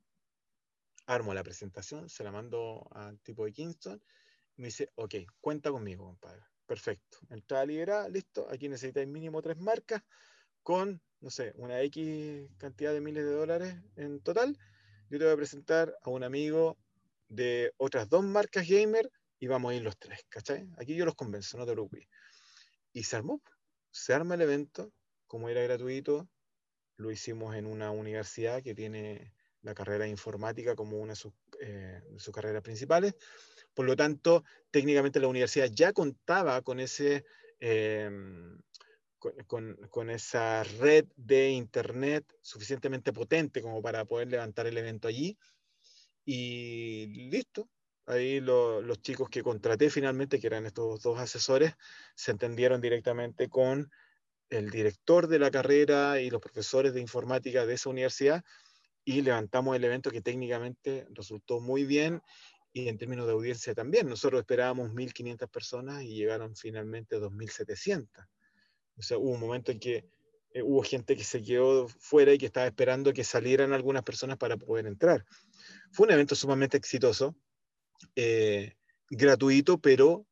armo 1.06 1.34
la 1.34 1.42
presentación, 1.42 2.08
se 2.08 2.24
la 2.24 2.32
mando 2.32 2.88
al 2.92 3.18
tipo 3.20 3.44
de 3.44 3.52
Kingston, 3.52 4.02
y 4.56 4.62
me 4.62 4.68
dice, 4.68 4.90
ok, 4.94 5.14
cuenta 5.40 5.70
conmigo, 5.70 6.04
compadre. 6.04 6.42
Perfecto. 6.66 7.18
Entrada 7.30 7.66
liberada, 7.66 8.08
listo. 8.08 8.48
Aquí 8.50 8.68
necesitáis 8.68 9.08
mínimo 9.08 9.42
tres 9.42 9.58
marcas 9.58 10.02
con, 10.62 11.02
no 11.20 11.30
sé, 11.30 11.52
una 11.56 11.80
X 11.82 12.48
cantidad 12.58 12.92
de 12.92 13.00
miles 13.00 13.24
de 13.24 13.32
dólares 13.32 13.74
en 13.96 14.20
total. 14.20 14.58
Yo 15.12 15.18
te 15.18 15.24
voy 15.26 15.34
a 15.34 15.36
presentar 15.36 15.94
a 16.00 16.08
un 16.08 16.24
amigo 16.24 16.78
de 17.28 17.74
otras 17.76 18.08
dos 18.08 18.24
marcas 18.24 18.66
gamer 18.66 19.12
y 19.38 19.46
vamos 19.46 19.70
a 19.70 19.74
ir 19.74 19.82
los 19.82 19.98
tres, 19.98 20.20
¿cachai? 20.30 20.66
Aquí 20.78 20.96
yo 20.96 21.04
los 21.04 21.14
convenzo, 21.14 21.58
no 21.58 21.66
te 21.66 21.72
preocupes. 21.72 22.08
Y 22.94 23.02
se 23.02 23.16
armó. 23.16 23.42
Se 23.90 24.14
arma 24.14 24.36
el 24.36 24.40
evento, 24.40 24.90
como 25.26 25.50
era 25.50 25.60
gratuito, 25.60 26.30
lo 26.96 27.10
hicimos 27.10 27.54
en 27.56 27.66
una 27.66 27.90
universidad 27.90 28.62
que 28.62 28.74
tiene 28.74 29.34
la 29.60 29.74
carrera 29.74 30.04
de 30.04 30.10
informática 30.10 30.74
como 30.74 30.96
una 30.96 31.12
eh, 31.60 32.00
de 32.08 32.18
sus, 32.18 32.34
carreras 32.34 32.62
principales. 32.62 33.14
Por 33.74 33.84
lo 33.84 33.94
tanto, 33.96 34.44
técnicamente 34.70 35.20
la 35.20 35.28
universidad 35.28 35.68
ya 35.70 35.92
contaba 35.92 36.62
con, 36.62 36.80
ese, 36.80 37.26
em, 37.60 38.58
con, 39.46 40.10
esa 40.10 40.62
red 40.64 41.06
de 41.16 41.50
Internet 41.50 42.24
suficientemente 42.40 43.12
potente 43.12 43.62
como 43.62 43.82
para 43.82 44.04
poder 44.04 44.28
levantar 44.28 44.66
el 44.66 44.78
evento 44.78 45.08
allí. 45.08 45.38
Y 46.24 47.28
listo. 47.30 47.68
Ahí 48.06 48.40
los 48.40 49.00
chicos 49.00 49.28
que 49.28 49.42
contraté 49.42 49.88
finalmente, 49.88 50.40
que 50.40 50.48
eran 50.48 50.66
estos 50.66 51.02
dos 51.02 51.18
asesores, 51.18 51.74
se 52.16 52.32
entendieron 52.32 52.80
directamente 52.80 53.48
con 53.48 53.90
el 54.50 54.70
director 54.70 55.28
de 55.28 55.38
la 55.38 55.50
carrera 55.50 56.20
y 56.20 56.28
los 56.28 56.40
profesores 56.40 56.92
de 56.92 57.00
informática 57.00 57.64
de 57.64 57.74
esa 57.74 57.90
universidad 57.90 58.44
y 59.04 59.22
levantamos 59.22 59.76
el 59.76 59.84
evento 59.84 60.10
que 60.10 60.20
técnicamente 60.20 61.06
resultó 61.10 61.60
muy 61.60 61.84
bien 61.84 62.22
y 62.72 62.88
en 62.88 62.98
términos 62.98 63.26
de 63.26 63.32
audiencia 63.32 63.74
también. 63.74 64.08
Nosotros 64.08 64.40
esperábamos 64.40 64.90
1.500 64.92 65.48
personas 65.48 66.02
y 66.02 66.14
llegaron 66.14 66.56
finalmente 66.56 67.18
2.700. 67.18 68.08
O 68.96 69.02
sea, 69.02 69.18
hubo 69.18 69.30
un 69.30 69.40
momento 69.40 69.72
en 69.72 69.80
que 69.80 70.04
eh, 70.52 70.62
hubo 70.62 70.82
gente 70.82 71.16
que 71.16 71.24
se 71.24 71.42
quedó 71.42 71.88
fuera 71.88 72.32
y 72.32 72.38
que 72.38 72.46
estaba 72.46 72.66
esperando 72.66 73.12
que 73.12 73.24
salieran 73.24 73.72
algunas 73.72 74.02
personas 74.02 74.36
para 74.36 74.56
poder 74.56 74.86
entrar. 74.86 75.24
Fue 75.92 76.06
un 76.06 76.12
evento 76.12 76.34
sumamente 76.34 76.76
exitoso, 76.76 77.34
eh, 78.16 78.74
gratuito, 79.10 79.78
pero 79.78 80.26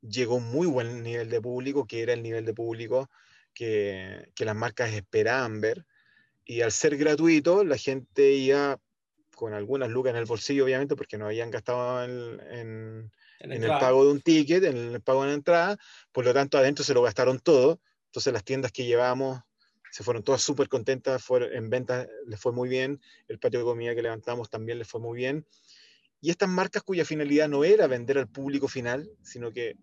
llegó 0.00 0.40
muy 0.40 0.66
buen 0.66 1.02
nivel 1.02 1.28
de 1.30 1.40
público, 1.40 1.86
que 1.86 2.02
era 2.02 2.12
el 2.12 2.22
nivel 2.22 2.44
de 2.44 2.54
público 2.54 3.10
que, 3.52 4.30
que 4.34 4.44
las 4.44 4.56
marcas 4.56 4.92
esperaban 4.92 5.60
ver. 5.60 5.86
Y 6.44 6.62
al 6.62 6.72
ser 6.72 6.96
gratuito, 6.96 7.64
la 7.64 7.76
gente 7.76 8.32
iba 8.32 8.80
con 9.38 9.54
algunas 9.54 9.88
lucas 9.88 10.10
en 10.10 10.16
el 10.16 10.24
bolsillo, 10.24 10.64
obviamente, 10.64 10.96
porque 10.96 11.16
no 11.16 11.26
habían 11.26 11.50
gastado 11.50 12.02
en, 12.02 13.10
el 13.38 13.68
pago 13.68 14.04
de 14.04 14.10
un 14.10 14.20
ticket, 14.20 14.64
en 14.64 14.76
el 14.76 15.00
pago 15.00 15.20
de 15.20 15.28
una 15.28 15.34
entrada, 15.34 15.78
por 16.10 16.24
lo 16.24 16.34
tanto 16.34 16.58
adentro 16.58 16.84
se 16.84 16.92
lo 16.92 17.02
gastaron 17.02 17.38
todo, 17.38 17.80
entonces 18.08 18.32
las 18.32 18.44
tiendas 18.44 18.72
que 18.72 18.84
llevamos 18.84 19.40
se 19.90 20.04
fueron 20.04 20.22
todas 20.22 20.42
súper 20.42 20.68
contentas, 20.68 21.22
fueron, 21.22 21.52
en 21.54 21.70
venta 21.70 22.06
les 22.26 22.38
fue 22.38 22.52
muy 22.52 22.68
bien, 22.68 23.00
el 23.26 23.38
patio 23.38 23.60
de 23.60 23.64
comida 23.64 23.94
que 23.94 24.02
levantamos 24.02 24.50
también 24.50 24.78
les 24.78 24.86
fue 24.86 25.00
muy 25.00 25.16
bien, 25.16 25.46
y 26.20 26.30
estas 26.30 26.48
marcas 26.48 26.82
cuya 26.82 27.04
finalidad 27.04 27.48
no 27.48 27.64
era 27.64 27.86
vender 27.86 28.18
al 28.18 28.28
público 28.28 28.68
final, 28.68 29.08
sino 29.22 29.52
que 29.52 29.76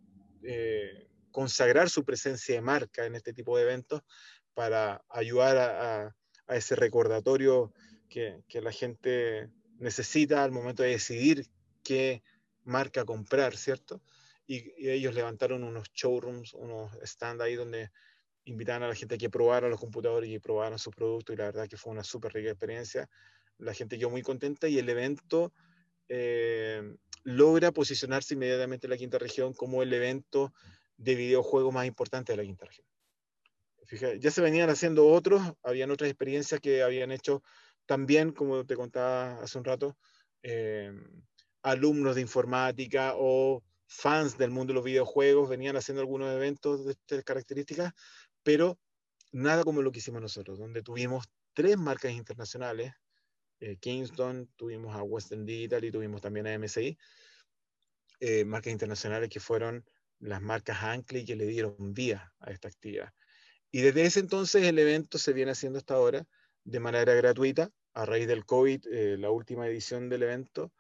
eh, 0.43 1.07
consagrar 1.31 1.89
su 1.89 2.03
presencia 2.03 2.53
de 2.55 2.61
marca 2.61 3.05
en 3.05 3.15
este 3.15 3.33
tipo 3.33 3.57
de 3.57 3.63
eventos 3.63 4.01
para 4.53 5.03
ayudar 5.09 5.57
a 5.57 6.15
a 6.47 6.55
ese 6.55 6.75
recordatorio 6.75 7.73
que, 8.09 8.43
la 8.61 8.71
gente 8.71 9.49
necesita 9.79 10.43
al 10.43 10.51
momento 10.51 10.83
de 10.83 10.89
decidir 10.89 11.47
qué 11.83 12.23
marca 12.63 13.03
comprar, 13.03 13.57
¿cierto? 13.57 14.01
Y, 14.47 14.71
ellos 14.89 15.13
levantaron 15.15 15.63
unos 15.63 15.91
showrooms, 15.93 16.53
unos 16.53 16.91
stands 17.03 17.43
ahí 17.43 17.55
donde 17.55 17.91
invitaban 18.45 18.83
a 18.83 18.87
la 18.87 18.95
gente 18.95 19.15
a 19.15 19.17
que 19.17 19.29
probara 19.29 19.69
los 19.69 19.79
computadores 19.79 20.29
y 20.29 20.39
probaran 20.39 20.79
sus 20.79 20.93
productos 20.95 21.33
y 21.33 21.37
la 21.37 21.45
verdad 21.45 21.67
que 21.67 21.77
fue 21.77 21.91
una 21.91 22.03
súper 22.03 22.33
rica 22.33 22.49
experiencia. 22.49 23.09
La 23.57 23.73
gente 23.73 23.97
quedó 23.97 24.09
muy 24.09 24.21
contenta 24.21 24.67
y 24.67 24.77
el 24.77 24.87
evento 24.89 25.53
eh, 26.09 26.95
logra 27.23 27.71
posicionarse 27.71 28.35
inmediatamente 28.35 28.87
en 28.87 28.91
la 28.91 28.97
quinta 28.97 29.17
región 29.17 29.53
como 29.53 29.81
el 29.81 29.93
evento 29.93 30.53
de 30.97 31.15
videojuegos 31.15 31.73
más 31.73 31.85
importante 31.85 32.33
de 32.33 32.37
la 32.37 32.43
quinta 32.43 32.65
región 32.65 32.85
ya 34.19 34.31
se 34.31 34.41
venían 34.41 34.69
haciendo 34.69 35.07
otros, 35.07 35.41
habían 35.63 35.91
otras 35.91 36.09
experiencias 36.09 36.59
que 36.59 36.81
habían 36.81 37.11
hecho 37.11 37.43
también, 37.85 38.31
como 38.31 38.65
te 38.65 38.75
contaba 38.75 39.39
hace 39.41 39.57
un 39.57 39.63
rato, 39.63 39.97
eh, 40.41 40.91
alumnos 41.61 42.15
de 42.15 42.21
informática 42.21 43.13
o 43.15 43.63
fans 43.87 44.37
del 44.37 44.49
mundo 44.49 44.71
de 44.71 44.75
los 44.75 44.83
videojuegos 44.83 45.49
venían 45.49 45.77
haciendo 45.77 46.01
algunos 46.01 46.33
eventos 46.33 46.85
de 46.85 46.93
estas 46.93 47.23
características, 47.23 47.93
pero 48.45 48.79
nada 49.31 49.63
como 49.63 49.81
lo 49.81 49.91
que 49.91 49.97
hicimos 49.97 50.21
nosotros, 50.21 50.59
donde 50.59 50.83
tuvimos 50.83 51.25
tres 51.53 51.77
marcas 51.77 52.11
internacionales, 52.11 52.93
eh, 53.59 53.77
Kingston, 53.77 54.47
tuvimos 54.55 54.95
a 54.95 55.01
Western 55.01 55.47
Digital 55.47 55.83
y 55.83 55.91
tuvimos 55.91 56.21
también 56.21 56.45
a 56.45 56.53
MSI, 56.53 56.95
eh, 58.19 58.45
marcas 58.45 58.71
internacionales 58.71 59.29
que 59.29 59.39
fueron 59.39 59.83
las 60.19 60.43
marcas 60.43 60.83
Ankle 60.83 61.25
que 61.25 61.35
le 61.35 61.47
dieron 61.47 61.93
vida 61.93 62.33
a 62.39 62.51
esta 62.51 62.67
actividad. 62.67 63.11
Y 63.71 63.81
desde 63.81 64.05
ese 64.05 64.19
entonces 64.19 64.63
el 64.63 64.77
evento 64.77 65.17
se 65.17 65.33
viene 65.33 65.51
haciendo 65.51 65.79
hasta 65.79 65.95
ahora 65.95 66.27
de 66.63 66.79
manera 66.79 67.15
gratuita. 67.15 67.71
A 67.93 68.05
raíz 68.05 68.27
del 68.27 68.45
COVID, 68.45 68.87
eh, 68.91 69.17
la 69.17 69.31
última 69.31 69.67
edición 69.67 70.07
del 70.07 70.23
evento 70.23 70.71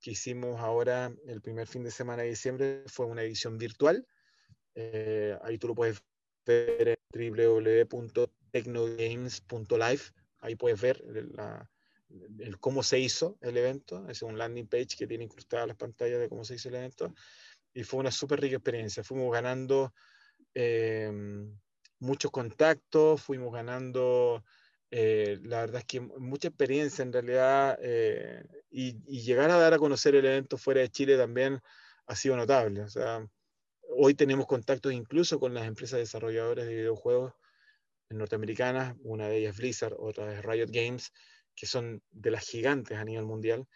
que 0.00 0.12
hicimos 0.12 0.60
ahora 0.60 1.12
el 1.26 1.40
primer 1.40 1.66
fin 1.66 1.82
de 1.82 1.90
semana 1.90 2.22
de 2.22 2.28
diciembre 2.28 2.84
fue 2.86 3.06
una 3.06 3.22
edición 3.22 3.58
virtual. 3.58 4.06
Eh, 4.74 5.36
ahí 5.42 5.58
tú 5.58 5.68
lo 5.68 5.74
puedes 5.74 6.00
ver 6.46 6.97
en 7.12 7.32
www.technogames.live. 7.32 10.02
Ahí 10.40 10.56
puedes 10.56 10.80
ver 10.80 11.04
el, 12.38 12.58
cómo 12.58 12.82
se 12.82 12.98
hizo 12.98 13.36
el 13.40 13.56
evento. 13.56 14.08
Es 14.08 14.22
un 14.22 14.36
landing 14.38 14.66
page 14.66 14.96
que 14.98 15.06
tiene 15.06 15.22
incrustadas 15.24 15.68
las 15.68 15.76
pantallas 15.76 16.18
de 16.20 16.28
cómo 16.28 16.44
se 16.44 16.54
hizo 16.54 16.68
el 16.68 16.74
evento. 16.76 17.14
Y 17.74 17.84
fue 17.84 18.00
una 18.00 18.10
súper 18.10 18.40
rica 18.40 18.56
experiencia. 18.56 19.04
Fuimos 19.04 19.32
ganando 19.32 19.92
eh, 20.54 21.12
muchos 22.00 22.30
contactos, 22.30 23.22
fuimos 23.22 23.52
ganando, 23.52 24.44
eh, 24.90 25.38
la 25.42 25.60
verdad 25.60 25.80
es 25.80 25.84
que 25.84 26.00
mucha 26.00 26.48
experiencia 26.48 27.02
en 27.02 27.12
realidad, 27.12 27.78
eh, 27.82 28.44
y, 28.70 28.98
llegar 29.22 29.50
a 29.50 29.58
dar 29.58 29.74
a 29.74 29.78
conocer 29.78 30.14
el 30.14 30.24
evento 30.24 30.58
fuera 30.58 30.80
de 30.80 30.90
Chile 30.90 31.16
también 31.16 31.60
ha 32.06 32.16
sido 32.16 32.36
notable. 32.36 32.82
O 32.82 32.88
sea, 32.88 33.26
hoy 33.88 34.14
tenemos 34.14 34.46
contactos 34.46 34.92
incluso 34.92 35.38
con 35.40 35.54
las 35.54 35.66
empresas 35.66 35.98
desarrolladoras 35.98 36.66
de 36.66 36.76
videojuegos 36.76 37.32
norteamericanas, 38.10 38.96
una 39.02 39.28
de 39.28 39.38
ellas 39.38 39.56
Blizzard, 39.56 39.94
otra 39.98 40.32
es 40.32 40.44
Riot 40.44 40.68
Games, 40.70 41.12
que 41.54 41.66
son 41.66 42.02
de 42.10 42.30
las 42.30 42.46
gigantes 42.46 42.96
a 42.96 43.04
nivel 43.04 43.24
mundial 43.24 43.66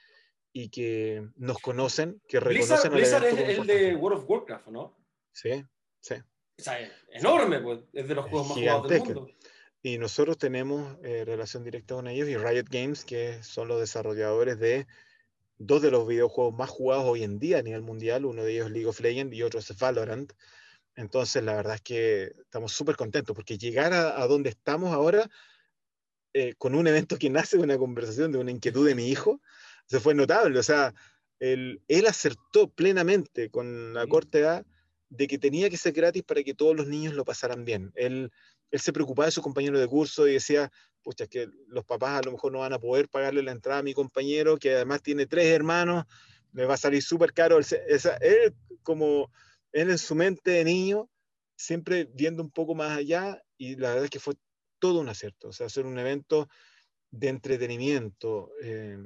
y 0.53 0.69
que 0.71 1.27
nos 1.37 1.59
conocen, 1.59 2.21
que 2.29 2.41
reconocen 2.41 2.93
Blizzard, 2.93 3.23
Blizzard 3.23 3.51
es 3.51 3.59
el 3.59 3.67
de 3.67 3.97
World 3.97 4.19
of 4.19 4.31
Warcraft, 4.31 4.69
¿no? 4.69 4.97
Sí, 5.33 5.65
sí 6.01 6.17
es 6.57 6.91
enorme, 7.11 7.61
pues, 7.61 7.81
es 7.93 8.09
de 8.09 8.15
los 8.15 8.27
juegos 8.27 8.49
más 8.49 8.59
jugados 8.59 8.89
del 8.89 8.99
mundo. 9.01 9.29
Y 9.83 9.99
nosotros 9.99 10.39
tenemos 10.39 10.97
eh, 11.03 11.25
relación 11.25 11.65
directa 11.65 11.97
con 11.97 12.07
ellos 12.07 12.29
y 12.29 12.37
Riot 12.37 12.67
Games, 12.71 13.05
que 13.05 13.43
son 13.43 13.69
los 13.69 13.81
desarrolladores 13.81 14.59
de 14.59 14.87
dos 15.67 15.83
de 15.83 15.91
los 15.91 16.07
videojuegos 16.07 16.55
más 16.55 16.71
jugados 16.71 17.05
hoy 17.05 17.23
en 17.23 17.39
día 17.39 17.59
a 17.59 17.63
nivel 17.63 17.83
mundial. 17.83 18.25
Uno 18.25 18.45
de 18.45 18.53
ellos 18.53 18.67
es 18.67 18.73
League 18.73 18.89
of 18.89 19.01
Legends 19.01 19.35
y 19.35 19.43
otro 19.43 19.61
es 19.61 19.79
Valorant. 19.79 20.33
Entonces, 20.95 21.43
la 21.43 21.55
verdad 21.55 21.77
es 21.77 21.81
que 21.81 22.33
estamos 22.41 22.73
súper 22.73 22.97
contentos 22.97 23.35
porque 23.35 23.59
llegar 23.59 23.93
a, 23.93 24.27
donde 24.27 24.51
estamos 24.51 24.93
ahora 24.93 25.31
eh, 26.35 26.55
con 26.59 26.75
un 26.75 26.87
evento 26.87 27.17
que 27.17 27.31
nace 27.31 27.57
de 27.57 27.63
una 27.63 27.79
conversación, 27.79 28.33
de 28.33 28.39
una 28.39 28.51
inquietud 28.51 28.87
de 28.87 28.95
mi 28.95 29.09
hijo, 29.09 29.41
se 29.87 30.01
fue 30.01 30.15
notable. 30.15 30.59
O 30.59 30.63
sea, 30.63 30.95
él, 31.39 31.83
él 31.89 32.07
acertó 32.07 32.69
plenamente 32.69 33.51
con 33.51 33.95
la 33.95 34.07
corta 34.07 34.39
edad 34.39 34.67
de 35.09 35.27
que 35.27 35.39
tenía 35.39 35.69
que 35.69 35.77
ser 35.77 35.93
gratis 35.93 36.23
para 36.23 36.43
que 36.43 36.55
todos 36.55 36.75
los 36.75 36.89
niños 36.89 37.15
lo 37.15 37.25
pasaran 37.25 37.65
bien. 37.65 37.93
Él, 37.95 38.31
él 38.73 38.81
se 38.81 38.93
preocupaba 38.93 39.27
de 39.27 39.33
su 39.33 39.43
compañero 39.43 39.79
de 39.79 39.87
curso 39.87 40.27
y 40.27 40.33
decía, 40.33 40.73
pucha, 41.03 41.27
que 41.27 41.49
los 41.69 41.85
papás 41.85 42.19
a 42.19 42.23
lo 42.25 42.33
mejor 42.33 42.53
no 42.53 42.61
van 42.61 42.73
a 42.73 42.79
poder 42.79 43.09
pagarle 43.09 43.43
la 43.43 43.53
entrada 43.53 43.81
a 43.81 43.83
mi 43.83 43.93
compañero, 43.93 44.57
que 44.57 44.75
además 44.75 45.03
tiene 45.03 45.27
tres 45.27 45.47
hermanos, 45.47 46.07
le 46.55 46.65
va 46.65 46.75
a 46.75 46.79
salir 46.79 47.03
súper 47.03 47.35
caro. 47.35 47.59
Él, 47.59 48.55
como 48.83 49.31
él 49.73 49.91
en 49.91 49.99
su 49.99 50.15
mente 50.15 50.53
de 50.53 50.65
niño, 50.65 51.11
siempre 51.55 52.09
viendo 52.15 52.43
un 52.43 52.51
poco 52.51 52.75
más 52.75 52.97
allá, 52.97 53.43
y 53.59 53.77
la 53.77 53.91
verdad 53.91 54.05
es 54.05 54.11
que 54.11 54.21
fue 54.21 54.35
todo 54.79 55.01
un 55.01 55.09
acierto. 55.11 55.49
O 55.49 55.53
sea, 55.53 55.67
hacer 55.67 55.85
un 55.85 55.99
evento 55.99 56.49
de 57.11 57.29
entretenimiento 57.29 58.53
eh, 58.63 58.97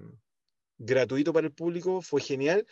gratuito 0.78 1.32
para 1.32 1.48
el 1.48 1.52
público 1.52 2.02
fue 2.02 2.20
genial, 2.20 2.64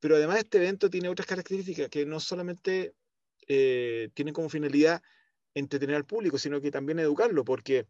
pero 0.00 0.16
además 0.16 0.38
este 0.38 0.58
evento 0.58 0.90
tiene 0.90 1.08
otras 1.08 1.28
características 1.28 1.88
que 1.88 2.04
no 2.06 2.18
solamente 2.18 2.94
eh, 3.46 4.08
tienen 4.14 4.34
como 4.34 4.48
finalidad 4.48 5.00
entretener 5.54 5.96
al 5.96 6.06
público, 6.06 6.38
sino 6.38 6.60
que 6.60 6.70
también 6.70 6.98
educarlo, 6.98 7.44
porque 7.44 7.86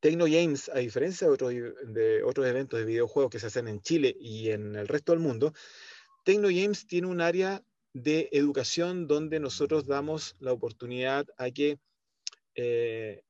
Tecno 0.00 0.24
Games, 0.24 0.70
a 0.70 0.78
diferencia 0.78 1.26
de 1.26 1.32
otros, 1.32 1.52
de 1.52 2.22
otros 2.22 2.46
eventos 2.46 2.78
de 2.78 2.86
videojuegos 2.86 3.30
que 3.30 3.38
se 3.38 3.46
hacen 3.46 3.68
en 3.68 3.80
Chile 3.80 4.16
y 4.18 4.50
en 4.50 4.74
el 4.74 4.88
resto 4.88 5.12
del 5.12 5.20
mundo, 5.20 5.52
Tecno 6.24 6.48
Games 6.48 6.86
tiene 6.86 7.06
un 7.06 7.20
área 7.20 7.62
de 7.92 8.28
educación 8.32 9.06
donde 9.06 9.40
nosotros 9.40 9.86
damos 9.86 10.36
la 10.38 10.52
oportunidad 10.52 11.26
a 11.36 11.50
que 11.50 11.78
eh, 12.54 13.22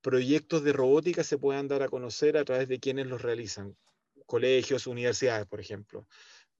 proyectos 0.00 0.62
de 0.62 0.72
robótica 0.72 1.24
se 1.24 1.38
puedan 1.38 1.68
dar 1.68 1.82
a 1.82 1.88
conocer 1.88 2.36
a 2.36 2.44
través 2.44 2.68
de 2.68 2.78
quienes 2.78 3.06
los 3.06 3.22
realizan, 3.22 3.76
colegios, 4.26 4.86
universidades, 4.86 5.46
por 5.46 5.60
ejemplo, 5.60 6.06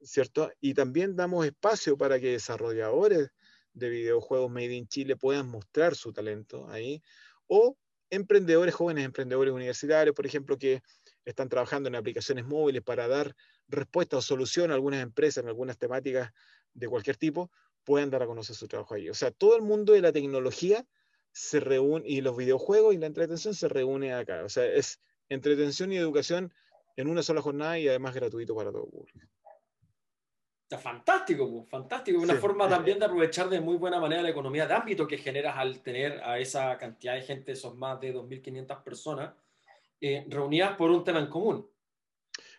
¿cierto? 0.02 0.50
Y 0.60 0.74
también 0.74 1.16
damos 1.16 1.46
espacio 1.46 1.96
para 1.96 2.18
que 2.18 2.32
desarrolladores 2.32 3.30
de 3.72 3.90
videojuegos 3.90 4.50
Made 4.50 4.74
in 4.74 4.88
Chile 4.88 5.16
puedan 5.16 5.48
mostrar 5.48 5.94
su 5.94 6.12
talento 6.12 6.68
ahí, 6.68 7.02
o 7.46 7.76
emprendedores, 8.10 8.74
jóvenes 8.74 9.04
emprendedores 9.04 9.52
universitarios, 9.52 10.14
por 10.14 10.26
ejemplo, 10.26 10.56
que 10.58 10.82
están 11.24 11.48
trabajando 11.48 11.88
en 11.88 11.94
aplicaciones 11.94 12.46
móviles 12.46 12.82
para 12.82 13.06
dar 13.06 13.34
respuesta 13.68 14.16
o 14.16 14.22
solución 14.22 14.70
a 14.70 14.74
algunas 14.74 15.02
empresas 15.02 15.42
en 15.44 15.48
algunas 15.48 15.78
temáticas 15.78 16.32
de 16.72 16.88
cualquier 16.88 17.16
tipo, 17.16 17.50
puedan 17.84 18.10
dar 18.10 18.22
a 18.22 18.26
conocer 18.26 18.56
su 18.56 18.66
trabajo 18.68 18.94
ahí. 18.94 19.08
O 19.08 19.14
sea, 19.14 19.30
todo 19.30 19.56
el 19.56 19.62
mundo 19.62 19.92
de 19.92 20.00
la 20.00 20.12
tecnología 20.12 20.86
se 21.32 21.60
reúne, 21.60 22.08
y 22.08 22.20
los 22.20 22.36
videojuegos 22.36 22.94
y 22.94 22.98
la 22.98 23.06
entretención 23.06 23.54
se 23.54 23.68
reúne 23.68 24.14
acá. 24.14 24.44
O 24.44 24.48
sea, 24.48 24.66
es 24.66 25.00
entretención 25.28 25.92
y 25.92 25.96
educación 25.96 26.52
en 26.96 27.08
una 27.08 27.22
sola 27.22 27.42
jornada 27.42 27.78
y 27.78 27.88
además 27.88 28.14
gratuito 28.14 28.54
para 28.54 28.72
todo 28.72 28.84
el 28.84 28.90
público. 28.90 29.20
Está 30.68 30.76
fantástico, 30.76 31.64
fantástico. 31.70 32.20
Una 32.20 32.34
forma 32.34 32.68
también 32.68 32.98
de 32.98 33.06
aprovechar 33.06 33.48
de 33.48 33.58
muy 33.58 33.76
buena 33.78 33.98
manera 33.98 34.20
la 34.20 34.28
economía 34.28 34.66
de 34.66 34.74
ámbito 34.74 35.08
que 35.08 35.16
generas 35.16 35.56
al 35.56 35.80
tener 35.80 36.22
a 36.22 36.38
esa 36.38 36.76
cantidad 36.76 37.14
de 37.14 37.22
gente, 37.22 37.52
esos 37.52 37.74
más 37.74 37.98
de 38.02 38.14
2.500 38.14 38.82
personas, 38.82 39.32
eh, 39.98 40.26
reunidas 40.28 40.76
por 40.76 40.90
un 40.90 41.04
tema 41.04 41.20
en 41.20 41.28
común. 41.28 41.66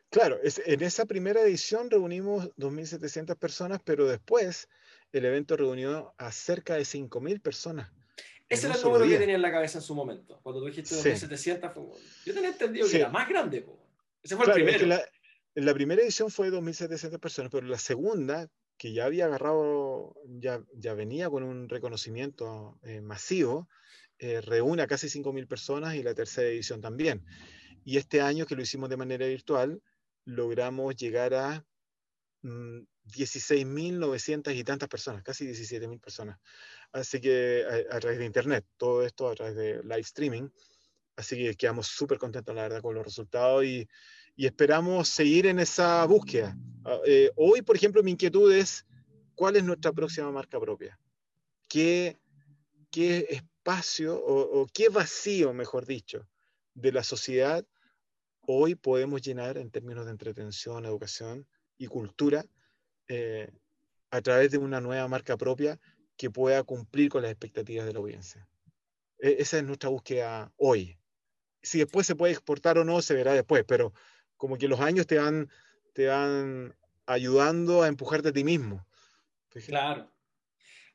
Claro, 0.09 0.39
en 0.41 0.81
esa 0.81 1.05
primera 1.05 1.41
edición 1.41 1.91
reunimos 1.91 2.49
2.700 2.55 3.37
personas, 3.37 3.79
pero 3.85 4.07
después 4.07 4.67
el 5.11 5.25
evento 5.25 5.55
reunió 5.55 6.15
a 6.17 6.31
cerca 6.31 6.73
de 6.73 6.81
5.000 6.81 7.39
personas. 7.43 7.91
Ese 8.49 8.65
era 8.65 8.75
el 8.75 8.81
número 8.81 9.05
que 9.05 9.19
tenía 9.19 9.35
en 9.35 9.43
la 9.43 9.51
cabeza 9.51 9.77
en 9.77 9.83
su 9.83 9.93
momento. 9.93 10.39
Cuando 10.41 10.61
tú 10.61 10.65
dijiste 10.65 10.95
2.700, 10.95 11.95
yo 12.25 12.33
tenía 12.33 12.49
entendido 12.49 12.89
que 12.89 12.97
era 12.97 13.09
más 13.09 13.29
grande. 13.29 13.63
Ese 14.23 14.35
fue 14.35 14.47
el 14.47 14.51
primero. 14.53 14.87
La, 14.87 14.99
la, 15.55 15.73
primera 15.73 16.01
edición 16.01 16.31
fue 16.31 16.51
2.700 16.51 17.19
personas, 17.19 17.51
pero 17.51 17.67
la 17.67 17.77
segunda, 17.77 18.49
que 18.77 18.93
ya 18.93 19.05
había 19.05 19.25
agarrado, 19.25 20.15
ya, 20.25 20.63
ya 20.73 20.93
venía 20.93 21.29
con 21.29 21.43
un 21.43 21.69
reconocimiento 21.69 22.79
eh, 22.83 23.01
masivo, 23.01 23.67
eh, 24.19 24.41
reúne 24.41 24.83
a 24.83 24.87
casi 24.87 25.07
5.000 25.07 25.47
personas 25.47 25.95
y 25.95 26.03
la 26.03 26.13
tercera 26.13 26.49
edición 26.49 26.81
también. 26.81 27.25
Y 27.85 27.97
este 27.97 28.21
año 28.21 28.45
que 28.45 28.55
lo 28.55 28.61
hicimos 28.61 28.89
de 28.89 28.97
manera 28.97 29.25
virtual, 29.25 29.81
logramos 30.25 30.95
llegar 30.95 31.33
a 31.33 31.65
16.900 32.43 34.53
mm, 34.53 34.57
y 34.57 34.63
tantas 34.63 34.89
personas, 34.89 35.23
casi 35.23 35.47
17.000 35.47 35.99
personas. 35.99 36.37
Así 36.91 37.21
que 37.21 37.63
a, 37.89 37.99
través 37.99 38.19
de 38.19 38.25
Internet, 38.25 38.65
todo 38.77 39.05
esto 39.05 39.29
a 39.29 39.35
través 39.35 39.55
de 39.55 39.81
live 39.83 40.01
streaming. 40.01 40.49
Así 41.15 41.35
que 41.35 41.55
quedamos 41.55 41.87
súper 41.87 42.17
contentos, 42.17 42.55
la 42.55 42.63
verdad, 42.63 42.81
con 42.81 42.95
los 42.95 43.05
resultados 43.05 43.63
y, 43.65 43.87
y 44.39 44.45
esperamos 44.45 45.09
seguir 45.09 45.47
en 45.47 45.59
esa 45.59 46.05
búsqueda. 46.05 46.57
Ah, 46.85 46.97
eh, 47.05 47.29
hoy, 47.35 47.61
por 47.61 47.75
ejemplo, 47.75 48.01
mi 48.01 48.11
inquietud 48.11 48.49
es, 48.53 48.85
¿cuál 49.35 49.57
es 49.57 49.65
nuestra 49.65 49.91
próxima 49.91 50.31
marca 50.31 50.57
propia? 50.61 50.97
¿Qué, 51.67 52.17
qué 52.89 53.27
espacio 53.31 54.17
o, 54.17 54.65
qué 54.73 54.87
vacío, 54.87 55.53
mejor 55.53 55.85
dicho, 55.85 56.25
de 56.73 56.93
la 56.93 57.03
sociedad 57.03 57.65
hoy 58.43 58.75
podemos 58.75 59.21
llenar 59.21 59.57
en 59.57 59.71
términos 59.71 60.05
de 60.05 60.11
entretención, 60.11 60.85
educación 60.85 61.45
y 61.77 61.87
cultura 61.87 62.45
eh, 63.09 63.51
a 64.09 64.21
través 64.21 64.51
de 64.51 64.57
una 64.57 64.79
nueva 64.79 65.05
marca 65.09 65.35
propia 65.35 65.77
que 66.15 66.31
pueda 66.31 66.63
cumplir 66.63 67.09
con 67.09 67.23
las 67.23 67.31
expectativas 67.31 67.85
de 67.85 67.91
la 67.91 67.99
audiencia. 67.99 68.47
E, 69.19 69.35
esa 69.39 69.57
es 69.57 69.65
nuestra 69.65 69.89
búsqueda 69.89 70.53
hoy. 70.55 70.97
Si 71.61 71.79
después 71.79 72.07
se 72.07 72.15
puede 72.15 72.31
exportar 72.31 72.77
o 72.77 72.85
no, 72.85 73.01
se 73.01 73.13
verá 73.15 73.33
después, 73.33 73.65
pero 73.67 73.91
como 74.39 74.57
que 74.57 74.67
los 74.67 74.79
años 74.79 75.05
te 75.05 75.19
van, 75.19 75.51
te 75.93 76.07
van 76.07 76.73
ayudando 77.05 77.83
a 77.83 77.87
empujarte 77.87 78.29
a 78.29 78.33
ti 78.33 78.43
mismo. 78.43 78.83
Claro. 79.67 80.09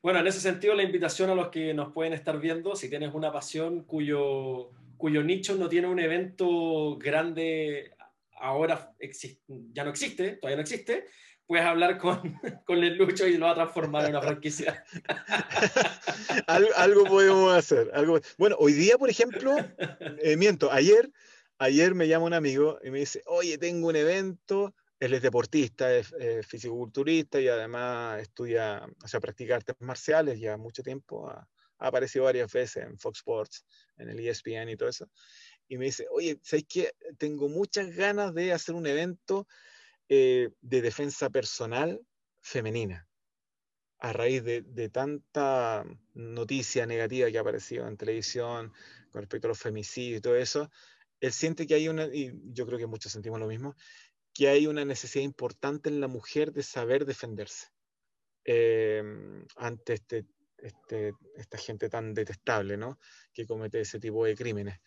Bueno, 0.01 0.19
en 0.19 0.27
ese 0.27 0.41
sentido, 0.41 0.75
la 0.75 0.83
invitación 0.83 1.29
a 1.29 1.35
los 1.35 1.47
que 1.47 1.73
nos 1.73 1.93
pueden 1.93 2.11
estar 2.11 2.37
viendo, 2.41 2.75
si 2.75 2.89
tienes 2.89 3.13
una 3.13 3.31
pasión 3.31 3.83
cuyo 3.85 4.71
cuyo 4.97 5.23
nicho 5.23 5.55
no 5.55 5.69
tiene 5.69 5.87
un 5.87 5.99
evento 5.99 6.97
grande, 6.97 7.95
ahora 8.39 8.93
ya 9.71 9.83
no 9.83 9.89
existe, 9.89 10.37
todavía 10.37 10.57
no 10.57 10.61
existe, 10.61 11.07
puedes 11.45 11.65
hablar 11.65 11.97
con, 11.97 12.39
con 12.65 12.83
el 12.83 12.97
Lucho 12.97 13.27
y 13.27 13.37
lo 13.37 13.45
va 13.45 13.51
a 13.51 13.55
transformar 13.55 14.05
en 14.05 14.11
una 14.11 14.21
franquicia. 14.21 14.83
algo, 16.47 17.05
podemos 17.05 17.53
hacer. 17.53 17.91
Algo... 17.93 18.19
Bueno, 18.37 18.55
hoy 18.59 18.73
día, 18.73 18.97
por 18.97 19.09
ejemplo, 19.09 19.55
eh, 20.21 20.37
miento, 20.37 20.71
ayer, 20.71 21.11
ayer 21.57 21.95
me 21.95 22.07
llama 22.07 22.25
un 22.25 22.33
amigo 22.33 22.79
y 22.83 22.91
me 22.91 22.99
dice, 22.99 23.21
oye, 23.25 23.57
tengo 23.57 23.87
un 23.87 23.95
evento, 23.95 24.75
él 24.99 25.13
es 25.13 25.21
deportista, 25.21 25.93
es, 25.95 26.13
fisiculturista 26.47 27.39
y 27.39 27.47
además 27.47 28.21
estudia, 28.21 28.85
o 29.03 29.07
sea, 29.07 29.19
practica 29.19 29.55
artes 29.55 29.75
marciales 29.79 30.39
ya 30.39 30.57
mucho 30.57 30.83
tiempo, 30.83 31.29
ha 31.29 31.47
aparecido 31.77 32.25
varias 32.25 32.51
veces 32.51 32.83
en 32.83 32.97
Fox 32.97 33.19
Sports, 33.19 33.65
en 33.97 34.09
el 34.09 34.19
ESPN 34.19 34.69
y 34.69 34.77
todo 34.77 34.89
eso. 34.89 35.09
Y 35.67 35.77
me 35.77 35.85
dice, 35.85 36.07
oye, 36.11 36.39
¿sabes 36.43 36.65
qué? 36.67 36.91
Tengo 37.17 37.49
muchas 37.49 37.95
ganas 37.95 38.33
de 38.33 38.53
hacer 38.53 38.75
un 38.75 38.87
evento 38.87 39.47
eh, 40.07 40.49
de 40.61 40.81
defensa 40.81 41.29
personal 41.29 41.99
femenina. 42.41 43.07
A 43.99 44.13
raíz 44.13 44.43
de, 44.43 44.61
de, 44.61 44.89
tanta 44.89 45.83
noticia 46.13 46.85
negativa 46.85 47.31
que 47.31 47.37
ha 47.37 47.41
aparecido 47.41 47.87
en 47.87 47.97
televisión 47.97 48.71
con 49.09 49.21
respecto 49.21 49.47
a 49.47 49.49
los 49.49 49.59
femicidios 49.59 50.19
y 50.19 50.21
todo 50.21 50.35
eso, 50.35 50.69
él 51.19 51.31
siente 51.31 51.67
que 51.67 51.75
hay 51.75 51.87
una, 51.87 52.05
y 52.05 52.31
yo 52.53 52.65
creo 52.65 52.79
que 52.79 52.87
muchos 52.87 53.11
sentimos 53.11 53.39
lo 53.39 53.47
mismo, 53.47 53.75
que 54.33 54.49
hay 54.49 54.67
una 54.67 54.83
necesidad 54.85 55.23
importante 55.23 55.89
en 55.89 56.01
la 56.01 56.07
mujer 56.07 56.51
de 56.51 56.63
saber 56.63 57.05
defenderse 57.05 57.67
eh, 58.43 59.01
ante 59.55 59.93
este 59.93 60.25
este, 60.57 61.13
esta 61.35 61.57
gente 61.57 61.89
tan 61.89 62.13
detestable, 62.13 62.77
¿no? 62.77 62.99
Que 63.33 63.45
comete 63.45 63.81
ese 63.81 63.99
tipo 63.99 64.25
de 64.25 64.35
crímenes. 64.35 64.79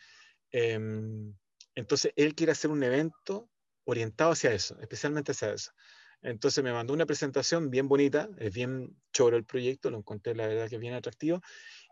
Em, 0.51 1.35
entonces, 1.75 2.13
él 2.17 2.35
quiere 2.35 2.53
hacer 2.53 2.71
un 2.71 2.83
evento 2.83 3.51
orientado 3.85 4.33
hacia 4.33 4.53
eso, 4.53 4.79
especialmente 4.81 5.33
hacia 5.33 5.53
eso. 5.53 5.73
Entonces 6.21 6.65
me 6.65 6.73
mandó 6.73 6.93
una 6.95 7.07
presentación 7.07 7.71
bien 7.71 7.87
bonita, 7.87 8.29
es 8.39 8.53
bien 8.53 8.97
choro 9.13 9.37
el 9.37 9.45
proyecto, 9.45 9.89
lo 9.89 9.99
encontré 9.99 10.35
la 10.35 10.49
verdad 10.49 10.69
que 10.69 10.77
bien 10.77 10.95
atractivo 10.95 11.41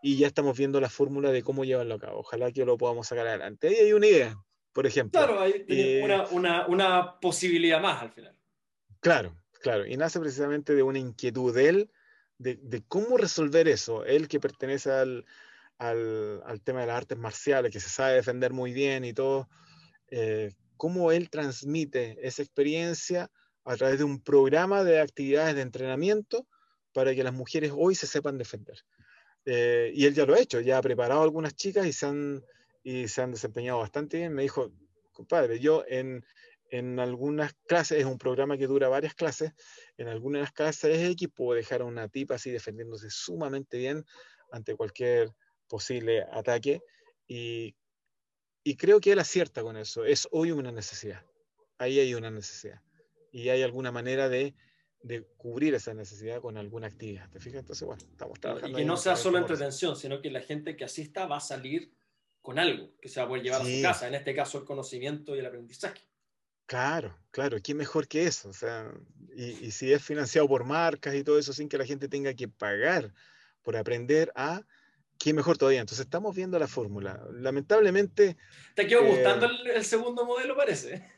y 0.06 0.18
ya 0.18 0.28
estamos 0.28 0.56
viendo 0.56 0.80
la 0.80 0.88
fórmula 0.88 1.32
de 1.32 1.42
cómo 1.42 1.64
llevarlo 1.64 1.96
a 1.96 1.98
cabo. 1.98 2.20
Ojalá 2.20 2.52
que 2.52 2.64
lo 2.64 2.78
podamos 2.78 3.08
sacar 3.08 3.26
adelante. 3.26 3.66
Ahí 3.66 3.74
hay 3.74 3.92
una 3.92 4.06
idea, 4.06 4.36
por 4.72 4.86
ejemplo. 4.86 5.20
Claro, 5.20 5.40
hay 5.40 5.64
eh, 5.66 6.00
una, 6.04 6.28
una, 6.28 6.66
una, 6.68 7.18
posibilidad 7.18 7.80
más 7.80 8.02
al 8.02 8.12
final. 8.12 8.38
Claro, 9.00 9.36
claro. 9.60 9.84
Y 9.84 9.96
nace 9.96 10.20
precisamente 10.20 10.76
de 10.76 10.84
una 10.84 11.00
inquietud 11.00 11.52
de 11.52 11.68
él 11.68 11.90
de, 12.38 12.84
cómo 12.86 13.16
resolver 13.16 13.66
eso. 13.66 14.04
Él 14.04 14.28
que 14.28 14.38
pertenece 14.38 14.92
al, 14.92 15.24
al, 15.78 16.60
tema 16.62 16.82
de 16.82 16.86
las 16.86 16.98
artes 16.98 17.18
marciales, 17.18 17.72
que 17.72 17.80
se 17.80 17.88
sabe 17.88 18.14
defender 18.14 18.52
muy 18.52 18.72
bien 18.72 19.04
y 19.04 19.12
todo, 19.12 19.48
eh, 20.12 20.52
cómo 20.76 21.10
él 21.10 21.30
transmite 21.30 22.16
esa 22.22 22.42
experiencia 22.42 23.28
a 23.64 23.74
través 23.74 23.98
de 23.98 24.04
un 24.04 24.22
programa 24.22 24.84
de 24.84 25.00
actividades 25.00 25.56
de 25.56 25.62
entrenamiento 25.62 26.46
para 26.92 27.12
que 27.12 27.24
las 27.24 27.34
mujeres 27.34 27.72
hoy 27.74 27.96
se 27.96 28.06
sepan 28.06 28.38
defender. 28.38 28.84
Eh, 29.46 29.92
y 29.94 30.04
él 30.06 30.14
ya 30.14 30.26
lo 30.26 30.34
ha 30.34 30.40
hecho, 30.40 30.60
ya 30.60 30.78
ha 30.78 30.82
preparado 30.82 31.22
algunas 31.22 31.54
chicas 31.54 31.86
y 31.86 31.92
se 31.92 32.06
han, 32.06 32.44
y 32.82 33.08
se 33.08 33.22
han 33.22 33.30
desempeñado 33.30 33.78
bastante 33.78 34.18
bien. 34.18 34.34
Me 34.34 34.42
dijo, 34.42 34.72
compadre, 35.12 35.60
yo 35.60 35.84
en, 35.88 36.24
en 36.70 36.98
algunas 36.98 37.54
clases, 37.66 38.00
es 38.00 38.04
un 38.04 38.18
programa 38.18 38.58
que 38.58 38.66
dura 38.66 38.88
varias 38.88 39.14
clases, 39.14 39.52
en 39.96 40.08
algunas 40.08 40.52
clases 40.52 40.98
X 41.12 41.28
puedo 41.34 41.56
dejar 41.56 41.82
a 41.82 41.84
una 41.84 42.08
tipa 42.08 42.34
así 42.34 42.50
defendiéndose 42.50 43.08
sumamente 43.08 43.78
bien 43.78 44.04
ante 44.50 44.74
cualquier 44.74 45.30
posible 45.68 46.24
ataque 46.32 46.80
y, 47.28 47.76
y 48.64 48.76
creo 48.76 49.00
que 49.00 49.12
él 49.12 49.18
acierta 49.20 49.62
con 49.62 49.76
eso, 49.76 50.04
es 50.04 50.28
hoy 50.32 50.50
una 50.50 50.72
necesidad, 50.72 51.24
ahí 51.78 52.00
hay 52.00 52.14
una 52.14 52.30
necesidad. 52.30 52.82
y 53.32 53.50
hay 53.50 53.62
alguna 53.62 53.92
manera 53.92 54.28
de, 54.28 54.54
de 55.06 55.22
cubrir 55.36 55.74
esa 55.74 55.94
necesidad 55.94 56.40
con 56.40 56.56
alguna 56.56 56.88
actividad. 56.88 57.30
¿Te 57.30 57.38
fijas? 57.38 57.60
Entonces, 57.60 57.86
bueno, 57.86 58.02
estamos 58.10 58.40
trabajando. 58.40 58.76
Y 58.76 58.82
que 58.82 58.84
no 58.84 58.96
sea 58.96 59.14
solo 59.14 59.38
entretención, 59.38 59.96
sino 59.96 60.20
que 60.20 60.30
la 60.30 60.40
gente 60.40 60.76
que 60.76 60.84
asista 60.84 61.26
va 61.26 61.36
a 61.36 61.40
salir 61.40 61.92
con 62.42 62.58
algo 62.58 62.90
que 63.00 63.08
se 63.08 63.20
va 63.20 63.26
a 63.26 63.28
poder 63.28 63.44
llevar 63.44 63.62
a 63.62 63.64
su 63.64 63.82
casa, 63.82 64.08
en 64.08 64.14
este 64.14 64.34
caso 64.34 64.58
el 64.58 64.64
conocimiento 64.64 65.36
y 65.36 65.38
el 65.38 65.46
aprendizaje. 65.46 66.02
Claro, 66.66 67.16
claro, 67.30 67.58
¿qué 67.62 67.74
mejor 67.74 68.08
que 68.08 68.24
eso? 68.24 68.48
O 68.48 68.52
sea, 68.52 68.92
y, 69.36 69.66
y, 69.66 69.70
si 69.70 69.92
es 69.92 70.02
financiado 70.02 70.48
por 70.48 70.64
marcas 70.64 71.14
y 71.14 71.22
todo 71.22 71.38
eso 71.38 71.52
sin 71.52 71.68
que 71.68 71.78
la 71.78 71.86
gente 71.86 72.08
tenga 72.08 72.34
que 72.34 72.48
pagar 72.48 73.14
por 73.62 73.76
aprender 73.76 74.32
a, 74.34 74.62
qué 75.18 75.32
mejor 75.32 75.58
todavía. 75.58 75.80
Entonces 75.80 76.04
estamos 76.04 76.34
viendo 76.34 76.58
la 76.58 76.68
fórmula. 76.68 77.24
Lamentablemente... 77.32 78.36
¿Te 78.74 78.86
quedó 78.86 79.04
gustando 79.04 79.46
eh, 79.46 79.76
el, 79.76 79.84
segundo 79.84 80.24
modelo, 80.24 80.56
parece? 80.56 81.08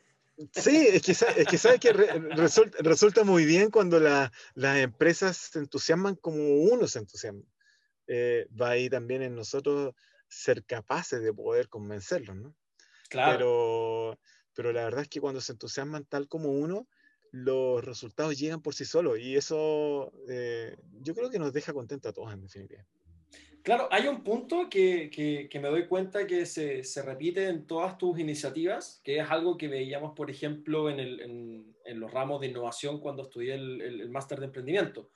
Sí, 0.53 0.87
es 0.93 1.03
que, 1.03 1.13
es 1.13 1.47
que 1.49 1.59
sabes 1.59 1.81
que 1.81 1.93
resulta, 1.93 2.79
resulta, 2.81 3.25
muy 3.25 3.45
bien 3.45 3.71
cuando 3.71 3.99
la, 3.99 4.33
las 4.55 4.79
empresas 4.79 5.37
se 5.37 5.59
entusiasman 5.59 6.15
como 6.15 6.39
uno 6.63 6.87
se 6.87 7.01
entusiasma. 7.01 7.43
Eh, 8.07 8.47
va 8.59 8.71
ahí 8.71 8.89
también 8.89 9.23
en 9.23 9.35
nosotros 9.35 9.95
ser 10.29 10.65
capaces 10.65 11.21
de 11.21 11.33
poder 11.33 11.69
convencerlos, 11.69 12.37
¿no? 12.37 12.55
Claro. 13.09 13.37
Pero, 13.37 14.21
pero 14.55 14.73
la 14.73 14.85
verdad 14.85 15.03
es 15.03 15.09
que 15.09 15.21
cuando 15.21 15.41
se 15.41 15.53
entusiasman 15.53 16.05
tal 16.05 16.29
como 16.29 16.51
uno, 16.51 16.89
los 17.33 17.85
resultados 17.85 18.39
llegan 18.39 18.63
por 18.63 18.75
sí 18.75 18.85
solos 18.85 19.19
y 19.19 19.37
eso 19.37 20.13
eh, 20.29 20.77
yo 21.01 21.15
creo 21.15 21.31
que 21.31 21.39
nos 21.39 21.53
deja 21.53 21.73
contentos 21.73 22.11
a 22.11 22.13
todos 22.13 22.33
en 22.33 22.43
definitiva. 22.43 22.87
Claro, 23.69 23.87
hay 23.91 24.09
un 24.09 24.25
punto 24.25 24.71
que, 24.71 25.11
que, 25.11 25.61
me 25.61 25.69
doy 25.69 25.87
cuenta 25.87 26.27
que 26.27 26.47
se, 26.47 26.83
se, 26.85 27.03
repite 27.03 27.49
en 27.49 27.67
todas 27.67 27.99
tus 27.99 28.19
iniciativas, 28.19 29.03
que 29.05 29.19
es 29.19 29.31
algo 29.31 29.59
que 29.59 29.69
veíamos, 29.69 30.15
por 30.15 30.31
ejemplo, 30.31 30.89
en, 30.89 30.99
el, 30.99 31.21
en, 31.21 31.77
en 31.85 32.01
los 32.01 32.11
ramos 32.11 32.41
de 32.41 32.47
innovación 32.47 32.99
cuando 32.99 33.25
estudié 33.25 33.57
el, 33.57 33.83
el, 33.83 34.09
máster 34.09 34.41
de 34.41 34.47
emprendimiento, 34.47 35.11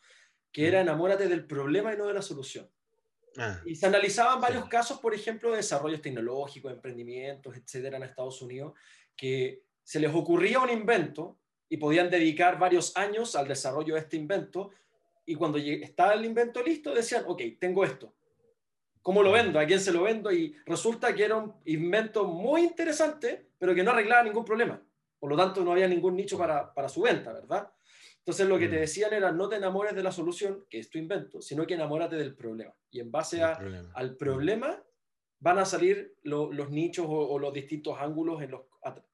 que 0.53 0.69
era 0.69 0.83
enamórate 0.83 1.29
del 1.29 1.47
problema 1.47 1.95
y 1.95 1.97
no 1.97 2.07
de 2.07 2.13
la 2.13 2.21
solución. 2.21 2.69
Ah. 3.39 3.59
Y 3.65 3.75
se 3.75 3.87
analizaban 3.87 4.39
varios 4.39 4.69
casos, 4.69 5.01
por 5.01 5.15
ejemplo, 5.15 5.53
de 5.53 5.57
desarrollos 5.57 6.03
tecnológicos, 6.03 6.71
emprendimientos, 6.71 7.57
etcétera, 7.57 7.97
en 7.97 8.03
Estados 8.03 8.43
Unidos, 8.43 8.75
que 9.17 9.63
se 9.83 9.99
les 9.99 10.15
ocurría 10.15 10.61
un 10.61 10.69
invento 10.69 11.39
y 11.71 11.79
podían 11.79 12.11
dedicar 12.11 12.59
varios 12.59 12.95
años 12.99 13.35
al 13.35 13.49
desarrollo 13.49 13.95
de 13.95 14.01
este 14.01 14.19
invento, 14.19 14.73
y 15.25 15.37
cuando 15.37 15.57
estaba 15.57 16.13
el 16.13 16.27
invento 16.27 16.63
listo, 16.63 16.93
decían, 16.93 17.25
ok, 17.27 17.41
tengo 17.59 17.83
esto, 17.83 18.15
¿Cómo 19.03 19.23
lo 19.23 19.33
vendo? 19.33 19.59
¿A 19.59 19.67
quién 19.67 19.81
se 19.81 19.93
lo 19.93 20.03
vendo? 20.03 20.31
Y 20.33 20.55
resulta 20.65 21.15
que 21.15 21.25
era 21.25 21.37
un 21.37 21.55
invento 21.65 22.25
muy 22.25 22.63
interesante, 22.63 23.49
pero 23.59 23.75
que 23.75 23.83
no 23.83 23.91
arreglaba 23.91 24.23
ningún 24.23 24.45
problema. 24.45 24.81
Por 25.19 25.31
lo 25.31 25.37
tanto, 25.37 25.65
no 25.65 25.73
había 25.73 25.89
ningún 25.89 26.17
nicho 26.17 26.39
para, 26.39 26.73
para 26.73 26.89
su 26.89 27.03
venta, 27.03 27.33
¿verdad? 27.33 27.71
Entonces, 28.19 28.47
lo 28.47 28.57
que 28.57 28.69
te 28.69 28.77
mm. 28.77 28.81
decían 28.81 29.13
era, 29.13 29.33
no 29.33 29.49
te 29.49 29.57
enamores 29.57 29.97
de 29.97 30.03
la 30.03 30.13
solución, 30.13 30.65
que 30.71 30.79
es 30.79 30.89
tu 30.89 30.99
invento, 30.99 31.43
sino 31.43 31.67
que 31.67 31.75
enamórate 31.75 32.15
del 32.15 32.37
problema. 32.37 32.73
Y 32.91 33.01
en 33.01 33.11
base 33.11 33.43
a, 33.43 33.59
al 33.95 34.17
problema 34.17 34.81
van 35.41 35.59
a 35.59 35.65
salir 35.65 36.15
los 36.23 36.71
nichos 36.71 37.05
o, 37.09 37.37
los 37.41 37.53
distintos 37.53 37.99
ángulos 37.99 38.41
en 38.43 38.53
los, 38.53 38.61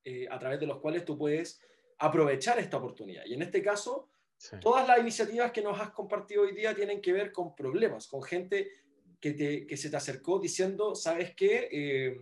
eh, 0.04 0.28
a, 0.30 0.38
través 0.38 0.60
de 0.60 0.66
los 0.66 0.78
cuales 0.78 1.06
tú 1.06 1.16
puedes 1.16 1.58
aprovechar 1.98 2.58
esta 2.58 2.76
oportunidad. 2.76 3.24
Y 3.24 3.32
en 3.32 3.40
este 3.40 3.62
caso, 3.62 4.10
todas 4.60 4.86
las 4.86 4.98
iniciativas 4.98 5.52
que 5.52 5.62
nos 5.62 5.80
has 5.80 5.90
compartido 5.90 6.42
hoy 6.42 6.54
día 6.54 6.74
tienen 6.74 7.00
que 7.00 7.14
ver 7.14 7.32
con 7.32 7.56
problemas, 7.56 8.08
con 8.08 8.22
gente 8.22 8.70
que, 9.20 9.76
se 9.76 9.90
te 9.90 9.96
acercó 9.96 10.38
diciendo, 10.38 10.94
¿sabes 10.94 11.34
qué? 11.34 11.68
Eh, 11.70 12.20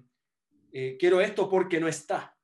eh, 0.72 0.96
quiero 0.98 1.20
esto 1.20 1.48
porque 1.48 1.80
no 1.80 1.88
está. 1.88 2.36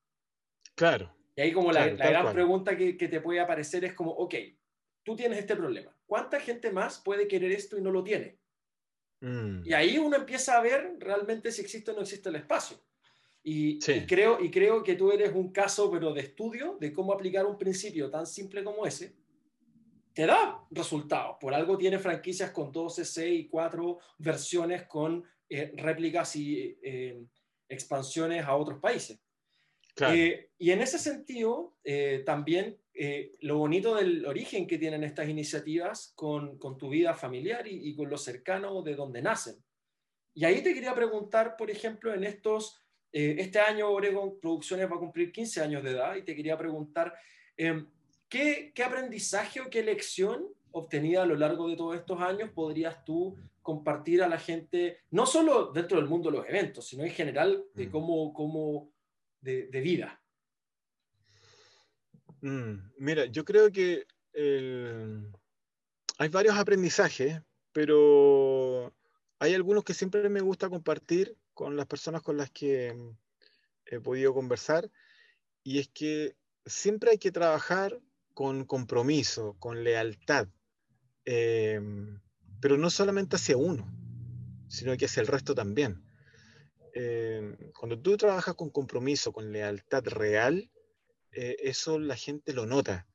Claro. 0.74 1.14
Y 1.34 1.40
ahí 1.40 1.52
como 1.52 1.72
la, 1.72 1.88
gran 1.88 2.32
pregunta 2.32 2.76
que, 2.76 2.94
te 2.94 3.20
puede 3.20 3.40
aparecer 3.40 3.84
es 3.84 3.94
como, 3.94 4.10
ok, 4.12 4.34
tú 5.02 5.16
tienes 5.16 5.38
este 5.38 5.56
problema. 5.56 5.96
¿Cuánta 6.06 6.40
gente 6.40 6.70
más 6.70 7.00
puede 7.02 7.26
querer 7.26 7.52
esto 7.52 7.78
y 7.78 7.82
no 7.82 7.90
lo 7.90 8.04
tiene? 8.04 8.38
Mm. 9.20 9.62
Y 9.64 9.72
ahí 9.72 9.98
uno 9.98 10.16
empieza 10.16 10.58
a 10.58 10.62
ver 10.62 10.96
realmente 10.98 11.50
si 11.50 11.62
existe 11.62 11.90
o 11.90 11.94
no 11.94 12.02
existe 12.02 12.28
el 12.28 12.36
espacio. 12.36 12.78
Y, 13.44 13.78
y, 13.90 14.06
creo, 14.06 14.40
y 14.40 14.50
creo 14.50 14.84
que 14.84 14.94
tú 14.94 15.10
eres 15.10 15.32
un 15.34 15.50
caso, 15.52 15.90
pero 15.90 16.12
de 16.12 16.20
estudio, 16.20 16.76
de 16.78 16.92
cómo 16.92 17.12
aplicar 17.12 17.44
un 17.44 17.58
principio 17.58 18.08
tan 18.08 18.26
simple 18.26 18.62
como 18.62 18.86
ese, 18.86 19.16
te 20.14 20.26
da 20.26 20.64
resultados. 20.70 21.36
Por 21.40 21.54
algo 21.54 21.78
tiene 21.78 21.98
franquicias 21.98 22.50
con 22.50 22.72
12, 22.72 23.04
6, 23.04 23.46
4 23.50 23.98
versiones 24.18 24.84
con 24.84 25.24
eh, 25.48 25.72
réplicas 25.76 26.36
y 26.36 26.78
eh, 26.82 27.24
expansiones 27.68 28.44
a 28.44 28.54
otros 28.54 28.78
países. 28.80 29.20
Eh, 30.00 30.50
y 30.58 30.70
en 30.70 30.80
ese 30.80 30.98
sentido, 30.98 31.76
también 32.24 32.78
lo 33.40 33.58
bonito 33.58 33.94
del 33.94 34.24
origen 34.24 34.66
que 34.66 34.78
tienen 34.78 35.04
estas 35.04 35.28
iniciativas 35.28 36.12
con, 36.14 36.58
con 36.58 36.78
tu 36.78 36.88
vida 36.88 37.12
familiar 37.12 37.66
y, 37.66 37.90
y, 37.90 37.94
con 37.94 38.08
lo 38.08 38.16
cercano 38.16 38.80
de 38.80 38.94
donde 38.94 39.20
nacen. 39.20 39.56
Y 40.32 40.46
ahí 40.46 40.62
te 40.62 40.72
quería 40.72 40.94
preguntar, 40.94 41.56
por 41.58 41.70
ejemplo, 41.70 42.14
en 42.14 42.24
estos, 42.24 42.80
este 43.12 43.60
año 43.60 43.90
Oregon 43.90 44.40
Producciones 44.40 44.90
va 44.90 44.96
a 44.96 45.00
cumplir 45.00 45.30
15 45.30 45.60
años 45.60 45.82
de 45.82 45.90
edad 45.90 46.16
y 46.16 46.22
te 46.22 46.34
quería 46.34 46.56
preguntar, 46.56 47.12
em, 48.32 48.72
¿Qué, 48.72 48.82
aprendizaje 48.82 49.60
o 49.60 49.70
qué 49.70 49.82
lección 49.82 50.46
obtenida 50.70 51.22
a 51.22 51.26
lo 51.26 51.36
largo 51.36 51.68
de 51.68 51.76
todos 51.76 51.96
estos 51.96 52.20
años 52.20 52.50
podrías 52.50 53.04
tú 53.04 53.36
compartir 53.60 54.22
a 54.22 54.28
la 54.28 54.38
gente, 54.38 54.98
no 55.10 55.26
solo 55.26 55.70
dentro 55.72 55.98
del 55.98 56.08
mundo 56.08 56.30
de 56.30 56.38
los 56.38 56.48
eventos, 56.48 56.86
sino 56.88 57.04
en 57.04 57.12
general 57.12 57.64
de 57.74 57.86
mm. 57.86 57.90
cómo, 57.90 58.32
cómo 58.32 58.92
de, 59.40 59.66
vida? 59.80 60.20
Mm, 62.40 62.74
mira, 62.98 63.26
yo 63.26 63.44
creo 63.44 63.70
que 63.70 64.06
hay 66.18 66.28
varios 66.28 66.56
aprendizajes, 66.56 67.40
pero 67.72 68.92
hay 69.38 69.54
algunos 69.54 69.84
que 69.84 69.94
siempre 69.94 70.28
me 70.28 70.40
gusta 70.40 70.68
compartir 70.68 71.36
con 71.54 71.76
las 71.76 71.86
personas 71.86 72.22
con 72.22 72.36
las 72.36 72.50
que 72.50 72.96
he 73.86 74.00
podido 74.00 74.32
conversar, 74.32 74.90
y 75.62 75.78
es 75.78 75.88
que 75.88 76.36
siempre 76.64 77.10
hay 77.10 77.18
que 77.18 77.32
trabajar 77.32 78.00
con 78.34 78.64
compromiso, 78.64 79.56
con 79.58 79.84
lealtad, 79.84 80.48
em, 81.24 82.20
pero 82.60 82.76
no 82.78 82.90
solamente 82.90 83.36
hacia 83.36 83.56
uno, 83.56 83.86
sino 84.68 84.96
que 84.96 85.06
hacia 85.06 85.20
el 85.20 85.26
resto 85.26 85.54
también. 85.54 86.04
Em, 86.94 87.56
cuando 87.72 87.98
tú 87.98 88.16
trabajas 88.16 88.54
con 88.54 88.70
compromiso, 88.70 89.32
con 89.32 89.52
lealtad 89.52 90.04
real, 90.06 90.70
eh, 91.32 91.56
eso 91.60 91.98
la 91.98 92.16
gente 92.16 92.52
lo 92.52 92.66
nota. 92.66 93.06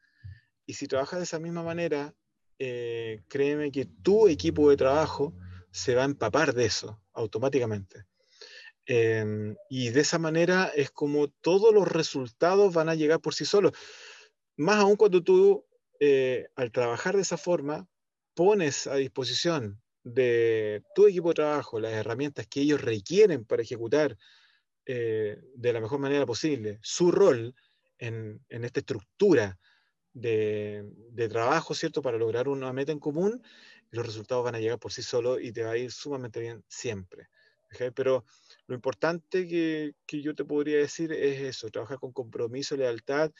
Y 0.66 0.74
si 0.74 0.88
trabajas 0.88 1.20
de 1.20 1.24
esa 1.24 1.40
misma 1.40 1.64
manera, 1.64 2.16
eh, 2.60 3.24
créeme 3.28 3.72
que 3.72 3.86
tu 3.86 4.28
equipo 4.28 4.70
de 4.70 4.78
trabajo 4.78 5.34
se 5.72 5.94
va 5.96 6.02
a 6.02 6.06
empapar 6.06 6.54
de 6.54 6.66
eso 6.66 7.02
automáticamente. 7.14 8.06
Em, 8.86 9.56
y 9.70 9.90
de 9.90 10.00
esa 10.00 10.18
manera 10.18 10.72
es 10.74 10.92
como 10.92 11.28
todos 11.28 11.74
los 11.74 11.88
resultados 11.88 12.74
van 12.74 12.90
a 12.90 12.96
llegar 12.96 13.20
por 13.20 13.34
sí 13.34 13.46
solos. 13.46 13.74
Más 14.58 14.78
aún 14.78 14.96
cuando 14.96 15.24
tú, 15.24 15.66
eh, 16.00 16.48
al 16.56 16.72
trabajar 16.72 17.16
de 17.16 17.22
esa 17.22 17.38
forma, 17.38 17.88
pones 18.34 18.88
a 18.88 18.96
disposición 18.96 19.82
de 20.04 20.84
tu 20.96 21.08
equipo 21.08 21.30
de 21.30 21.36
trabajo 21.36 21.80
las 21.80 21.94
herramientas 21.94 22.48
que 22.48 22.62
ellos 22.62 22.82
requieren 22.82 23.46
para 23.46 23.62
ejecutar 23.62 24.18
eh, 24.86 25.38
de 25.56 25.74
la 25.74 25.82
mejor 25.82 26.00
manera 26.00 26.26
posible 26.26 26.80
su 26.82 27.12
rol 27.12 27.54
en, 28.00 28.40
esta 28.50 28.80
estructura 28.80 29.60
de, 30.14 30.86
trabajo, 31.30 31.76
¿cierto? 31.76 32.02
Para 32.02 32.18
lograr 32.18 32.48
una 32.48 32.74
meta 32.74 32.92
en 32.92 33.00
común, 33.00 33.44
los 33.92 34.06
resultados 34.06 34.44
van 34.44 34.56
a 34.56 34.60
llegar 34.60 34.80
por 34.80 34.92
sí 34.92 35.04
solos 35.04 35.40
y 35.42 35.52
te 35.52 35.64
va 35.64 35.72
a 35.72 35.78
ir 35.78 35.92
sumamente 35.92 36.40
bien 36.40 36.64
siempre. 36.68 37.28
Pero 37.96 38.26
lo 38.66 38.76
importante 38.76 39.46
que, 39.46 39.94
que, 40.06 40.22
yo 40.22 40.34
te 40.34 40.46
podría 40.46 40.78
decir 40.78 41.12
es 41.12 41.42
eso, 41.42 41.70
trabajar 41.70 42.00
con 42.00 42.14
compromiso, 42.14 42.78
lealtad 42.78 43.32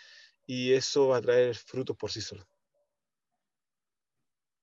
y 0.48 0.74
eso 0.74 1.10
va 1.10 1.18
a 1.18 1.22
traer 1.22 1.56
frutos 1.56 1.96
por 1.96 2.10
sí 2.10 2.22
solo. 2.22 2.48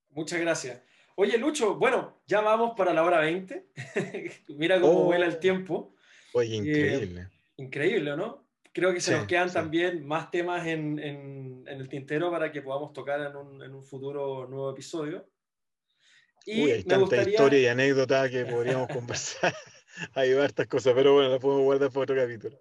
Muchas 0.08 0.40
gracias. 0.40 0.82
Oye, 1.16 1.38
Lucho, 1.38 1.76
bueno, 1.76 2.22
ya 2.26 2.40
vamos 2.40 2.72
para 2.76 2.92
la 2.92 3.04
hora 3.04 3.20
20. 3.20 3.68
Mira 4.48 4.80
cómo 4.80 5.02
oh. 5.02 5.04
vuela 5.04 5.26
el 5.26 5.38
tiempo. 5.38 5.94
Oye, 6.32 6.56
increíble. 6.56 7.20
Eh, 7.20 7.28
increíble, 7.58 8.16
¿no? 8.16 8.48
Creo 8.72 8.92
que 8.92 9.00
se 9.00 9.16
nos 9.16 9.26
quedan 9.26 9.52
también 9.52 10.04
más 10.04 10.32
temas 10.32 10.66
en, 10.66 10.98
en, 10.98 11.64
el 11.68 11.88
tintero 11.88 12.28
para 12.32 12.50
que 12.50 12.60
podamos 12.60 12.92
tocar 12.92 13.20
en 13.20 13.36
un, 13.36 13.62
en 13.62 13.72
un 13.72 13.84
futuro 13.84 14.48
nuevo 14.48 14.72
episodio. 14.72 15.28
Y 16.44 16.64
Uy, 16.64 16.70
hay 16.72 16.82
tanta 16.82 17.22
historia 17.22 17.60
y 17.60 17.66
anécdota 17.66 18.28
que 18.28 18.44
podríamos 18.44 18.88
conversar. 18.92 19.54
hay 20.14 20.30
estas 20.32 20.66
cosas, 20.66 20.92
pero 20.94 21.14
bueno, 21.14 21.28
las 21.28 21.38
podemos 21.38 21.62
guardar 21.62 21.90
para 21.90 22.02
otro 22.02 22.16
capítulo. 22.16 22.58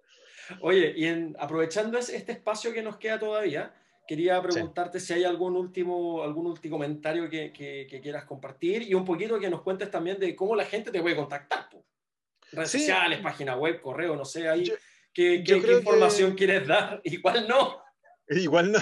Oye, 0.61 0.93
y 0.95 1.05
en, 1.05 1.35
aprovechando 1.39 1.97
este 1.97 2.31
espacio 2.31 2.73
que 2.73 2.81
nos 2.81 2.97
queda 2.97 3.19
todavía, 3.19 3.73
quería 4.07 4.41
preguntarte 4.41 4.99
si 4.99 5.13
hay 5.13 5.23
algún 5.23 5.55
último, 5.55 6.23
algún 6.23 6.47
último 6.47 6.75
comentario 6.77 7.29
que, 7.29 7.53
que, 7.53 8.01
quieras 8.01 8.25
compartir 8.25 8.83
y 8.83 8.93
un 8.93 9.05
poquito 9.05 9.39
que 9.39 9.49
nos 9.49 9.61
cuentes 9.61 9.89
también 9.89 10.19
de 10.19 10.35
cómo 10.35 10.55
la 10.55 10.65
gente 10.65 10.91
te 10.91 11.01
puede 11.01 11.15
contactar. 11.15 11.69
Redes 12.51 12.71
sociales, 12.71 13.19
página 13.21 13.55
web, 13.55 13.81
correo, 13.81 14.15
no 14.15 14.25
sé, 14.25 14.47
ahí. 14.47 14.71
¿Qué, 15.13 15.43
qué, 15.43 15.55
información 15.55 16.35
quieres 16.35 16.67
dar 16.67 17.01
cuál 17.21 17.47
no? 17.47 17.81
Igual 18.29 18.71
no. 18.71 18.79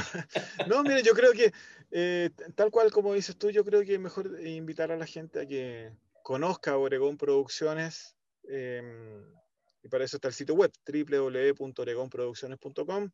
No, 0.67 0.83
mire, 0.83 1.03
yo 1.03 1.13
creo 1.13 1.33
que, 1.33 1.51
eh, 1.91 2.29
tal 2.55 2.71
cual 2.71 2.91
como 2.91 3.13
dices 3.13 3.37
tú, 3.37 3.49
yo 3.49 3.65
creo 3.65 3.83
que 3.83 3.95
es 3.95 3.99
mejor 3.99 4.39
invitar 4.45 4.91
a 4.91 4.97
la 4.97 5.05
gente 5.05 5.41
a 5.41 5.45
que 5.45 5.91
conozca 6.23 6.77
Oregón 6.77 7.17
Producciones. 7.17 8.15
Em, 8.47 9.23
y 9.83 9.89
para 9.89 10.05
eso 10.05 10.17
está 10.17 10.27
el 10.27 10.33
sitio 10.33 10.55
web, 10.55 10.71
www.oregonproducciones.com. 10.85 13.11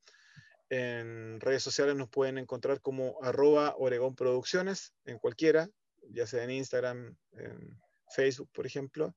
En 0.70 1.40
redes 1.40 1.64
sociales 1.64 1.96
nos 1.96 2.10
pueden 2.10 2.38
encontrar 2.38 2.82
como 2.82 3.18
arroba 3.22 3.76
Oregón 3.78 4.16
Producciones, 4.16 4.94
en 5.06 5.18
cualquiera, 5.18 5.70
ya 6.10 6.28
sea 6.28 6.44
en 6.44 6.52
Instagram, 6.52 7.16
en 7.34 7.80
Facebook, 8.14 8.50
por 8.54 8.66
ejemplo. 8.66 9.16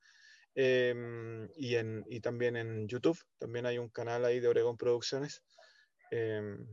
Em, 0.55 1.49
y, 1.57 1.75
en, 1.77 2.05
y 2.09 2.21
también 2.21 2.57
en 2.57 2.89
YouTube, 2.89 3.19
también 3.39 3.67
hay 3.67 3.79
un 3.79 3.89
canal 3.89 4.25
ahí 4.25 4.41
de 4.41 4.49
Oregón 4.49 4.77
Producciones. 4.77 5.43
Em, 6.11 6.67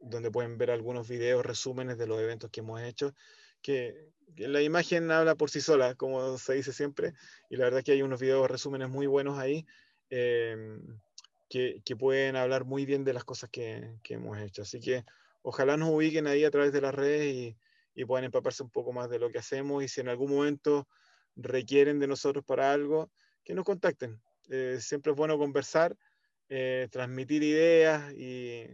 donde 0.00 0.30
pueden 0.30 0.58
ver 0.58 0.70
algunos 0.70 1.08
videos, 1.08 1.44
resúmenes 1.44 1.98
de 1.98 2.06
los 2.06 2.20
eventos 2.20 2.50
que 2.50 2.60
hemos 2.60 2.80
hecho, 2.82 3.14
que, 3.62 4.10
la 4.36 4.62
imagen 4.62 5.10
habla 5.10 5.34
por 5.34 5.50
sí 5.50 5.60
sola, 5.60 5.96
como 5.96 6.38
se 6.38 6.54
dice 6.54 6.72
siempre, 6.72 7.14
y 7.50 7.56
la 7.56 7.64
verdad 7.64 7.82
que 7.82 7.92
hay 7.92 8.02
unos 8.02 8.20
videos, 8.20 8.48
resúmenes 8.48 8.88
muy 8.88 9.06
buenos 9.06 9.38
ahí, 9.38 9.66
em, 10.10 10.98
que, 11.48 11.82
pueden 11.98 12.36
hablar 12.36 12.64
muy 12.64 12.86
bien 12.86 13.04
de 13.04 13.12
las 13.12 13.24
cosas 13.24 13.50
que, 13.50 13.98
hemos 14.08 14.38
hecho. 14.38 14.62
Así 14.62 14.80
que 14.80 15.04
ojalá 15.42 15.76
nos 15.76 15.90
ubiquen 15.90 16.26
ahí 16.26 16.44
a 16.44 16.50
través 16.50 16.72
de 16.72 16.80
las 16.80 16.94
redes 16.94 17.34
y, 17.34 17.56
puedan 18.06 18.24
empaparse 18.24 18.62
un 18.62 18.70
poco 18.70 18.94
más 18.94 19.10
de 19.10 19.18
lo 19.18 19.30
que 19.30 19.38
hacemos 19.38 19.84
y 19.84 19.88
si 19.88 20.00
en 20.00 20.08
algún 20.08 20.30
momento 20.30 20.88
requieren 21.36 21.98
de 21.98 22.06
nosotros 22.06 22.42
para 22.46 22.72
algo, 22.72 23.10
que 23.44 23.54
nos 23.54 23.66
contacten. 23.66 24.22
Eh, 24.48 24.78
siempre 24.80 25.12
es 25.12 25.18
bueno 25.18 25.36
conversar, 25.36 25.94
eh, 26.48 26.88
transmitir 26.90 27.42
ideas 27.42 28.10
y 28.14 28.66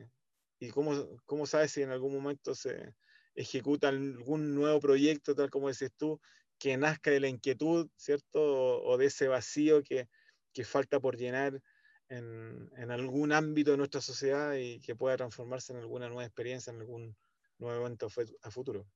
y 0.59 0.71
cómo, 0.71 0.93
cómo 1.25 1.47
sabes 1.47 1.73
si 1.73 1.83
en 1.83 1.91
algún 1.91 2.15
momento 2.15 2.55
se 2.55 2.95
ejecuta 3.35 3.89
algún 3.89 4.55
nuevo 4.55 4.81
proyecto, 4.81 5.35
tal 5.35 5.51
como 5.51 5.69
dices 5.69 5.91
tú, 5.97 6.21
que 6.59 6.77
nazca 6.77 7.11
de 7.11 7.21
la 7.21 7.29
inquietud, 7.29 7.89
¿cierto? 7.97 8.41
O, 8.83 8.97
de 8.97 9.07
ese 9.07 9.29
vacío 9.29 9.83
que, 9.83 10.09
que 10.57 10.65
falta 10.65 10.99
por 10.99 11.19
llenar 11.19 11.61
en, 12.09 12.71
en, 12.79 12.91
algún 12.91 13.31
ámbito 13.33 13.73
de 13.73 13.77
nuestra 13.77 14.01
sociedad 14.01 14.55
y 14.55 14.81
que 14.81 14.97
pueda 14.97 15.19
transformarse 15.19 15.75
en 15.75 15.81
alguna 15.81 16.09
nueva 16.09 16.25
experiencia, 16.25 16.73
en 16.73 16.81
algún 16.81 17.15
nuevo 17.59 17.79
evento 17.79 18.09
a 18.43 18.51
futuro. 18.51 18.87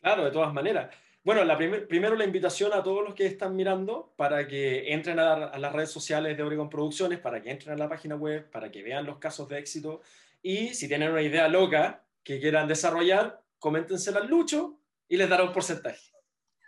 Claro, 0.00 0.26
de 0.26 0.30
todas 0.30 0.54
maneras. 0.54 0.94
Bueno, 1.24 1.42
la 1.42 1.58
primero 1.58 2.14
la 2.14 2.24
invitación 2.24 2.72
a 2.72 2.84
todos 2.84 3.04
los 3.04 3.14
que 3.16 3.26
están 3.26 3.56
mirando 3.56 4.14
para 4.16 4.46
que 4.46 4.92
entren 4.92 5.18
a, 5.18 5.32
a, 5.46 5.58
las 5.58 5.72
redes 5.72 5.90
sociales 5.90 6.36
de 6.36 6.42
Oregon 6.44 6.70
Producciones, 6.70 7.18
para 7.18 7.42
que 7.42 7.50
entren 7.50 7.74
a 7.74 7.76
la 7.76 7.88
página 7.88 8.14
web, 8.14 8.48
para 8.48 8.70
que 8.70 8.84
vean 8.84 9.06
los 9.06 9.18
casos 9.18 9.48
de 9.48 9.58
éxito 9.58 10.00
y 10.40 10.68
si 10.74 10.86
tienen 10.86 11.10
una 11.10 11.22
idea 11.22 11.48
loca 11.48 12.04
que 12.22 12.38
quieran 12.38 12.68
desarrollar, 12.68 13.42
coméntensela 13.58 14.20
al 14.20 14.28
Lucho 14.28 14.78
y 15.08 15.16
les 15.16 15.28
dará 15.28 15.42
un 15.42 15.52
porcentaje. 15.52 16.12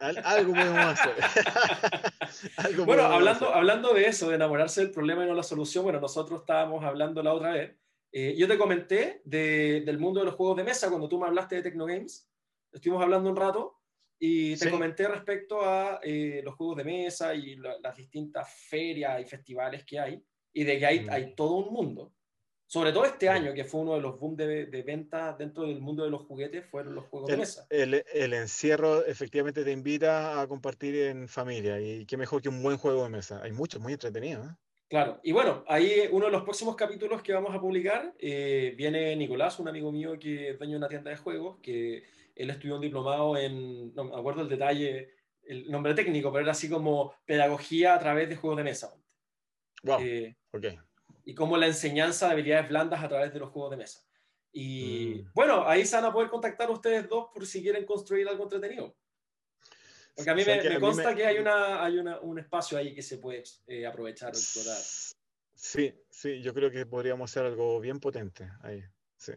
Algo 0.01 0.55
podemos 0.55 0.79
hacer. 0.79 1.15
bueno, 2.87 3.03
hablando, 3.05 3.55
hablando 3.55 3.95
de 3.95 4.07
eso, 4.07 4.29
de 4.29 4.37
enamorarse 4.37 4.81
del 4.81 4.91
problema 4.91 5.25
y 5.25 5.29
no 5.29 5.35
la 5.35 5.43
solución, 5.43 5.85
bueno, 5.85 6.01
nosotros 6.01 6.41
estábamos 6.41 6.85
hablando 6.85 7.23
la 7.23 7.35
otra 7.35 7.53
vez. 7.53 7.77
Eh, 8.13 8.35
yo 8.37 8.49
te 8.49 8.59
comenté 8.59 9.23
del 9.25 9.99
mundo 9.99 10.21
de 10.21 10.27
los 10.27 10.35
juegos 10.35 10.57
de 10.57 10.65
mesa 10.65 10.89
cuando 10.89 11.09
tú 11.09 11.19
me 11.19 11.27
hablaste 11.27 11.57
de 11.57 11.63
Tecnogames. 11.63 12.29
Estuvimos 12.73 13.03
hablando 13.03 13.31
un 13.31 13.37
rato 13.37 13.81
y 14.19 14.57
te 14.57 14.71
comenté 14.71 15.09
respecto 15.09 15.63
a 15.65 16.01
eh, 16.03 16.41
los 16.45 16.55
juegos 16.55 16.79
de 16.79 16.85
mesa 16.85 17.35
y 17.35 17.57
las 17.57 17.97
distintas 17.97 18.53
ferias 18.69 19.21
y 19.21 19.25
festivales 19.25 19.85
que 19.85 19.99
hay 19.99 20.23
y 20.53 20.65
de 20.65 20.79
que 20.79 20.87
hay, 20.87 21.01
mm. 21.01 21.11
hay 21.11 21.35
todo 21.35 21.55
un 21.55 21.73
mundo. 21.73 22.13
Sobre 22.71 22.93
todo 22.93 23.05
este 23.05 23.29
año, 23.29 23.53
que 23.53 23.65
fue 23.65 23.81
uno 23.81 23.95
de 23.95 24.01
los 24.01 24.21
boom 24.21 24.37
de, 24.37 24.67
de 24.67 24.83
ventas 24.85 25.37
dentro 25.37 25.65
del 25.65 25.81
mundo 25.81 26.05
de 26.05 26.11
los 26.11 26.23
juguetes, 26.23 26.65
fueron 26.67 26.95
los 26.95 27.05
juegos 27.07 27.29
de 27.29 27.37
mesa. 27.37 27.67
El, 27.69 28.05
el, 28.15 28.33
encierro 28.33 29.05
efectivamente 29.05 29.65
te 29.65 29.73
invita 29.73 30.41
a 30.41 30.47
compartir 30.47 30.95
en 30.95 31.27
familia 31.27 31.81
y 31.81 32.07
qué 32.07 32.17
mejor 32.17 32.41
que 32.41 32.49
un 32.49 32.63
buen 32.63 32.79
juego 32.79 33.03
de 33.03 33.09
mesa. 33.09 33.41
Hay 33.43 33.51
muchos 33.51 33.83
muy 33.83 33.95
entretenidos. 33.95 34.47
¿eh? 34.47 34.55
Claro, 34.89 35.19
y 35.25 35.33
bueno, 35.33 35.65
ahí 35.67 36.09
uno 36.13 36.27
de 36.27 36.31
los 36.31 36.45
próximos 36.45 36.77
capítulos 36.77 37.23
que 37.23 37.33
vamos 37.33 37.53
a 37.53 37.61
publicar 37.61 38.15
eh, 38.21 38.73
viene 38.77 39.17
Nicolás, 39.17 39.59
un 39.59 39.67
amigo 39.67 39.91
mío 39.91 40.17
que 40.17 40.51
es 40.51 40.59
dueño 40.59 40.75
de 40.75 40.79
una 40.79 40.89
tienda 40.89 41.11
de 41.11 41.17
juegos, 41.17 41.59
que 41.61 42.05
él 42.37 42.51
estudió 42.51 42.77
un 42.77 42.83
diplomado 42.83 43.37
en, 43.37 43.93
no 43.97 44.05
me 44.05 44.17
acuerdo 44.17 44.43
el 44.43 44.49
detalle, 44.49 45.11
el 45.43 45.69
nombre 45.73 45.93
técnico, 45.95 46.31
pero 46.31 46.45
era 46.45 46.53
así 46.53 46.71
como 46.71 47.15
pedagogía 47.27 47.95
a 47.95 47.99
través 47.99 48.29
de 48.29 48.37
juegos 48.37 48.59
de 48.59 48.63
mesa. 48.63 48.95
Wow, 49.83 49.99
eh, 50.03 50.37
ok 50.53 50.67
y 51.31 51.35
como 51.37 51.57
la 51.57 51.69
enseñanza 51.69 52.27
de 52.27 52.33
habilidades 52.33 52.69
blandas 52.69 53.05
a 53.05 53.09
través 53.09 53.33
de 53.33 53.39
los 53.39 53.51
juegos 53.51 53.71
de 53.71 53.77
mesa. 53.77 54.05
Y 54.53 55.23
mm. 55.23 55.31
bueno, 55.33 55.69
ahí 55.69 55.87
se 55.87 55.95
van 55.95 56.07
a 56.07 56.13
poder 56.13 56.29
contactar 56.29 56.69
ustedes 56.73 57.09
dos 57.09 57.29
por 57.33 57.47
si 57.47 57.63
quieren 57.63 57.87
construir 57.87 58.29
algo 58.29 58.43
entretenido. 58.43 58.97
Porque 60.17 60.29
a 60.29 60.35
mí 60.35 60.43
me, 60.45 60.81
consta 60.81 61.15
que 61.15 61.25
hay, 61.25 61.39
una, 61.39 61.85
hay 61.85 61.99
una, 61.99 62.19
un 62.19 62.41
espacio 62.41 62.77
ahí 62.77 62.93
que 62.93 63.01
se 63.01 63.19
puede 63.19 63.45
eh, 63.69 63.87
aprovechar 63.87 64.31
o 64.31 64.37
explorar. 64.37 64.83
Sí, 65.55 65.95
sí, 66.11 66.43
yo 66.43 66.53
creo 66.53 66.69
que 66.69 66.85
podríamos 66.85 67.31
hacer 67.31 67.47
algo 67.47 67.79
bien 67.79 68.01
potente 68.01 68.51
ahí, 68.63 68.83
sí. 69.17 69.35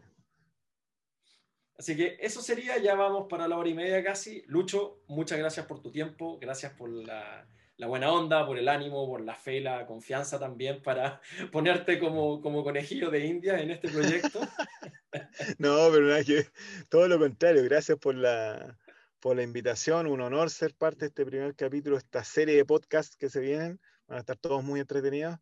Así 1.78 1.96
que 1.96 2.18
eso 2.20 2.42
sería, 2.42 2.76
ya 2.78 2.96
vamos 2.96 3.26
para 3.28 3.46
la 3.46 3.56
hora 3.56 3.68
y 3.68 3.74
media 3.74 4.02
casi. 4.02 4.42
Lucho, 4.48 5.04
muchas 5.06 5.38
gracias 5.38 5.64
por 5.66 5.80
tu 5.80 5.92
tiempo, 5.92 6.40
gracias 6.40 6.72
por 6.72 6.90
la, 6.90 7.46
la 7.76 7.86
buena 7.86 8.12
onda, 8.12 8.46
por 8.46 8.58
el 8.58 8.68
ánimo, 8.68 9.06
por 9.06 9.20
la 9.20 9.34
fe, 9.34 9.60
la 9.60 9.86
confianza 9.86 10.38
también 10.38 10.82
para 10.82 11.20
ponerte 11.52 11.98
como, 11.98 12.40
como 12.40 12.62
conejillo 12.62 13.10
de 13.10 13.26
India 13.26 13.58
en 13.60 13.70
este 13.70 13.88
proyecto. 13.88 14.40
no, 15.58 15.88
pero 15.92 16.06
nada 16.06 16.24
que 16.24 16.46
todo 16.88 17.08
lo 17.08 17.18
contrario, 17.18 17.62
gracias 17.64 17.98
por 17.98 18.14
la, 18.14 18.78
por 19.20 19.36
la 19.36 19.42
invitación, 19.42 20.06
un 20.06 20.20
honor 20.20 20.50
ser 20.50 20.74
parte 20.74 21.00
de 21.00 21.06
este 21.06 21.26
primer 21.26 21.54
capítulo, 21.56 21.96
esta 21.96 22.22
serie 22.22 22.56
de 22.56 22.64
podcasts 22.64 23.16
que 23.16 23.28
se 23.28 23.40
vienen, 23.40 23.80
van 24.06 24.18
a 24.18 24.20
estar 24.20 24.36
todos 24.36 24.62
muy 24.62 24.80
entretenidos. 24.80 25.38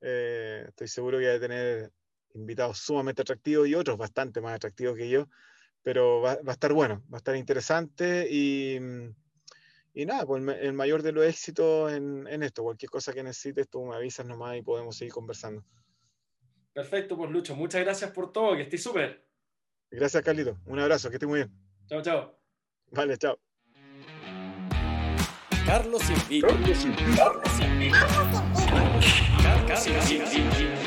Eh, 0.00 0.64
estoy 0.68 0.88
seguro 0.88 1.18
que 1.18 1.26
voy 1.26 1.36
a 1.36 1.40
tener 1.40 1.92
invitados 2.34 2.78
sumamente 2.78 3.22
atractivos 3.22 3.68
y 3.68 3.74
otros 3.74 3.96
bastante 3.98 4.40
más 4.40 4.54
atractivos 4.54 4.96
que 4.96 5.08
yo, 5.08 5.28
pero 5.82 6.20
va, 6.20 6.36
va 6.36 6.52
a 6.52 6.52
estar 6.52 6.72
bueno, 6.72 7.04
va 7.12 7.16
a 7.16 7.18
estar 7.18 7.36
interesante 7.36 8.26
y 8.30 8.78
y 9.92 10.06
nada, 10.06 10.24
pues 10.24 10.42
el 10.60 10.72
mayor 10.72 11.02
de 11.02 11.12
los 11.12 11.24
éxitos 11.24 11.92
en, 11.92 12.42
esto. 12.42 12.62
Cualquier 12.62 12.90
cosa 12.90 13.12
que 13.12 13.22
necesites, 13.22 13.68
tú 13.68 13.84
me 13.84 13.96
avisas 13.96 14.24
nomás 14.24 14.56
y 14.56 14.62
podemos 14.62 14.96
seguir 14.96 15.12
conversando. 15.12 15.64
Perfecto, 16.72 17.16
pues 17.16 17.30
Lucho, 17.30 17.56
muchas 17.56 17.82
gracias 17.82 18.12
por 18.12 18.32
todo, 18.32 18.56
que 18.56 18.62
estés 18.62 18.82
súper. 18.82 19.26
Gracias, 19.90 20.22
Carlito. 20.22 20.56
Un 20.66 20.78
abrazo, 20.78 21.10
que 21.10 21.16
estés 21.16 21.28
muy 21.28 21.40
bien. 21.40 21.52
Chao, 21.88 22.00
chao. 22.00 22.38
Vale, 22.92 23.18
chao. 23.18 23.38
Carlos 25.66 26.02
Invito. 26.10 26.46
Carlos 26.46 26.84
Invito. 26.84 27.16
Carlos 27.16 27.60
Invito. 27.60 27.96
Carlos 29.66 30.10
Invito. 30.32 30.79